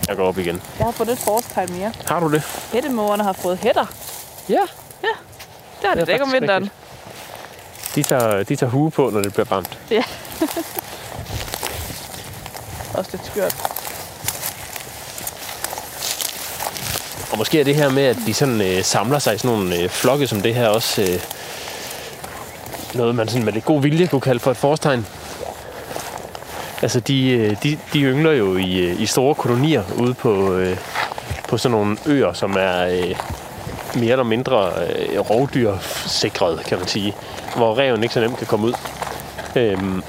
Jeg 0.09 0.17
går 0.17 0.27
op 0.29 0.39
igen. 0.39 0.63
Jeg 0.79 0.85
har 0.87 0.93
fået 0.93 1.09
et 1.09 1.19
forårstegn 1.19 1.73
mere. 1.73 1.93
Har 2.07 2.21
du 2.21 2.33
det? 2.33 2.43
Hættemågerne 2.73 3.23
har 3.23 3.33
fået 3.33 3.59
hætter. 3.59 3.87
Ja. 4.49 4.61
Det 5.83 5.89
har 5.89 5.95
Det 5.95 6.01
er 6.01 6.05
det 6.05 6.13
ikke 6.13 6.25
om 6.25 6.33
vinteren. 6.33 6.63
rigtigt. 6.63 7.95
De 7.95 8.03
tager, 8.03 8.43
de 8.43 8.57
tager 8.57 8.71
hue 8.71 8.91
på, 8.91 9.11
når 9.11 9.23
det 9.23 9.33
bliver 9.33 9.47
varmt. 9.51 9.79
Også 12.95 13.11
lidt 13.13 13.27
skørt. 13.27 13.55
Og 17.33 17.39
måske 17.39 17.61
er 17.61 17.65
det 17.65 17.75
her 17.77 17.91
med, 17.91 18.03
at 18.03 18.17
de 18.27 18.35
sådan 18.35 18.61
øh, 18.61 18.85
samler 18.85 19.19
sig 19.19 19.35
i 19.35 19.39
sådan 19.39 19.57
nogle 19.59 19.77
øh, 19.83 19.89
flokke 19.89 20.27
som 20.27 20.41
det 20.41 20.55
her 20.55 20.69
også 20.69 21.03
øh, 21.03 21.21
noget, 22.97 23.15
man 23.15 23.29
sådan 23.29 23.45
med 23.45 23.53
lidt 23.53 23.65
god 23.65 23.83
vilje 23.83 24.07
kunne 24.07 24.21
kalde 24.21 24.41
for 24.41 24.51
et 24.51 24.57
forstegn. 24.57 25.07
Altså, 26.83 27.01
de, 27.01 27.29
øh, 27.29 27.57
de, 27.63 27.79
de 27.93 28.01
yngler 28.01 28.33
jo 28.33 28.57
i, 28.57 28.79
øh, 28.79 29.01
i 29.01 29.07
store 29.07 29.35
kolonier 29.35 29.83
ude 29.99 30.15
på, 30.15 30.55
øh, 30.55 30.77
på 31.49 31.59
sådan 31.59 31.71
nogle 31.71 31.97
øer, 32.07 32.33
som 32.33 32.57
er 32.59 32.87
øh, 32.87 33.17
mere 33.95 34.13
eller 34.13 34.25
mindre 34.25 34.71
øh, 34.89 35.19
kan 36.67 36.79
man 36.79 36.89
sige. 36.89 37.15
Hvor 37.57 37.79
reven 37.79 38.03
ikke 38.03 38.15
så 38.15 38.21
nemt 38.21 38.39
kan 38.39 38.47
komme 38.47 38.67
ud. 38.67 38.73
Øhm, 39.57 40.03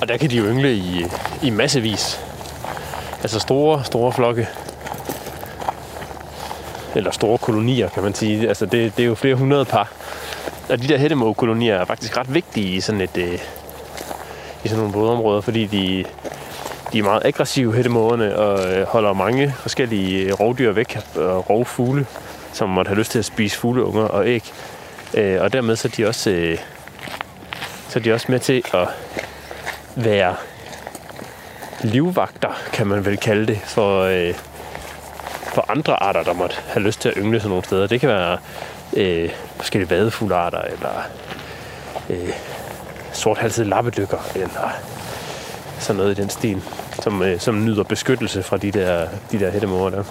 og 0.00 0.08
der 0.08 0.16
kan 0.16 0.30
de 0.30 0.36
jo 0.36 0.44
yngle 0.44 0.72
i, 0.74 1.02
øh, 1.02 1.10
i 1.42 1.50
massevis. 1.50 2.20
Altså 3.22 3.40
store, 3.40 3.84
store 3.84 4.12
flokke 4.12 4.48
eller 6.94 7.10
store 7.10 7.38
kolonier, 7.38 7.88
kan 7.88 8.02
man 8.02 8.14
sige. 8.14 8.48
Altså, 8.48 8.66
det, 8.66 8.96
det 8.96 9.02
er 9.02 9.06
jo 9.06 9.14
flere 9.14 9.34
hundrede 9.34 9.64
par. 9.64 9.92
Og 10.70 10.82
de 10.82 10.88
der 10.88 10.98
hættemågekolonier 10.98 11.74
er 11.74 11.84
faktisk 11.84 12.16
ret 12.16 12.34
vigtige 12.34 12.76
i 12.76 12.80
sådan 12.80 13.00
et, 13.00 13.16
øh, 13.16 13.38
i 14.64 14.68
sådan 14.68 14.78
nogle 14.78 14.98
vådområder, 14.98 15.40
fordi 15.40 15.66
de, 15.66 16.04
de 16.92 16.98
er 16.98 17.02
meget 17.02 17.22
aggressive, 17.24 17.74
hættemågerne, 17.74 18.36
og 18.36 18.72
øh, 18.72 18.86
holder 18.86 19.12
mange 19.12 19.54
forskellige 19.58 20.24
øh, 20.24 20.32
rovdyr 20.32 20.72
væk, 20.72 20.98
og 21.14 21.50
rovfugle, 21.50 22.06
som 22.52 22.68
måtte 22.68 22.88
have 22.88 22.98
lyst 22.98 23.10
til 23.10 23.18
at 23.18 23.24
spise 23.24 23.56
fugleunger 23.56 24.02
og 24.02 24.28
æg. 24.28 24.52
Øh, 25.14 25.42
og 25.42 25.52
dermed 25.52 25.76
så 25.76 25.88
er 25.88 25.92
de 25.92 26.06
også, 26.06 26.30
øh, 26.30 26.58
så 27.88 27.98
er 27.98 28.02
de 28.02 28.12
også 28.12 28.26
med 28.28 28.38
til 28.38 28.62
at 28.74 28.88
være 29.96 30.34
livvagter, 31.80 32.50
kan 32.72 32.86
man 32.86 33.04
vel 33.04 33.16
kalde 33.16 33.46
det, 33.46 33.60
for, 33.64 34.02
øh, 34.02 34.34
for 35.54 35.64
andre 35.68 36.02
arter, 36.02 36.22
der 36.22 36.32
måtte 36.32 36.56
have 36.66 36.82
lyst 36.82 37.00
til 37.00 37.08
at 37.08 37.14
yngle 37.18 37.40
sådan 37.40 37.48
nogle 37.48 37.64
steder. 37.64 37.86
Det 37.86 38.00
kan 38.00 38.08
være 38.08 38.38
øh, 38.96 39.30
forskellige 39.56 39.90
vadefuglarter, 39.90 40.60
eller 40.60 41.02
øh, 42.10 42.32
sorthalsede 43.12 43.68
lappedykker, 43.68 44.18
eller 44.34 44.70
sådan 45.78 45.96
noget 45.96 46.18
i 46.18 46.22
den 46.22 46.30
stil, 46.30 46.62
som, 47.02 47.22
øh, 47.22 47.40
som 47.40 47.64
nyder 47.64 47.82
beskyttelse 47.82 48.42
fra 48.42 48.56
de 48.56 48.70
der, 48.70 49.08
de 49.32 49.40
der 49.40 49.50
hættemåger 49.50 49.90
der. 49.90 50.04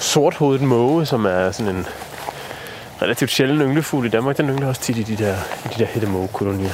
Sorthovedet 0.00 0.62
måge, 0.62 1.06
som 1.06 1.24
er 1.24 1.50
sådan 1.50 1.76
en 1.76 1.86
relativt 3.02 3.30
sjælden 3.30 3.60
ynglefugl 3.60 4.06
i 4.06 4.08
Danmark, 4.08 4.36
den 4.36 4.48
yngler 4.48 4.68
også 4.68 4.80
tit 4.80 4.96
i 4.96 5.02
de 5.02 5.16
der, 5.16 5.34
i 5.64 5.68
de 5.74 5.78
der 5.78 5.86
hættemågekolonier. 5.86 6.70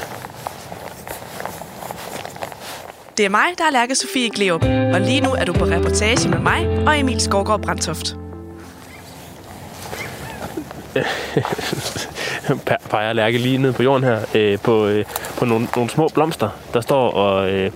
Det 3.16 3.26
er 3.26 3.30
mig, 3.30 3.46
der 3.59 3.64
er 3.64 3.70
Lærke 3.70 3.94
Sofie 3.94 4.30
Gleup, 4.30 4.62
og 4.64 5.01
lige 5.01 5.20
nu 5.20 5.30
er 5.30 5.44
du 5.44 5.52
på 5.52 5.64
reportage 5.64 6.28
med 6.28 6.38
mig 6.38 6.68
og 6.86 6.98
Emil 6.98 7.20
Skovgaard 7.20 7.62
Brandtoft. 7.62 8.23
pe- 12.69 12.89
peger 12.91 13.12
Lærke 13.12 13.39
lige 13.39 13.59
ned 13.59 13.73
på 13.73 13.83
jorden 13.83 14.05
her, 14.05 14.21
øh, 14.35 14.59
på, 14.59 14.87
øh, 14.87 15.05
på 15.39 15.45
nogle, 15.45 15.69
nogle 15.77 15.91
små 15.91 16.09
blomster, 16.15 16.49
der 16.75 16.81
står 16.81 17.11
og... 17.11 17.51
Øh, 17.51 17.71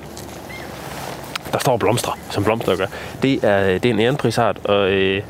der 1.52 1.58
står 1.58 1.76
blomster, 1.76 2.18
som 2.30 2.44
blomster 2.44 2.76
gør. 2.76 2.86
Det 3.22 3.44
er, 3.44 3.78
det 3.78 3.84
er 3.88 3.94
en 3.94 4.00
ærenprisart, 4.00 4.58
og 4.64 4.88
øh, 4.90 5.22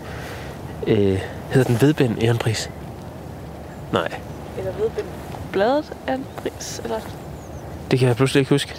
øh, 0.87 1.19
hedder 1.51 1.65
den 1.69 1.81
vedbind 1.81 2.23
ærenpris? 2.23 2.71
Nej, 3.93 4.09
Eller 4.59 4.73
vedbind 4.73 5.07
bladet 5.53 5.93
er 6.07 6.15
en 6.15 6.27
pris, 6.37 6.81
eller? 6.85 6.99
det 7.91 7.99
kan 7.99 8.09
jeg 8.09 8.17
pludselig 8.17 8.41
ikke 8.41 8.51
huske. 8.51 8.75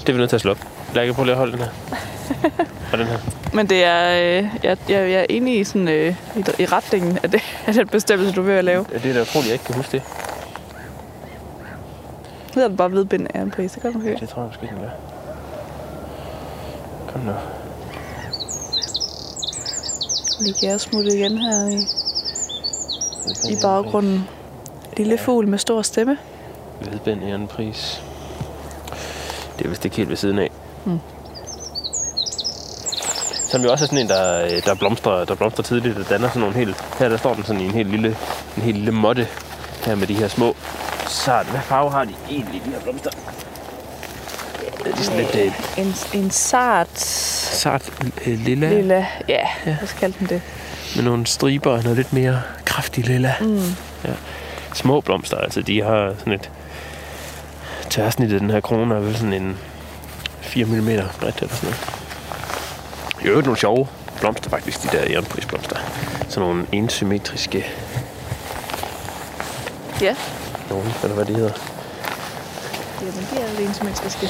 Det 0.00 0.08
er 0.08 0.12
vi 0.12 0.18
nødt 0.18 0.30
til 0.30 0.36
at 0.36 0.40
slå 0.40 0.50
op. 0.50 0.58
Lærke, 0.94 1.12
prøv 1.14 1.24
lige 1.24 1.32
at 1.32 1.38
holde 1.38 1.52
den 1.52 1.60
her. 1.60 1.68
Og 2.92 2.98
den 2.98 3.06
her. 3.06 3.18
Men 3.52 3.66
det 3.66 3.84
er, 3.84 4.38
øh, 4.38 4.44
jeg, 4.62 4.76
jeg, 4.88 5.10
jeg 5.10 5.20
er 5.20 5.26
enig 5.28 5.58
i, 5.60 5.64
sådan, 5.64 5.88
øh, 5.88 6.16
i, 6.36 6.62
i 6.62 6.66
retningen 6.66 7.18
af, 7.22 7.30
det, 7.30 7.40
af 7.66 7.74
den 7.74 7.88
bestemmelse, 7.88 8.34
du 8.34 8.42
vil 8.42 8.52
at 8.52 8.64
lave. 8.64 8.86
Ja, 8.92 8.98
det 8.98 9.10
er 9.10 9.14
da 9.14 9.22
utroligt, 9.22 9.46
jeg 9.46 9.54
ikke 9.54 9.64
kan 9.64 9.74
huske 9.74 9.92
det. 9.92 10.02
Hedder 12.54 12.68
den 12.68 12.76
bare 12.76 12.88
hvidbind 12.88 13.26
af 13.34 13.40
en 13.40 13.50
pris, 13.50 13.72
det 13.72 13.82
kan 13.82 13.92
du 13.92 14.00
høre. 14.00 14.16
Det 14.20 14.28
tror 14.28 14.42
jeg 14.42 14.48
måske, 14.48 14.66
den 14.66 14.80
gør. 14.80 14.90
Kom 17.12 17.20
nu. 17.20 17.32
Lige 20.40 20.54
kan 20.60 20.68
jeg 20.68 20.80
smutte 20.80 21.16
igen 21.16 21.38
her 21.38 21.66
i, 21.68 21.78
i 23.52 23.56
baggrunden. 23.62 24.28
Lille 24.96 25.18
fugl 25.18 25.48
med 25.48 25.58
stor 25.58 25.82
stemme. 25.82 26.18
Hvidbind 26.80 27.22
i 27.22 27.30
anden 27.30 27.48
pris. 27.48 28.02
Det 29.58 29.64
er 29.64 29.68
vist 29.68 29.84
ikke 29.84 29.96
helt 29.96 30.08
ved 30.08 30.16
siden 30.16 30.38
af. 30.38 30.50
Mm. 30.84 31.00
Som 33.54 33.62
jo 33.62 33.70
også 33.70 33.84
er 33.84 33.86
sådan 33.86 33.98
en, 33.98 34.08
der, 34.08 34.44
øh, 34.44 34.64
der, 34.64 34.74
blomstrer, 34.74 35.24
der 35.24 35.34
blomstrer 35.34 35.62
tidligt. 35.62 35.96
Der 35.96 36.04
danner 36.04 36.28
sådan 36.28 36.40
nogle 36.40 36.56
helt... 36.56 36.84
Her 36.98 37.08
der 37.08 37.16
står 37.16 37.34
den 37.34 37.44
sådan 37.44 37.60
i 37.60 37.64
en 37.64 37.70
helt 37.70 37.90
lille, 37.90 38.16
en 38.56 38.62
helt 38.62 38.76
lille 38.76 38.92
måtte. 38.92 39.28
Her 39.84 39.94
med 39.94 40.06
de 40.06 40.14
her 40.14 40.28
små 40.28 40.56
sart. 41.08 41.46
Hvad 41.46 41.60
farve 41.60 41.90
har 41.90 42.04
de 42.04 42.14
egentlig, 42.30 42.62
de 42.64 42.70
her 42.70 42.80
blomster? 42.80 43.10
Det 44.84 44.92
er 44.92 44.96
sådan 44.96 45.20
lidt 45.20 45.34
øh, 45.34 45.84
En, 45.84 45.94
en 46.14 46.30
sart 46.30 46.98
sart 46.98 47.92
øh, 48.26 48.38
lilla, 48.38 48.74
lille... 48.74 49.06
Ja, 49.28 49.46
hvad 49.64 49.86
skal 49.86 50.14
den 50.18 50.26
det? 50.26 50.42
med 50.96 51.04
nogle 51.04 51.26
striber 51.26 51.70
og 51.70 51.82
noget 51.82 51.96
lidt 51.96 52.12
mere 52.12 52.42
kraftig 52.64 53.06
lilla. 53.06 53.34
Mm. 53.40 53.74
Små 54.74 55.00
blomster, 55.00 55.36
altså 55.36 55.62
de 55.62 55.82
har 55.82 56.14
sådan 56.18 56.32
et 56.32 56.50
tværsnit 57.90 58.32
af 58.32 58.40
den 58.40 58.50
her 58.50 58.60
krone 58.60 58.94
er 58.94 59.00
vel 59.00 59.16
sådan 59.16 59.32
en 59.32 59.58
4 60.40 60.64
mm 60.64 60.86
bredt 61.20 61.42
eller 61.42 61.54
sådan 61.54 61.70
noget. 61.70 62.03
I 63.24 63.26
øvrigt 63.26 63.46
nogle 63.46 63.58
sjove 63.58 63.86
blomster 64.20 64.50
faktisk, 64.50 64.82
de 64.82 64.96
der 64.96 65.10
jernprisblomster. 65.10 65.76
Sådan 66.28 66.48
nogle 66.48 66.66
ensymmetriske 66.72 67.66
Ja, 70.00 70.16
nogen, 70.70 70.92
eller 71.02 71.14
hvad 71.14 71.24
de 71.24 71.34
hedder. 71.34 71.52
jamen 73.00 73.26
det 73.30 73.42
er 73.42 73.56
det 73.56 73.66
ensymmetriske. 73.66 74.28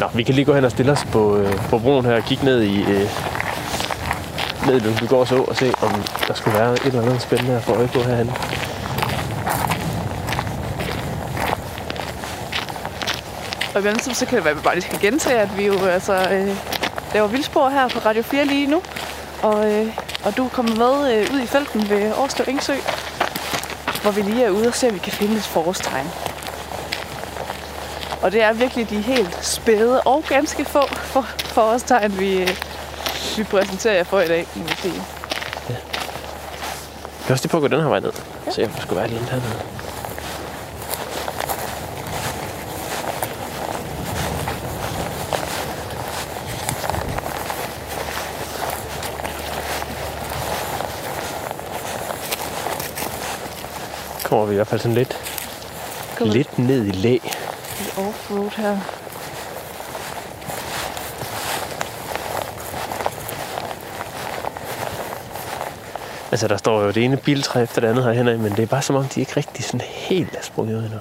Nå, 0.00 0.06
vi 0.14 0.22
kan 0.22 0.34
lige 0.34 0.44
gå 0.44 0.54
hen 0.54 0.64
og 0.64 0.70
stille 0.70 0.92
os 0.92 1.04
på, 1.12 1.36
øh, 1.36 1.56
på 1.70 1.78
broen 1.78 2.04
her 2.04 2.14
og 2.14 2.22
kigge 2.22 2.44
ned 2.44 2.62
i 2.62 2.82
øh, 2.82 3.10
ned 4.66 4.76
i 4.76 4.78
Lyngbygaards 4.78 5.32
Å 5.32 5.44
og 5.44 5.56
se, 5.56 5.72
om 5.82 5.92
der 6.28 6.34
skulle 6.34 6.58
være 6.58 6.72
et 6.72 6.84
eller 6.84 7.02
andet 7.02 7.22
spændende 7.22 7.56
at 7.56 7.62
få 7.62 7.72
øje 7.74 7.88
på 7.88 8.00
herhen. 8.00 8.30
Og 13.78 13.82
i 13.82 13.84
mellemtiden, 13.84 14.14
så 14.14 14.26
kan 14.26 14.36
det 14.36 14.44
være, 14.44 14.50
at 14.50 14.56
vi 14.56 14.62
bare 14.62 14.74
lige 14.74 14.84
skal 14.84 15.00
gentage, 15.00 15.40
at 15.40 15.56
vi 15.56 15.66
jo 15.66 15.84
altså, 15.84 16.12
øh, 16.12 16.56
laver 17.14 17.26
vildspor 17.26 17.68
her 17.68 17.88
på 17.88 17.98
Radio 17.98 18.22
4 18.22 18.44
lige 18.44 18.66
nu. 18.66 18.82
Og, 19.42 19.72
øh, 19.72 19.96
og 20.24 20.36
du 20.36 20.44
er 20.44 20.48
kommet 20.48 20.78
med 20.78 21.14
øh, 21.14 21.34
ud 21.34 21.40
i 21.40 21.46
felten 21.46 21.90
ved 21.90 22.12
Årslev 22.16 22.46
Engsø, 22.48 22.74
hvor 24.02 24.10
vi 24.10 24.22
lige 24.22 24.44
er 24.44 24.50
ude 24.50 24.68
og 24.68 24.74
se, 24.74 24.88
om 24.88 24.94
vi 24.94 24.98
kan 24.98 25.12
finde 25.12 25.36
et 25.36 25.42
forårstegn. 25.42 26.06
Og 28.22 28.32
det 28.32 28.42
er 28.42 28.52
virkelig 28.52 28.90
de 28.90 29.00
helt 29.00 29.44
spæde 29.44 30.00
og 30.00 30.24
ganske 30.28 30.64
få 30.64 30.86
for, 30.86 31.26
forårstegn, 31.38 32.18
vi, 32.18 32.42
øh, 32.42 32.56
vi 33.36 33.44
præsenterer 33.44 33.94
jer 33.94 34.04
for 34.04 34.20
i 34.20 34.28
dag, 34.28 34.46
må 34.54 34.64
vi 34.64 34.74
sige. 34.82 35.02
Jeg 35.68 37.30
også 37.30 37.44
lige 37.44 37.50
på 37.50 37.56
at 37.56 37.60
gå 37.60 37.68
den 37.68 37.80
her 37.80 37.88
vej 37.88 38.00
ned. 38.00 38.12
Ja. 38.58 38.64
Om 38.64 38.70
der 38.70 38.80
skulle 38.80 38.96
være 38.96 39.04
eller 39.04 39.18
andet 39.18 39.30
hernede. 39.30 39.77
Kommer 54.28 54.46
vi 54.46 54.52
i 54.52 54.54
hvert 54.54 54.66
fald 54.66 54.80
sådan 54.80 54.94
lidt, 54.94 55.16
Kommer 56.18 56.34
lidt 56.34 56.58
ned 56.58 56.86
i 56.86 56.90
læ. 56.90 57.14
i 57.14 57.88
offroad 57.96 58.50
her. 58.56 58.78
Altså, 66.30 66.48
der 66.48 66.56
står 66.56 66.82
jo 66.82 66.90
det 66.90 67.04
ene 67.04 67.16
biltræ 67.16 67.62
efter 67.62 67.80
det 67.80 67.88
andet 67.88 68.04
herhen 68.04 68.28
af, 68.28 68.38
men 68.38 68.52
det 68.52 68.58
er 68.62 68.66
bare 68.66 68.82
som 68.82 68.96
om, 68.96 69.04
de 69.04 69.20
ikke 69.20 69.36
rigtig 69.36 69.64
sådan 69.64 69.80
helt 69.80 70.36
er 70.36 70.42
sprunget 70.42 70.76
ud 70.76 70.82
endnu. 70.84 70.98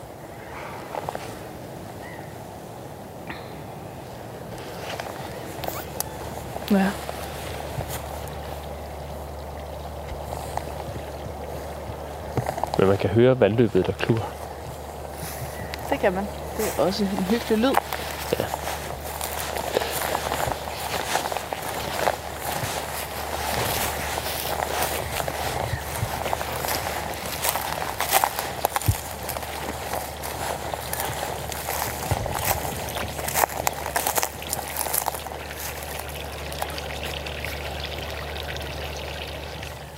Ja. 6.72 7.07
Men 12.78 12.88
man 12.88 12.98
kan 12.98 13.10
høre 13.10 13.40
vandløbet, 13.40 13.88
der 13.88 13.92
klur. 13.92 14.30
Det 15.90 16.00
kan 16.00 16.14
man. 16.14 16.28
Det 16.58 16.66
er 16.78 16.84
også 16.84 17.04
en 17.04 17.10
hyggelig 17.10 17.58
lyd. 17.58 17.76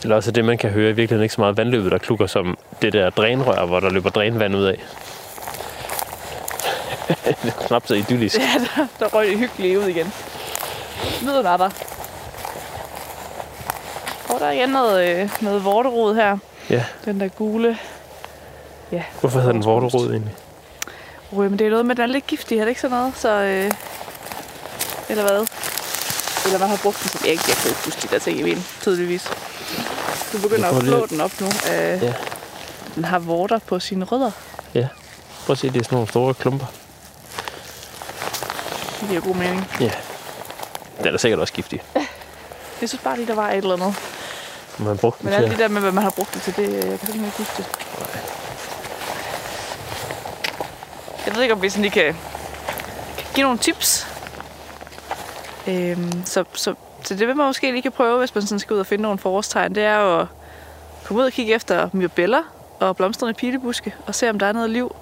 Eller 0.09 0.17
også 0.17 0.31
det, 0.31 0.45
man 0.45 0.57
kan 0.57 0.69
høre 0.69 0.89
i 0.89 0.93
virkeligheden 0.93 1.23
ikke 1.23 1.35
så 1.35 1.41
meget 1.41 1.57
vandløbet, 1.57 1.91
der 1.91 1.97
klukker 1.97 2.27
som 2.27 2.57
det 2.81 2.93
der 2.93 3.09
drænrør, 3.09 3.65
hvor 3.65 3.79
der 3.79 3.89
løber 3.89 4.09
drænvand 4.09 4.55
ud 4.55 4.63
af. 4.63 4.83
det 7.43 7.53
er 7.59 7.67
knap 7.67 7.87
så 7.87 7.93
idyllisk. 7.93 8.37
Ja, 8.39 8.65
der, 8.75 8.87
der 8.99 9.07
røg 9.07 9.27
det 9.27 9.37
hyggelige 9.37 9.79
ud 9.79 9.85
igen. 9.85 10.13
Lyden 11.21 11.45
er 11.45 11.57
der. 11.57 11.69
Og 14.29 14.39
der 14.39 14.45
er 14.45 14.51
igen 14.51 14.69
noget, 14.69 15.09
øh, 15.09 15.29
noget 15.41 15.65
vorterod 15.65 16.15
her. 16.15 16.37
Ja. 16.69 16.83
Den 17.05 17.19
der 17.19 17.27
gule. 17.27 17.77
Ja. 18.91 19.03
Hvorfor 19.19 19.39
hedder 19.39 19.53
den 19.53 19.65
vorterod 19.65 20.11
egentlig? 20.11 20.35
Oh, 21.31 21.37
men 21.39 21.59
det 21.59 21.67
er 21.67 21.71
noget 21.71 21.85
med, 21.85 21.95
den 21.95 22.03
er 22.03 22.07
lidt 22.07 22.27
giftig, 22.27 22.57
er 22.57 22.61
det 22.61 22.69
ikke 22.69 22.81
sådan 22.81 22.97
noget? 22.97 23.13
Så, 23.17 23.29
øh, 23.29 23.71
eller 25.09 25.23
hvad? 25.23 25.47
Eller 26.45 26.59
man 26.59 26.69
har 26.69 26.79
brugt 26.83 26.99
den 27.03 27.09
som... 27.09 27.21
Jeg, 27.25 27.33
jeg 27.33 27.55
kan 27.55 27.69
ikke 27.69 27.85
huske 27.85 28.01
de 28.01 28.07
der 28.07 28.19
ting 28.19 28.39
i 28.39 28.43
min, 28.43 28.65
tydeligvis. 28.81 29.29
Du 30.33 30.39
begynder 30.41 30.69
at 30.69 30.83
flå 30.83 31.01
det- 31.01 31.09
den 31.09 31.21
op 31.21 31.41
nu. 31.41 31.47
Øh, 31.47 32.03
Ja. 32.03 32.13
Den 32.95 33.05
har 33.05 33.19
vorter 33.19 33.59
på 33.59 33.79
sine 33.79 34.05
rødder. 34.05 34.31
Prøv 35.45 35.53
at 35.53 35.57
se, 35.57 35.69
det 35.69 35.79
er 35.79 35.83
sådan 35.83 35.95
nogle 35.95 36.09
store 36.09 36.33
klumper. 36.33 36.65
Det 38.99 39.09
giver 39.09 39.21
god 39.21 39.35
mening. 39.35 39.67
Ja. 39.79 39.91
Den 41.03 41.13
er 41.13 41.17
sikkert 41.17 41.39
også 41.39 41.53
giftig. 41.53 41.83
Jeg 42.81 42.89
synes 42.89 43.01
bare 43.03 43.15
lige, 43.17 43.27
der 43.27 43.35
var 43.35 43.49
et 43.49 43.57
eller 43.57 43.73
andet. 43.73 43.95
Man 44.77 44.97
brugte 44.97 45.25
Men 45.25 45.33
alt 45.33 45.49
det 45.51 45.59
der 45.59 45.67
med, 45.67 45.81
hvad 45.81 45.91
man 45.91 46.03
har 46.03 46.09
brugt 46.09 46.33
det 46.33 46.41
til, 46.41 46.55
det 46.55 46.69
øh, 46.69 46.89
jeg 46.89 46.99
kan 46.99 47.13
ikke 47.15 47.29
huske 47.37 47.53
det. 47.57 47.65
Jeg 51.25 51.35
ved 51.35 51.41
ikke, 51.41 51.53
om 51.53 51.61
vi 51.61 51.69
sådan 51.69 51.81
lige 51.81 51.91
kan, 51.91 52.03
kan 53.17 53.25
give 53.33 53.43
nogle 53.43 53.59
tips. 53.59 54.07
Øhm, 55.67 56.23
så, 56.25 56.43
så, 56.53 56.73
så 57.03 57.15
det 57.15 57.27
vil 57.27 57.35
man 57.35 57.45
måske 57.45 57.71
lige 57.71 57.81
kan 57.81 57.91
prøve, 57.91 58.19
hvis 58.19 58.35
man 58.35 58.41
sådan 58.41 58.59
skal 58.59 58.73
ud 58.73 58.79
og 58.79 58.85
finde 58.85 59.01
nogle 59.01 59.17
forårstegn. 59.17 59.75
Det 59.75 59.83
er 59.83 59.99
jo 59.99 60.19
at 60.19 60.27
komme 61.05 61.21
ud 61.21 61.25
og 61.27 61.31
kigge 61.31 61.53
efter 61.55 61.89
myrbeller 61.93 62.41
og 62.79 62.97
blomstrende 62.97 63.33
pilebuske, 63.33 63.93
og 64.07 64.15
se, 64.15 64.29
om 64.29 64.39
der 64.39 64.45
er 64.45 64.51
noget 64.51 64.69
liv. 64.69 64.95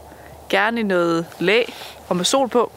Gerne 0.50 0.80
i 0.80 0.84
noget 0.84 1.26
læ 1.40 1.64
og 2.10 2.16
med 2.16 2.26
sol 2.26 2.50
på. 2.50 2.72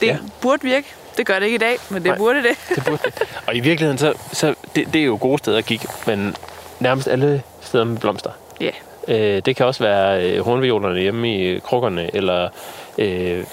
Det 0.00 0.06
Ja. 0.06 0.16
burde 0.40 0.62
virke. 0.62 0.86
Det 1.16 1.26
gør 1.26 1.38
det 1.38 1.46
ikke 1.46 1.54
i 1.54 1.58
dag, 1.58 1.76
men 1.90 2.02
det 2.02 2.08
Nej. 2.08 2.18
burde 2.18 2.42
det. 2.42 2.56
Det 2.74 2.84
burde 2.84 3.02
det. 3.04 3.22
Og 3.46 3.56
i 3.56 3.60
virkeligheden, 3.60 3.98
så, 3.98 4.14
så 4.32 4.54
det, 4.76 4.92
det 4.92 5.00
er 5.00 5.04
jo 5.04 5.18
gode 5.20 5.38
steder 5.38 5.58
at 5.58 5.64
kigge, 5.64 5.88
men 6.06 6.36
nærmest 6.80 7.08
alle 7.08 7.42
steder 7.60 7.84
med 7.84 7.98
blomster. 7.98 8.30
Ja. 8.60 8.70
Øh, 9.08 9.42
det 9.44 9.56
kan 9.56 9.66
også 9.66 9.84
være 9.84 10.24
øh, 10.32 10.44
hornviolerne 10.44 11.00
hjemme 11.00 11.34
i 11.36 11.58
krukkerne, 11.58 12.14
eller 12.16 12.48
øh, 12.98 13.44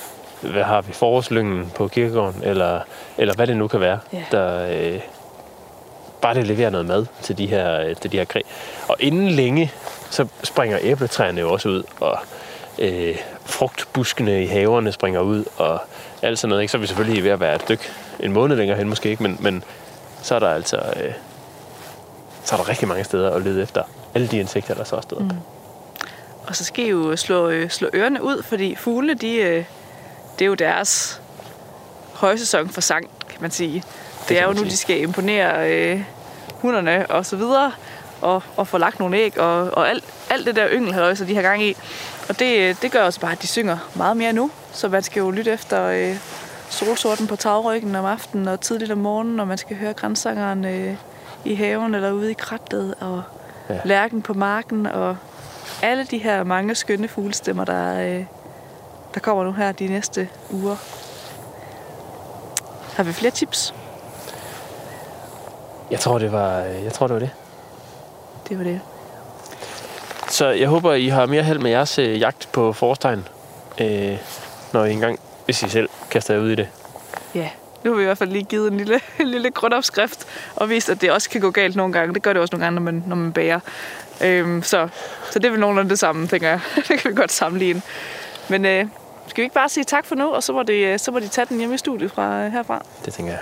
hvad 0.52 0.64
har 0.64 0.82
vi, 0.82 0.94
forårslyngen 0.94 1.72
på 1.76 1.88
kirkegården, 1.88 2.42
eller, 2.44 2.80
eller 3.18 3.34
hvad 3.34 3.48
det 3.48 3.58
nu 3.58 3.68
kan 3.68 3.80
være, 3.80 4.00
Ja. 4.14 4.24
der 4.32 4.68
øh, 4.72 5.00
bare 6.22 6.34
det 6.34 6.48
leverer 6.48 6.70
noget 6.70 6.86
mad 6.86 7.06
til 7.22 7.38
de 7.38 7.48
her, 7.48 7.80
øh, 7.82 7.96
til 7.96 8.12
de 8.12 8.18
her 8.18 8.26
kræ. 8.26 8.40
Og 8.88 8.96
inden 9.00 9.30
længe, 9.30 9.72
så 10.10 10.28
springer 10.44 10.78
æbletræerne 10.82 11.42
jo 11.42 11.52
også 11.52 11.70
ud, 11.70 11.84
og 12.00 12.18
øh, 12.80 13.16
frugtbuskene 13.46 14.44
i 14.44 14.46
haverne 14.46 14.92
springer 14.92 15.20
ud, 15.20 15.44
og 15.58 15.80
alt 16.22 16.40
sådan 16.40 16.50
noget. 16.50 16.62
Ikke? 16.62 16.72
Så 16.72 16.78
er 16.78 16.82
vi 16.82 16.88
selvfølgelig 16.88 17.24
ved 17.24 17.32
at 17.32 17.40
være 17.40 17.56
et 17.56 17.62
stykke, 17.62 17.84
en 18.20 18.32
måned 18.32 18.56
længere 18.56 18.78
hen 18.78 18.90
måske 18.90 19.10
ikke, 19.10 19.24
men, 19.24 19.38
men 19.40 19.64
så 20.22 20.36
er 20.36 20.40
der 20.40 20.50
altså 20.50 20.78
øh, 20.78 21.14
så 22.44 22.56
er 22.56 22.60
der 22.60 22.70
rigtig 22.70 22.88
mange 22.88 23.04
steder 23.04 23.32
at 23.32 23.42
lede 23.42 23.62
efter 23.64 23.84
alle 24.14 24.28
de 24.28 24.38
insekter, 24.38 24.74
der 24.74 24.84
så 24.84 24.96
er 24.96 25.02
stået. 25.02 25.22
Mm. 25.22 25.30
Og 26.48 26.56
så 26.56 26.64
skal 26.64 26.86
I 26.86 26.90
jo 26.90 27.16
slå, 27.16 27.50
øh, 27.50 27.70
slå 27.70 27.90
ørerne 27.94 28.24
ud, 28.24 28.44
fordi 28.44 28.76
fuglene, 28.76 29.14
de, 29.14 29.36
øh, 29.36 29.64
det 30.40 30.46
er 30.46 30.50
jo 30.50 30.54
deres 30.54 31.22
højsæson 32.14 32.70
for 32.70 32.82
sang, 32.82 33.10
kan 33.30 33.38
man 33.42 33.52
sige. 33.52 33.74
Det, 33.74 34.30
det 34.30 34.40
er 34.40 34.44
jo 34.44 34.50
nu, 34.50 34.58
sige. 34.58 34.70
de 34.70 34.78
skal 34.78 35.02
imponere 35.02 35.72
øh, 35.72 36.04
hunderne 36.52 37.06
og 37.08 37.26
så 37.26 37.36
videre, 37.36 37.72
og, 38.22 38.44
og 38.58 38.68
få 38.68 38.78
lagt 38.78 39.00
nogle 39.00 39.18
æg, 39.18 39.40
og, 39.40 39.62
og 39.64 39.90
alt, 39.90 40.04
alt 40.30 40.46
det 40.46 40.56
der 40.56 40.68
yngelhøj, 40.72 41.16
så 41.16 41.26
de 41.26 41.36
har 41.36 41.42
gang 41.42 41.64
i. 41.64 41.76
Og 42.30 42.40
det, 42.40 42.82
det 42.82 42.92
gør 42.92 43.04
også 43.04 43.20
bare, 43.20 43.32
at 43.32 43.42
de 43.42 43.48
synger 43.48 43.78
meget 43.96 44.18
mere 44.18 44.34
nu. 44.34 44.52
Så 44.72 44.88
man 44.88 45.04
skal 45.04 45.20
jo 45.20 45.32
lytte 45.32 45.52
efter 45.52 45.86
øh, 45.86 46.16
solsorten 46.70 47.28
på 47.28 47.36
tagryggen 47.36 47.96
om 47.96 48.06
aftenen 48.06 48.48
og 48.48 48.62
tidligt 48.62 48.92
om 48.92 48.98
morgenen, 48.98 49.40
og 49.40 49.48
man 49.48 49.58
skal 49.58 49.78
høre 49.78 49.94
grænsangeren 49.94 50.66
øh, 50.66 50.96
i 51.46 51.56
haven 51.56 51.96
eller 51.96 52.12
ude 52.12 52.32
i 52.32 52.34
krattet, 52.34 52.96
og 53.00 53.24
ja. 53.70 53.80
lærken 53.86 54.22
på 54.22 54.34
marken, 54.34 54.86
og 54.86 55.18
alle 55.82 56.06
de 56.06 56.18
her 56.18 56.44
mange 56.44 56.76
skønne 56.76 57.08
fuglestemmer, 57.08 57.66
der, 57.66 58.02
øh, 58.02 58.26
der 59.16 59.22
kommer 59.22 59.44
nu 59.44 59.52
her 59.52 59.72
de 59.72 59.88
næste 59.88 60.30
uger. 60.50 60.76
Har 62.96 63.04
vi 63.04 63.14
flere 63.14 63.32
tips? 63.32 63.74
Jeg 65.92 66.00
tror, 66.00 66.20
det 66.20 66.32
var, 66.32 66.58
jeg 66.58 66.94
tror, 66.94 67.08
det 67.08 67.14
var 67.14 67.20
det. 67.20 67.32
Det 68.50 68.58
var 68.58 68.64
det. 68.64 68.82
Så 70.30 70.48
jeg 70.48 70.68
håber, 70.68 70.94
I 70.94 71.08
har 71.08 71.26
mere 71.26 71.44
held 71.44 71.60
med 71.60 71.72
jeres 71.72 72.00
øh, 72.00 72.20
jagt 72.20 72.50
på 72.52 72.74
forårstegn, 72.74 73.28
øh, 73.82 74.18
når 74.74 74.86
I 74.86 74.92
engang, 74.92 75.20
hvis 75.46 75.64
I 75.64 75.70
selv 75.70 75.90
kaster 76.12 76.34
jer 76.34 76.42
ud 76.42 76.50
i 76.50 76.56
det. 76.56 76.68
Ja, 77.36 77.50
nu 77.84 77.92
har 77.92 77.98
vi 77.98 78.04
i 78.04 78.06
hvert 78.06 78.18
fald 78.18 78.32
lige 78.32 78.44
givet 78.44 78.72
en 78.72 78.78
lille, 78.78 79.00
en 79.20 79.28
lille 79.28 79.52
grundopskrift 79.52 80.28
og 80.56 80.70
vist, 80.70 80.90
at 80.90 81.02
det 81.02 81.12
også 81.12 81.30
kan 81.30 81.42
gå 81.42 81.52
galt 81.52 81.76
nogle 81.76 81.94
gange. 81.94 82.14
Det 82.14 82.24
gør 82.24 82.34
det 82.34 82.42
også 82.42 82.56
nogle 82.56 82.66
gange, 82.66 82.76
når 82.76 82.92
man, 82.92 83.04
når 83.08 83.16
man 83.16 83.34
bager. 83.34 83.60
Øhm, 84.22 84.64
så, 84.64 84.88
så 85.32 85.40
det 85.40 85.46
er 85.46 85.52
vel 85.52 85.60
nogenlunde 85.60 85.90
det 85.90 86.00
samme, 86.00 86.28
tænker 86.28 86.50
jeg. 86.50 86.60
det 86.88 87.00
kan 87.00 87.12
vi 87.12 87.16
godt 87.16 87.32
sammenligne. 87.32 87.82
Men 88.50 88.66
øh, 88.66 88.86
skal 89.28 89.42
vi 89.42 89.44
ikke 89.44 89.54
bare 89.54 89.70
sige 89.70 89.84
tak 89.84 90.06
for 90.06 90.16
nu, 90.16 90.26
og 90.34 90.44
så 90.44 90.54
må, 90.54 90.64
det, 90.64 91.02
så 91.02 91.12
må 91.12 91.20
de 91.20 91.28
tage 91.28 91.46
den 91.50 91.58
hjemme 91.58 91.76
i 91.76 91.78
studiet 91.78 92.12
fra, 92.12 92.46
øh, 92.46 92.52
herfra. 92.52 92.86
Det 93.06 93.14
tænker 93.14 93.32
jeg. 93.32 93.42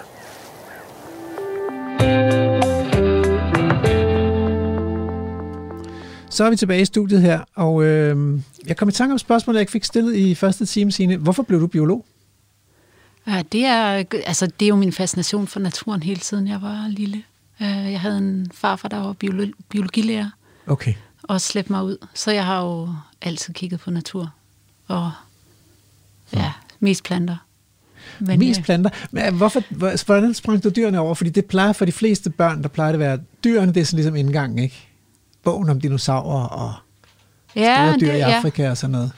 Så 6.29 6.43
er 6.45 6.49
vi 6.49 6.55
tilbage 6.55 6.81
i 6.81 6.85
studiet 6.85 7.21
her, 7.21 7.41
og 7.55 7.83
øh, 7.83 8.39
jeg 8.67 8.77
kom 8.77 8.89
i 8.89 8.91
tanke 8.91 9.11
om 9.13 9.17
spørgsmålet, 9.19 9.59
jeg 9.59 9.69
fik 9.69 9.83
stillet 9.83 10.15
i 10.15 10.35
første 10.35 10.65
time, 10.65 10.91
Signe. 10.91 11.17
Hvorfor 11.17 11.43
blev 11.43 11.59
du 11.61 11.67
biolog? 11.67 12.05
Ja, 13.27 13.43
det 13.51 13.65
er, 13.65 14.03
altså, 14.25 14.47
det 14.47 14.65
er 14.65 14.69
jo 14.69 14.75
min 14.75 14.91
fascination 14.91 15.47
for 15.47 15.59
naturen 15.59 16.03
hele 16.03 16.19
tiden, 16.19 16.47
jeg 16.47 16.61
var 16.61 16.85
lille. 16.89 17.23
Øh, 17.61 17.91
Jeg 17.91 17.99
havde 18.01 18.17
en 18.17 18.51
farfar, 18.53 18.89
der 18.89 18.97
var 18.97 19.15
biolo- 19.23 19.61
biologilærer, 19.69 20.29
Okay. 20.67 20.93
og 21.23 21.41
slæbte 21.41 21.71
mig 21.71 21.83
ud. 21.83 21.97
Så 22.13 22.31
jeg 22.31 22.45
har 22.45 22.61
jo 22.63 22.89
altid 23.21 23.53
kigget 23.53 23.79
på 23.79 23.91
natur. 23.91 24.29
Og 24.87 25.11
ja, 26.35 26.51
mest 26.79 27.03
planter. 27.03 27.35
Men, 28.19 28.39
Mest 28.39 28.59
øh, 28.59 28.63
planter. 28.65 28.89
Men 29.11 29.33
hvorfor, 29.33 29.61
hvor- 29.69 30.05
hvordan 30.05 30.33
sprang 30.33 30.63
du 30.63 30.69
dyrene 30.69 30.99
over? 30.99 31.13
Fordi 31.15 31.29
det 31.29 31.45
plejer 31.45 31.73
for 31.73 31.85
de 31.85 31.91
fleste 31.91 32.29
børn, 32.29 32.61
der 32.63 32.69
plejer 32.69 32.91
det 32.91 32.93
at 32.93 32.99
være, 32.99 33.19
dyrene 33.43 33.73
det 33.73 33.81
er 33.81 33.85
sådan 33.85 33.97
ligesom 33.97 34.15
indgangen, 34.15 34.59
ikke? 34.59 34.87
Bogen 35.43 35.69
om 35.69 35.81
dinosaurer 35.81 36.43
og 36.45 36.73
store 37.87 37.99
dyr 37.99 38.11
det- 38.11 38.17
i 38.17 38.21
Afrika 38.21 38.69
og 38.69 38.77
sådan 38.77 38.91
noget. 38.91 39.11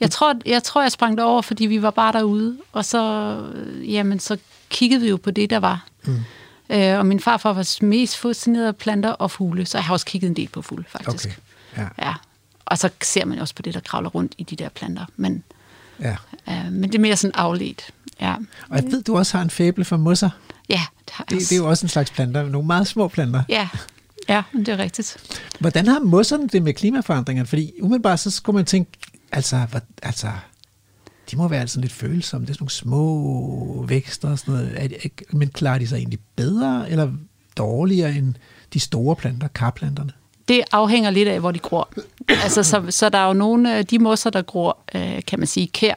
Jeg 0.00 0.10
tror, 0.10 0.34
jeg 0.46 0.62
tror, 0.62 0.82
jeg 0.82 0.92
sprang 0.92 1.16
det 1.18 1.24
over, 1.24 1.42
fordi 1.42 1.66
vi 1.66 1.82
var 1.82 1.90
bare 1.90 2.12
derude, 2.12 2.58
og 2.72 2.84
så, 2.84 3.36
øh, 3.54 3.92
jamen, 3.92 4.20
så 4.20 4.36
kiggede 4.68 5.00
vi 5.00 5.08
jo 5.08 5.16
på 5.16 5.30
det, 5.30 5.50
der 5.50 5.58
var. 5.58 5.86
Mm. 6.04 6.16
Øh, 6.70 6.98
og 6.98 7.06
min 7.06 7.20
farfar 7.20 7.52
var 7.52 7.84
mest 7.84 8.16
fascineret 8.16 8.66
af 8.66 8.76
planter 8.76 9.10
og 9.10 9.30
fugle, 9.30 9.66
så 9.66 9.78
jeg 9.78 9.84
har 9.84 9.92
også 9.94 10.06
kigget 10.06 10.28
en 10.28 10.36
del 10.36 10.48
på 10.48 10.62
fugle, 10.62 10.84
faktisk. 10.88 11.26
Okay. 11.26 11.36
Ja, 11.98 12.06
Ja. 12.08 12.14
Og 12.64 12.78
så 12.78 12.88
ser 13.02 13.24
man 13.24 13.38
også 13.38 13.54
på 13.54 13.62
det, 13.62 13.74
der 13.74 13.80
kravler 13.80 14.10
rundt 14.10 14.34
i 14.38 14.42
de 14.42 14.56
der 14.56 14.68
planter. 14.68 15.04
Men, 15.16 15.42
ja. 16.02 16.16
øh, 16.48 16.72
men 16.72 16.82
det 16.82 16.94
er 16.94 16.98
mere 16.98 17.16
sådan 17.16 17.34
afledt. 17.34 17.90
Ja, 18.20 18.34
Og 18.68 18.76
jeg 18.76 18.84
ved, 18.92 19.02
du 19.02 19.16
også 19.16 19.36
har 19.36 19.44
en 19.44 19.50
fæble 19.50 19.84
for 19.84 19.96
mosser. 19.96 20.30
ja 20.68 20.80
det, 21.04 21.10
har 21.10 21.24
jeg 21.30 21.38
Det, 21.40 21.48
det 21.48 21.52
er 21.52 21.56
jo 21.56 21.68
også 21.68 21.84
en 21.86 21.88
slags 21.90 22.10
planter, 22.10 22.48
nogle 22.48 22.66
meget 22.66 22.86
små 22.86 23.08
planter. 23.08 23.42
Ja, 23.48 23.68
ja 24.28 24.42
det 24.52 24.68
er 24.68 24.78
rigtigt. 24.78 25.16
Hvordan 25.60 25.86
har 25.86 26.00
mosserne 26.00 26.48
det 26.48 26.62
med 26.62 26.74
klimaforandringerne? 26.74 27.46
Fordi 27.46 27.72
umiddelbart 27.82 28.20
så 28.20 28.30
skulle 28.30 28.56
man 28.56 28.64
tænke, 28.64 28.90
altså, 29.32 29.66
hvad, 29.70 29.80
altså 30.02 30.28
de 31.30 31.36
må 31.36 31.48
være 31.48 31.60
altså 31.60 31.80
lidt 31.80 31.92
følsomme. 31.92 32.46
Det 32.46 32.50
er 32.50 32.54
sådan 32.54 32.62
nogle 32.62 32.70
små 32.70 33.84
vækster 33.88 34.30
og 34.30 34.38
sådan 34.38 34.54
noget. 34.54 34.72
Er, 34.84 34.88
de- 34.88 35.10
men 35.36 35.48
klarer 35.48 35.78
de 35.78 35.86
sig 35.88 35.96
egentlig 35.96 36.18
bedre 36.36 36.90
eller 36.90 37.12
dårligere 37.56 38.14
end 38.14 38.34
de 38.72 38.80
store 38.80 39.16
planter, 39.16 39.48
karplanterne? 39.48 40.12
Det 40.48 40.62
afhænger 40.72 41.10
lidt 41.10 41.28
af, 41.28 41.40
hvor 41.40 41.50
de 41.50 41.58
gror. 41.58 41.88
Altså, 42.28 42.62
så, 42.62 42.84
så 42.90 43.08
der 43.08 43.18
er 43.18 43.26
jo 43.26 43.32
nogle 43.32 43.74
af 43.74 43.86
de 43.86 43.98
mosser, 43.98 44.30
der 44.30 44.42
gror, 44.42 44.78
øh, 44.94 45.20
kan 45.26 45.38
man 45.38 45.46
sige, 45.46 45.66
kær. 45.66 45.94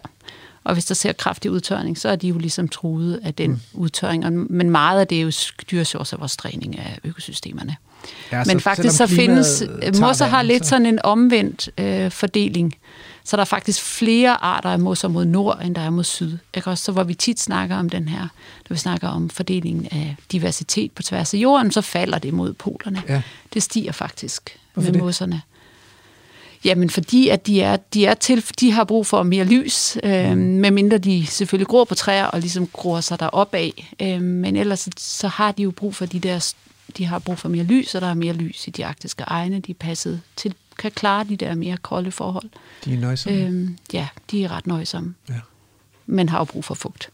Og 0.63 0.73
hvis 0.73 0.85
der 0.85 0.95
ser 0.95 1.13
kraftig 1.13 1.51
udtørring, 1.51 1.97
så 1.97 2.09
er 2.09 2.15
de 2.15 2.27
jo 2.27 2.37
ligesom 2.37 2.67
truet 2.67 3.19
af 3.23 3.33
den 3.33 3.49
mm. 3.51 3.59
udtørring. 3.73 4.51
Men 4.51 4.69
meget 4.69 4.99
af 4.99 5.07
det 5.07 5.17
er 5.17 5.21
jo 5.21 5.31
af 6.13 6.19
vores 6.19 6.37
dræning 6.37 6.79
af 6.79 6.99
økosystemerne. 7.03 7.75
Ja, 8.31 8.43
Men 8.45 8.59
faktisk 8.59 8.97
så 8.97 9.07
findes, 9.07 9.63
mosser 9.99 10.25
har 10.25 10.41
lidt 10.41 10.65
sådan 10.65 10.85
en 10.85 10.99
omvendt 11.03 11.69
øh, 11.77 12.11
fordeling. 12.11 12.75
Så 13.27 13.35
der 13.37 13.41
er 13.41 13.45
faktisk 13.45 13.81
flere 13.81 14.43
arter 14.43 14.69
af 14.69 14.79
mosser 14.79 15.07
mod 15.07 15.25
nord, 15.25 15.61
end 15.63 15.75
der 15.75 15.81
er 15.81 15.89
mod 15.89 16.03
syd. 16.03 16.37
Ikke? 16.53 16.69
Også 16.69 16.83
så 16.83 16.91
hvor 16.91 17.03
vi 17.03 17.13
tit 17.13 17.39
snakker 17.39 17.75
om 17.77 17.89
den 17.89 18.07
her, 18.07 18.19
når 18.69 18.73
vi 18.73 18.77
snakker 18.77 19.07
om 19.07 19.29
fordelingen 19.29 19.87
af 19.91 20.15
diversitet 20.31 20.91
på 20.91 21.03
tværs 21.03 21.33
af 21.33 21.37
jorden, 21.37 21.71
så 21.71 21.81
falder 21.81 22.17
det 22.19 22.33
mod 22.33 22.53
polerne. 22.53 23.03
Ja. 23.09 23.21
Det 23.53 23.63
stiger 23.63 23.91
faktisk 23.91 24.57
Hvorfor 24.73 24.87
med 24.87 24.93
det? 24.93 25.01
mosserne. 25.03 25.41
Jamen 26.65 26.89
fordi, 26.89 27.29
at 27.29 27.47
de, 27.47 27.61
er, 27.61 27.77
de, 27.77 28.05
er 28.05 28.13
til, 28.13 28.45
de 28.59 28.71
har 28.71 28.83
brug 28.83 29.07
for 29.07 29.23
mere 29.23 29.43
lys, 29.45 29.97
øh, 30.03 30.31
Mm. 30.31 30.37
medmindre 30.37 30.97
de 30.97 31.25
selvfølgelig 31.25 31.67
gror 31.67 31.83
på 31.83 31.95
træer 31.95 32.25
og 32.25 32.39
ligesom 32.39 32.67
gror 32.67 32.99
sig 33.01 33.19
derop 33.19 33.53
af. 33.53 33.93
Øh, 34.01 34.21
men 34.21 34.55
ellers 34.55 34.79
så, 34.79 34.91
så 34.97 35.27
har 35.27 35.51
de 35.51 35.63
jo 35.63 35.71
brug 35.71 35.95
for 35.95 36.05
de 36.05 36.19
der, 36.19 36.53
de 36.97 37.05
har 37.05 37.19
brug 37.19 37.37
for 37.39 37.49
mere 37.49 37.63
lys, 37.63 37.95
og 37.95 38.01
der 38.01 38.07
er 38.07 38.13
mere 38.13 38.33
lys 38.33 38.67
i 38.67 38.69
de 38.71 38.85
arktiske 38.85 39.23
egne. 39.27 39.59
De 39.59 39.71
er 39.71 39.75
passet 39.79 40.21
til, 40.35 40.53
kan 40.77 40.91
klare 40.91 41.23
de 41.23 41.35
der 41.37 41.55
mere 41.55 41.77
kolde 41.77 42.11
forhold. 42.11 42.49
De 42.85 42.93
er 42.93 42.97
nøjsomme. 42.99 43.39
Øh, 43.39 43.69
ja, 43.93 44.07
de 44.31 44.43
er 44.43 44.51
ret 44.51 44.67
nøjsomme, 44.67 45.15
Ja. 45.29 45.33
men 46.05 46.29
har 46.29 46.37
jo 46.37 46.43
brug 46.45 46.65
for 46.65 46.73
fugt. 46.75 47.09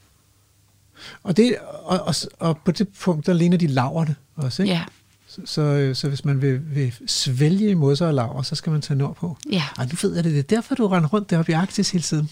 Og, 1.23 1.38
det, 1.38 1.57
og, 1.83 1.99
og, 2.01 2.15
og 2.39 2.57
på 2.57 2.71
det 2.71 2.88
punkt, 2.89 3.25
der 3.25 3.33
ligner 3.33 3.57
de 3.57 3.67
laverne 3.67 4.15
også, 4.35 4.63
ikke? 4.63 4.73
Ja, 4.75 4.83
Så, 5.27 5.41
så, 5.45 5.91
så 5.93 6.07
hvis 6.09 6.25
man 6.25 6.41
vil, 6.41 6.75
vil 6.75 6.93
svælge 7.07 7.75
mosser 7.75 8.07
og 8.07 8.13
laver, 8.13 8.41
så 8.41 8.55
skal 8.55 8.71
man 8.71 8.81
tage 8.81 8.97
nordpå. 8.97 9.38
ja. 9.51 9.63
Ej, 9.77 9.85
nu 9.85 9.91
ved 10.01 10.15
jeg 10.15 10.23
det. 10.23 10.31
Det 10.33 10.39
er 10.39 10.43
derfor, 10.55 10.75
du 10.75 10.88
render 10.88 11.09
rundt 11.09 11.29
deroppe 11.29 11.51
i 11.51 11.55
Arktis 11.55 11.91
hele 11.91 12.01
tiden. 12.03 12.29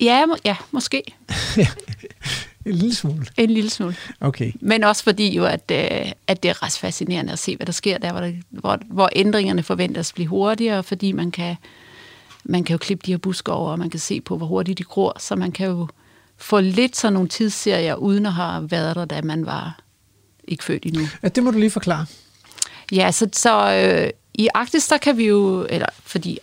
Ja, 0.00 0.26
må, 0.26 0.36
ja, 0.44 0.56
måske 0.70 1.02
En 2.66 2.74
lille 2.74 2.94
smule. 2.94 3.26
en 3.36 3.50
lille 3.50 3.70
smule. 3.70 3.96
Okay. 4.20 4.52
Men 4.60 4.84
også 4.84 5.02
fordi 5.02 5.36
jo, 5.36 5.44
at, 5.44 5.70
øh, 5.72 6.12
at 6.26 6.42
det 6.42 6.48
er 6.48 6.62
ret 6.62 6.72
fascinerende 6.72 7.32
at 7.32 7.38
se, 7.38 7.56
hvad 7.56 7.66
der 7.66 7.72
sker 7.72 7.98
der, 7.98 8.12
hvor, 8.12 8.20
der, 8.20 8.32
hvor, 8.50 8.78
hvor 8.86 9.08
ændringerne 9.16 9.62
forventes 9.62 10.10
at 10.10 10.14
blive 10.14 10.28
hurtigere, 10.28 10.82
fordi 10.82 11.12
man 11.12 11.30
kan, 11.30 11.56
man 12.44 12.64
kan 12.64 12.74
jo 12.74 12.78
klippe 12.78 13.06
de 13.06 13.12
her 13.12 13.18
buske 13.18 13.52
over, 13.52 13.70
og 13.70 13.78
man 13.78 13.90
kan 13.90 14.00
se 14.00 14.20
på, 14.20 14.36
hvor 14.36 14.46
hurtigt 14.46 14.78
de 14.78 14.84
gror, 14.84 15.16
så 15.18 15.36
man 15.36 15.52
kan 15.52 15.66
jo 15.66 15.88
få 16.36 16.60
lidt 16.60 16.96
sådan 16.96 17.12
nogle 17.12 17.28
tidsserier, 17.28 17.94
uden 17.94 18.26
at 18.26 18.32
have 18.32 18.70
været 18.70 18.96
der, 18.96 19.04
da 19.04 19.22
man 19.22 19.46
var 19.46 19.80
ikke 20.48 20.64
født 20.64 20.86
endnu. 20.86 21.02
Ja, 21.22 21.28
det 21.28 21.44
må 21.44 21.50
du 21.50 21.58
lige 21.58 21.70
forklare. 21.70 22.06
Ja, 22.92 23.12
så, 23.12 23.28
så 23.32 23.72
øh, 23.72 24.10
i 24.34 24.48
Arktis, 24.54 24.88
der 24.88 24.98
kan 24.98 25.16
vi 25.16 25.26
jo, 25.26 25.66
eller 25.70 25.86
fordi 26.02 26.38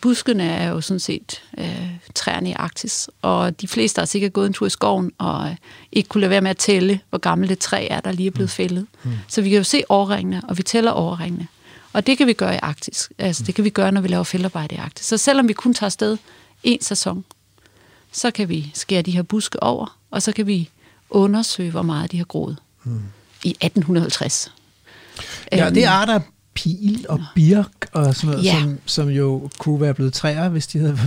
buskene 0.00 0.44
er 0.44 0.68
jo 0.68 0.80
sådan 0.80 1.00
set 1.00 1.42
øh, 1.58 1.90
træerne 2.14 2.50
i 2.50 2.52
Arktis, 2.52 3.08
og 3.22 3.60
de 3.60 3.68
fleste 3.68 3.98
har 3.98 4.06
sikkert 4.06 4.32
gået 4.32 4.46
en 4.46 4.52
tur 4.52 4.66
i 4.66 4.70
skoven, 4.70 5.12
og 5.18 5.48
øh, 5.48 5.56
ikke 5.92 6.08
kunne 6.08 6.20
lade 6.20 6.30
være 6.30 6.40
med 6.40 6.50
at 6.50 6.56
tælle, 6.56 7.00
hvor 7.10 7.18
gammelt 7.18 7.50
et 7.52 7.58
træ 7.58 7.86
er, 7.90 8.00
der 8.00 8.12
lige 8.12 8.26
er 8.26 8.30
blevet 8.30 8.50
fældet. 8.50 8.86
Mm. 9.02 9.10
Så 9.28 9.42
vi 9.42 9.48
kan 9.48 9.58
jo 9.58 9.64
se 9.64 9.82
årringene, 9.88 10.42
og 10.48 10.58
vi 10.58 10.62
tæller 10.62 10.92
årringene. 10.92 11.48
Og 11.92 12.06
det 12.06 12.18
kan 12.18 12.26
vi 12.26 12.32
gøre 12.32 12.54
i 12.54 12.58
Arktis. 12.62 13.10
Altså, 13.18 13.42
det 13.42 13.54
kan 13.54 13.64
vi 13.64 13.70
gøre, 13.70 13.92
når 13.92 14.00
vi 14.00 14.08
laver 14.08 14.24
feltarbejde 14.24 14.74
i 14.74 14.78
Arktis. 14.78 15.06
Så 15.06 15.16
selvom 15.16 15.48
vi 15.48 15.52
kun 15.52 15.74
tager 15.74 15.88
afsted 15.88 16.16
en 16.62 16.82
sæson, 16.82 17.24
så 18.12 18.30
kan 18.30 18.48
vi 18.48 18.70
skære 18.74 19.02
de 19.02 19.10
her 19.10 19.22
buske 19.22 19.62
over, 19.62 19.98
og 20.10 20.22
så 20.22 20.32
kan 20.32 20.46
vi 20.46 20.70
undersøge, 21.10 21.70
hvor 21.70 21.82
meget 21.82 22.12
de 22.12 22.16
har 22.16 22.24
groet. 22.24 22.56
Mm. 22.84 23.00
I 23.44 23.50
1850. 23.50 24.52
Ja, 25.52 25.66
Øhm, 25.66 25.74
det 25.74 25.84
er 25.84 25.90
arter 25.90 26.14
af 26.14 26.20
pil 26.56 27.06
og 27.08 27.20
birk 27.34 27.88
og 27.92 28.14
sådan 28.14 28.30
noget, 28.30 28.44
Ja. 28.44 28.60
som, 28.60 28.78
som 28.86 29.08
jo 29.08 29.50
kunne 29.58 29.80
være 29.80 29.94
blevet 29.94 30.12
træer, 30.12 30.48
hvis, 30.48 30.66
de 30.66 30.78
havde, 30.78 30.98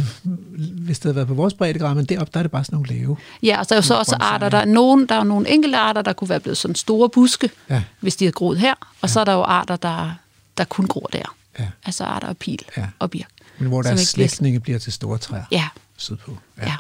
hvis 0.54 1.00
det 1.00 1.04
havde 1.04 1.16
været 1.16 1.28
på 1.28 1.34
vores 1.34 1.54
breddegrad, 1.54 1.96
men 1.96 2.06
deroppe 2.06 2.32
der 2.34 2.40
er 2.40 2.44
det 2.44 2.52
bare 2.52 2.64
sådan 2.64 2.76
nogle 2.76 2.90
lave. 3.00 3.18
Ja, 3.44 3.60
og 3.60 3.70
der 3.70 3.76
er 3.76 3.78
jo 3.78 3.82
så 3.82 3.98
også 3.98 4.16
arter, 4.20 4.50
der 4.50 4.58
er, 4.58 4.66
nogen, 4.66 5.06
der 5.10 5.16
er 5.16 5.24
nogle 5.24 5.50
enkelte 5.50 5.78
arter, 5.78 6.02
der 6.02 6.14
kunne 6.14 6.30
være 6.30 6.40
blevet 6.40 6.58
sådan 6.58 6.76
store 6.76 7.10
buske, 7.10 7.50
Ja. 7.70 7.84
hvis 8.00 8.16
de 8.16 8.26
havde 8.26 8.34
groet 8.34 8.58
her, 8.60 8.74
og 9.02 9.10
så 9.10 9.20
er 9.20 9.24
der 9.24 9.34
jo 9.34 9.42
arter, 9.42 9.76
der, 9.76 10.12
der 10.58 10.64
kun 10.64 10.88
gror 10.88 11.10
der. 11.14 11.36
Ja. 11.60 11.68
Altså 11.86 12.04
arter 12.04 12.28
af 12.28 12.38
pil 12.38 12.60
Ja. 12.78 12.86
og 13.00 13.12
birk. 13.12 13.28
Men 13.60 13.68
hvor 13.68 13.82
bliver- 13.82 13.96
slægtninge 13.96 14.60
bliver 14.60 14.80
til 14.80 14.94
store 14.94 15.18
træer 15.18 15.44
Ja, 15.52 15.68
sydpå. 15.98 16.38
ja. 16.58 16.66
ja. 16.66 16.76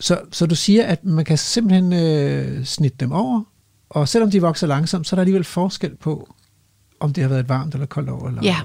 Så, 0.00 0.20
så 0.32 0.46
du 0.46 0.54
siger, 0.54 0.86
at 0.86 1.04
man 1.04 1.24
kan 1.24 1.38
simpelthen 1.38 1.92
øh, 1.92 2.64
snitte 2.64 2.96
dem 3.00 3.12
over, 3.12 3.42
og 3.90 4.08
selvom 4.08 4.30
de 4.30 4.40
vokser 4.40 4.66
langsomt, 4.66 5.06
så 5.08 5.14
er 5.14 5.18
der 5.18 5.22
alligevel 5.22 5.44
forskel 5.44 5.94
på, 5.96 6.34
om 7.02 7.12
det 7.12 7.22
har 7.22 7.28
været 7.28 7.40
et 7.40 7.48
varmt 7.48 7.74
eller 7.74 7.86
koldt 7.86 8.10
år. 8.10 8.28
Eller... 8.28 8.42
Ja. 8.42 8.60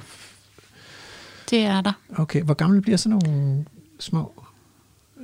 Det 1.49 1.59
er 1.59 1.81
der. 1.81 1.93
Okay, 2.17 2.43
hvor 2.43 2.53
gamle 2.53 2.81
bliver 2.81 2.97
sådan 2.97 3.19
nogle 3.23 3.65
små 3.99 4.43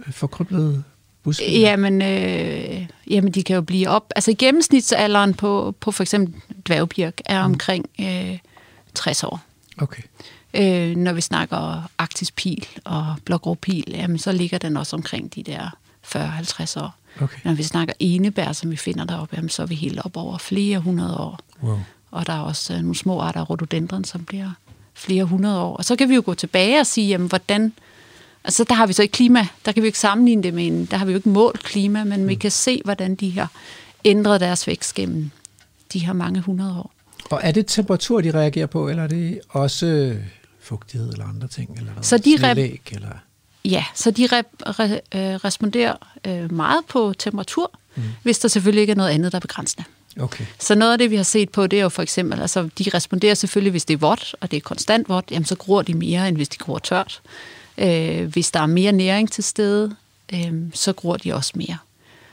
øh, 0.07 0.13
forkryblede 0.13 0.83
buske? 1.23 1.59
Jamen, 1.59 2.01
øh, 2.01 2.87
jamen, 3.09 3.31
de 3.31 3.43
kan 3.43 3.55
jo 3.55 3.61
blive 3.61 3.89
op... 3.89 4.11
Altså 4.15 4.31
i 4.31 4.33
gennemsnitsalderen 4.33 5.33
på, 5.33 5.75
på 5.79 5.91
for 5.91 6.03
eksempel 6.03 6.41
dværgbirk 6.67 7.21
er 7.25 7.39
omkring 7.39 7.85
øh, 7.99 8.37
60 8.93 9.23
år. 9.23 9.41
Okay. 9.77 10.03
Øh, 10.53 10.95
når 10.95 11.13
vi 11.13 11.21
snakker 11.21 11.89
arktisk 11.97 12.35
pil 12.35 12.67
og 12.85 13.15
blågrå 13.25 13.53
pil, 13.53 13.85
jamen, 13.87 14.17
så 14.17 14.31
ligger 14.31 14.57
den 14.57 14.77
også 14.77 14.95
omkring 14.95 15.35
de 15.35 15.43
der 15.43 15.77
40-50 16.05 16.81
år. 16.81 16.95
Okay. 17.21 17.39
Når 17.43 17.53
vi 17.53 17.63
snakker 17.63 17.93
enebær, 17.99 18.51
som 18.51 18.71
vi 18.71 18.75
finder 18.75 19.05
deroppe, 19.05 19.35
jamen, 19.35 19.49
så 19.49 19.61
er 19.61 19.65
vi 19.65 19.75
helt 19.75 19.99
op 20.05 20.17
over 20.17 20.37
flere 20.37 20.79
hundrede 20.79 21.17
år. 21.17 21.39
Wow. 21.63 21.79
Og 22.13 22.27
der 22.27 22.33
er 22.33 22.39
også 22.39 22.73
øh, 22.73 22.79
nogle 22.79 22.95
små 22.95 23.19
arter 23.19 23.39
af 23.39 23.49
rhododendron, 23.49 24.03
som 24.03 24.25
bliver 24.25 24.49
flere 24.93 25.23
hundrede 25.23 25.59
år. 25.59 25.77
Og 25.77 25.85
så 25.85 25.95
kan 25.95 26.09
vi 26.09 26.15
jo 26.15 26.23
gå 26.25 26.33
tilbage 26.33 26.79
og 26.79 26.87
sige, 26.87 27.07
jamen, 27.07 27.27
hvordan... 27.27 27.73
Altså, 28.43 28.63
der 28.63 28.75
har 28.75 28.87
vi 28.87 28.93
så 28.93 29.01
ikke 29.01 29.11
klima. 29.11 29.47
Der 29.65 29.71
kan 29.71 29.83
vi 29.83 29.85
jo 29.85 29.89
ikke 29.89 29.99
sammenligne 29.99 30.43
det 30.43 30.53
med 30.53 30.67
en... 30.67 30.85
Der 30.85 30.97
har 30.97 31.05
vi 31.05 31.11
jo 31.11 31.17
ikke 31.17 31.29
målt 31.29 31.63
klima, 31.63 32.03
men 32.03 32.27
vi 32.27 32.35
kan 32.35 32.51
se, 32.51 32.81
hvordan 32.85 33.15
de 33.15 33.31
har 33.31 33.51
ændret 34.05 34.41
deres 34.41 34.67
vækst 34.67 34.93
gennem 34.95 35.31
de 35.93 35.99
her 35.99 36.13
mange 36.13 36.41
hundrede 36.41 36.77
år. 36.77 36.91
Og 37.29 37.39
er 37.43 37.51
det 37.51 37.67
temperatur, 37.67 38.21
de 38.21 38.31
reagerer 38.31 38.65
på, 38.65 38.89
eller 38.89 39.03
er 39.03 39.07
det 39.07 39.39
også 39.49 39.85
øh, 39.85 40.17
fugtighed 40.61 41.11
eller 41.11 41.25
andre 41.25 41.47
ting? 41.47 41.77
Eller 41.77 41.91
hvad? 41.91 42.03
Så 42.03 42.17
de 42.17 42.33
rep- 42.33 42.37
Snelæg, 42.37 42.81
eller... 42.91 43.09
Ja, 43.65 43.85
så 43.95 44.11
de 44.11 44.25
re- 44.25 44.69
re- 44.69 45.17
øh, 45.17 45.35
responderer 45.35 45.95
meget 46.47 46.85
på 46.89 47.13
temperatur, 47.19 47.71
mm. 47.95 48.03
hvis 48.23 48.39
der 48.39 48.47
selvfølgelig 48.47 48.81
ikke 48.81 48.91
er 48.91 48.95
noget 48.95 49.09
andet, 49.09 49.31
der 49.31 49.35
er 49.35 49.39
begrænsende. 49.39 49.83
Okay. 50.19 50.45
Så 50.59 50.75
noget 50.75 50.91
af 50.91 50.97
det, 50.97 51.11
vi 51.11 51.15
har 51.15 51.23
set 51.23 51.49
på, 51.49 51.67
det 51.67 51.79
er 51.79 51.83
jo 51.83 51.89
for 51.89 52.01
eksempel, 52.01 52.41
altså 52.41 52.69
de 52.79 52.85
responderer 52.93 53.33
selvfølgelig, 53.33 53.71
hvis 53.71 53.85
det 53.85 53.93
er 53.93 53.97
vådt, 53.97 54.35
og 54.41 54.51
det 54.51 54.57
er 54.57 54.61
konstant 54.61 55.09
vådt, 55.09 55.25
jamen 55.31 55.45
så 55.45 55.55
gror 55.55 55.81
de 55.81 55.93
mere, 55.93 56.27
end 56.27 56.35
hvis 56.35 56.49
de 56.49 56.57
gror 56.57 56.79
tørt. 56.79 57.21
Øh, 57.77 58.25
hvis 58.27 58.51
der 58.51 58.59
er 58.59 58.65
mere 58.65 58.91
næring 58.91 59.31
til 59.31 59.43
stede, 59.43 59.95
øh, 60.33 60.53
så 60.73 60.93
gror 60.93 61.17
de 61.17 61.33
også 61.33 61.51
mere. 61.55 61.77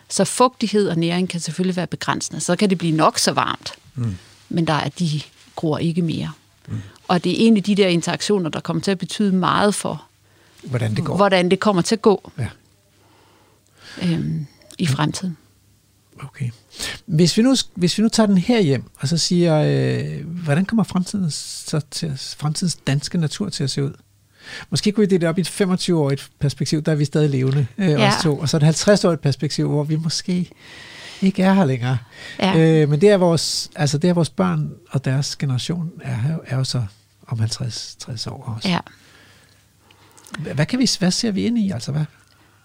Så 0.09 0.24
fugtighed 0.24 0.89
og 0.89 0.97
næring 0.98 1.28
kan 1.28 1.40
selvfølgelig 1.40 1.77
være 1.77 1.86
begrænsende. 1.86 2.40
Så 2.40 2.57
kan 2.57 2.70
det 2.70 2.78
blive 2.78 2.97
nok 2.97 3.19
så 3.19 3.32
varmt, 3.32 3.73
mm. 3.94 4.16
men 4.48 4.66
der 4.66 4.73
er 4.74 4.89
de 4.89 5.20
gror 5.57 5.78
ikke 5.78 6.02
mere. 6.02 6.32
Mm. 6.69 6.81
Og 7.09 7.24
det 7.24 7.32
er 7.32 7.47
en 7.47 7.57
af 7.57 7.62
de 7.62 7.74
der 7.74 7.89
interaktioner, 7.89 8.51
der 8.51 8.61
kommer 8.61 8.82
til 8.82 8.90
at 8.90 8.98
betyde 8.98 9.32
meget 9.32 9.74
for, 9.74 10.05
Hvordan 10.62 10.94
det 10.94 11.05
går. 11.05 11.16
hvordan 11.16 11.51
det 11.51 11.61
kommer 11.61 11.82
til 11.82 11.94
at 11.94 12.02
gå 12.02 12.32
Ja, 12.39 12.48
øhm, 14.02 14.47
i 14.78 14.86
fremtiden. 14.86 15.36
Okay. 16.24 16.51
Hvis 17.06 17.36
vi, 17.36 17.42
nu, 17.42 17.55
hvis 17.74 17.98
vi 17.98 18.02
nu 18.02 18.09
tager 18.09 18.26
den 18.26 18.38
her 18.38 18.60
hjem, 18.60 18.84
og 18.98 19.09
så 19.09 19.18
siger, 19.18 19.62
øh, 19.66 20.26
hvordan 20.26 20.64
kommer 20.64 20.84
fremtidens, 20.84 21.34
så 21.66 21.80
til, 21.90 22.12
fremtidens 22.38 22.74
danske 22.74 23.18
natur 23.18 23.48
til 23.48 23.64
at 23.64 23.70
se 23.70 23.84
ud? 23.84 23.92
Måske 24.70 24.92
kunne 24.92 25.06
vi 25.06 25.10
dele 25.10 25.20
det 25.20 25.28
op 25.28 25.38
i 25.38 25.40
et 25.40 25.60
25-årigt 25.60 26.30
perspektiv, 26.38 26.82
der 26.82 26.92
er 26.92 26.97
vi 26.97 27.05
stadig 27.05 27.30
levende, 27.30 27.66
øh, 27.78 27.88
ja. 27.88 28.09
Os 28.09 28.22
to. 28.22 28.38
Og 28.38 28.48
så 28.48 28.56
et 28.56 28.62
50-årigt 28.62 29.16
perspektiv, 29.16 29.68
hvor 29.68 29.84
vi 29.84 29.97
måske 29.97 30.51
ikke 31.22 31.42
er 31.42 31.52
her 31.52 31.64
længere. 31.64 31.98
Ja. 32.38 32.82
Øh, 32.82 32.88
men 32.88 33.01
det 33.01 33.09
er, 33.09 33.16
vores, 33.16 33.70
altså 33.76 33.98
det 33.98 34.10
er 34.10 34.14
vores 34.14 34.30
børn 34.30 34.70
og 34.90 35.05
deres 35.05 35.36
generation 35.36 35.90
er, 36.02 36.16
er 36.47 36.56
jo 36.56 36.64
så 36.64 36.82
om 37.26 37.40
50-60 37.40 38.30
år 38.30 38.55
også. 38.56 38.68
Ja. 38.68 38.78
Hvad, 40.55 40.66
kan 40.66 40.78
vi, 40.78 40.90
hvad 40.98 41.10
ser 41.10 41.30
vi 41.30 41.44
ind 41.44 41.59
i? 41.59 41.70
Altså, 41.70 41.92
hvad? 41.92 42.05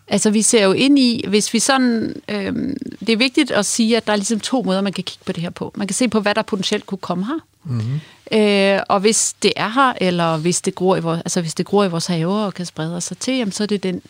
Altså, 0.07 0.29
vi 0.29 0.41
ser 0.41 0.63
jo 0.63 0.71
ind 0.71 0.99
i, 0.99 1.23
hvis 1.27 1.53
vi 1.53 1.59
sådan... 1.59 2.21
Øhm, 2.29 2.77
det 2.99 3.09
er 3.09 3.17
vigtigt 3.17 3.51
at 3.51 3.65
sige, 3.65 3.97
at 3.97 4.07
der 4.07 4.13
er 4.13 4.17
ligesom 4.17 4.39
to 4.39 4.61
måder, 4.61 4.81
man 4.81 4.93
kan 4.93 5.03
kigge 5.03 5.25
på 5.25 5.31
det 5.31 5.43
her 5.43 5.49
på. 5.49 5.71
Man 5.75 5.87
kan 5.87 5.95
se 5.95 6.07
på, 6.07 6.19
hvad 6.19 6.35
der 6.35 6.41
potentielt 6.41 6.85
kunne 6.85 6.97
komme 6.97 7.25
her. 7.25 7.39
Mm-hmm. 7.63 7.99
Øh, 8.31 8.79
og 8.89 8.99
hvis 8.99 9.35
det 9.43 9.53
er 9.55 9.69
her, 9.69 9.93
eller 10.01 10.37
hvis 10.37 10.61
det 10.61 10.75
gror 10.75 10.95
i 10.95 10.99
vores, 10.99 11.19
altså, 11.19 11.41
hvis 11.41 11.53
det 11.53 11.65
gror 11.65 11.83
i 11.83 11.89
vores 11.89 12.05
haver 12.05 12.45
og 12.45 12.53
kan 12.53 12.65
sprede 12.65 13.01
sig 13.01 13.17
til, 13.17 13.33
jamen, 13.33 13.51
så 13.51 13.63
er 13.63 13.67
det 13.67 13.83
den, 13.83 14.01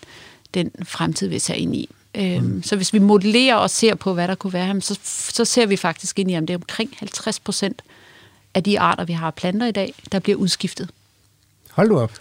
den 0.54 0.72
fremtid, 0.84 1.28
vi 1.28 1.40
ser 1.40 1.54
ind 1.54 1.76
i. 1.76 1.90
Øhm, 2.16 2.44
mm. 2.44 2.64
Så 2.64 2.76
hvis 2.76 2.94
vi 2.94 3.00
modellerer 3.00 3.56
og 3.56 3.70
ser 3.70 3.96
på, 3.96 4.14
hvad 4.14 4.28
der 4.28 4.36
kunne 4.36 4.54
være, 4.54 4.66
jamen, 4.66 4.82
så, 4.82 5.00
så 5.34 5.46
ser 5.46 5.66
vi 5.66 5.76
faktisk 5.76 6.20
ind 6.20 6.32
i, 6.32 6.34
at 6.34 6.42
det 6.42 6.50
er 6.50 6.58
omkring 6.58 6.94
50 6.98 7.40
procent 7.40 7.82
af 8.54 8.64
de 8.64 8.80
arter, 8.80 9.06
vi 9.06 9.14
har 9.14 9.32
planter 9.32 9.68
i 9.68 9.72
dag, 9.72 9.94
der 10.12 10.20
bliver 10.20 10.38
udskiftet. 10.38 10.90
Hold 11.72 11.90
du 11.90 12.00
op. 12.00 12.12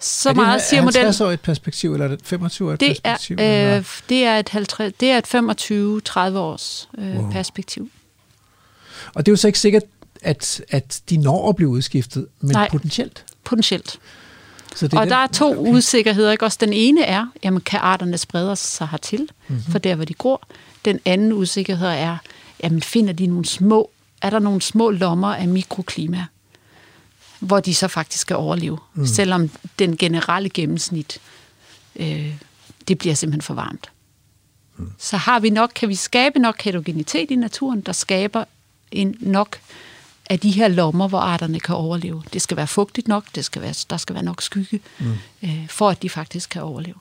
Så 0.00 0.28
er 0.28 0.32
det 0.32 0.42
meget 0.42 0.56
et 0.56 0.62
siger 0.62 0.82
modellen. 0.82 1.12
50-årigt 1.12 1.36
perspektiv, 1.42 1.92
eller 1.92 2.04
er 2.06 2.08
det 2.16 2.32
et 2.32 2.38
25-årigt 2.40 2.80
Det 2.80 2.98
perspektiv? 3.04 3.36
er, 3.40 3.76
øh, 3.78 3.84
det 4.08 4.24
er 4.24 4.38
et 4.38 4.48
50, 4.48 4.92
det 5.00 5.10
er 5.10 5.18
et 5.18 5.26
25-30 6.32 6.38
års 6.38 6.88
øh, 6.98 7.16
Wow. 7.16 7.30
perspektiv. 7.30 7.90
Og 9.14 9.26
det 9.26 9.30
er 9.30 9.32
jo 9.32 9.36
så 9.36 9.46
ikke 9.46 9.58
sikkert, 9.58 9.82
at, 10.22 10.62
at 10.70 11.00
de 11.10 11.16
når 11.16 11.48
at 11.48 11.56
blive 11.56 11.68
udskiftet, 11.68 12.26
men 12.40 12.50
Nej. 12.52 12.68
potentielt. 12.70 13.24
Potentielt. 13.44 13.98
Så 14.76 14.88
det 14.88 14.98
Og 14.98 15.02
den- 15.02 15.10
der 15.10 15.16
er 15.16 15.26
to 15.26 15.60
okay. 15.60 15.70
usikkerheder. 15.72 16.30
Ikke? 16.32 16.44
Også 16.44 16.58
den 16.60 16.72
ene 16.72 17.02
er, 17.02 17.26
jamen, 17.44 17.60
kan 17.60 17.80
arterne 17.82 18.18
sprede 18.18 18.56
sig 18.56 18.88
hertil, 18.88 19.20
Mhm. 19.20 19.30
mm-hmm. 19.48 19.72
for 19.72 19.78
der, 19.78 19.94
hvor 19.94 20.04
de 20.04 20.14
gror. 20.14 20.42
Den 20.84 21.00
anden 21.04 21.32
usikkerhed 21.32 21.88
er, 21.88 22.16
jamen, 22.62 22.82
finder 22.82 23.12
de 23.12 23.26
nogle 23.26 23.44
små, 23.44 23.90
er 24.22 24.30
der 24.30 24.38
nogle 24.38 24.62
små 24.62 24.90
lommer 24.90 25.34
af 25.34 25.48
mikroklima, 25.48 26.24
hvor 27.40 27.60
de 27.60 27.74
så 27.74 27.88
faktisk 27.88 28.20
skal 28.20 28.36
overleve, 28.36 28.78
mm. 28.94 29.06
selvom 29.06 29.50
den 29.78 29.96
generelle 29.96 30.48
gennemsnit, 30.48 31.20
øh, 31.96 32.34
det 32.88 32.98
bliver 32.98 33.14
simpelthen 33.14 33.42
for 33.42 33.54
varmt. 33.54 33.90
Mm. 34.76 34.92
Så 34.98 35.16
har 35.16 35.40
vi 35.40 35.50
nok, 35.50 35.72
kan 35.74 35.88
vi 35.88 35.94
skabe 35.94 36.38
nok 36.38 36.62
heterogenitet 36.62 37.30
i 37.30 37.36
naturen, 37.36 37.80
der 37.80 37.92
skaber 37.92 38.44
en 38.90 39.14
nok 39.20 39.58
af 40.30 40.40
de 40.40 40.50
her 40.50 40.68
lommer, 40.68 41.08
hvor 41.08 41.18
arterne 41.18 41.60
kan 41.60 41.74
overleve. 41.74 42.22
Det 42.32 42.42
skal 42.42 42.56
være 42.56 42.66
fugtigt 42.66 43.08
nok, 43.08 43.24
det 43.34 43.44
skal 43.44 43.62
være, 43.62 43.74
der 43.90 43.96
skal 43.96 44.14
være 44.14 44.24
nok 44.24 44.42
skygge, 44.42 44.80
mm. 44.98 45.12
øh, 45.42 45.68
for 45.68 45.90
at 45.90 46.02
de 46.02 46.08
faktisk 46.08 46.50
kan 46.50 46.62
overleve. 46.62 46.96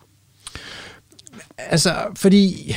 Altså, 1.58 2.06
fordi 2.16 2.76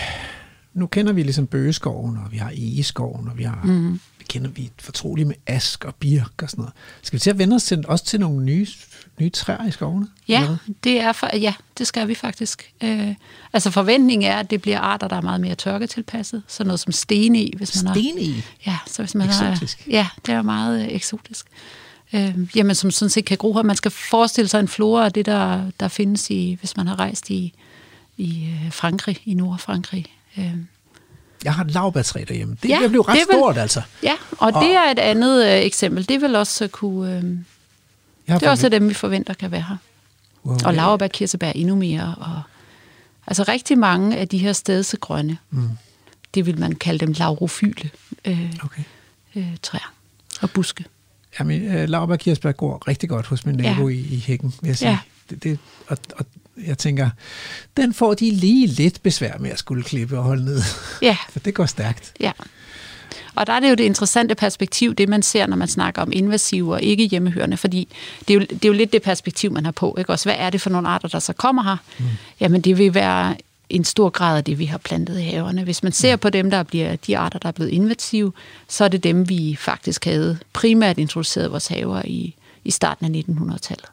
nu 0.74 0.86
kender 0.86 1.12
vi 1.12 1.22
ligesom 1.22 1.46
bøgeskoven, 1.46 2.16
og 2.16 2.32
vi 2.32 2.36
har 2.36 2.50
egeskoven, 2.50 3.28
og 3.28 3.38
vi 3.38 3.42
har... 3.42 3.60
Mm. 3.64 4.00
Kender 4.30 4.50
vi 4.50 4.70
fortrolige 4.78 5.24
med 5.24 5.34
ask 5.46 5.84
og 5.84 5.94
birk 5.94 6.42
og 6.42 6.50
sådan 6.50 6.62
noget. 6.62 6.74
Skal 7.02 7.16
vi 7.16 7.20
til 7.20 7.30
at 7.30 7.38
vende 7.38 7.56
os 7.56 7.64
til, 7.64 7.84
også 7.88 8.04
til 8.04 8.20
nogle 8.20 8.44
nye, 8.44 8.66
nye 9.20 9.30
træer 9.30 9.66
i 9.66 9.70
skovene? 9.70 10.08
Ja, 10.28 10.48
det 10.84 11.00
er 11.00 11.12
for, 11.12 11.36
ja, 11.36 11.54
det 11.78 11.86
skal 11.86 12.08
vi 12.08 12.14
faktisk. 12.14 12.72
Øh, 12.80 13.14
altså 13.52 13.70
forventningen 13.70 14.30
er, 14.30 14.36
at 14.36 14.50
det 14.50 14.62
bliver 14.62 14.80
arter, 14.80 15.08
der 15.08 15.16
er 15.16 15.20
meget 15.20 15.40
mere 15.40 15.54
tørketilpasset. 15.54 16.42
Sådan 16.46 16.66
noget 16.66 16.80
som 16.80 16.92
sten 16.92 17.36
i, 17.36 17.52
hvis 17.56 17.82
man 17.82 17.86
har... 17.86 17.94
Sten 17.94 18.18
i? 18.18 18.44
Ja, 18.66 18.78
så 18.86 19.02
hvis 19.02 19.14
man 19.14 19.28
Eksotisk. 19.28 19.84
har... 19.84 19.92
Ja, 19.92 20.06
det 20.26 20.34
er 20.34 20.42
meget 20.42 20.82
øh, 20.82 20.88
eksotisk. 20.94 21.46
Øh, 22.12 22.56
jamen, 22.56 22.74
som 22.74 22.90
sådan 22.90 23.10
set 23.10 23.24
kan 23.24 23.36
gro 23.36 23.54
her. 23.54 23.62
Man 23.62 23.76
skal 23.76 23.90
forestille 23.90 24.48
sig 24.48 24.60
en 24.60 24.68
flora 24.68 25.04
af 25.04 25.12
det, 25.12 25.26
der, 25.26 25.70
der 25.80 25.88
findes 25.88 26.30
i, 26.30 26.56
hvis 26.60 26.76
man 26.76 26.86
har 26.86 26.98
rejst 26.98 27.30
i, 27.30 27.52
i 28.16 28.48
øh, 28.64 28.72
Frankrig, 28.72 29.22
i 29.24 29.34
Nordfrankrig. 29.34 30.06
Øh, 30.38 30.54
Jeg 31.44 31.54
har 31.54 31.64
et 31.64 31.70
lavbærtræ 31.70 32.24
derhjemme. 32.28 32.56
Det, 32.62 32.68
Ja, 32.68 32.88
blev 32.88 33.00
ret 33.00 33.14
det 33.18 33.24
vel- 33.28 33.36
stort, 33.38 33.58
altså. 33.58 33.82
ja, 34.02 34.12
og 34.38 34.52
det 34.52 34.74
er 34.76 34.90
et 34.90 34.98
andet 34.98 35.46
øh, 35.46 35.52
eksempel. 35.52 36.08
Det 36.08 36.20
vil 36.20 36.36
også 36.36 36.68
kunne... 36.68 37.16
Øh, 37.16 37.22
det 38.34 38.42
er 38.46 38.50
også 38.50 38.68
dem, 38.68 38.88
vi 38.88 38.94
forventer 38.94 39.34
kan 39.34 39.50
være 39.50 39.64
her. 39.68 39.76
wow, 40.44 40.56
Og 40.64 40.74
laurbær, 40.74 41.06
kirsebær 41.08 41.50
endnu 41.50 41.74
mere. 41.76 42.14
Og, 42.20 42.42
altså 43.26 43.42
rigtig 43.48 43.78
mange 43.78 44.16
af 44.16 44.28
de 44.28 44.38
her 44.38 44.52
stedsegrønne, 44.52 45.38
mm. 45.50 45.68
det 46.34 46.46
vil 46.46 46.58
man 46.60 46.72
kalde 46.74 47.06
dem 47.06 47.12
laurofyle 47.18 47.90
øh, 48.24 48.52
Okay. 48.64 48.82
øh, 49.36 49.56
træer 49.62 49.92
og 50.40 50.50
buske. 50.50 50.84
Jamen, 51.40 51.62
øh, 51.62 51.88
Laura 51.88 52.16
Kirsberg 52.16 52.56
går 52.56 52.88
rigtig 52.88 53.08
godt 53.08 53.26
hos 53.26 53.46
min 53.46 53.54
nabo 53.54 53.88
ja. 53.88 53.94
i, 53.94 53.98
i 54.00 54.24
hækken, 54.26 54.54
vil 54.62 54.68
jeg 54.68 54.76
sige. 54.78 54.90
Ja. 54.90 54.98
Det, 55.30 55.42
det, 55.44 55.58
og, 55.88 55.98
og 56.16 56.26
jeg 56.66 56.78
tænker, 56.78 57.10
den 57.76 57.94
får 57.94 58.14
de 58.14 58.30
lige 58.30 58.66
lidt 58.66 59.02
besvær 59.02 59.38
med 59.38 59.50
at 59.50 59.58
skulle 59.58 59.82
klippe 59.82 60.18
og 60.18 60.24
holde 60.24 60.44
ned. 60.44 60.62
Ja, 61.02 61.16
For 61.32 61.38
det 61.38 61.54
går 61.54 61.66
stærkt. 61.66 62.12
ja. 62.20 62.32
Og 63.34 63.46
der 63.46 63.52
er 63.52 63.60
det 63.60 63.70
jo 63.70 63.74
det 63.74 63.84
interessante 63.84 64.34
perspektiv, 64.34 64.94
det 64.94 65.08
man 65.08 65.22
ser, 65.22 65.46
når 65.46 65.56
man 65.56 65.68
snakker 65.68 66.02
om 66.02 66.12
invasive 66.12 66.72
og 66.74 66.82
ikke 66.82 67.04
hjemmehørende, 67.04 67.56
fordi 67.56 67.88
det 68.28 68.34
er, 68.34 68.34
jo, 68.34 68.40
det 68.40 68.64
er 68.64 68.68
jo 68.68 68.72
lidt 68.72 68.92
det 68.92 69.02
perspektiv, 69.02 69.52
man 69.52 69.64
har 69.64 69.72
på. 69.72 69.94
Ikke? 69.98 70.10
Også, 70.12 70.24
hvad 70.24 70.34
er 70.38 70.50
det 70.50 70.60
for 70.60 70.70
nogle 70.70 70.88
arter, 70.88 71.08
der 71.08 71.18
så 71.18 71.32
kommer 71.32 71.62
her? 71.62 71.76
Mm. 71.98 72.04
Jamen, 72.40 72.60
det 72.60 72.78
vil 72.78 72.94
være 72.94 73.36
en 73.70 73.84
stor 73.84 74.10
grad 74.10 74.36
af 74.36 74.44
det, 74.44 74.58
vi 74.58 74.64
har 74.64 74.78
plantet 74.78 75.20
i 75.20 75.22
haverne. 75.22 75.64
Hvis 75.64 75.82
man 75.82 75.92
ser 75.92 76.16
på 76.16 76.30
dem, 76.30 76.50
der 76.50 76.62
bliver 76.62 76.96
de 76.96 77.18
arter, 77.18 77.38
der 77.38 77.48
er 77.48 77.52
blevet 77.52 77.70
invasive, 77.70 78.32
så 78.68 78.84
er 78.84 78.88
det 78.88 79.04
dem, 79.04 79.28
vi 79.28 79.56
faktisk 79.60 80.04
havde 80.04 80.38
primært 80.52 80.98
introduceret 80.98 81.50
vores 81.50 81.66
haver 81.66 82.02
i, 82.04 82.34
i 82.64 82.70
starten 82.70 83.14
af 83.14 83.24
1900-tallet. 83.28 83.86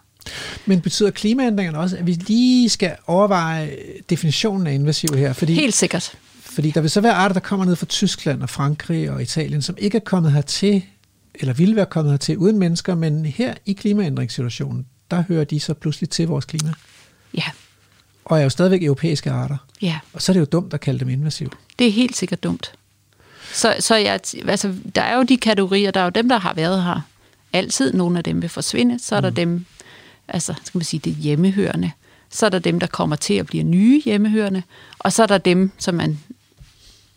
Men 0.66 0.82
betyder 0.82 1.12
klimaændringerne 1.12 1.78
også, 1.80 1.98
at 1.98 2.08
vi 2.08 2.12
lige 2.14 2.70
skal 2.70 2.96
overveje 3.08 3.76
definitionen 4.10 4.68
af 4.68 4.74
invasiv 4.74 5.10
her? 5.16 5.34
Fordi, 5.34 5.54
Helt 5.54 5.74
sikkert. 5.76 6.12
fordi 6.42 6.72
der 6.72 6.82
vil 6.82 6.90
så 6.90 7.02
være 7.02 7.14
arter, 7.14 7.34
der 7.34 7.40
kommer 7.40 7.66
ned 7.66 7.76
fra 7.76 7.86
Tyskland 7.86 8.42
og 8.42 8.50
Frankrig 8.50 9.12
og 9.12 9.22
Italien, 9.22 9.62
som 9.62 9.76
ikke 9.80 9.96
er 9.96 10.02
kommet 10.02 10.32
hertil, 10.32 10.84
eller 11.36 11.54
ville 11.54 11.76
være 11.76 11.86
kommet 11.86 12.12
hertil 12.14 12.38
uden 12.38 12.60
mennesker, 12.60 12.96
men 12.96 13.26
her 13.26 13.54
i 13.66 13.74
klimaændringssituationen, 13.74 14.86
der 15.12 15.24
hører 15.28 15.44
de 15.44 15.60
så 15.60 15.74
pludselig 15.74 16.10
til 16.10 16.28
vores 16.28 16.46
klima. 16.46 16.74
Ja, 17.38 17.44
Og 18.26 18.40
er 18.40 18.44
jo 18.44 18.50
stadigvæk 18.50 18.84
europæiske 18.84 19.32
arter. 19.32 19.58
ja. 19.82 20.00
Og 20.14 20.22
så 20.22 20.32
er 20.32 20.34
det 20.34 20.40
jo 20.40 20.46
dumt 20.46 20.74
at 20.74 20.80
kalde 20.80 21.00
dem 21.00 21.10
invasive. 21.10 21.50
Det 21.80 21.88
er 21.88 21.92
helt 21.92 22.16
sikkert 22.18 22.44
dumt. 22.44 22.72
Så, 23.54 23.76
så 23.80 23.96
jeg, 23.96 24.20
altså, 24.48 24.74
der 24.96 25.02
er 25.02 25.16
jo 25.18 25.24
de 25.24 25.38
kategorier, 25.38 25.92
der 25.92 26.00
er 26.00 26.04
jo 26.04 26.10
dem, 26.10 26.30
der 26.30 26.40
har 26.40 26.54
været 26.54 26.84
her 26.84 27.02
altid. 27.54 27.94
Nogle 27.94 28.18
af 28.18 28.24
dem 28.24 28.42
vil 28.42 28.50
forsvinde. 28.50 29.00
Så 29.00 29.16
er 29.16 29.22
der 29.22 29.30
dem, 29.30 29.66
altså 30.28 30.54
skal 30.64 30.78
man 30.78 30.86
sige, 30.86 31.00
det 31.00 31.16
hjemmehørende. 31.16 31.92
Så 32.30 32.46
er 32.46 32.50
der 32.50 32.60
dem, 32.60 32.80
der 32.80 32.88
kommer 32.88 33.16
til 33.16 33.34
at 33.34 33.46
blive 33.46 33.64
nye 33.64 34.02
hjemmehørende. 34.06 34.64
Og 35.00 35.14
så 35.14 35.24
er 35.24 35.28
der 35.28 35.38
dem, 35.38 35.72
som 35.78 35.96
man 35.96 36.20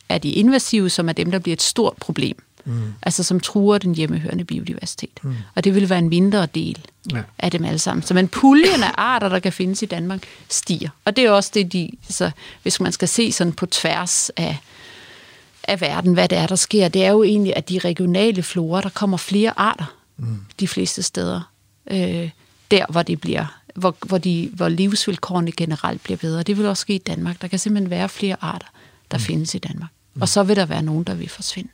er 0.08 0.18
de 0.18 0.30
invasive, 0.30 0.90
som 0.90 1.08
er 1.08 1.12
dem, 1.12 1.30
der 1.30 1.38
bliver 1.38 1.52
et 1.52 1.62
stort 1.62 1.94
problem. 2.00 2.42
mm. 2.64 2.82
altså 3.02 3.22
som 3.22 3.40
truer 3.40 3.78
den 3.78 3.94
hjemmehørende 3.94 4.44
biodiversitet. 4.44 5.10
Mm. 5.22 5.34
Og 5.54 5.64
det 5.64 5.74
vil 5.74 5.88
være 5.90 5.98
en 5.98 6.08
mindre 6.08 6.46
del 6.46 6.78
Ja. 7.12 7.22
af 7.38 7.50
dem 7.50 7.64
alle 7.64 7.78
sammen. 7.78 8.02
Så 8.02 8.14
men 8.14 8.28
puljen 8.28 8.82
af 8.82 8.90
arter, 8.94 9.28
der 9.28 9.38
kan 9.38 9.52
findes 9.52 9.82
i 9.82 9.86
Danmark, 9.86 10.22
stiger. 10.48 10.88
Og 11.04 11.16
det 11.16 11.24
er 11.24 11.30
også 11.30 11.50
det, 11.54 11.72
de, 11.72 11.90
så 12.08 12.30
hvis 12.62 12.80
man 12.80 12.92
skal 12.92 13.08
se 13.08 13.32
sådan 13.32 13.52
på 13.52 13.66
tværs 13.66 14.30
af, 14.36 14.56
af 15.64 15.80
verden, 15.80 16.12
hvad 16.14 16.28
det 16.28 16.38
er, 16.38 16.46
der 16.46 16.56
sker, 16.56 16.88
det 16.88 17.04
er 17.04 17.10
jo 17.10 17.22
egentlig, 17.22 17.56
at 17.56 17.68
de 17.68 17.78
regionale 17.78 18.42
flora, 18.42 18.80
der 18.80 18.88
kommer 18.88 19.16
flere 19.16 19.58
arter 19.58 19.94
mm. 20.16 20.38
de 20.60 20.68
fleste 20.68 21.02
steder. 21.02 21.40
Øh, 21.90 22.30
der, 22.70 22.86
hvor 22.88 23.02
det 23.02 23.20
bliver 23.20 23.60
hvor, 23.74 23.96
hvor, 24.06 24.18
de, 24.18 24.50
hvor 24.52 24.68
livsvilkårene 24.68 25.52
generelt 25.52 26.02
bliver 26.02 26.16
bedre. 26.16 26.42
Det 26.42 26.58
vil 26.58 26.66
også 26.66 26.80
ske 26.80 26.94
i 26.94 26.98
Danmark. 26.98 27.42
Der 27.42 27.48
kan 27.48 27.58
simpelthen 27.58 27.90
være 27.90 28.08
flere 28.08 28.36
arter, 28.40 28.66
der 29.10 29.16
mm. 29.16 29.22
findes 29.22 29.54
i 29.54 29.58
Danmark. 29.58 29.90
Og 30.20 30.28
så 30.28 30.42
vil 30.42 30.56
der 30.56 30.66
være 30.66 30.82
nogen, 30.82 31.04
der 31.04 31.14
vil 31.14 31.28
forsvinde. 31.28 31.70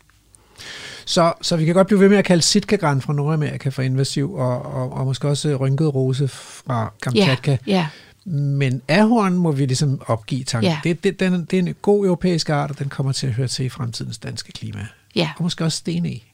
Så, 1.04 1.32
så 1.42 1.56
vi 1.56 1.64
kan 1.64 1.74
godt 1.74 1.86
blive 1.86 2.00
ved 2.00 2.08
med 2.08 2.18
at 2.18 2.24
kalde 2.24 2.42
sitkagran 2.42 3.00
fra 3.00 3.12
Nordamerika 3.12 3.68
for 3.68 3.82
invasiv, 3.82 4.34
og, 4.34 4.62
og, 4.62 4.92
og 4.92 5.04
måske 5.04 5.28
også 5.28 5.56
rynket 5.56 5.94
rose 5.94 6.28
fra 6.28 6.92
Kamchatka. 7.02 7.56
Ja, 7.66 7.72
ja. 7.72 7.88
Men 8.30 8.82
ahorn 8.88 9.34
må 9.34 9.52
vi 9.52 9.66
ligesom 9.66 10.00
opgive 10.06 10.44
tanken. 10.44 10.70
Ja. 10.70 10.80
Det, 10.84 11.04
det, 11.04 11.20
den, 11.20 11.44
det 11.44 11.58
er 11.58 11.62
en 11.62 11.74
god 11.82 12.04
europæisk 12.04 12.50
art, 12.50 12.70
og 12.70 12.78
den 12.78 12.88
kommer 12.88 13.12
til 13.12 13.26
at 13.26 13.32
høre 13.32 13.48
til 13.48 13.64
i 13.64 13.68
fremtidens 13.68 14.18
danske 14.18 14.52
klima. 14.52 14.86
Ja. 15.14 15.30
Og 15.36 15.42
måske 15.42 15.64
også 15.64 15.78
sten 15.78 16.06
i. 16.06 16.24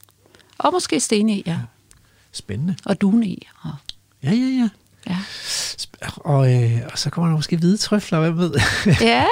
Og 0.57 0.73
måske 0.73 0.99
stene 0.99 1.37
i, 1.37 1.43
ja. 1.45 1.57
Spændende. 2.31 2.75
Og 2.85 3.01
dune 3.01 3.27
i. 3.27 3.47
Og, 3.61 3.71
Ja, 4.23 4.31
ja, 4.31 4.35
ja. 4.35 4.69
ja. 5.09 5.17
Og, 6.17 6.53
øh, 6.53 6.79
og 6.91 6.99
så 6.99 7.09
kommer 7.09 7.29
der 7.29 7.35
måske 7.35 7.57
hvide 7.57 7.77
trøfler, 7.77 8.19
hvem 8.19 8.37
ved. 8.37 8.53
ja. 9.01 9.25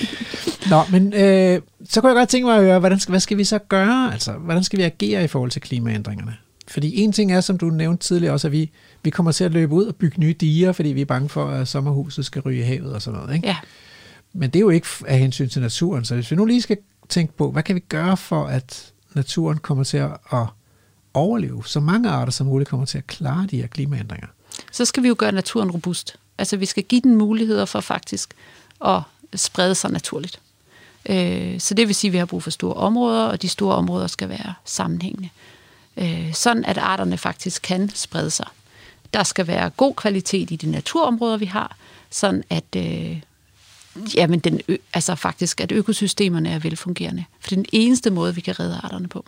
Nå, 0.70 0.82
men 0.90 1.12
øh, 1.12 1.62
så 1.88 2.00
kunne 2.00 2.08
jeg 2.08 2.16
godt 2.16 2.28
tænke 2.28 2.46
mig 2.46 2.56
at 2.56 2.62
høre, 2.62 2.78
hvordan 2.78 3.00
skal, 3.00 3.12
hvad 3.12 3.20
skal 3.20 3.38
vi 3.38 3.44
så 3.44 3.58
gøre? 3.58 4.12
Altså, 4.12 4.32
hvordan 4.32 4.64
skal 4.64 4.78
vi 4.78 4.82
agere 4.82 5.24
i 5.24 5.26
forhold 5.26 5.50
til 5.50 5.62
klimaændringerne? 5.62 6.36
Fordi 6.68 6.96
en 7.00 7.12
ting 7.12 7.32
er, 7.32 7.40
som 7.40 7.58
du 7.58 7.70
nævnte 7.70 8.06
tidligere 8.06 8.32
også, 8.32 8.48
at 8.48 8.52
vi, 8.52 8.70
vi 9.02 9.10
kommer 9.10 9.32
til 9.32 9.44
at 9.44 9.52
løbe 9.52 9.72
ud 9.72 9.84
og 9.84 9.96
bygge 9.96 10.20
nye 10.20 10.34
diger, 10.40 10.72
fordi 10.72 10.88
vi 10.88 11.00
er 11.00 11.04
bange 11.04 11.28
for, 11.28 11.46
at 11.46 11.68
sommerhuset 11.68 12.24
skal 12.24 12.42
ryge 12.42 12.60
i 12.60 12.62
havet 12.62 12.94
og 12.94 13.02
sådan 13.02 13.20
noget. 13.20 13.34
Ikke? 13.34 13.48
ja. 13.48 13.56
Men 14.32 14.50
det 14.50 14.56
er 14.56 14.60
jo 14.60 14.70
ikke 14.70 14.86
af 15.06 15.18
hensyn 15.18 15.48
til 15.48 15.62
naturen. 15.62 16.04
Så 16.04 16.14
hvis 16.14 16.30
vi 16.30 16.36
nu 16.36 16.44
lige 16.44 16.62
skal 16.62 16.76
tænke 17.08 17.36
på, 17.36 17.50
hvad 17.50 17.62
kan 17.62 17.74
vi 17.74 17.80
gøre 17.80 18.16
for, 18.16 18.44
at 18.44 18.92
naturen 19.14 19.58
kommer 19.58 19.84
til 19.84 19.96
at 19.96 20.10
overleve, 21.14 21.62
så 21.66 21.80
mange 21.80 22.08
arter 22.08 22.32
som 22.32 22.46
muligt 22.46 22.70
kommer 22.70 22.86
til 22.86 22.98
at 22.98 23.06
klare 23.06 23.46
de 23.50 23.56
her 23.56 23.66
klimaændringer? 23.66 24.26
Så 24.72 24.84
skal 24.84 25.02
vi 25.02 25.08
jo 25.08 25.14
gøre 25.18 25.32
naturen 25.32 25.70
robust. 25.70 26.16
Altså 26.38 26.56
vi 26.56 26.66
skal 26.66 26.82
give 26.82 27.00
den 27.00 27.16
muligheder 27.16 27.64
for 27.64 27.80
faktisk 27.80 28.34
at 28.84 29.00
sprede 29.34 29.74
sig 29.74 29.90
naturligt. 29.90 30.40
Øh, 31.08 31.60
så 31.60 31.74
det 31.74 31.86
vil 31.86 31.94
sige, 31.94 32.08
at 32.08 32.12
vi 32.12 32.18
har 32.18 32.26
brug 32.26 32.42
for 32.42 32.50
store 32.50 32.74
områder, 32.74 33.24
og 33.24 33.42
de 33.42 33.48
store 33.48 33.74
områder 33.74 34.06
skal 34.06 34.28
være 34.28 34.54
sammenhængende. 34.64 35.28
Øh, 35.96 36.34
sådan 36.34 36.64
at 36.64 36.78
arterne 36.78 37.18
faktisk 37.18 37.62
kan 37.62 37.90
sprede 37.94 38.30
sig. 38.30 38.46
Der 39.14 39.22
skal 39.22 39.46
være 39.46 39.70
god 39.70 39.94
kvalitet 39.94 40.50
i 40.50 40.56
de 40.56 40.70
naturområder, 40.70 41.36
vi 41.36 41.44
har, 41.44 41.76
sådan 42.10 42.44
at, 42.50 42.76
øh, 42.76 43.20
jamen 44.14 44.38
den, 44.38 44.60
altså 44.92 45.14
faktisk, 45.14 45.60
at 45.60 45.72
økosystemerne 45.72 46.48
er 46.48 46.58
velfungerende. 46.58 47.24
For 47.40 47.48
det 47.48 47.58
er 47.58 47.62
den 47.62 47.66
eneste 47.72 48.10
måde, 48.10 48.34
vi 48.34 48.40
kan 48.40 48.60
redde 48.60 48.80
arterne 48.82 49.08
på. 49.08 49.24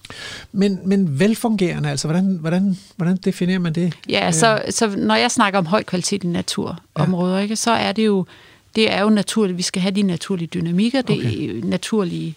Men, 0.53 0.79
men 0.85 1.21
velfungerende, 1.21 1.91
altså 1.91 2.09
hvordan, 2.09 2.39
hvordan, 2.41 2.79
hvordan 2.97 3.17
definerer 3.17 3.59
man 3.59 3.73
det? 3.73 3.95
Ja, 4.09 4.33
så, 4.33 4.63
så 4.71 4.97
når 4.97 5.15
jeg 5.15 5.31
snakker 5.31 5.59
om 5.59 5.67
høj 5.67 5.83
kvalitet 5.83 6.25
i 6.25 6.27
naturområder, 6.27 7.37
ja. 7.37 7.43
ikke, 7.43 7.57
så 7.57 7.71
er 7.71 7.93
det 7.93 8.07
jo 8.07 8.27
det 8.77 8.93
er 8.93 9.03
jo 9.03 9.11
naturligt. 9.11 9.59
Vi 9.59 9.63
skal 9.63 9.83
have 9.83 9.93
de 9.95 10.03
naturlige 10.03 10.49
dynamikker, 10.49 11.03
det 11.03 11.19
Okay. 11.19 11.61
naturlige 11.65 12.35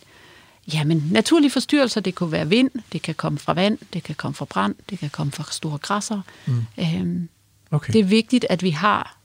Jamen, 0.73 1.03
naturlige 1.11 1.51
forstyrrelser, 1.51 2.01
det 2.01 2.15
kunne 2.15 2.31
være 2.31 2.49
vind, 2.49 2.71
det 2.91 3.01
kan 3.01 3.15
komme 3.15 3.39
fra 3.39 3.53
vand, 3.53 3.77
det 3.93 4.03
kan 4.03 4.15
komme 4.15 4.35
fra 4.35 4.45
brand, 4.45 4.75
det 4.89 4.99
kan 4.99 5.09
komme 5.09 5.31
fra 5.31 5.43
store 5.51 5.77
græsser. 5.77 6.21
Mm. 6.45 6.65
Øhm, 6.79 7.29
Okay. 7.71 7.93
det 7.93 7.99
er 7.99 8.03
vigtigt, 8.03 8.45
at 8.49 8.63
vi 8.63 8.69
har 8.69 9.17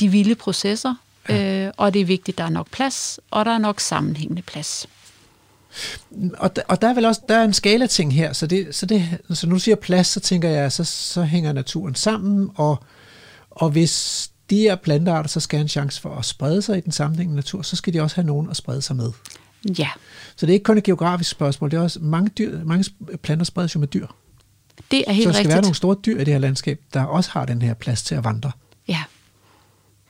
de 0.00 0.08
vilde 0.08 0.34
processer, 0.34 0.94
ja. 1.28 1.66
øh, 1.66 1.72
og 1.76 1.94
det 1.94 2.00
er 2.00 2.04
vigtigt, 2.04 2.34
at 2.34 2.38
der 2.38 2.44
er 2.44 2.48
nok 2.48 2.70
plads, 2.70 3.20
og 3.30 3.44
der 3.44 3.50
er 3.50 3.58
nok 3.58 3.80
sammenhængende 3.80 4.42
plads. 4.42 4.86
Og, 6.38 6.56
der, 6.56 6.62
og 6.68 6.82
der 6.82 6.88
er 6.88 6.94
vel 6.94 7.04
også 7.04 7.20
der 7.28 7.36
er 7.36 7.44
en 7.44 7.52
skala 7.52 7.86
ting 7.86 8.14
her, 8.14 8.32
så, 8.32 8.46
det, 8.46 8.74
så, 8.74 8.86
det, 8.86 9.18
så 9.32 9.46
nu 9.46 9.58
siger 9.58 9.74
plads, 9.74 10.06
så 10.06 10.20
tænker 10.20 10.48
jeg, 10.48 10.72
så, 10.72 10.84
så 10.84 11.22
hænger 11.22 11.52
naturen 11.52 11.94
sammen, 11.94 12.50
og, 12.54 12.84
og 13.50 13.70
hvis 13.70 14.30
de 14.50 14.56
her 14.56 14.76
plantearter 14.76 15.28
så 15.28 15.40
skal 15.40 15.56
have 15.56 15.62
en 15.62 15.68
chance 15.68 16.00
for 16.00 16.14
at 16.16 16.24
sprede 16.24 16.62
sig 16.62 16.78
i 16.78 16.80
den 16.80 16.92
sammenhængende 16.92 17.36
natur, 17.36 17.62
så 17.62 17.76
skal 17.76 17.92
de 17.92 18.00
også 18.00 18.16
have 18.16 18.26
nogen 18.26 18.50
at 18.50 18.56
sprede 18.56 18.82
sig 18.82 18.96
med. 18.96 19.12
Ja, 19.78 19.88
Så 20.36 20.46
det 20.46 20.52
er 20.52 20.54
ikke 20.54 20.64
kun 20.64 20.78
et 20.78 20.84
geografisk 20.84 21.30
spørgsmål, 21.30 21.70
det 21.70 21.76
er 21.76 21.80
også 21.82 22.00
mange, 22.00 22.30
dyr, 22.38 22.64
mange 22.64 22.84
planter 23.22 23.44
spredes 23.44 23.74
jo 23.74 23.80
med 23.80 23.88
dyr. 23.88 24.06
det 24.90 25.04
er 25.06 25.12
helt 25.12 25.24
så 25.24 25.28
der 25.28 25.32
skal 25.32 25.38
rigtigt. 25.38 25.48
være 25.48 25.62
nogle 25.62 25.74
store 25.74 25.96
dyr 26.06 26.20
i 26.20 26.24
det 26.24 26.32
her 26.32 26.38
landskab, 26.38 26.80
der 26.94 27.02
også 27.02 27.30
har 27.30 27.44
den 27.44 27.62
her 27.62 27.74
plads 27.74 28.02
til 28.02 28.14
at 28.14 28.24
vandre. 28.24 28.52
Ja, 28.88 29.02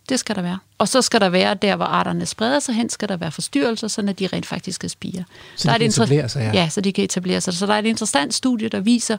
det 0.09 0.19
skal 0.19 0.37
der 0.37 0.43
være. 0.43 0.59
Og 0.85 0.89
så 0.89 1.03
skal 1.03 1.21
der 1.21 1.29
være, 1.29 1.55
der 1.55 1.77
hvor 1.77 1.85
arterne 1.85 2.27
spreder 2.27 2.59
sig 2.61 2.75
hen, 2.75 2.89
skal 2.89 3.09
der 3.09 3.17
være 3.17 3.31
forstyrrelser, 3.33 3.89
så 3.89 4.03
de 4.19 4.27
rent 4.27 4.47
faktisk 4.47 4.75
skal 4.75 4.91
spire. 4.91 5.25
Så 5.57 5.69
der 5.69 5.79
de 5.79 5.85
er 5.85 5.89
kan 5.91 5.91
inter- 5.91 6.03
etablere 6.03 6.29
sig, 6.29 6.41
ja. 6.55 6.61
ja. 6.61 6.69
så 6.69 6.81
de 6.81 6.93
kan 6.93 7.05
etablere 7.05 7.41
sig. 7.41 7.55
Så 7.55 7.67
der 7.67 7.75
er 7.75 7.79
et 7.79 7.87
interessant 7.87 8.35
studie, 8.35 8.69
der 8.69 8.81
viser, 8.81 9.17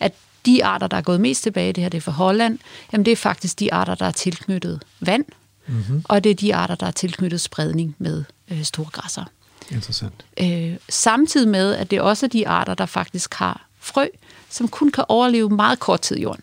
at 0.00 0.12
de 0.46 0.64
arter, 0.64 0.86
der 0.86 0.96
er 0.96 1.00
gået 1.00 1.20
mest 1.20 1.42
tilbage, 1.42 1.72
det 1.72 1.82
her 1.82 1.88
det 1.90 1.98
er 1.98 2.02
fra 2.02 2.12
Holland, 2.12 2.58
jamen 2.92 3.04
det 3.04 3.12
er 3.12 3.16
faktisk 3.16 3.58
de 3.60 3.72
arter, 3.74 3.94
der 3.94 4.06
er 4.06 4.10
tilknyttet 4.10 4.82
vand, 5.00 5.24
Mhm. 5.66 5.76
mm-hmm. 5.76 6.02
og 6.04 6.24
det 6.24 6.30
er 6.30 6.34
de 6.34 6.54
arter, 6.54 6.74
der 6.74 6.86
er 6.86 6.90
tilknyttet 6.90 7.40
spredning 7.40 7.94
med 7.98 8.24
øh, 8.50 8.62
store 8.62 8.88
græsser. 8.92 9.24
Interessant. 9.70 10.24
Øh, 10.40 10.76
samtidig 10.88 11.48
med, 11.48 11.74
at 11.74 11.90
det 11.90 12.00
også 12.00 12.26
er 12.26 12.30
de 12.30 12.48
arter, 12.48 12.74
der 12.74 12.86
faktisk 12.86 13.34
har 13.34 13.66
frø, 13.80 14.06
som 14.50 14.68
kun 14.68 14.90
kan 14.90 15.04
overleve 15.08 15.48
meget 15.50 15.78
kort 15.78 16.00
tid 16.00 16.16
i 16.16 16.22
jorden. 16.22 16.42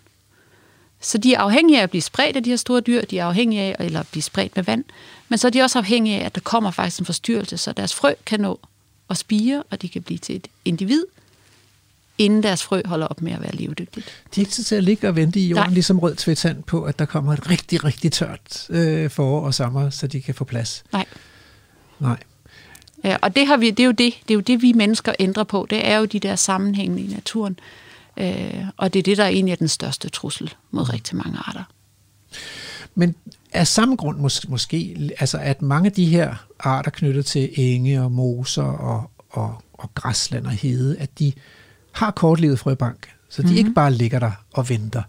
Så 1.06 1.18
de 1.18 1.34
er 1.34 1.40
afhængige 1.40 1.80
af 1.80 1.84
at 1.84 1.90
blive 1.90 2.02
spredt 2.02 2.36
af 2.36 2.44
de 2.44 2.50
her 2.50 2.58
store 2.58 2.82
dyr, 2.82 3.06
de 3.06 3.20
er 3.20 3.26
afhængige 3.26 3.62
af 3.62 3.76
eller 3.80 4.00
at 4.00 4.08
blive 4.08 4.24
spredt 4.24 4.56
med 4.56 4.64
vand, 4.64 4.84
men 5.30 5.40
så 5.40 5.48
er 5.48 5.52
de 5.52 5.62
også 5.62 5.80
afhængige 5.80 6.22
af, 6.22 6.26
at 6.26 6.36
der 6.36 6.42
kommer 6.42 6.72
faktisk 6.72 7.00
en 7.00 7.06
forstyrrelse, 7.06 7.58
så 7.58 7.72
deres 7.72 7.94
frø 7.94 8.14
kan 8.26 8.40
nå 8.40 8.60
at 9.10 9.18
spire, 9.18 9.64
og 9.70 9.82
de 9.82 9.90
kan 9.90 10.02
blive 10.02 10.18
til 10.18 10.36
et 10.36 10.48
individ, 10.66 11.04
inden 12.18 12.44
deres 12.44 12.64
frø 12.64 12.82
holder 12.86 13.08
op 13.08 13.22
med 13.22 13.32
at 13.32 13.42
være 13.42 13.56
levedygtigt. 13.56 14.06
De 14.36 14.42
er 14.42 14.46
ikke 14.46 14.52
til 14.52 14.76
at 14.76 14.84
ligge 14.84 15.08
og 15.08 15.16
vente 15.16 15.40
i 15.40 15.48
jorden, 15.48 15.70
Nej. 15.70 15.74
ligesom 15.74 16.00
rød 16.00 16.16
tvetand 16.16 16.64
på, 16.64 16.84
at 16.84 17.00
der 17.00 17.06
kommer 17.06 17.34
et 17.34 17.50
rigtig, 17.50 17.84
rigtig 17.84 18.12
tørt 18.12 18.70
øh, 18.70 19.10
forår 19.10 19.46
og 19.46 19.54
sommer, 19.54 19.90
så 19.90 20.08
de 20.08 20.22
kan 20.22 20.36
få 20.36 20.44
plads. 20.44 20.84
Nej. 20.92 21.06
Nej. 22.00 22.18
Ja, 23.04 23.18
og 23.22 23.36
det, 23.36 23.48
har 23.48 23.58
vi, 23.58 23.70
det, 23.70 23.80
er 23.80 23.86
jo 23.86 23.92
det, 23.92 24.14
det 24.28 24.34
er 24.34 24.36
jo 24.36 24.40
det, 24.40 24.62
vi 24.62 24.74
mennesker 24.74 25.14
ændrer 25.20 25.44
på. 25.44 25.68
Det 25.70 25.88
er 25.88 25.98
jo 25.98 26.06
de 26.06 26.20
der 26.20 26.36
sammenhænge 26.36 27.02
i 27.02 27.08
naturen. 27.08 27.60
Øh, 28.18 28.66
og 28.78 28.94
det 28.94 29.00
er 29.00 29.04
det, 29.04 29.18
der 29.18 29.26
egentlig 29.26 29.52
er 29.52 29.56
den 29.56 29.68
største 29.68 30.10
trussel 30.10 30.54
mod 30.72 30.94
rigtig 30.94 31.16
mange 31.16 31.38
arter. 31.38 31.64
Men 32.96 33.16
af 33.54 33.68
samme 33.68 33.96
grund 33.96 34.20
mås- 34.20 34.50
måske, 34.50 35.12
altså 35.20 35.38
at 35.38 35.62
mange 35.62 35.86
af 35.86 35.92
de 35.92 36.06
her 36.06 36.46
arter 36.60 36.92
knyttet 36.92 37.26
til 37.26 37.50
enge 37.56 38.02
og 38.02 38.12
moser 38.12 38.64
og, 38.64 39.12
og, 39.30 39.64
og 39.74 39.94
græsland 39.96 40.46
og 40.46 40.52
hede, 40.52 40.98
at 40.98 41.20
de 41.20 41.34
har 41.92 42.12
kortlivet 42.12 42.60
frøbank, 42.60 43.10
så 43.30 43.42
de 43.42 43.46
mm-hmm. 43.46 43.58
ikke 43.58 43.74
bare 43.74 43.94
ligger 43.94 44.20
der 44.20 44.32
og 44.54 44.70
venter, 44.70 45.04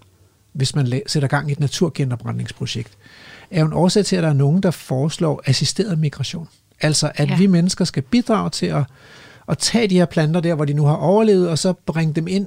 hvis 0.52 0.74
man 0.74 0.86
la- 0.86 1.02
sætter 1.06 1.28
gang 1.28 1.48
i 1.48 1.52
et 1.52 1.60
naturgenopretningsprojekt, 1.60 2.92
er 3.50 3.60
jo 3.60 3.66
en 3.66 3.72
årsag 3.72 4.04
til, 4.04 4.16
at 4.16 4.22
der 4.22 4.28
er 4.28 4.32
nogen, 4.32 4.62
der 4.62 4.70
foreslår 4.70 5.42
assisteret 5.46 5.98
migration. 5.98 6.48
Altså 6.80 7.12
at 7.14 7.30
ja. 7.30 7.36
Vi 7.36 7.46
mennesker 7.46 7.84
skal 7.84 8.02
bidrage 8.02 8.50
til 8.50 8.66
at, 8.66 8.84
at 9.48 9.58
tage 9.58 9.88
de 9.88 9.94
her 9.94 10.06
planter 10.06 10.40
der, 10.40 10.54
hvor 10.54 10.64
de 10.64 10.72
nu 10.72 10.84
har 10.84 10.94
overlevet, 10.94 11.48
og 11.48 11.58
så 11.58 11.72
bringe 11.72 12.14
dem 12.14 12.26
ind, 12.26 12.46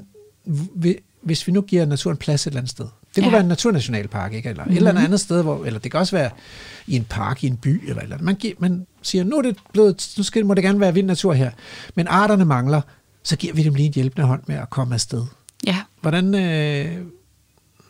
hvis 1.21 1.47
vi 1.47 1.51
nu 1.51 1.61
giver 1.61 1.85
naturen 1.85 2.17
plads 2.17 2.41
et 2.43 2.47
eller 2.51 2.59
andet 2.59 2.71
sted. 2.71 2.85
Det 2.85 3.23
kunne 3.23 3.25
Ja. 3.25 3.31
være 3.31 3.41
en 3.41 3.47
naturnationalpark, 3.47 4.33
ikke? 4.33 4.49
eller 4.49 4.65
et 4.65 4.75
eller 4.75 4.89
andet 4.89 5.03
andet 5.03 5.19
sted, 5.19 5.41
hvor, 5.43 5.65
eller 5.65 5.79
det 5.79 5.91
kan 5.91 5.99
også 5.99 6.15
være 6.15 6.29
i 6.87 6.95
en 6.95 7.03
park, 7.03 7.43
i 7.43 7.47
en 7.47 7.57
by, 7.57 7.89
eller, 7.89 8.01
eller 8.01 8.15
andet. 8.15 8.25
Man, 8.25 8.35
giver, 8.35 8.53
man 8.59 8.87
siger, 9.01 9.23
nu, 9.23 9.37
er 9.37 9.41
det 9.41 9.57
blevet, 9.73 10.13
nu 10.17 10.23
skal, 10.23 10.45
må 10.45 10.53
det 10.53 10.63
gerne 10.63 10.79
være 10.79 10.93
vild 10.93 11.05
natur 11.05 11.33
her, 11.33 11.51
men 11.95 12.07
arterne 12.07 12.45
mangler, 12.45 12.81
så 13.23 13.35
giver 13.35 13.53
vi 13.53 13.63
dem 13.63 13.73
lige 13.73 13.87
en 13.87 13.93
hjælpende 13.93 14.27
hånd 14.27 14.41
med 14.47 14.55
at 14.55 14.69
komme 14.69 14.93
afsted. 14.93 15.23
Ja, 15.67 15.77
Hvordan, 16.01 16.35
øh, 16.35 16.97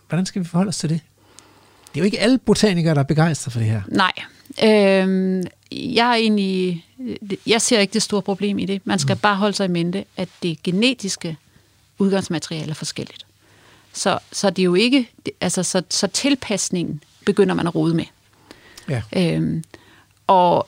hvordan 0.09 0.25
skal 0.25 0.41
vi 0.43 0.47
forholde 0.47 0.69
os 0.69 0.77
til 0.77 0.89
det? 0.89 0.99
Det 1.93 1.95
er 1.95 1.99
jo 1.99 2.05
ikke 2.05 2.19
alle 2.19 2.37
botanikere, 2.37 2.93
der 2.93 2.99
er 2.99 3.03
begejstrede 3.03 3.51
for 3.53 3.59
det 3.59 3.69
her. 3.69 3.81
nej. 3.87 4.11
Øhm, 4.63 5.43
jeg 5.71 6.09
er 6.09 6.13
egentlig, 6.15 6.85
jeg 7.47 7.61
ser 7.61 7.79
ikke 7.79 7.93
det 7.93 8.01
store 8.01 8.21
problem 8.21 8.59
i 8.59 8.65
det. 8.65 8.81
Man 8.85 8.99
skal 8.99 9.13
mm. 9.13 9.19
bare 9.19 9.35
holde 9.35 9.53
sig 9.55 9.65
i 9.65 9.67
mente, 9.67 10.05
at 10.17 10.29
det 10.43 10.63
genetiske 10.63 11.37
udgangsmateriale 11.99 12.69
er 12.69 12.73
forskelligt. 12.73 13.25
Så, 13.93 14.19
så 14.31 14.49
det 14.49 14.61
er 14.61 14.65
jo 14.65 14.75
ikke, 14.75 15.09
altså 15.41 15.63
så, 15.63 15.81
så 15.89 16.07
tilpasningen 16.07 17.03
begynder 17.25 17.55
man 17.55 17.67
at 17.67 17.75
rode 17.75 17.93
med. 17.93 18.05
Ja. 18.89 19.01
Øhm, 19.15 19.63
og 20.27 20.67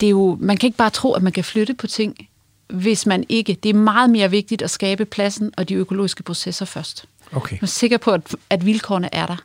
det 0.00 0.06
er 0.06 0.10
jo, 0.10 0.36
man 0.40 0.56
kan 0.56 0.66
ikke 0.66 0.78
bare 0.78 0.90
tro, 0.90 1.12
at 1.12 1.22
man 1.22 1.32
kan 1.32 1.44
flytte 1.44 1.74
på 1.74 1.86
ting, 1.86 2.28
hvis 2.66 3.06
man 3.06 3.24
ikke. 3.28 3.54
Det 3.62 3.68
er 3.68 3.74
meget 3.74 4.10
mere 4.10 4.30
vigtigt 4.30 4.62
at 4.62 4.70
skabe 4.70 5.04
pladsen 5.04 5.52
og 5.56 5.68
de 5.68 5.74
økologiske 5.74 6.22
processer 6.22 6.64
først. 6.64 7.04
Okay. 7.32 7.54
Man 7.54 7.62
er 7.62 7.66
sikker 7.66 7.98
på, 7.98 8.10
at, 8.10 8.34
at 8.50 8.66
vilkårene 8.66 9.14
er 9.14 9.26
der. 9.26 9.36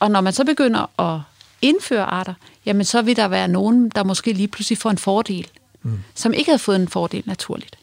Og 0.00 0.10
når 0.10 0.20
man 0.20 0.32
så 0.32 0.44
begynder 0.44 1.00
at 1.00 1.20
indføre 1.62 2.04
arter, 2.04 2.34
jamen 2.66 2.84
så 2.84 3.02
vil 3.02 3.16
der 3.16 3.28
være 3.28 3.48
nogen, 3.48 3.88
der 3.88 4.04
måske 4.04 4.32
lige 4.32 4.48
pludselig 4.48 4.78
får 4.78 4.90
en 4.90 4.98
fordel, 4.98 5.48
mm. 5.82 5.98
som 6.14 6.32
ikke 6.32 6.50
havde 6.50 6.58
fået 6.58 6.76
en 6.76 6.88
fordel 6.88 7.22
naturligt. 7.26 7.78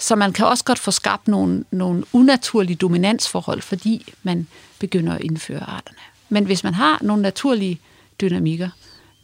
Så 0.00 0.16
man 0.16 0.32
kan 0.32 0.46
også 0.46 0.64
godt 0.64 0.78
få 0.78 0.90
skabt 0.90 1.28
nogle, 1.28 1.64
nogle 1.70 2.04
unaturlige 2.12 2.76
dominansforhold, 2.76 3.62
fordi 3.62 4.14
man 4.22 4.46
begynder 4.78 5.14
at 5.14 5.20
indføre 5.20 5.62
arterne. 5.62 5.98
Men 6.28 6.44
hvis 6.44 6.64
man 6.64 6.74
har 6.74 6.98
nogle 7.02 7.22
naturlige 7.22 7.80
dynamikker, 8.20 8.68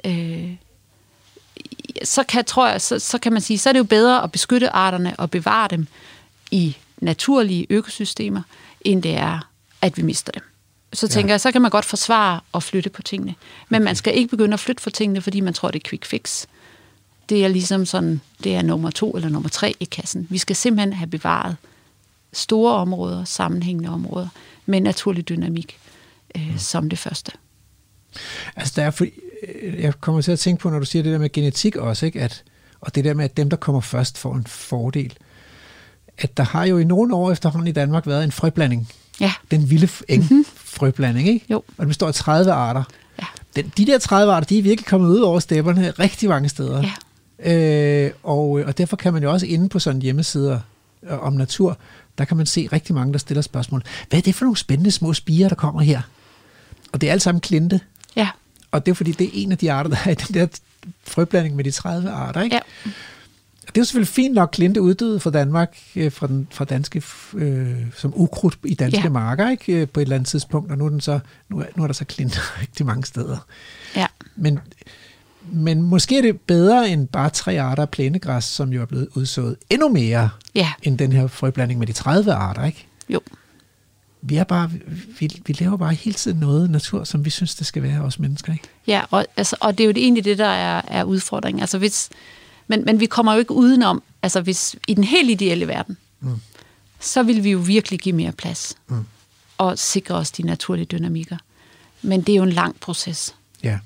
øh, 0.05 0.55
så 2.03 2.23
kan, 2.23 2.45
tror 2.45 2.69
jeg, 2.69 2.81
så, 2.81 2.99
så 2.99 3.19
kan 3.19 3.33
man 3.33 3.43
sige, 3.43 3.59
så 3.59 3.69
er 3.69 3.73
det 3.73 3.79
jo 3.79 3.85
bedre 3.85 4.23
at 4.23 4.33
beskytte 4.33 4.71
arterne 4.71 5.15
og 5.19 5.31
bevare 5.31 5.69
dem 5.69 5.87
i 6.51 6.77
naturlige 6.99 7.67
økosystemer, 7.71 8.43
end 8.81 9.03
det 9.03 9.17
er, 9.17 9.49
at 9.83 9.97
vi 9.97 10.03
mister 10.03 10.33
dem. 10.33 10.43
Så 10.93 11.09
tænker 11.09 11.29
ja. 11.29 11.33
jeg, 11.33 11.41
så 11.41 11.53
kan 11.53 11.63
man 11.63 11.71
godt 11.71 11.85
forsvare 11.85 12.41
og 12.53 12.63
flytte 12.63 12.91
på 12.91 13.03
tingene. 13.03 13.35
Men 13.69 13.85
man 13.85 13.97
skal 13.97 14.17
ikke 14.17 14.29
begynde 14.29 14.55
at 14.55 14.61
flytte 14.61 14.83
for 14.83 14.91
tingene, 14.91 15.23
fordi 15.23 15.41
man 15.41 15.55
tror, 15.55 15.71
det 15.71 15.83
er 15.85 15.89
quick 15.89 16.05
fix. 16.05 16.47
Det 17.29 17.45
er 17.45 17.49
ligesom 17.49 17.87
sådan, 17.87 18.21
det 18.45 18.55
er 18.55 18.63
nummer 18.63 18.91
to 18.91 19.11
eller 19.11 19.29
nummer 19.29 19.49
tre 19.49 19.75
i 19.81 19.85
kassen. 19.85 20.27
Vi 20.31 20.39
skal 20.39 20.57
simpelthen 20.57 20.93
have 20.93 21.11
bevaret 21.11 21.57
store 22.33 22.75
områder, 22.75 23.25
sammenhængende 23.25 23.89
områder, 23.89 24.29
med 24.67 24.81
naturlig 24.81 25.29
dynamik 25.29 25.79
øh, 26.37 26.51
mm. 26.53 26.59
som 26.59 26.91
det 26.91 26.99
første. 26.99 27.33
Altså, 28.57 28.73
der 28.77 28.83
er, 28.87 28.91
for, 28.91 29.05
øh, 29.63 29.81
jeg 29.81 30.01
kommer 30.01 30.21
til 30.21 30.33
at 30.33 30.39
tænke 30.39 30.61
på, 30.61 30.71
når 30.71 30.79
du 30.79 30.85
siger 30.85 31.03
det 31.03 31.13
der 31.13 31.19
med 31.19 31.33
genetik 31.33 31.77
også, 31.77 32.07
ikke? 32.07 32.21
At, 32.21 32.45
og 32.81 32.95
det 32.95 33.05
der 33.05 33.15
med, 33.15 33.25
at 33.25 33.37
dem, 33.37 33.51
der 33.51 33.57
kommer 33.57 33.81
først, 33.81 34.19
får 34.19 34.35
en 34.35 34.47
fordel. 34.47 35.15
At 36.19 36.37
der 36.37 36.43
har 36.43 36.65
jo 36.65 36.79
i 36.79 36.85
nogle 36.85 37.15
år 37.15 37.33
efterhånden 37.33 37.69
i 37.69 37.73
Danmark 37.73 38.07
været 38.07 38.25
en 38.25 38.33
frøblanding. 38.33 38.89
Ja. 39.21 39.33
Den 39.51 39.71
vilde 39.71 39.89
eng 40.09 40.23
mm-hmm. 40.23 40.45
frøblanding, 40.55 41.29
ikke? 41.29 41.47
Jo. 41.51 41.57
Og 41.57 41.79
den 41.79 41.89
består 41.89 42.09
af 42.09 42.15
30 42.15 42.53
arter. 42.53 42.83
Ja. 43.19 43.27
Den, 43.57 43.73
de 43.77 43.87
der 43.87 43.99
30 43.99 44.33
arter, 44.33 44.47
de 44.47 44.59
er 44.59 44.63
virkelig 44.63 44.87
kommet 44.87 45.09
ud 45.09 45.21
over 45.21 45.41
stepperne 45.41 45.91
rigtig 45.91 46.29
mange 46.29 46.49
steder. 46.49 46.83
Ja. 46.83 46.93
Øh, 47.39 48.11
og, 48.23 48.51
og 48.51 48.79
derfor 48.79 48.97
kan 48.97 49.13
man 49.13 49.23
jo 49.23 49.33
også 49.33 49.47
inde 49.47 49.69
på 49.69 49.79
sådan 49.79 50.03
hjemmesider 50.03 50.61
øh, 51.03 51.23
om 51.23 51.33
natur, 51.33 51.79
der 52.19 52.25
kan 52.25 52.37
man 52.37 52.47
se 52.47 52.69
rigtig 52.73 52.95
mange, 52.95 53.13
der 53.13 53.19
stiller 53.19 53.43
spørgsmål. 53.43 53.83
Hvad 54.09 54.19
er 54.19 54.23
det 54.23 54.35
for 54.35 54.45
nogle 54.45 54.57
spændende 54.57 54.91
små 54.91 55.13
spiger, 55.13 55.49
der 55.49 55.57
kommer 55.57 55.81
her? 55.81 56.03
Og 56.93 57.01
det 57.01 57.09
er 57.09 57.13
alt 57.13 57.23
sammen 57.23 57.41
klinte. 57.41 57.81
Ja. 58.17 58.29
Og 58.71 58.87
det 58.87 58.93
er 58.93 58.97
fordi, 58.97 59.13
det 59.13 59.27
er 59.27 59.31
en 59.33 59.53
af 59.53 59.59
de 59.59 59.73
arter, 59.73 59.91
der 59.91 59.97
er 60.05 60.11
i 60.11 60.15
den 60.15 60.35
der 60.35 60.47
frøblanding 61.05 61.57
med 61.57 61.65
de 61.65 61.71
30 61.71 62.11
arter. 62.11 62.43
Ikke? 62.43 62.57
Ja. 62.57 62.91
Det 63.67 63.77
er 63.77 63.81
jo 63.81 63.85
selvfølgelig 63.85 64.09
fint 64.15 64.35
nok, 64.35 64.49
klinte 64.53 64.83
uddøde 64.83 65.21
fra 65.21 65.31
Danmark, 65.31 65.77
øh, 65.97 66.13
fra, 66.13 66.27
den, 66.27 66.49
fra 66.51 66.65
danske, 66.65 67.03
øh, 67.35 67.77
som 67.97 68.13
ukrudt 68.17 68.59
i 68.65 68.75
danske 68.75 69.01
Ja. 69.03 69.09
marker, 69.09 69.51
ikke? 69.51 69.73
Øh, 69.73 69.89
på 69.89 70.01
et 70.01 70.03
eller 70.03 70.17
andet 70.17 70.29
tidspunkt, 70.29 70.71
og 70.71 70.79
nu 70.79 70.85
er, 70.85 70.89
den 70.89 71.01
så, 71.01 71.19
nu 71.49 71.59
er, 71.59 71.65
nu 71.77 71.83
er 71.83 71.87
der 71.87 71.95
så 71.95 72.05
klinte 72.05 72.39
rigtig 72.61 72.87
mange 72.87 73.05
steder. 73.05 73.39
Ja. 73.97 74.07
Men, 74.37 74.59
men 75.53 75.83
måske 75.83 76.19
er 76.19 76.23
det 76.23 76.41
bedre 76.41 76.91
end 76.91 77.09
bare 77.09 77.31
tre 77.31 77.61
arter 77.61 77.83
af 77.83 77.91
plænegræs, 77.91 78.45
som 78.45 78.73
jo 78.73 78.83
er 78.83 78.87
blevet 78.87 79.09
udsået 79.15 79.57
endnu 79.71 79.89
mere 79.89 80.31
Ja. 80.55 80.73
end 80.83 80.99
den 80.99 81.13
her 81.13 81.27
frøblanding 81.27 81.79
med 81.79 81.87
de 81.87 81.93
30 81.93 82.33
arter, 82.33 82.65
ikke? 82.65 82.87
Jo. 83.09 83.21
Vi, 84.23 84.37
er 84.37 84.45
bare, 84.45 84.71
vi, 85.21 85.43
vi 85.47 85.53
laver 85.53 85.77
bare 85.77 85.95
hele 85.95 86.15
tiden 86.15 86.41
noget 86.41 86.71
natur, 86.71 87.05
som 87.05 87.25
vi 87.25 87.31
synes, 87.31 87.55
det 87.55 87.67
skal 87.67 87.83
være, 87.83 88.01
os 88.01 88.19
mennesker, 88.19 88.53
ikke? 88.53 88.65
Ja, 88.87 89.03
og, 89.11 89.27
altså, 89.37 89.57
og 89.61 89.79
det 89.79 89.85
er 89.85 89.89
jo 89.89 89.93
egentlig 89.97 90.25
det, 90.25 90.39
der 90.39 90.47
er, 90.47 90.83
er 90.89 91.05
udfordringen. 91.05 91.61
Altså, 91.61 91.79
hvis, 91.79 92.09
men, 92.69 92.85
men 92.85 93.01
vi 93.01 93.07
kommer 93.07 93.33
jo 93.33 93.39
ikke 93.39 93.53
udenom, 93.53 94.03
altså 94.23 94.41
hvis 94.41 94.77
i 94.89 94.95
den 94.95 95.05
helt 95.05 95.31
ideelle 95.31 95.69
verden, 95.69 95.97
mm. 96.21 96.41
så 97.01 97.23
vil 97.23 97.45
vi 97.45 97.51
jo 97.51 97.59
virkelig 97.59 97.99
give 98.01 98.15
mere 98.15 98.33
plads 98.33 98.75
mm. 98.89 99.05
og 99.59 99.79
sikre 99.79 100.15
os 100.15 100.31
de 100.31 100.43
naturlige 100.43 100.87
dynamikker. 100.87 101.37
Men 102.03 102.23
det 102.23 102.33
er 102.33 102.37
jo 102.37 102.43
en 102.43 102.53
lang 102.53 102.81
proces. 102.81 103.35
Ja. 103.63 103.79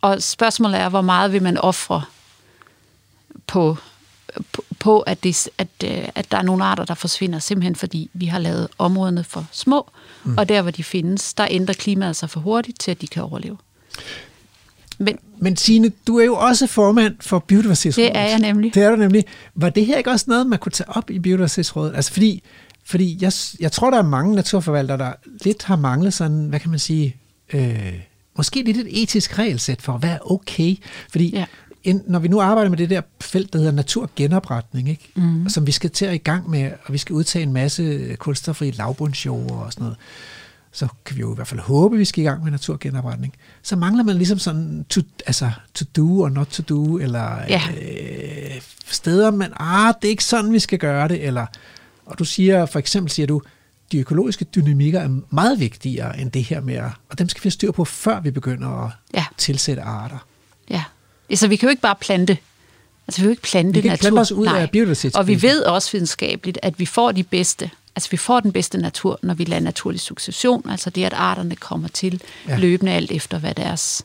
Og 0.00 0.22
spørgsmålet 0.22 0.80
er, 0.80 0.88
hvor 0.88 1.00
meget 1.00 1.32
vil 1.32 1.42
man 1.42 1.58
ofre 1.58 2.02
på, 3.46 3.76
på, 4.52 4.64
på 4.78 5.00
at, 5.00 5.24
det, 5.24 5.48
at, 5.58 5.68
øh, 5.84 6.08
at 6.14 6.30
der 6.30 6.38
er 6.38 6.42
nogle 6.42 6.64
arter, 6.64 6.84
der 6.84 6.94
forsvinder, 6.94 7.38
simpelthen 7.38 7.76
fordi 7.76 8.10
vi 8.12 8.26
har 8.26 8.38
lavet 8.38 8.68
områderne 8.78 9.24
for 9.24 9.46
små, 9.52 9.90
mm. 10.24 10.38
og 10.38 10.48
der, 10.48 10.62
hvor 10.62 10.70
de 10.70 10.84
findes, 10.84 11.34
der 11.34 11.46
ændrer 11.50 11.74
klimaet 11.74 12.16
sig 12.16 12.30
for 12.30 12.40
hurtigt 12.40 12.80
til, 12.80 12.90
at 12.90 13.00
de 13.00 13.06
kan 13.06 13.22
overleve. 13.22 13.56
Men 14.98 15.18
Men 15.38 15.56
Signe, 15.56 15.92
du 16.06 16.18
er 16.18 16.24
jo 16.24 16.36
også 16.36 16.66
formand 16.66 17.16
for 17.20 17.38
Biodiversitetsrådet. 17.38 18.14
Det 18.14 18.20
er 18.20 18.28
jeg 18.28 18.38
nemlig. 18.38 18.74
Det 18.74 18.82
er 18.82 18.90
du 18.90 18.96
nemlig. 18.96 19.24
Var 19.54 19.70
det 19.70 19.86
her 19.86 19.96
ikke 19.96 20.10
også 20.10 20.24
noget, 20.28 20.46
man 20.46 20.58
kunne 20.58 20.72
tage 20.72 20.88
op 20.88 21.10
i 21.10 21.18
Biodiversitetsrådet? 21.18 21.96
Altså 21.96 22.12
fordi, 22.12 22.42
fordi 22.84 23.18
jeg, 23.20 23.32
jeg 23.60 23.72
tror, 23.72 23.90
der 23.90 23.98
er 23.98 24.02
mange 24.02 24.34
naturforvaltere, 24.34 24.98
der 24.98 25.12
lidt 25.44 25.62
har 25.62 25.76
manglet 25.76 26.14
sådan, 26.14 26.46
hvad 26.48 26.60
kan 26.60 26.70
man 26.70 26.78
sige, 26.78 27.16
øh, 27.52 27.92
måske 28.36 28.62
lidt 28.62 28.76
et 28.76 29.02
etisk 29.02 29.38
regelsæt 29.38 29.82
for, 29.82 29.92
hvad 29.98 30.10
er 30.10 30.32
okay? 30.32 30.76
Fordi 31.10 31.30
Ja. 31.36 31.44
en, 31.84 32.02
når 32.06 32.18
vi 32.18 32.28
nu 32.28 32.40
arbejder 32.40 32.70
med 32.70 32.78
det 32.78 32.90
der 32.90 33.00
felt, 33.20 33.52
der 33.52 33.58
hedder 33.58 33.72
naturgenopretning, 33.72 34.88
ikke? 34.88 35.08
Mm. 35.14 35.48
som 35.48 35.66
vi 35.66 35.72
skal 35.72 35.90
til 35.90 36.04
at 36.04 36.14
i 36.14 36.18
gang 36.18 36.50
med, 36.50 36.70
og 36.86 36.92
vi 36.92 36.98
skal 36.98 37.12
udtage 37.14 37.42
en 37.42 37.52
masse 37.52 38.16
kulstofri 38.18 38.70
lavbundsjord 38.70 39.50
og 39.50 39.72
sådan 39.72 39.82
noget, 39.82 39.96
så 40.72 40.88
kan 41.04 41.16
vi 41.16 41.20
jo 41.20 41.32
i 41.32 41.34
hvert 41.34 41.46
fald 41.48 41.60
håbe, 41.60 41.94
at 41.96 41.98
vi 42.00 42.04
skal 42.04 42.22
i 42.22 42.26
gang 42.26 42.42
med 42.44 42.50
naturgenopretning. 42.50 43.32
Så 43.62 43.76
mangler 43.76 44.04
man 44.04 44.16
ligesom 44.16 44.38
sådan 44.38 44.84
to, 44.88 45.00
altså, 45.26 45.50
to 45.74 45.84
do 45.96 46.22
og 46.22 46.32
not 46.32 46.46
to 46.46 46.62
do, 46.68 46.98
eller 46.98 47.36
Ja. 47.48 47.62
øh, 47.82 48.60
steder, 48.86 49.30
man, 49.30 49.52
ah, 49.60 49.94
det 50.02 50.08
er 50.08 50.10
ikke 50.10 50.24
sådan, 50.24 50.52
vi 50.52 50.58
skal 50.58 50.78
gøre 50.78 51.08
det, 51.08 51.24
eller, 51.26 51.46
og 52.06 52.18
du 52.18 52.24
siger, 52.24 52.66
for 52.66 52.78
eksempel 52.78 53.10
siger 53.10 53.26
du, 53.26 53.42
de 53.92 53.98
økologiske 53.98 54.44
dynamikker 54.44 55.00
er 55.00 55.08
meget 55.30 55.60
vigtigere 55.60 56.20
end 56.20 56.30
det 56.32 56.44
her 56.44 56.60
med, 56.60 56.74
at, 56.74 56.90
og 57.08 57.18
dem 57.18 57.28
skal 57.28 57.40
vi 57.42 57.46
have 57.46 57.50
styr 57.50 57.70
på, 57.72 57.84
før 57.84 58.20
vi 58.20 58.30
begynder 58.30 58.84
at 58.86 58.90
Ja. 59.14 59.24
tilsætte 59.36 59.82
arter. 59.82 60.18
Ja. 60.70 60.84
Altså, 61.30 61.48
vi 61.48 61.56
kan 61.56 61.66
jo 61.66 61.70
ikke 61.70 61.82
bare 61.82 61.96
plante. 62.00 62.38
Altså, 63.08 63.20
vi 63.20 63.22
kan 63.22 63.24
jo 63.24 63.30
ikke 63.30 63.42
plante 63.42 63.72
Vi 63.74 63.80
kan 63.80 63.90
natur. 63.90 64.02
plante 64.02 64.20
os 64.20 64.32
ud 64.32 64.46
af 64.46 64.52
Nej. 64.52 64.66
biodiversitetskrisen. 64.66 65.20
Og 65.20 65.26
vi 65.26 65.42
ved 65.42 65.62
også 65.62 65.92
videnskabeligt, 65.92 66.58
at 66.62 66.78
vi 66.78 66.86
får 66.86 67.12
de 67.12 67.22
bedste, 67.22 67.70
altså 67.96 68.10
vi 68.10 68.16
får 68.16 68.40
den 68.40 68.52
bedste 68.52 68.78
natur, 68.78 69.18
når 69.22 69.34
vi 69.34 69.44
lader 69.44 69.62
naturlig 69.62 70.00
succession, 70.00 70.70
altså 70.70 70.90
det, 70.90 71.04
at 71.04 71.12
arterne 71.12 71.56
kommer 71.56 71.88
til 71.88 72.22
ja. 72.48 72.56
løbende 72.56 72.92
alt 72.92 73.10
efter, 73.10 73.38
hvad 73.38 73.54
deres, 73.54 74.02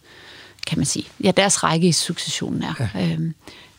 kan 0.68 0.78
man 0.80 0.86
sige, 0.86 1.06
ja, 1.24 1.32
deres 1.32 1.64
række 1.64 1.88
i 1.88 1.92
successionen 1.92 2.64
er. 2.64 2.90
Ja. 2.96 3.12
Øhm, 3.12 3.34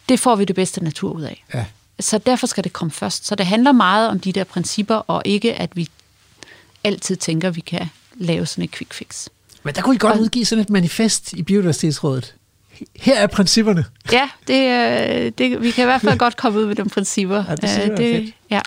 det 0.08 0.20
får 0.20 0.36
vi 0.36 0.44
det 0.44 0.56
bedste 0.56 0.84
natur 0.84 1.12
ud 1.12 1.22
af. 1.22 1.44
Ja. 1.54 1.64
Så 2.00 2.18
derfor 2.18 2.46
skal 2.46 2.64
det 2.64 2.72
komme 2.72 2.90
først. 2.90 3.26
Så 3.26 3.34
det 3.34 3.46
handler 3.46 3.72
meget 3.72 4.08
om 4.10 4.20
de 4.20 4.32
der 4.32 4.44
principper, 4.44 4.94
og 4.94 5.22
ikke 5.24 5.54
at 5.54 5.70
vi 5.76 5.88
altid 6.84 7.16
tænker, 7.16 7.48
at 7.48 7.56
vi 7.56 7.60
kan 7.60 7.88
lave 8.14 8.46
sådan 8.46 8.64
et 8.64 8.70
quick 8.70 8.94
fix. 8.94 9.26
Men 9.62 9.74
der 9.74 9.82
kunne 9.82 9.94
I 9.94 9.98
godt 9.98 10.14
Og- 10.14 10.20
udgive 10.20 10.44
sådan 10.44 10.62
et 10.62 10.70
manifest 10.70 11.32
i 11.32 11.42
Biodiversitetsrådet. 11.42 12.34
Her 12.96 13.14
er 13.18 13.26
principperne. 13.26 13.84
Ja, 14.12 14.28
det, 14.48 14.62
øh, 15.26 15.32
det, 15.38 15.62
vi 15.62 15.70
kan 15.70 15.84
i 15.84 15.86
hvert 15.86 16.00
fald 16.00 16.18
godt 16.26 16.36
komme 16.36 16.58
ud 16.60 16.66
med 16.66 16.74
de 16.74 16.84
principper. 16.84 17.44
Ja, 17.48 17.54
det 17.54 17.70
synes 17.70 17.84
Øh, 17.84 17.90
er 17.90 17.96
fedt. 18.18 18.34
ja, 18.50 18.54
Jeg 18.54 18.62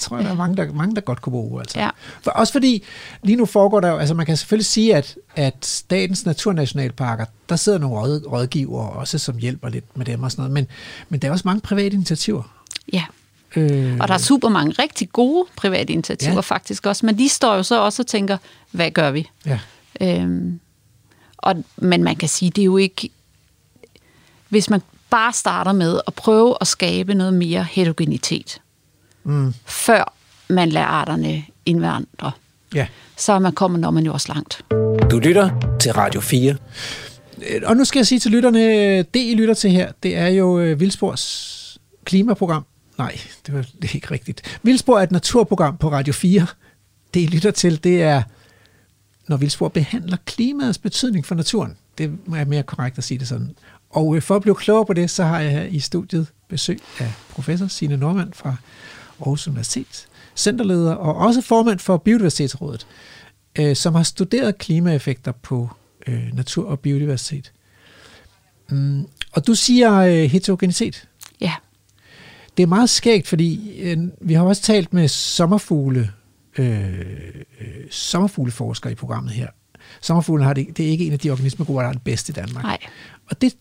tror, 0.00 0.16
der 0.16 0.28
er 0.30 0.34
mange, 0.34 0.56
der, 0.56 0.72
mange, 0.72 0.94
der 0.94 1.00
godt 1.00 1.20
kunne 1.22 1.30
bruge. 1.30 1.60
Altså. 1.60 1.78
Ja. 1.78 1.90
For, 2.22 2.30
også 2.30 2.52
fordi, 2.52 2.84
lige 3.22 3.36
nu 3.36 3.46
foregår 3.46 3.80
der 3.80 3.88
jo, 3.88 3.96
altså 3.98 4.14
man 4.14 4.26
kan 4.26 4.36
selvfølgelig 4.36 4.66
sige, 4.66 4.96
at, 4.96 5.16
at 5.36 5.54
statens 5.66 6.26
naturnationalparker, 6.26 7.24
der 7.48 7.56
sidder 7.56 7.78
nogle 7.78 7.96
råd, 7.96 8.26
rådgivere 8.32 8.90
også, 8.90 9.18
som 9.18 9.38
hjælper 9.38 9.68
lidt 9.68 9.96
med 9.96 10.06
dem 10.06 10.22
og 10.22 10.30
sådan 10.30 10.42
noget, 10.42 10.52
men, 10.54 10.66
men 11.08 11.20
der 11.20 11.28
er 11.28 11.32
også 11.32 11.42
mange 11.48 11.60
private 11.60 11.94
initiativer. 11.94 12.42
Ja. 12.92 13.04
Øh, 13.56 13.96
Og 14.00 14.08
der 14.08 14.14
er 14.14 14.18
super 14.18 14.48
mange 14.48 14.74
rigtig 14.78 15.12
gode 15.12 15.46
private 15.56 15.92
initiativer 15.92 16.32
Ja. 16.34 16.40
faktisk 16.40 16.86
også, 16.86 17.06
men 17.06 17.18
de 17.18 17.28
står 17.28 17.54
jo 17.56 17.62
så 17.62 17.80
også 17.80 18.02
og 18.02 18.06
tænker, 18.06 18.36
hvad 18.70 18.90
gør 18.90 19.10
vi? 19.10 19.28
ja. 19.46 19.58
Øhm, 20.00 20.60
og, 21.38 21.64
men 21.76 22.02
man 22.04 22.16
kan 22.16 22.28
sige, 22.28 22.50
det 22.50 22.62
er 22.62 22.64
jo 22.64 22.76
ikke... 22.76 23.10
Hvis 24.48 24.70
man 24.70 24.80
bare 25.10 25.32
starter 25.32 25.72
med 25.72 26.00
at 26.06 26.14
prøve 26.14 26.56
at 26.60 26.66
skabe 26.66 27.14
noget 27.14 27.34
mere 27.34 27.66
heterogenitet, 27.70 28.60
Mm, 29.24 29.54
før 29.66 30.12
man 30.48 30.68
lader 30.68 30.86
arterne 30.86 31.44
indvandre, 31.66 32.30
ja. 32.74 32.86
så 33.16 33.32
er 33.32 33.38
man 33.38 33.52
kommet, 33.52 33.80
når 33.80 33.90
man 33.90 34.04
jo 34.06 34.12
også 34.12 34.32
langt. 34.32 34.64
Du 35.10 35.18
lytter 35.18 35.76
til 35.80 35.92
Radio 35.92 36.20
4. 36.20 36.56
Øh, 37.48 37.60
Og 37.64 37.76
nu 37.76 37.84
skal 37.84 37.98
jeg 37.98 38.06
sige 38.06 38.18
til 38.18 38.30
lytterne, 38.30 38.60
det 39.02 39.20
I 39.20 39.34
lytter 39.34 39.54
til 39.54 39.70
her, 39.70 39.92
det 40.02 40.16
er 40.16 40.28
jo 40.28 40.58
øh, 40.60 40.80
Vildspors 40.80 41.78
klimaprogram. 42.04 42.64
Nej, 42.98 43.20
det 43.46 43.54
var 43.54 43.66
det 43.82 43.94
ikke 43.94 44.10
rigtigt. 44.10 44.58
Vildspor 44.62 44.98
er 44.98 45.02
et 45.02 45.10
naturprogram 45.10 45.76
på 45.76 45.90
Radio 45.90 46.12
4. 46.12 46.46
Det 47.14 47.20
I 47.20 47.26
lytter 47.26 47.50
til, 47.50 47.84
det 47.84 48.02
er, 48.02 48.22
når 49.28 49.36
Vildspor 49.36 49.68
behandler 49.68 50.16
klimaets 50.24 50.78
betydning 50.78 51.26
for 51.26 51.34
naturen. 51.34 51.76
Det 51.98 52.18
er 52.36 52.44
mere 52.44 52.62
korrekt 52.62 52.98
at 52.98 53.04
sige 53.04 53.18
det 53.18 53.28
sådan. 53.28 53.56
Og 53.90 54.16
øh, 54.16 54.22
for 54.22 54.36
at 54.36 54.42
blive 54.42 54.54
klogere 54.54 54.86
på 54.86 54.92
det, 54.92 55.10
så 55.10 55.24
har 55.24 55.40
jeg 55.40 55.50
her 55.50 55.62
i 55.62 55.80
studiet 55.80 56.26
besøg 56.48 56.80
af 56.98 57.12
professor 57.30 57.66
Signe 57.66 57.96
Normand 57.96 58.32
fra 58.32 58.56
Aarhus 59.20 59.48
Universitet, 59.48 60.06
centerleder 60.36 60.94
og 60.94 61.14
også 61.14 61.40
formand 61.40 61.78
for 61.78 61.96
Biodiversitetsrådet, 61.96 62.86
øh, 63.58 63.76
som 63.76 63.94
har 63.94 64.02
studeret 64.02 64.58
klimaeffekter 64.58 65.32
på 65.32 65.68
øh, 66.06 66.34
natur 66.36 66.68
og 66.68 66.80
biodiversitet. 66.80 67.52
Mm, 68.70 69.06
og 69.32 69.46
du 69.46 69.54
siger 69.54 69.94
øh, 69.94 70.30
heterogenitet. 70.30 71.08
Det 72.58 72.62
er 72.62 72.66
meget 72.66 72.90
skægt, 72.90 73.28
fordi 73.28 73.80
øh, 73.80 73.98
vi 74.20 74.34
har 74.34 74.44
også 74.44 74.62
talt 74.62 74.92
med 74.92 75.08
sommerfugle, 75.08 76.10
øh, 76.58 76.90
øh, 77.60 77.66
sommerfugleforskere 77.90 78.92
i 78.92 78.94
programmet 78.94 79.32
her. 79.32 79.48
Sommerfuglen 80.00 80.46
har 80.46 80.54
det, 80.54 80.76
det 80.76 80.86
er 80.86 80.90
ikke 80.90 81.06
en 81.06 81.12
af 81.12 81.18
de 81.18 81.30
organismegrupper, 81.30 81.82
der 81.82 81.88
er 81.88 81.92
det 81.92 82.02
bedste 82.02 82.30
i 82.30 82.34
Danmark. 82.34 82.64
nej. 82.64 82.78
Og, 83.30 83.40
det, 83.40 83.54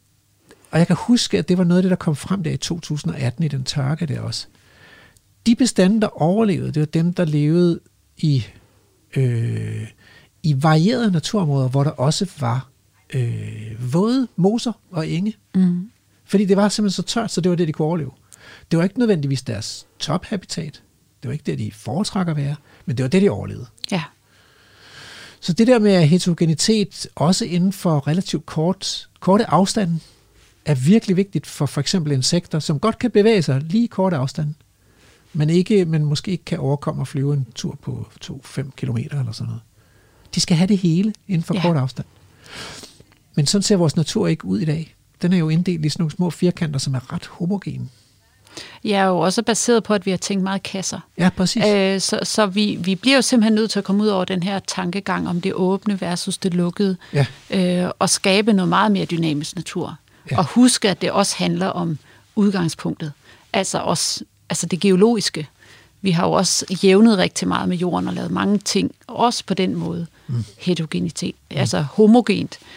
og 0.72 0.80
jeg 0.80 0.88
kan 0.88 0.96
huske, 1.00 1.38
at 1.38 1.50
det 1.50 1.58
var 1.58 1.64
noget 1.64 1.78
af 1.78 1.84
det, 1.84 1.90
der 1.90 1.96
kom 1.96 2.16
frem 2.16 2.44
der 2.44 2.52
i 2.52 2.58
2018 2.58 3.44
i 3.44 3.48
den 3.48 3.64
tørke 3.64 4.06
der 4.06 4.22
også. 4.22 4.48
de 5.46 5.56
bestande, 5.56 6.02
der 6.02 6.22
overlevede, 6.22 6.72
det 6.72 6.80
var 6.80 6.86
dem, 6.86 7.14
der 7.14 7.26
levede 7.26 7.80
i, 8.18 8.46
øh, 9.16 9.88
i 10.44 10.64
varierede 10.64 11.12
naturområder, 11.12 11.70
hvor 11.70 11.84
der 11.84 11.92
også 11.92 12.30
var 12.40 12.70
øh, 13.14 13.94
våde 13.94 14.28
moser 14.36 14.72
og 14.92 15.08
enge. 15.08 15.36
Mm. 15.56 15.90
Fordi 16.26 16.46
det 16.46 16.58
var 16.58 16.70
simpelthen 16.70 17.04
så 17.04 17.14
tørt, 17.14 17.32
så 17.32 17.42
det 17.42 17.50
var 17.50 17.56
det, 17.56 17.68
de 17.68 17.74
kunne 17.74 17.88
overleve. 17.88 18.12
Det 18.72 18.78
var 18.78 18.84
ikke 18.84 19.00
nødvendigvis 19.00 19.42
deres 19.42 19.86
tophabitat. 20.00 20.82
Det 21.22 21.28
var 21.30 21.34
ikke 21.34 21.44
det, 21.44 21.60
de 21.60 21.72
foretrækker 21.72 22.34
at 22.34 22.38
være, 22.38 22.56
men 22.86 22.98
det 22.98 23.04
var 23.04 23.10
det, 23.10 23.22
de 23.22 23.30
overlevede. 23.30 23.68
Ja. 23.92 24.04
Så 25.40 25.54
det 25.54 25.68
der 25.68 25.80
med 25.80 26.08
heterogenitet, 26.08 27.08
også 27.16 27.46
inden 27.46 27.74
for 27.74 28.08
relativt 28.08 28.46
kort, 28.46 29.10
korte 29.20 29.50
afstande, 29.50 30.00
er 30.66 30.76
virkelig 30.76 31.18
vigtigt 31.18 31.48
for 31.48 31.66
for 31.66 31.82
eksempel 31.82 32.12
insekter, 32.12 32.60
som 32.60 32.80
godt 32.80 33.00
kan 33.00 33.12
bevæge 33.12 33.42
sig 33.42 33.62
lige 33.62 33.84
i 33.84 33.88
korte 33.88 34.16
afstande, 34.16 34.54
men, 35.34 35.50
ikke, 35.50 35.86
men 35.86 36.06
måske 36.06 36.32
ikke 36.32 36.46
kan 36.46 36.60
overkomme 36.60 37.02
at 37.02 37.08
flyve 37.08 37.34
en 37.34 37.48
tur 37.56 37.78
på 37.82 38.08
2-5 38.26 38.70
km 38.76 38.98
eller 38.98 39.32
sådan 39.32 39.48
noget. 39.48 39.62
De 40.36 40.40
skal 40.40 40.58
have 40.58 40.68
det 40.68 40.78
hele 40.78 41.14
inden 41.28 41.44
for 41.44 41.54
ja. 41.54 41.62
kort 41.62 41.78
afstand. 41.78 42.08
Men 43.36 43.48
sådan 43.48 43.64
ser 43.64 43.76
vores 43.76 43.96
natur 43.96 44.28
ikke 44.28 44.46
ud 44.46 44.60
i 44.60 44.66
dag. 44.66 44.96
Den 45.22 45.34
er 45.34 45.38
jo 45.38 45.50
inddelt 45.50 45.86
i 45.86 45.90
sådan 45.90 46.02
nogle 46.02 46.12
små 46.12 46.30
firkanter, 46.30 46.80
som 46.80 46.96
er 46.96 47.14
ret 47.14 47.26
homogene. 47.26 47.90
Er 48.86 49.04
jo 49.06 49.20
også 49.20 49.42
baseret 49.44 49.84
på, 49.84 49.94
at 49.94 50.06
vi 50.06 50.12
har 50.12 50.18
tænkt 50.18 50.44
meget 50.44 50.64
kasser. 50.64 51.00
Ja, 51.18 51.30
præcis. 51.30 51.66
Øh, 51.66 52.02
så 52.02 52.20
så 52.24 52.46
vi, 52.46 52.78
vi 52.82 52.96
bliver 52.96 53.16
jo 53.16 53.22
simpelthen 53.22 53.54
nødt 53.56 53.72
til 53.72 53.80
at 53.80 53.86
komme 53.86 54.04
ud 54.04 54.08
over 54.08 54.26
den 54.26 54.44
her 54.44 54.60
tankegang 54.60 55.30
om 55.30 55.42
det 55.42 55.54
åbne 55.54 56.02
versus 56.02 56.38
det 56.38 56.54
lukkede, 56.54 56.98
Ja. 57.14 57.26
øh, 57.50 57.92
og 58.00 58.10
skabe 58.10 58.54
noget 58.54 58.70
meget 58.70 58.92
mere 58.92 59.06
dynamisk 59.06 59.56
natur. 59.56 59.88
Ja. 59.88 60.36
Ja. 60.36 60.38
Og 60.38 60.46
huske, 60.46 60.90
at 60.90 61.02
det 61.02 61.12
også 61.12 61.36
handler 61.38 61.68
om 61.68 61.98
udgangspunktet. 62.36 63.12
Altså 63.54 63.78
også 63.80 64.24
altså 64.50 64.66
det 64.66 64.80
geologiske. 64.80 65.48
Vi 66.02 66.12
har 66.12 66.28
jo 66.28 66.32
også 66.32 66.66
jævnet 66.84 67.18
rigtig 67.18 67.48
meget 67.48 67.70
med 67.70 67.78
jorden 67.78 68.08
og 68.08 68.14
lavet 68.14 68.32
mange 68.32 68.58
ting, 68.58 68.92
også 69.08 69.44
på 69.46 69.54
den 69.54 69.76
måde. 69.76 70.08
Mm. 70.28 70.46
Heterogenitet, 70.58 71.36
mm. 71.52 71.58
altså 71.58 71.82
homogent. 71.82 72.60
Øh, 72.62 72.68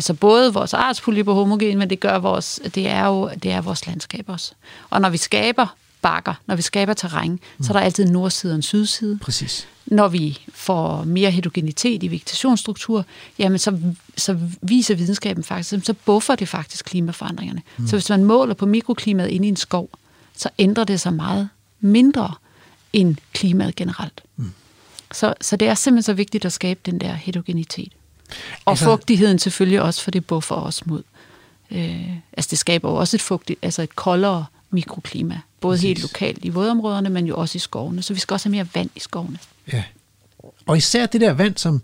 Så 0.00 0.14
både 0.14 0.52
vores 0.52 0.74
artspolyp 0.74 1.28
er 1.28 1.32
homogen, 1.32 1.78
men 1.78 1.90
det 1.90 2.00
gør 2.00 2.18
vores, 2.18 2.60
det 2.74 2.88
er 2.88 3.06
jo 3.06 3.30
det 3.42 3.52
er 3.52 3.60
vores 3.60 3.86
landskab 3.86 4.24
også. 4.28 4.52
Og 4.90 5.00
når 5.00 5.08
vi 5.08 5.16
skaber 5.16 5.66
bakker, 6.02 6.34
når 6.46 6.56
vi 6.56 6.62
skaber 6.62 6.94
terræn, 6.94 7.30
mm. 7.30 7.64
så 7.64 7.72
er 7.72 7.72
der 7.72 7.80
altid 7.80 8.04
en 8.04 8.12
nordside 8.12 8.52
og 8.52 8.56
en 8.56 8.62
sydside. 8.62 9.18
Præcis. 9.18 9.68
Når 9.86 10.08
vi 10.08 10.38
får 10.54 11.04
mere 11.04 11.30
heterogenitet 11.30 12.02
i 12.02 12.08
vegetationsstruktur, 12.08 13.04
jamen 13.38 13.58
så, 13.58 13.78
så 14.16 14.38
viser 14.62 14.94
videnskaben 14.94 15.44
faktisk, 15.44 15.86
så 15.86 15.92
buffer 15.92 16.34
det 16.34 16.48
faktisk 16.48 16.84
klimaforandringerne. 16.84 17.62
Mm. 17.76 17.86
Så 17.86 17.96
hvis 17.96 18.08
man 18.08 18.24
måler 18.24 18.54
på 18.54 18.66
mikroklimaet 18.66 19.28
inde 19.28 19.46
i 19.46 19.48
en 19.48 19.56
skov, 19.56 19.90
så 20.36 20.48
ændrer 20.58 20.84
det 20.84 21.00
sig 21.00 21.12
meget 21.12 21.48
mindre 21.80 22.34
end 22.92 23.16
klimaet 23.32 23.76
generelt. 23.76 24.22
Mm. 24.36 24.52
Så, 25.12 25.34
så 25.40 25.56
det 25.56 25.68
er 25.68 25.74
simpelthen 25.74 26.02
så 26.02 26.12
vigtigt 26.12 26.44
at 26.44 26.52
skabe 26.52 26.80
den 26.86 27.00
der 27.00 27.12
heterogenitet. 27.12 27.92
Og 28.64 28.70
Altså- 28.72 28.84
fugtigheden 28.84 29.38
selvfølgelig 29.38 29.80
også, 29.82 30.02
for 30.02 30.10
det 30.10 30.26
buffer 30.26 30.54
os 30.54 30.86
mod. 30.86 31.02
Øh, 31.70 32.08
altså 32.32 32.48
det 32.50 32.58
skaber 32.58 32.90
jo 32.90 32.96
også 32.96 33.16
et 33.16 33.20
fugtigt, 33.22 33.58
altså 33.62 33.82
et 33.82 33.96
koldere 33.96 34.46
mikroklima. 34.70 35.40
Både 35.60 35.72
Præcis. 35.72 35.86
helt 35.86 36.02
lokalt 36.02 36.44
i 36.44 36.48
vådområderne, 36.48 37.08
men 37.08 37.26
jo 37.26 37.36
også 37.36 37.56
i 37.56 37.58
skovene. 37.58 38.02
Så 38.02 38.14
vi 38.14 38.20
skal 38.20 38.34
også 38.34 38.48
have 38.48 38.56
mere 38.56 38.68
vand 38.74 38.90
i 38.96 39.00
skovene. 39.00 39.38
Ja. 39.72 39.84
Og 40.66 40.76
især 40.76 41.06
det 41.06 41.20
der 41.20 41.32
vand, 41.32 41.56
som, 41.56 41.82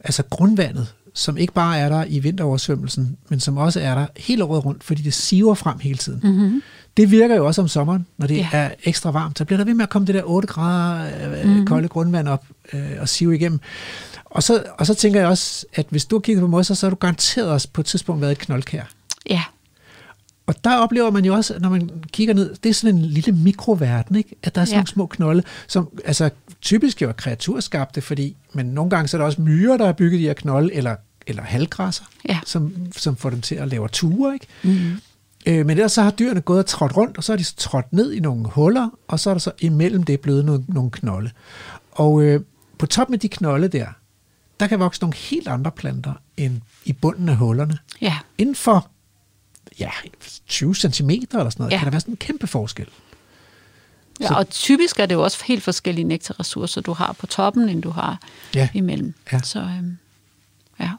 altså 0.00 0.22
grundvandet, 0.30 0.88
som 1.14 1.36
ikke 1.36 1.52
bare 1.52 1.78
er 1.78 1.88
der 1.88 2.04
i 2.08 2.18
vinteroversvømmelsen, 2.18 3.16
men 3.28 3.40
som 3.40 3.56
også 3.56 3.80
er 3.80 3.94
der 3.94 4.06
hele 4.16 4.44
året 4.44 4.64
rundt, 4.64 4.84
fordi 4.84 5.02
det 5.02 5.14
siver 5.14 5.54
frem 5.54 5.78
hele 5.78 5.98
tiden. 5.98 6.20
Mm-hmm. 6.24 6.62
Det 6.96 7.10
virker 7.10 7.36
jo 7.36 7.46
også 7.46 7.62
om 7.62 7.68
sommeren, 7.68 8.06
når 8.18 8.26
det 8.26 8.36
ja. 8.36 8.48
Er 8.52 8.70
ekstra 8.84 9.10
varmt. 9.10 9.38
Så 9.38 9.44
bliver 9.44 9.56
der 9.56 9.64
ved 9.64 9.74
med 9.74 9.82
at 9.82 9.88
komme 9.88 10.06
det 10.06 10.14
der 10.14 10.22
8 10.24 10.48
grader 10.48 11.10
øh, 11.24 11.44
mm-hmm. 11.48 11.66
kolde 11.66 11.88
grundvand 11.88 12.28
op 12.28 12.44
øh, 12.72 12.90
og 13.00 13.08
sive 13.08 13.34
igennem. 13.34 13.60
Og 14.24 14.42
så, 14.42 14.64
og 14.78 14.86
så 14.86 14.94
tænker 14.94 15.20
jeg 15.20 15.28
også, 15.28 15.66
at 15.74 15.86
hvis 15.90 16.04
du 16.04 16.16
har 16.16 16.20
kigget 16.20 16.42
på 16.42 16.48
mosser, 16.48 16.74
så 16.74 16.86
har 16.86 16.90
du 16.90 16.96
garanteret 16.96 17.48
også 17.48 17.68
på 17.72 17.80
et 17.80 17.86
tidspunkt 17.86 18.20
været 18.20 18.32
et 18.32 18.38
knoldkær. 18.38 18.82
Ja, 19.30 19.42
Og 20.50 20.64
der 20.64 20.76
oplever 20.76 21.10
man 21.10 21.24
jo 21.24 21.34
også, 21.34 21.58
når 21.60 21.68
man 21.68 21.90
kigger 22.12 22.34
ned, 22.34 22.54
det 22.62 22.70
er 22.70 22.74
sådan 22.74 22.96
en 22.96 23.02
lille 23.04 23.32
mikroverden, 23.32 24.16
ikke? 24.16 24.36
at 24.42 24.54
der 24.54 24.60
er 24.60 24.64
sådan 24.64 24.74
ja. 24.74 24.78
Nogle 24.78 24.88
små 24.88 25.06
knolde, 25.06 25.42
som 25.66 25.88
altså, 26.04 26.30
typisk 26.62 27.02
jo 27.02 27.08
er 27.08 27.12
kreaturskabte, 27.12 28.00
fordi, 28.00 28.36
men 28.52 28.66
nogle 28.66 28.90
gange 28.90 29.08
så 29.08 29.16
er 29.16 29.18
der 29.18 29.26
også 29.26 29.40
myrer, 29.40 29.76
der 29.76 29.86
har 29.86 29.92
bygget 29.92 30.20
de 30.20 30.24
her 30.24 30.32
knolde, 30.34 30.74
eller, 30.74 30.96
eller 31.26 31.42
halvgræsser, 31.42 32.04
Ja. 32.28 32.40
som, 32.46 32.74
som 32.96 33.16
får 33.16 33.30
dem 33.30 33.40
til 33.40 33.54
at 33.54 33.68
lave 33.68 33.88
ture. 33.88 34.34
Ikke? 34.34 34.46
Mm. 34.62 34.92
Øh, 35.46 35.66
men 35.66 35.70
ellers 35.70 35.92
så 35.92 36.02
har 36.02 36.10
dyrene 36.10 36.40
gået 36.40 36.58
og 36.58 36.66
trådt 36.66 36.96
rundt, 36.96 37.16
og 37.16 37.24
så 37.24 37.32
er 37.32 37.36
de 37.36 37.44
trådt 37.44 37.92
ned 37.92 38.12
i 38.12 38.20
nogle 38.20 38.44
huller, 38.48 38.88
og 39.08 39.20
så 39.20 39.30
er 39.30 39.34
der 39.34 39.38
så 39.38 39.52
imellem 39.58 40.02
det 40.02 40.20
blevet 40.20 40.44
nogle, 40.44 40.64
nogle 40.68 40.90
knolde. 40.90 41.30
Og 41.92 42.22
øh, 42.22 42.40
på 42.78 42.86
toppen 42.86 43.14
af 43.14 43.20
de 43.20 43.28
knolde 43.28 43.68
der, 43.68 43.86
der 44.60 44.66
kan 44.66 44.80
vokse 44.80 45.00
nogle 45.00 45.16
helt 45.16 45.48
andre 45.48 45.70
planter 45.70 46.12
end 46.36 46.60
i 46.84 46.92
bunden 46.92 47.28
af 47.28 47.36
hullerne 47.36 47.78
ja, 48.00 48.18
inden 48.38 48.54
for 48.54 48.90
ja, 49.78 49.90
20 50.48 50.74
cm 50.74 51.10
eller 51.10 51.26
sådan 51.30 51.50
noget, 51.58 51.72
ja. 51.72 51.78
Kan 51.78 51.84
der 51.86 51.90
være 51.90 52.00
sådan 52.00 52.12
en 52.12 52.16
kæmpe 52.16 52.46
forskel. 52.46 52.86
Så- 52.86 52.92
ja. 54.20 54.34
Og 54.34 54.48
typisk 54.50 54.98
er 55.00 55.06
det 55.06 55.14
jo 55.14 55.22
også 55.22 55.44
helt 55.44 55.62
forskellige 55.62 56.04
nektarressourcer, 56.04 56.80
du 56.80 56.92
har 56.92 57.12
på 57.12 57.26
toppen, 57.26 57.68
end 57.68 57.82
du 57.82 57.90
har 57.90 58.20
Ja. 58.54 58.68
imellem. 58.74 59.14
Ja. 59.32 59.40
Så 59.42 59.60
øhm, 59.60 59.98
ja. 60.80 60.90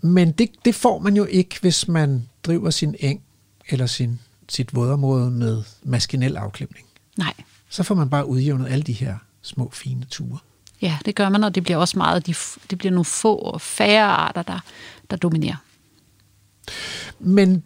Men 0.00 0.32
det, 0.32 0.50
det 0.64 0.74
får 0.74 0.98
man 0.98 1.16
jo 1.16 1.24
ikke, 1.24 1.56
hvis 1.60 1.88
man 1.88 2.28
driver 2.44 2.70
sin 2.70 2.94
eng 3.00 3.22
eller 3.68 3.86
sin, 3.86 4.20
sit 4.48 4.74
vådområde 4.74 5.30
med 5.30 5.62
maskinel 5.82 6.36
afklimning. 6.36 6.86
Nej. 7.16 7.34
Så 7.68 7.82
får 7.82 7.94
man 7.94 8.10
bare 8.10 8.26
udjævnet 8.26 8.68
alle 8.70 8.82
de 8.82 8.92
her 8.92 9.16
små, 9.42 9.70
fine 9.74 10.04
ture. 10.10 10.38
Ja, 10.82 10.98
det 11.04 11.14
gør 11.14 11.28
man, 11.28 11.44
og 11.44 11.54
det 11.54 11.62
bliver 11.62 11.76
også 11.76 11.98
meget, 11.98 12.26
de, 12.26 12.34
det 12.70 12.78
bliver 12.78 12.92
nogle 12.92 13.04
få 13.04 13.34
og 13.36 13.60
færre 13.60 14.04
arter, 14.06 14.42
der, 14.42 14.58
der 15.10 15.16
dominerer. 15.16 15.56
Men 17.20 17.62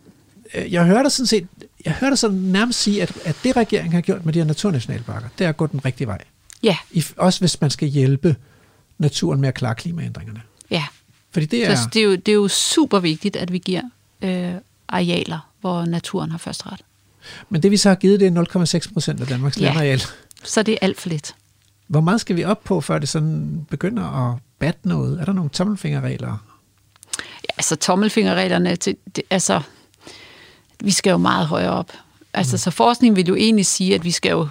øh, 0.54 0.72
jeg 0.72 0.84
hører 0.86 1.02
dig 1.02 1.12
sådan 1.12 1.26
set, 1.26 1.46
jeg 1.84 1.92
hører 1.92 2.10
dig 2.10 2.18
sådan 2.18 2.36
nærmest 2.38 2.80
sige, 2.80 3.02
at, 3.02 3.12
at 3.24 3.36
det 3.44 3.56
regeringen 3.56 3.92
har 3.92 4.00
gjort 4.00 4.24
med 4.24 4.32
de 4.32 4.38
her 4.38 4.46
naturnationalparker, 4.46 5.28
det 5.38 5.44
er 5.44 5.48
at 5.48 5.56
gå 5.56 5.66
den 5.66 5.84
rigtige 5.84 6.06
vej. 6.06 6.24
Ja, 6.62 6.76
I, 6.90 7.04
også 7.16 7.40
hvis 7.40 7.60
man 7.60 7.70
skal 7.70 7.88
hjælpe 7.88 8.36
naturen 8.98 9.40
med 9.40 9.48
at 9.48 9.54
klare 9.54 9.74
klimaændringerne. 9.74 10.40
ja. 10.70 10.84
Fordi 11.30 11.46
det 11.46 11.66
er, 11.66 11.74
Så 11.74 11.88
det 11.92 12.00
er, 12.00 12.04
jo, 12.04 12.14
det 12.14 12.28
er 12.28 12.32
jo 12.34 12.48
super 12.48 12.98
vigtigt, 12.98 13.36
at 13.36 13.52
vi 13.52 13.58
giver 13.58 13.82
øh, 14.22 14.54
arealer, 14.88 15.50
hvor 15.60 15.84
naturen 15.84 16.30
har 16.30 16.38
først 16.38 16.66
ret. 16.66 16.80
men 17.50 17.62
det 17.62 17.70
vi 17.70 17.76
så 17.76 17.88
har 17.88 17.96
givet, 17.96 18.20
det 18.20 18.36
er 18.36 18.78
0,6 18.88 18.92
procent 18.92 19.20
af 19.20 19.26
Danmarks 19.26 19.60
Ja. 19.60 19.64
landareal. 19.64 20.02
Så 20.44 20.62
det 20.62 20.72
er 20.72 20.78
alt 20.82 21.00
for 21.00 21.08
lidt. 21.08 21.34
Hvor 21.86 22.00
meget 22.00 22.20
skal 22.20 22.36
vi 22.36 22.44
op 22.44 22.64
på, 22.64 22.80
før 22.80 22.98
det 22.98 23.08
sådan 23.08 23.66
begynder 23.70 24.30
at 24.32 24.38
batte 24.58 24.80
noget? 24.88 25.20
Er 25.20 25.24
der 25.24 25.32
nogle 25.32 25.50
tommelfingerregler? 25.50 26.44
Altså 27.58 27.76
tommelfingerreglerne, 27.76 28.76
til, 28.76 28.96
det, 29.16 29.24
altså, 29.30 29.60
vi 30.80 30.90
skal 30.90 31.10
jo 31.10 31.16
meget 31.16 31.46
højere 31.46 31.70
op. 31.70 31.92
Altså, 32.34 32.54
mm. 32.54 32.58
så 32.58 32.70
forskning 32.70 33.16
vil 33.16 33.26
jo 33.26 33.34
egentlig 33.34 33.66
sige, 33.66 33.94
at 33.94 34.04
vi 34.04 34.10
skal 34.10 34.30
jo, 34.30 34.48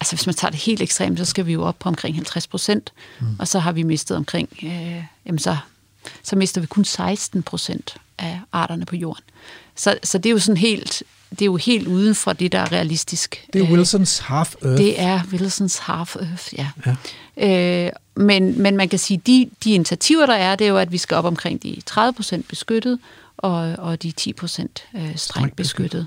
altså 0.00 0.16
hvis 0.16 0.26
man 0.26 0.34
tager 0.34 0.50
det 0.50 0.60
helt 0.60 0.82
ekstremt, 0.82 1.18
så 1.18 1.24
skal 1.24 1.46
vi 1.46 1.52
jo 1.52 1.62
op 1.62 1.78
på 1.78 1.88
omkring 1.88 2.16
50 2.16 2.46
procent, 2.46 2.92
mm. 3.20 3.26
og 3.38 3.48
så 3.48 3.58
har 3.58 3.72
vi 3.72 3.82
mistet 3.82 4.16
omkring, 4.16 4.48
øh, 4.62 5.04
jamen 5.26 5.38
så, 5.38 5.56
så 6.22 6.36
mister 6.36 6.60
vi 6.60 6.66
kun 6.66 6.84
16 6.84 7.42
procent 7.42 7.96
af 8.18 8.40
arterne 8.52 8.86
på 8.86 8.96
jorden. 8.96 9.24
Så, 9.76 9.98
så 10.02 10.18
det 10.18 10.28
er 10.28 10.32
jo 10.32 10.38
sådan 10.38 10.56
helt, 10.56 11.02
det 11.30 11.42
er 11.42 11.46
jo 11.46 11.56
helt 11.56 11.86
uden 11.88 12.14
for 12.14 12.32
det, 12.32 12.52
der 12.52 12.58
er 12.58 12.72
realistisk. 12.72 13.46
Det 13.52 13.60
er 13.60 13.66
Øh, 13.66 13.72
Wilsons 13.72 14.18
Half 14.18 14.54
Earth. 14.62 14.76
det 14.82 15.00
er 15.00 15.20
Wilsons 15.32 15.78
Half 15.78 16.16
Earth, 16.16 16.54
ja. 16.58 16.68
Ja. 17.36 17.86
Øh, 17.86 17.92
men, 18.16 18.62
men 18.62 18.76
man 18.76 18.88
kan 18.88 18.98
sige, 18.98 19.20
de, 19.26 19.50
de 19.64 19.72
initiativer, 19.74 20.26
der 20.26 20.34
er, 20.34 20.56
det 20.56 20.64
er 20.64 20.68
jo, 20.68 20.76
at 20.76 20.92
vi 20.92 20.98
skal 20.98 21.16
op 21.16 21.24
omkring 21.24 21.62
de 21.62 21.76
30 21.86 22.12
procent 22.12 22.48
beskyttet, 22.48 22.98
og, 23.36 23.52
og 23.78 24.02
de 24.02 24.10
10 24.10 24.32
procent 24.32 24.84
øh, 24.94 25.00
strengt 25.00 25.20
Strengt 25.20 25.56
beskyttet. 25.56 25.90
beskyttet. 25.90 26.06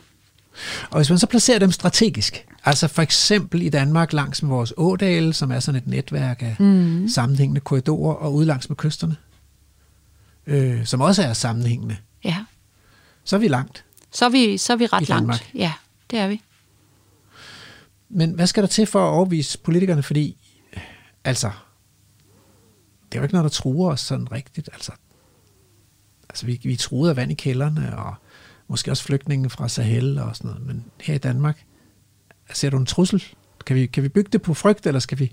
Og 0.92 0.98
hvis 0.98 1.10
man 1.10 1.20
så 1.20 1.28
placerer 1.28 1.60
dem 1.60 1.72
strategisk, 1.72 2.46
altså 2.66 2.88
for 2.88 3.02
eksempel 3.02 3.62
i 3.62 3.70
Danmark 3.70 4.14
langs 4.14 4.42
med 4.44 4.50
vores 4.50 4.74
ådale, 4.78 5.34
som 5.34 5.52
er 5.52 5.60
sådan 5.60 5.82
et 5.82 5.88
netværk 5.88 6.42
af 6.42 6.56
mm. 6.60 7.10
sammenhængende 7.10 7.62
korridorer, 7.62 8.16
og 8.16 8.34
ude 8.34 8.46
langs 8.46 8.70
med 8.70 8.78
kysterne, 8.78 9.16
øh, 10.48 10.86
som 10.86 11.02
også 11.02 11.24
er 11.24 11.34
sammenhængende, 11.34 11.96
Ja, 12.24 12.38
så 13.24 13.36
er 13.36 13.40
vi 13.40 13.48
langt. 13.48 13.84
Så 14.14 14.26
er 14.26 14.30
vi, 14.30 14.58
så 14.58 14.74
er 14.74 14.78
vi 14.78 14.84
I 14.84 14.88
ret 14.88 15.08
Danmark. 15.08 15.28
langt. 15.28 15.52
Ja, 15.56 15.74
det 16.12 16.20
er 16.20 16.28
vi. 16.28 16.42
Men 18.10 18.32
hvad 18.32 18.48
skal 18.48 18.64
der 18.64 18.70
til 18.70 18.86
for 18.86 19.08
at 19.08 19.10
overbevise 19.10 19.58
politikerne? 19.58 20.04
Fordi, 20.04 20.38
altså, 21.24 21.52
det 23.12 23.18
er 23.18 23.22
jo 23.22 23.24
ikke 23.24 23.34
noget, 23.34 23.44
der 23.44 23.50
truer 23.58 23.92
os 23.92 24.02
sådan 24.02 24.32
rigtigt. 24.32 24.70
Altså, 24.74 24.92
altså 26.30 26.46
vi, 26.46 26.60
vi 26.64 26.76
truet 26.76 27.10
af 27.10 27.16
vand 27.16 27.32
i 27.32 27.36
kælderne, 27.36 27.98
og 27.98 28.16
måske 28.68 28.92
også 28.92 29.04
flygtninge 29.04 29.50
fra 29.50 29.70
Sahel 29.70 30.20
og 30.20 30.36
sådan 30.36 30.52
noget. 30.52 30.68
Men 30.68 30.86
her 31.02 31.16
i 31.16 31.18
Danmark, 31.18 31.66
ser 32.54 32.70
du 32.70 32.78
en 32.78 32.86
trussel? 32.86 33.24
Kan 33.66 33.76
vi, 33.76 33.86
kan 33.86 34.04
vi 34.04 34.10
bygge 34.10 34.30
det 34.32 34.42
på 34.42 34.54
frygt, 34.54 34.88
eller 34.88 35.00
skal 35.00 35.20
vi... 35.20 35.32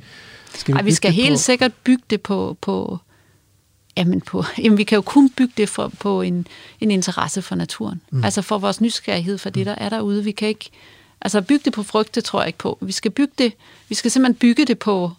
Skal 0.55 0.75
Ej, 0.75 0.83
vi 0.83 0.93
skal 0.93 1.13
helt 1.13 1.35
på, 1.35 1.39
sikkert 1.39 1.73
bygge 1.85 2.03
det 2.11 2.23
på, 2.23 2.57
på, 2.61 2.99
jamen 3.97 4.21
på 4.21 4.45
jamen 4.59 4.79
vi 4.79 4.85
kan 4.85 4.97
jo 4.97 5.03
kun 5.03 5.31
bygge 5.31 5.53
det 5.57 5.69
for, 5.69 5.89
på 5.89 6.23
en, 6.23 6.47
en 6.81 6.91
interesse 6.91 7.43
for 7.43 7.55
naturen. 7.55 8.01
Mm. 8.11 8.25
Altså 8.25 8.43
for 8.43 8.59
vores 8.59 8.81
nysgerrighed 8.81 9.39
for 9.39 9.51
det, 9.51 9.67
der 9.67 9.75
er 9.75 9.89
derude. 9.89 10.25
Vi 10.25 10.33
kan 10.33 10.49
ikke, 10.49 10.71
Altså 11.21 11.41
bygge 11.41 11.65
det 11.65 11.73
på 11.73 11.83
frygt, 11.83 12.15
det 12.15 12.25
tror 12.25 12.41
jeg 12.41 12.47
ikke 12.47 12.59
på. 12.59 12.79
Vi 12.81 12.93
skal 12.93 13.11
bygge 13.11 13.33
det, 13.39 13.53
vi 13.89 13.95
skal 13.95 14.11
simpelthen 14.11 14.39
bygge 14.39 14.67
det 14.67 14.79
på, 14.79 15.13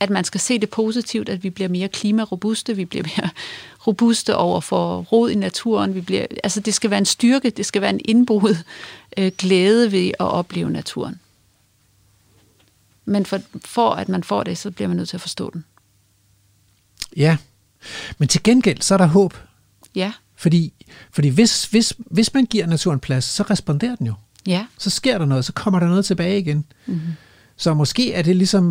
at 0.00 0.10
man 0.10 0.24
skal 0.24 0.40
se 0.40 0.58
det 0.58 0.70
positivt, 0.70 1.28
at 1.28 1.42
vi 1.42 1.50
bliver 1.50 1.68
mere 1.68 1.88
klimarobuste, 1.88 2.76
vi 2.76 2.84
bliver 2.84 3.04
mere 3.16 3.30
robuste 3.86 4.36
over 4.36 4.60
for 4.60 5.00
rod 5.00 5.30
i 5.30 5.34
naturen. 5.34 5.94
Vi 5.94 6.00
bliver, 6.00 6.26
altså 6.44 6.60
det 6.60 6.74
skal 6.74 6.90
være 6.90 6.98
en 6.98 7.04
styrke, 7.04 7.50
det 7.50 7.66
skal 7.66 7.82
være 7.82 7.90
en 7.90 8.00
indboet 8.04 8.64
øh, 9.16 9.32
glæde 9.38 9.92
ved 9.92 10.08
at 10.08 10.26
opleve 10.26 10.70
naturen. 10.70 11.20
Men 13.04 13.26
for, 13.26 13.40
for 13.64 13.90
at 13.90 14.08
man 14.08 14.24
får 14.24 14.42
det, 14.42 14.58
så 14.58 14.70
bliver 14.70 14.88
man 14.88 14.96
nødt 14.96 15.08
til 15.08 15.16
at 15.16 15.20
forstå 15.20 15.50
den. 15.50 15.64
Ja, 17.16 17.36
men 18.18 18.28
til 18.28 18.42
gengæld, 18.42 18.82
så 18.82 18.94
er 18.94 18.98
der 18.98 19.06
håb. 19.06 19.34
Ja, 19.94 20.12
Fordi, 20.36 20.72
fordi 21.12 21.28
hvis, 21.28 21.64
hvis, 21.64 21.94
hvis 21.98 22.34
man 22.34 22.46
giver 22.46 22.66
naturen 22.66 23.00
plads, 23.00 23.24
så 23.24 23.42
responderer 23.42 23.96
den 23.96 24.06
jo. 24.06 24.14
ja. 24.46 24.66
Så 24.78 24.90
sker 24.90 25.18
der 25.18 25.24
noget, 25.24 25.44
så 25.44 25.52
kommer 25.52 25.80
der 25.80 25.86
noget 25.86 26.04
tilbage 26.04 26.38
igen. 26.38 26.64
Mm-hmm. 26.86 27.12
Så 27.56 27.74
måske 27.74 28.12
er 28.12 28.22
det 28.22 28.36
ligesom, 28.36 28.62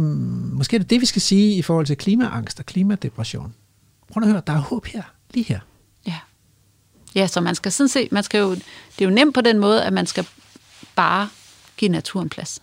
måske 0.54 0.76
er 0.76 0.80
det 0.80 0.90
det, 0.90 1.02
vi 1.02 1.06
skal 1.06 1.22
sige 1.22 1.56
i 1.56 1.62
forhold 1.62 1.86
til 1.86 1.98
klimaangst 1.98 2.60
og 2.60 2.66
klimadepression. 2.66 3.54
Prøv 4.14 4.24
at 4.24 4.30
høre, 4.30 4.42
der 4.48 4.54
er 4.54 4.58
håb 4.58 4.86
her, 4.86 5.04
lige 5.34 5.44
her. 5.44 5.60
Ja. 6.06 6.16
Ja, 7.16 7.28
så 7.28 7.42
man 7.42 7.56
skal 7.56 7.72
sådan 7.72 7.90
set, 7.90 8.12
man 8.12 8.24
skal 8.24 8.40
jo, 8.40 8.52
det 8.56 8.62
er 9.00 9.06
jo 9.06 9.12
nemt 9.12 9.34
på 9.34 9.42
den 9.42 9.60
måde, 9.60 9.84
at 9.84 9.94
man 9.94 10.06
skal 10.06 10.28
bare 10.96 11.30
give 11.78 11.92
naturen 11.92 12.30
plads. 12.30 12.62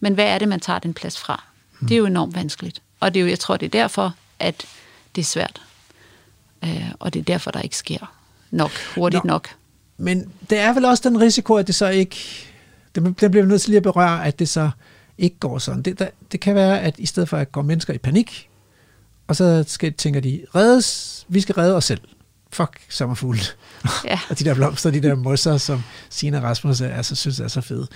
Men 0.00 0.14
hvad 0.14 0.24
er 0.24 0.38
det, 0.38 0.48
man 0.48 0.60
tager 0.60 0.78
den 0.78 0.94
plads 0.94 1.18
fra? 1.18 1.44
Det 1.80 1.92
er 1.92 1.96
jo 1.98 2.06
enormt 2.06 2.34
vanskeligt. 2.34 2.82
Og 3.00 3.14
det 3.14 3.20
er 3.20 3.24
jo, 3.24 3.28
jeg 3.30 3.38
tror, 3.38 3.56
det 3.56 3.66
er 3.66 3.70
derfor, 3.70 4.14
at 4.38 4.64
det 5.14 5.20
er 5.20 5.26
svært. 5.26 5.62
Øh, 6.64 6.90
og 6.98 7.14
det 7.14 7.20
er 7.20 7.24
derfor, 7.24 7.50
der 7.50 7.60
ikke 7.60 7.76
sker 7.76 8.14
nok, 8.50 8.70
hurtigt 8.94 9.24
Nå. 9.24 9.28
nok. 9.28 9.48
Men 9.98 10.32
det 10.50 10.58
er 10.58 10.72
vel 10.72 10.84
også 10.84 11.08
den 11.08 11.20
risiko, 11.20 11.54
at 11.54 11.66
det 11.66 11.74
så 11.74 11.88
ikke, 11.88 12.16
det, 12.94 13.20
det 13.20 13.30
bliver 13.30 13.44
vi 13.44 13.50
nødt 13.50 13.62
til 13.62 13.70
lige 13.70 13.76
at 13.76 13.82
berøre, 13.82 14.26
at 14.26 14.38
det 14.38 14.48
så 14.48 14.70
ikke 15.18 15.36
går 15.40 15.58
sådan. 15.58 15.82
Det, 15.82 15.98
der, 15.98 16.08
det 16.32 16.40
kan 16.40 16.54
være, 16.54 16.80
at 16.80 16.94
i 16.98 17.06
stedet 17.06 17.28
for 17.28 17.36
at 17.36 17.52
gå 17.52 17.62
mennesker 17.62 17.94
i 17.94 17.98
panik, 17.98 18.48
og 19.26 19.36
så 19.36 19.64
skal, 19.66 19.92
tænker 19.92 20.20
de, 20.20 20.40
reddes, 20.54 21.26
vi 21.28 21.40
skal 21.40 21.54
redde 21.54 21.76
os 21.76 21.84
selv. 21.84 22.00
Fuck 22.52 22.80
sommerfugle. 22.88 23.40
Ja. 24.04 24.20
og 24.30 24.38
de 24.38 24.44
der 24.44 24.54
blomster, 24.54 24.90
de 24.90 25.02
der 25.02 25.14
mosser, 25.14 25.56
som 25.56 25.82
Sina 26.10 26.40
Rasmus 26.40 26.80
er, 26.80 26.88
altså, 26.88 27.14
synes 27.14 27.40
er 27.40 27.48
så 27.48 27.60
fede. 27.60 27.86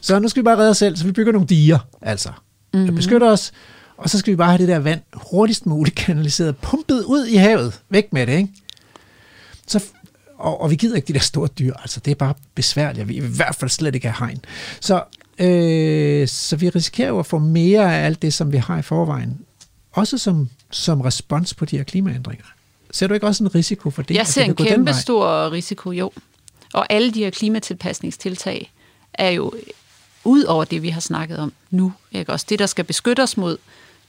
Så 0.00 0.18
nu 0.18 0.28
skal 0.28 0.42
vi 0.42 0.44
bare 0.44 0.56
redde 0.58 0.70
os 0.70 0.78
selv, 0.78 0.96
så 0.96 1.04
vi 1.04 1.12
bygger 1.12 1.32
nogle 1.32 1.48
diger, 1.48 1.78
altså. 2.02 2.28
Mm-hmm. 2.72 2.86
Der 2.86 2.94
beskytter 2.94 3.30
os, 3.30 3.52
og 4.00 4.10
så 4.10 4.18
skal 4.18 4.30
vi 4.30 4.36
bare 4.36 4.50
have 4.50 4.58
det 4.58 4.68
der 4.68 4.78
vand 4.78 5.00
hurtigst 5.12 5.66
muligt 5.66 5.96
kanaliseret, 5.96 6.56
pumpet 6.56 7.04
ud 7.04 7.26
i 7.26 7.36
havet. 7.36 7.80
Væk 7.88 8.12
med 8.12 8.26
det, 8.26 8.36
ikke? 8.36 8.48
Så, 9.66 9.84
og, 10.38 10.60
og 10.60 10.70
vi 10.70 10.76
gider 10.76 10.96
ikke 10.96 11.08
de 11.08 11.12
der 11.12 11.18
store 11.18 11.48
dyr, 11.48 11.74
altså 11.74 12.00
det 12.00 12.10
er 12.10 12.14
bare 12.14 12.34
besværligt, 12.54 13.08
vi 13.08 13.14
i 13.14 13.20
hvert 13.20 13.54
fald 13.54 13.70
slet 13.70 13.94
ikke 13.94 14.10
have 14.10 14.26
hegn. 14.26 14.44
Så, 14.80 15.02
øh, 15.38 16.28
så 16.28 16.56
vi 16.56 16.68
risikerer 16.68 17.08
jo 17.08 17.18
at 17.18 17.26
få 17.26 17.38
mere 17.38 17.96
af 17.96 18.04
alt 18.06 18.22
det, 18.22 18.34
som 18.34 18.52
vi 18.52 18.56
har 18.56 18.78
i 18.78 18.82
forvejen, 18.82 19.38
også 19.92 20.18
som, 20.18 20.48
som 20.70 21.00
respons 21.00 21.54
på 21.54 21.64
de 21.64 21.76
her 21.76 21.84
klimaændringer. 21.84 22.44
Ser 22.90 23.06
du 23.06 23.14
ikke 23.14 23.26
også 23.26 23.44
en 23.44 23.54
risiko 23.54 23.90
for 23.90 24.02
det? 24.02 24.16
Jeg 24.16 24.26
ser 24.26 24.46
det 24.46 24.60
en 24.60 24.66
kæmpe 24.66 24.94
stor 24.94 25.52
risiko, 25.52 25.92
jo. 25.92 26.12
Og 26.72 26.86
alle 26.92 27.10
de 27.10 27.18
her 27.18 27.30
klimatilpasningstiltag 27.30 28.72
er 29.14 29.30
jo 29.30 29.52
ud 30.24 30.44
over 30.44 30.64
det, 30.64 30.82
vi 30.82 30.88
har 30.88 31.00
snakket 31.00 31.38
om 31.38 31.52
nu. 31.70 31.92
Ikke? 32.12 32.32
Også 32.32 32.46
det, 32.48 32.58
der 32.58 32.66
skal 32.66 32.84
beskytte 32.84 33.22
os 33.22 33.36
mod 33.36 33.56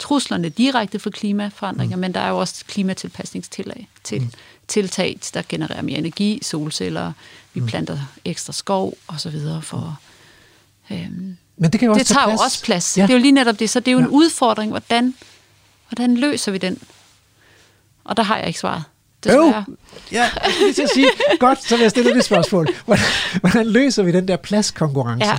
truslerne 0.01 0.49
direkte 0.49 0.99
for 0.99 1.09
klimaforandringer, 1.09 1.95
mm. 1.95 2.01
men 2.01 2.13
der 2.13 2.19
er 2.19 2.29
jo 2.29 2.37
også 2.37 2.65
klimatilpasningstiltag 2.67 3.87
til, 4.03 4.21
mm. 4.21 4.31
tiltag, 4.67 5.19
der 5.33 5.41
genererer 5.49 5.81
mere 5.81 5.97
energi, 5.97 6.39
solceller, 6.43 7.11
vi 7.53 7.59
Mm. 7.59 7.67
planter 7.67 7.99
ekstra 8.25 8.53
skov 8.53 8.97
osv. 9.07 9.35
for... 9.61 9.99
Øhm, 10.91 11.37
Men 11.57 11.71
det 11.71 11.79
kan 11.79 11.85
jo 11.85 11.91
også 11.91 11.99
det 11.99 12.07
tage 12.07 12.15
tager 12.15 12.23
jo 12.23 12.29
plads. 12.29 12.41
også 12.41 12.63
plads. 12.63 12.97
Ja. 12.97 13.01
Ja. 13.01 13.07
Det 13.07 13.13
er 13.13 13.17
jo 13.17 13.21
lige 13.21 13.31
netop 13.31 13.59
det. 13.59 13.69
Så 13.69 13.79
det 13.79 13.87
er 13.87 13.91
jo 13.91 13.97
ja. 13.99 14.03
en 14.05 14.11
Ja. 14.11 14.15
udfordring. 14.17 14.71
Hvordan, 14.71 15.13
hvordan 15.89 16.17
løser 16.17 16.51
vi 16.51 16.57
den? 16.57 16.77
Og 18.03 18.17
der 18.17 18.23
har 18.23 18.37
jeg 18.37 18.47
ikke 18.47 18.59
svaret. 18.59 18.83
Øv! 19.27 19.31
Desværre. 19.43 19.65
Ja, 20.11 20.21
jeg 20.21 20.31
skulle 20.51 20.59
lige 20.65 20.73
til 20.73 20.81
at 20.81 20.89
sige, 20.93 21.07
godt, 21.39 21.63
så 21.63 21.75
vil 21.75 21.81
jeg 21.81 21.91
stille 21.91 22.13
det 22.15 22.25
spørgsmål. 22.25 22.67
Hvordan, 22.85 23.05
hvordan 23.39 23.67
løser 23.67 24.03
vi 24.03 24.11
den 24.11 24.27
der 24.27 24.35
pladskonkurrence? 24.37 25.25
Ja. 25.27 25.37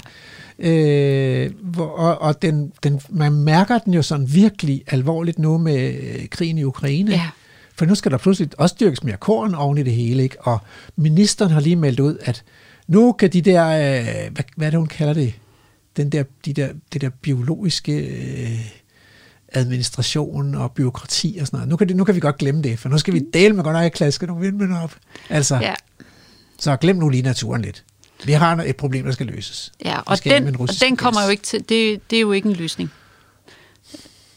Øh, 0.59 1.51
hvor, 1.63 1.87
og 1.87 2.19
og 2.21 2.43
den, 2.43 2.73
den, 2.83 3.01
man 3.11 3.33
mærker 3.33 3.79
den 3.79 3.95
jo 3.95 4.03
sådan 4.03 4.35
virkelig 4.35 4.83
alvorligt 4.87 5.39
nu 5.39 5.59
med 5.59 5.95
øh, 5.95 6.29
krigen 6.29 6.59
i 6.59 6.65
Ukraine. 6.65 7.11
Ja. 7.11 7.31
For 7.75 7.87
nu 7.87 7.95
skal 7.95 8.13
der 8.13 8.19
pludselig 8.19 8.51
også 8.59 8.77
dyrkes 8.81 9.05
mere 9.05 9.17
korn 9.17 9.55
oven 9.55 9.79
i 9.79 9.83
det 9.83 9.93
hele. 9.93 10.23
Ikke? 10.23 10.41
Og 10.41 10.59
ministeren 10.97 11.51
har 11.53 11.61
lige 11.61 11.77
meldt 11.77 12.01
ud, 12.01 12.19
at 12.21 12.45
nu 12.87 13.13
kan 13.13 13.31
de 13.31 13.41
der, 13.41 13.67
øh, 13.69 14.33
hvad, 14.33 14.45
hvad 14.57 14.67
er 14.67 14.71
det, 14.71 14.79
hun 14.79 14.87
kalder 14.87 15.15
det? 15.15 15.35
Den 15.97 16.11
der, 16.11 16.25
de 16.45 16.53
der, 16.53 16.69
det 16.93 17.01
der 17.01 17.11
biologiske 17.23 17.99
øh, 17.99 18.61
administration 19.49 20.55
og 20.55 20.73
byråkrati 20.73 21.39
og 21.41 21.47
sådan 21.47 21.57
noget. 21.57 21.69
Nu 21.69 21.77
kan, 21.77 21.89
det, 21.89 21.97
nu 21.97 22.05
kan 22.05 22.15
vi 22.15 22.21
godt 22.21 22.39
glemme 22.39 22.63
det, 22.63 22.79
for 22.79 22.89
nu 22.89 22.99
skal 22.99 23.15
vi 23.15 23.23
dele 23.35 23.55
med 23.55 23.65
godt 23.65 23.77
nok 23.77 23.93
klaske 23.93 24.27
nogle 24.27 24.47
vindmøller 24.47 24.81
op. 24.81 24.97
Altså. 25.31 25.57
Ja, 25.57 25.75
så 26.59 26.77
glem 26.77 26.97
nu 26.97 27.09
lige 27.09 27.23
naturen 27.23 27.63
lidt. 27.63 27.85
Vi 28.25 28.33
har 28.33 28.57
et 28.57 28.77
problem, 28.77 29.05
der 29.05 29.13
skal 29.13 29.27
løses. 29.27 29.73
ja. 29.85 29.99
Og 30.07 30.25
den, 30.25 30.61
og 30.61 30.69
den 30.81 30.97
kommer 30.97 31.21
gas. 31.21 31.27
jo 31.27 31.31
ikke 31.31 31.43
til, 31.43 31.69
det, 31.69 32.11
det 32.11 32.17
er 32.17 32.21
jo 32.21 32.33
ikke 32.33 32.49
en 32.49 32.57
løsning. 32.57 32.91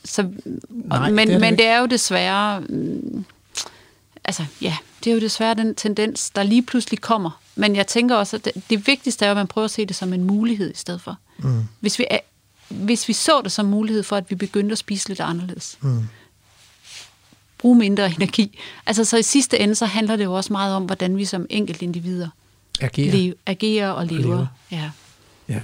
Så, 0.06 0.22
Nej, 0.70 1.12
men 1.12 1.28
det 1.28 1.36
er 1.36 1.40
men 1.40 1.54
ikke. 1.54 1.64
det 1.64 1.68
er 1.70 1.80
jo 1.80 1.86
desværre, 1.86 2.60
mm, 2.60 3.26
altså 4.24 4.46
ja, 4.62 4.78
det 5.04 5.10
er 5.10 5.14
jo 5.16 5.22
desværre 5.22 5.54
den 5.54 5.76
tendens, 5.76 6.30
der 6.30 6.44
lige 6.44 6.62
pludselig 6.62 7.02
kommer. 7.02 7.42
Men 7.56 7.76
jeg 7.76 7.88
tænker 7.88 8.16
også, 8.16 8.36
at 8.36 8.46
det, 8.46 8.54
det 8.70 8.88
vigtigste 8.88 9.26
er, 9.26 9.32
at 9.32 9.38
man 9.38 9.48
prøver 9.48 9.66
at 9.66 9.72
se 9.72 9.86
det 9.86 9.96
som 9.96 10.14
en 10.14 10.24
mulighed 10.24 10.72
i 10.74 10.78
stedet 10.78 11.02
for. 11.02 11.18
Mm. 11.40 11.64
Hvis 11.80 12.00
vi, 12.00 12.06
er, 12.12 12.20
hvis 12.68 13.08
vi 13.08 13.14
så 13.14 13.42
det 13.44 13.52
som 13.52 13.66
mulighed 13.66 14.04
for, 14.04 14.16
at 14.16 14.30
vi 14.30 14.36
begyndte 14.36 14.72
at 14.72 14.78
spise 14.78 15.08
lidt 15.08 15.20
anderledes. 15.20 15.78
Mm. 15.82 16.04
Bruge 17.58 17.78
mindre 17.78 18.06
energi. 18.16 18.60
Altså 18.86 19.06
så 19.06 19.18
i 19.18 19.24
sidste 19.24 19.60
ende, 19.60 19.76
så 19.76 19.86
handler 19.86 20.16
det 20.16 20.24
jo 20.24 20.34
også 20.34 20.54
meget 20.54 20.76
om, 20.76 20.84
hvordan 20.86 21.18
vi 21.18 21.26
som 21.26 21.46
enkeltindivider 21.50 22.28
Agerer. 22.82 23.12
le- 23.18 23.34
agerer 23.46 23.90
og 23.90 24.06
lever. 24.06 24.22
lever. 24.22 24.48
Ja. 24.72 24.92
Ja. 25.50 25.60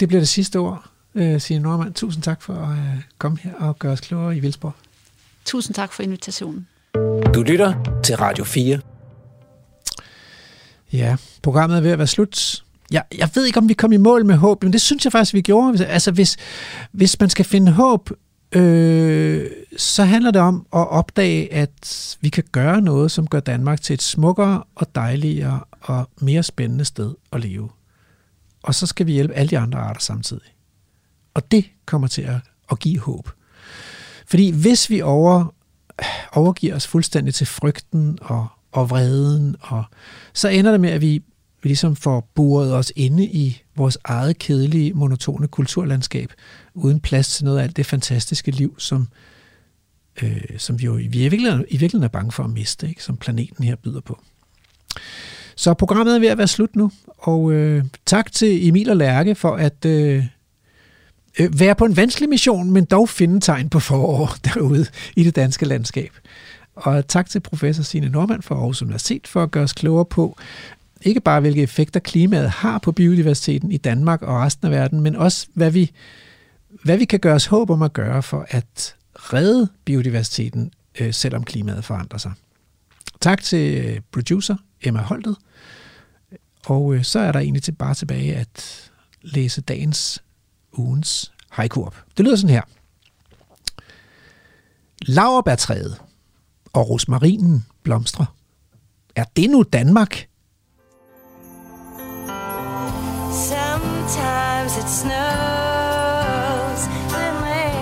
Det 0.00 0.08
bliver 0.08 0.20
det 0.20 0.28
sidste 0.28 0.56
ord, 0.58 0.84
øh, 1.14 1.40
Signe 1.40 1.62
Norman. 1.62 1.92
Tusind 1.92 2.22
tak 2.22 2.42
for 2.42 2.54
at 2.54 2.70
øh, 2.78 3.02
komme 3.18 3.38
her 3.42 3.54
og 3.54 3.78
gøre 3.78 3.92
os 3.92 4.00
klogere 4.00 4.36
i 4.36 4.40
Vildsborg. 4.40 4.72
Tusind 5.44 5.74
tak 5.74 5.92
for 5.92 6.02
invitationen. 6.02 6.66
Du 7.34 7.42
lytter 7.42 8.00
til 8.04 8.16
Radio 8.16 8.44
4. 8.44 8.80
Ja, 10.92 11.16
programmet 11.42 11.76
er 11.76 11.80
ved 11.80 11.90
at 11.90 11.98
være 11.98 12.06
slut. 12.06 12.62
Jeg, 12.90 13.02
jeg 13.18 13.30
ved 13.34 13.44
ikke, 13.46 13.58
om 13.58 13.68
vi 13.68 13.74
kom 13.74 13.92
i 13.92 13.96
mål 13.96 14.26
med 14.26 14.36
håb, 14.36 14.62
men 14.62 14.72
det 14.72 14.80
synes 14.80 15.04
jeg 15.04 15.12
faktisk, 15.12 15.34
vi 15.34 15.40
gjorde. 15.40 15.86
Altså, 15.86 16.10
hvis, 16.10 16.36
hvis 16.92 17.20
man 17.20 17.30
skal 17.30 17.44
finde 17.44 17.72
håb, 17.72 18.10
øh, 18.54 19.50
så 19.76 20.04
handler 20.04 20.30
det 20.30 20.42
om 20.42 20.66
at 20.72 20.88
opdage, 20.88 21.52
at 21.52 22.16
vi 22.20 22.28
kan 22.28 22.44
gøre 22.52 22.80
noget, 22.80 23.10
som 23.10 23.26
gør 23.26 23.40
Danmark 23.40 23.80
til 23.80 23.94
et 23.94 24.02
smukkere 24.02 24.62
og 24.74 24.94
dejligere 24.94 25.60
og 25.80 26.10
mere 26.20 26.42
spændende 26.42 26.84
sted 26.84 27.14
at 27.32 27.40
leve. 27.40 27.70
Og 28.62 28.74
så 28.74 28.86
skal 28.86 29.06
vi 29.06 29.12
hjælpe 29.12 29.34
alle 29.34 29.50
de 29.50 29.58
andre 29.58 29.78
arter 29.78 30.00
samtidig. 30.00 30.54
Og 31.34 31.50
det 31.50 31.64
kommer 31.86 32.08
til 32.08 32.22
at, 32.22 32.36
at 32.70 32.78
give 32.78 32.98
håb. 32.98 33.28
Fordi 34.26 34.50
hvis 34.50 34.90
vi 34.90 35.00
over, 35.00 35.54
overgiver 36.32 36.76
os 36.76 36.86
fuldstændig 36.86 37.34
til 37.34 37.46
frygten 37.46 38.18
og, 38.20 38.46
og 38.72 38.90
vreden, 38.90 39.56
og, 39.60 39.84
så 40.32 40.48
ender 40.48 40.70
det 40.70 40.80
med, 40.80 40.90
at 40.90 41.00
vi, 41.00 41.22
vi 41.62 41.68
ligesom 41.68 41.96
får 41.96 42.30
buret 42.34 42.74
os 42.74 42.92
inde 42.96 43.24
i 43.24 43.61
vores 43.76 43.98
eget 44.04 44.38
kedelige, 44.38 44.92
monotone 44.92 45.48
kulturlandskab, 45.48 46.32
uden 46.74 47.00
plads 47.00 47.36
til 47.36 47.44
noget 47.44 47.58
af 47.58 47.62
alt 47.62 47.76
det 47.76 47.86
fantastiske 47.86 48.50
liv, 48.50 48.74
som, 48.78 49.08
øh, 50.22 50.42
som 50.58 50.80
vi 50.80 50.84
jo 50.84 50.98
i 50.98 51.06
virkeligheden, 51.06 51.64
i 51.68 51.76
virkeligheden 51.76 52.04
er 52.04 52.08
bange 52.08 52.32
for 52.32 52.44
at 52.44 52.50
miste, 52.50 52.88
ikke? 52.88 53.04
som 53.04 53.16
planeten 53.16 53.64
her 53.64 53.76
byder 53.76 54.00
på. 54.00 54.20
Så 55.56 55.74
programmet 55.74 56.14
er 56.16 56.20
ved 56.20 56.28
at 56.28 56.38
være 56.38 56.48
slut 56.48 56.76
nu, 56.76 56.90
og 57.18 57.52
øh, 57.52 57.84
tak 58.06 58.32
til 58.32 58.68
Emil 58.68 58.90
og 58.90 58.96
Lærke 58.96 59.34
for 59.34 59.56
at 59.56 59.84
øh, 59.84 60.24
øh, 61.38 61.60
være 61.60 61.74
på 61.74 61.84
en 61.84 61.96
vanskelig 61.96 62.28
mission, 62.28 62.70
men 62.70 62.84
dog 62.84 63.08
finde 63.08 63.40
tegn 63.40 63.68
på 63.68 63.80
forår 63.80 64.34
derude 64.54 64.86
i 65.16 65.24
det 65.24 65.36
danske 65.36 65.66
landskab. 65.66 66.10
Og 66.74 67.08
tak 67.08 67.30
til 67.30 67.40
professor 67.40 67.82
Signe 67.82 68.08
Normand 68.08 68.42
fra 68.42 68.54
Aarhus 68.54 68.82
Universitet 68.82 69.26
for 69.26 69.42
at 69.42 69.50
gøre 69.50 69.64
os 69.64 69.72
klogere 69.72 70.04
på, 70.04 70.38
ikke 71.04 71.20
bare 71.20 71.40
hvilke 71.40 71.62
effekter 71.62 72.00
klimaet 72.00 72.50
har 72.50 72.78
på 72.78 72.92
biodiversiteten 72.92 73.72
i 73.72 73.76
Danmark 73.76 74.22
og 74.22 74.40
resten 74.40 74.66
af 74.66 74.72
verden, 74.72 75.00
men 75.00 75.16
også 75.16 75.46
hvad 75.54 75.70
vi, 75.70 75.90
hvad 76.84 76.96
vi 76.96 77.04
kan 77.04 77.20
gøre 77.20 77.34
os 77.34 77.46
håb 77.46 77.70
om 77.70 77.82
at 77.82 77.92
gøre 77.92 78.22
for 78.22 78.46
at 78.48 78.96
redde 79.14 79.68
biodiversiteten, 79.84 80.72
øh, 81.00 81.14
selvom 81.14 81.44
klimaet 81.44 81.84
forandrer 81.84 82.18
sig. 82.18 82.32
Tak 83.20 83.42
til 83.42 83.84
øh, 83.84 84.00
producer 84.12 84.56
Emma 84.82 85.00
Holtet. 85.00 85.36
Og 86.66 86.94
øh, 86.94 87.04
så 87.04 87.18
er 87.18 87.32
der 87.32 87.40
egentlig 87.40 87.62
til 87.62 87.72
bare 87.72 87.94
tilbage 87.94 88.34
at 88.34 88.90
læse 89.22 89.60
dagens 89.60 90.22
ugens 90.72 91.32
haiku 91.50 91.84
op. 91.84 92.04
Det 92.16 92.24
lyder 92.24 92.36
sådan 92.36 92.54
her. 92.54 92.62
Lauerbærtræet 95.02 95.96
og 96.72 96.90
rosmarinen 96.90 97.66
blomstrer. 97.82 98.36
Er 99.16 99.24
det 99.36 99.50
nu 99.50 99.64
Danmark? 99.72 100.26
Sometimes 104.62 104.84
it 104.84 104.90
snows 104.90 106.80
in 107.24 107.34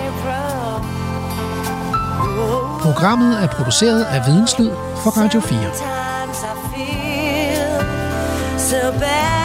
April. 0.09 0.81
Programmet 2.81 3.43
er 3.43 3.47
produceret 3.47 4.03
af 4.03 4.27
Videnslyd 4.27 4.71
for 4.95 5.09
Radio 5.09 5.39
4. 5.39 5.59
Sometimes 5.59 6.43
I 6.43 6.75
feel 6.75 7.85
so 8.57 8.99
bad, 8.99 9.40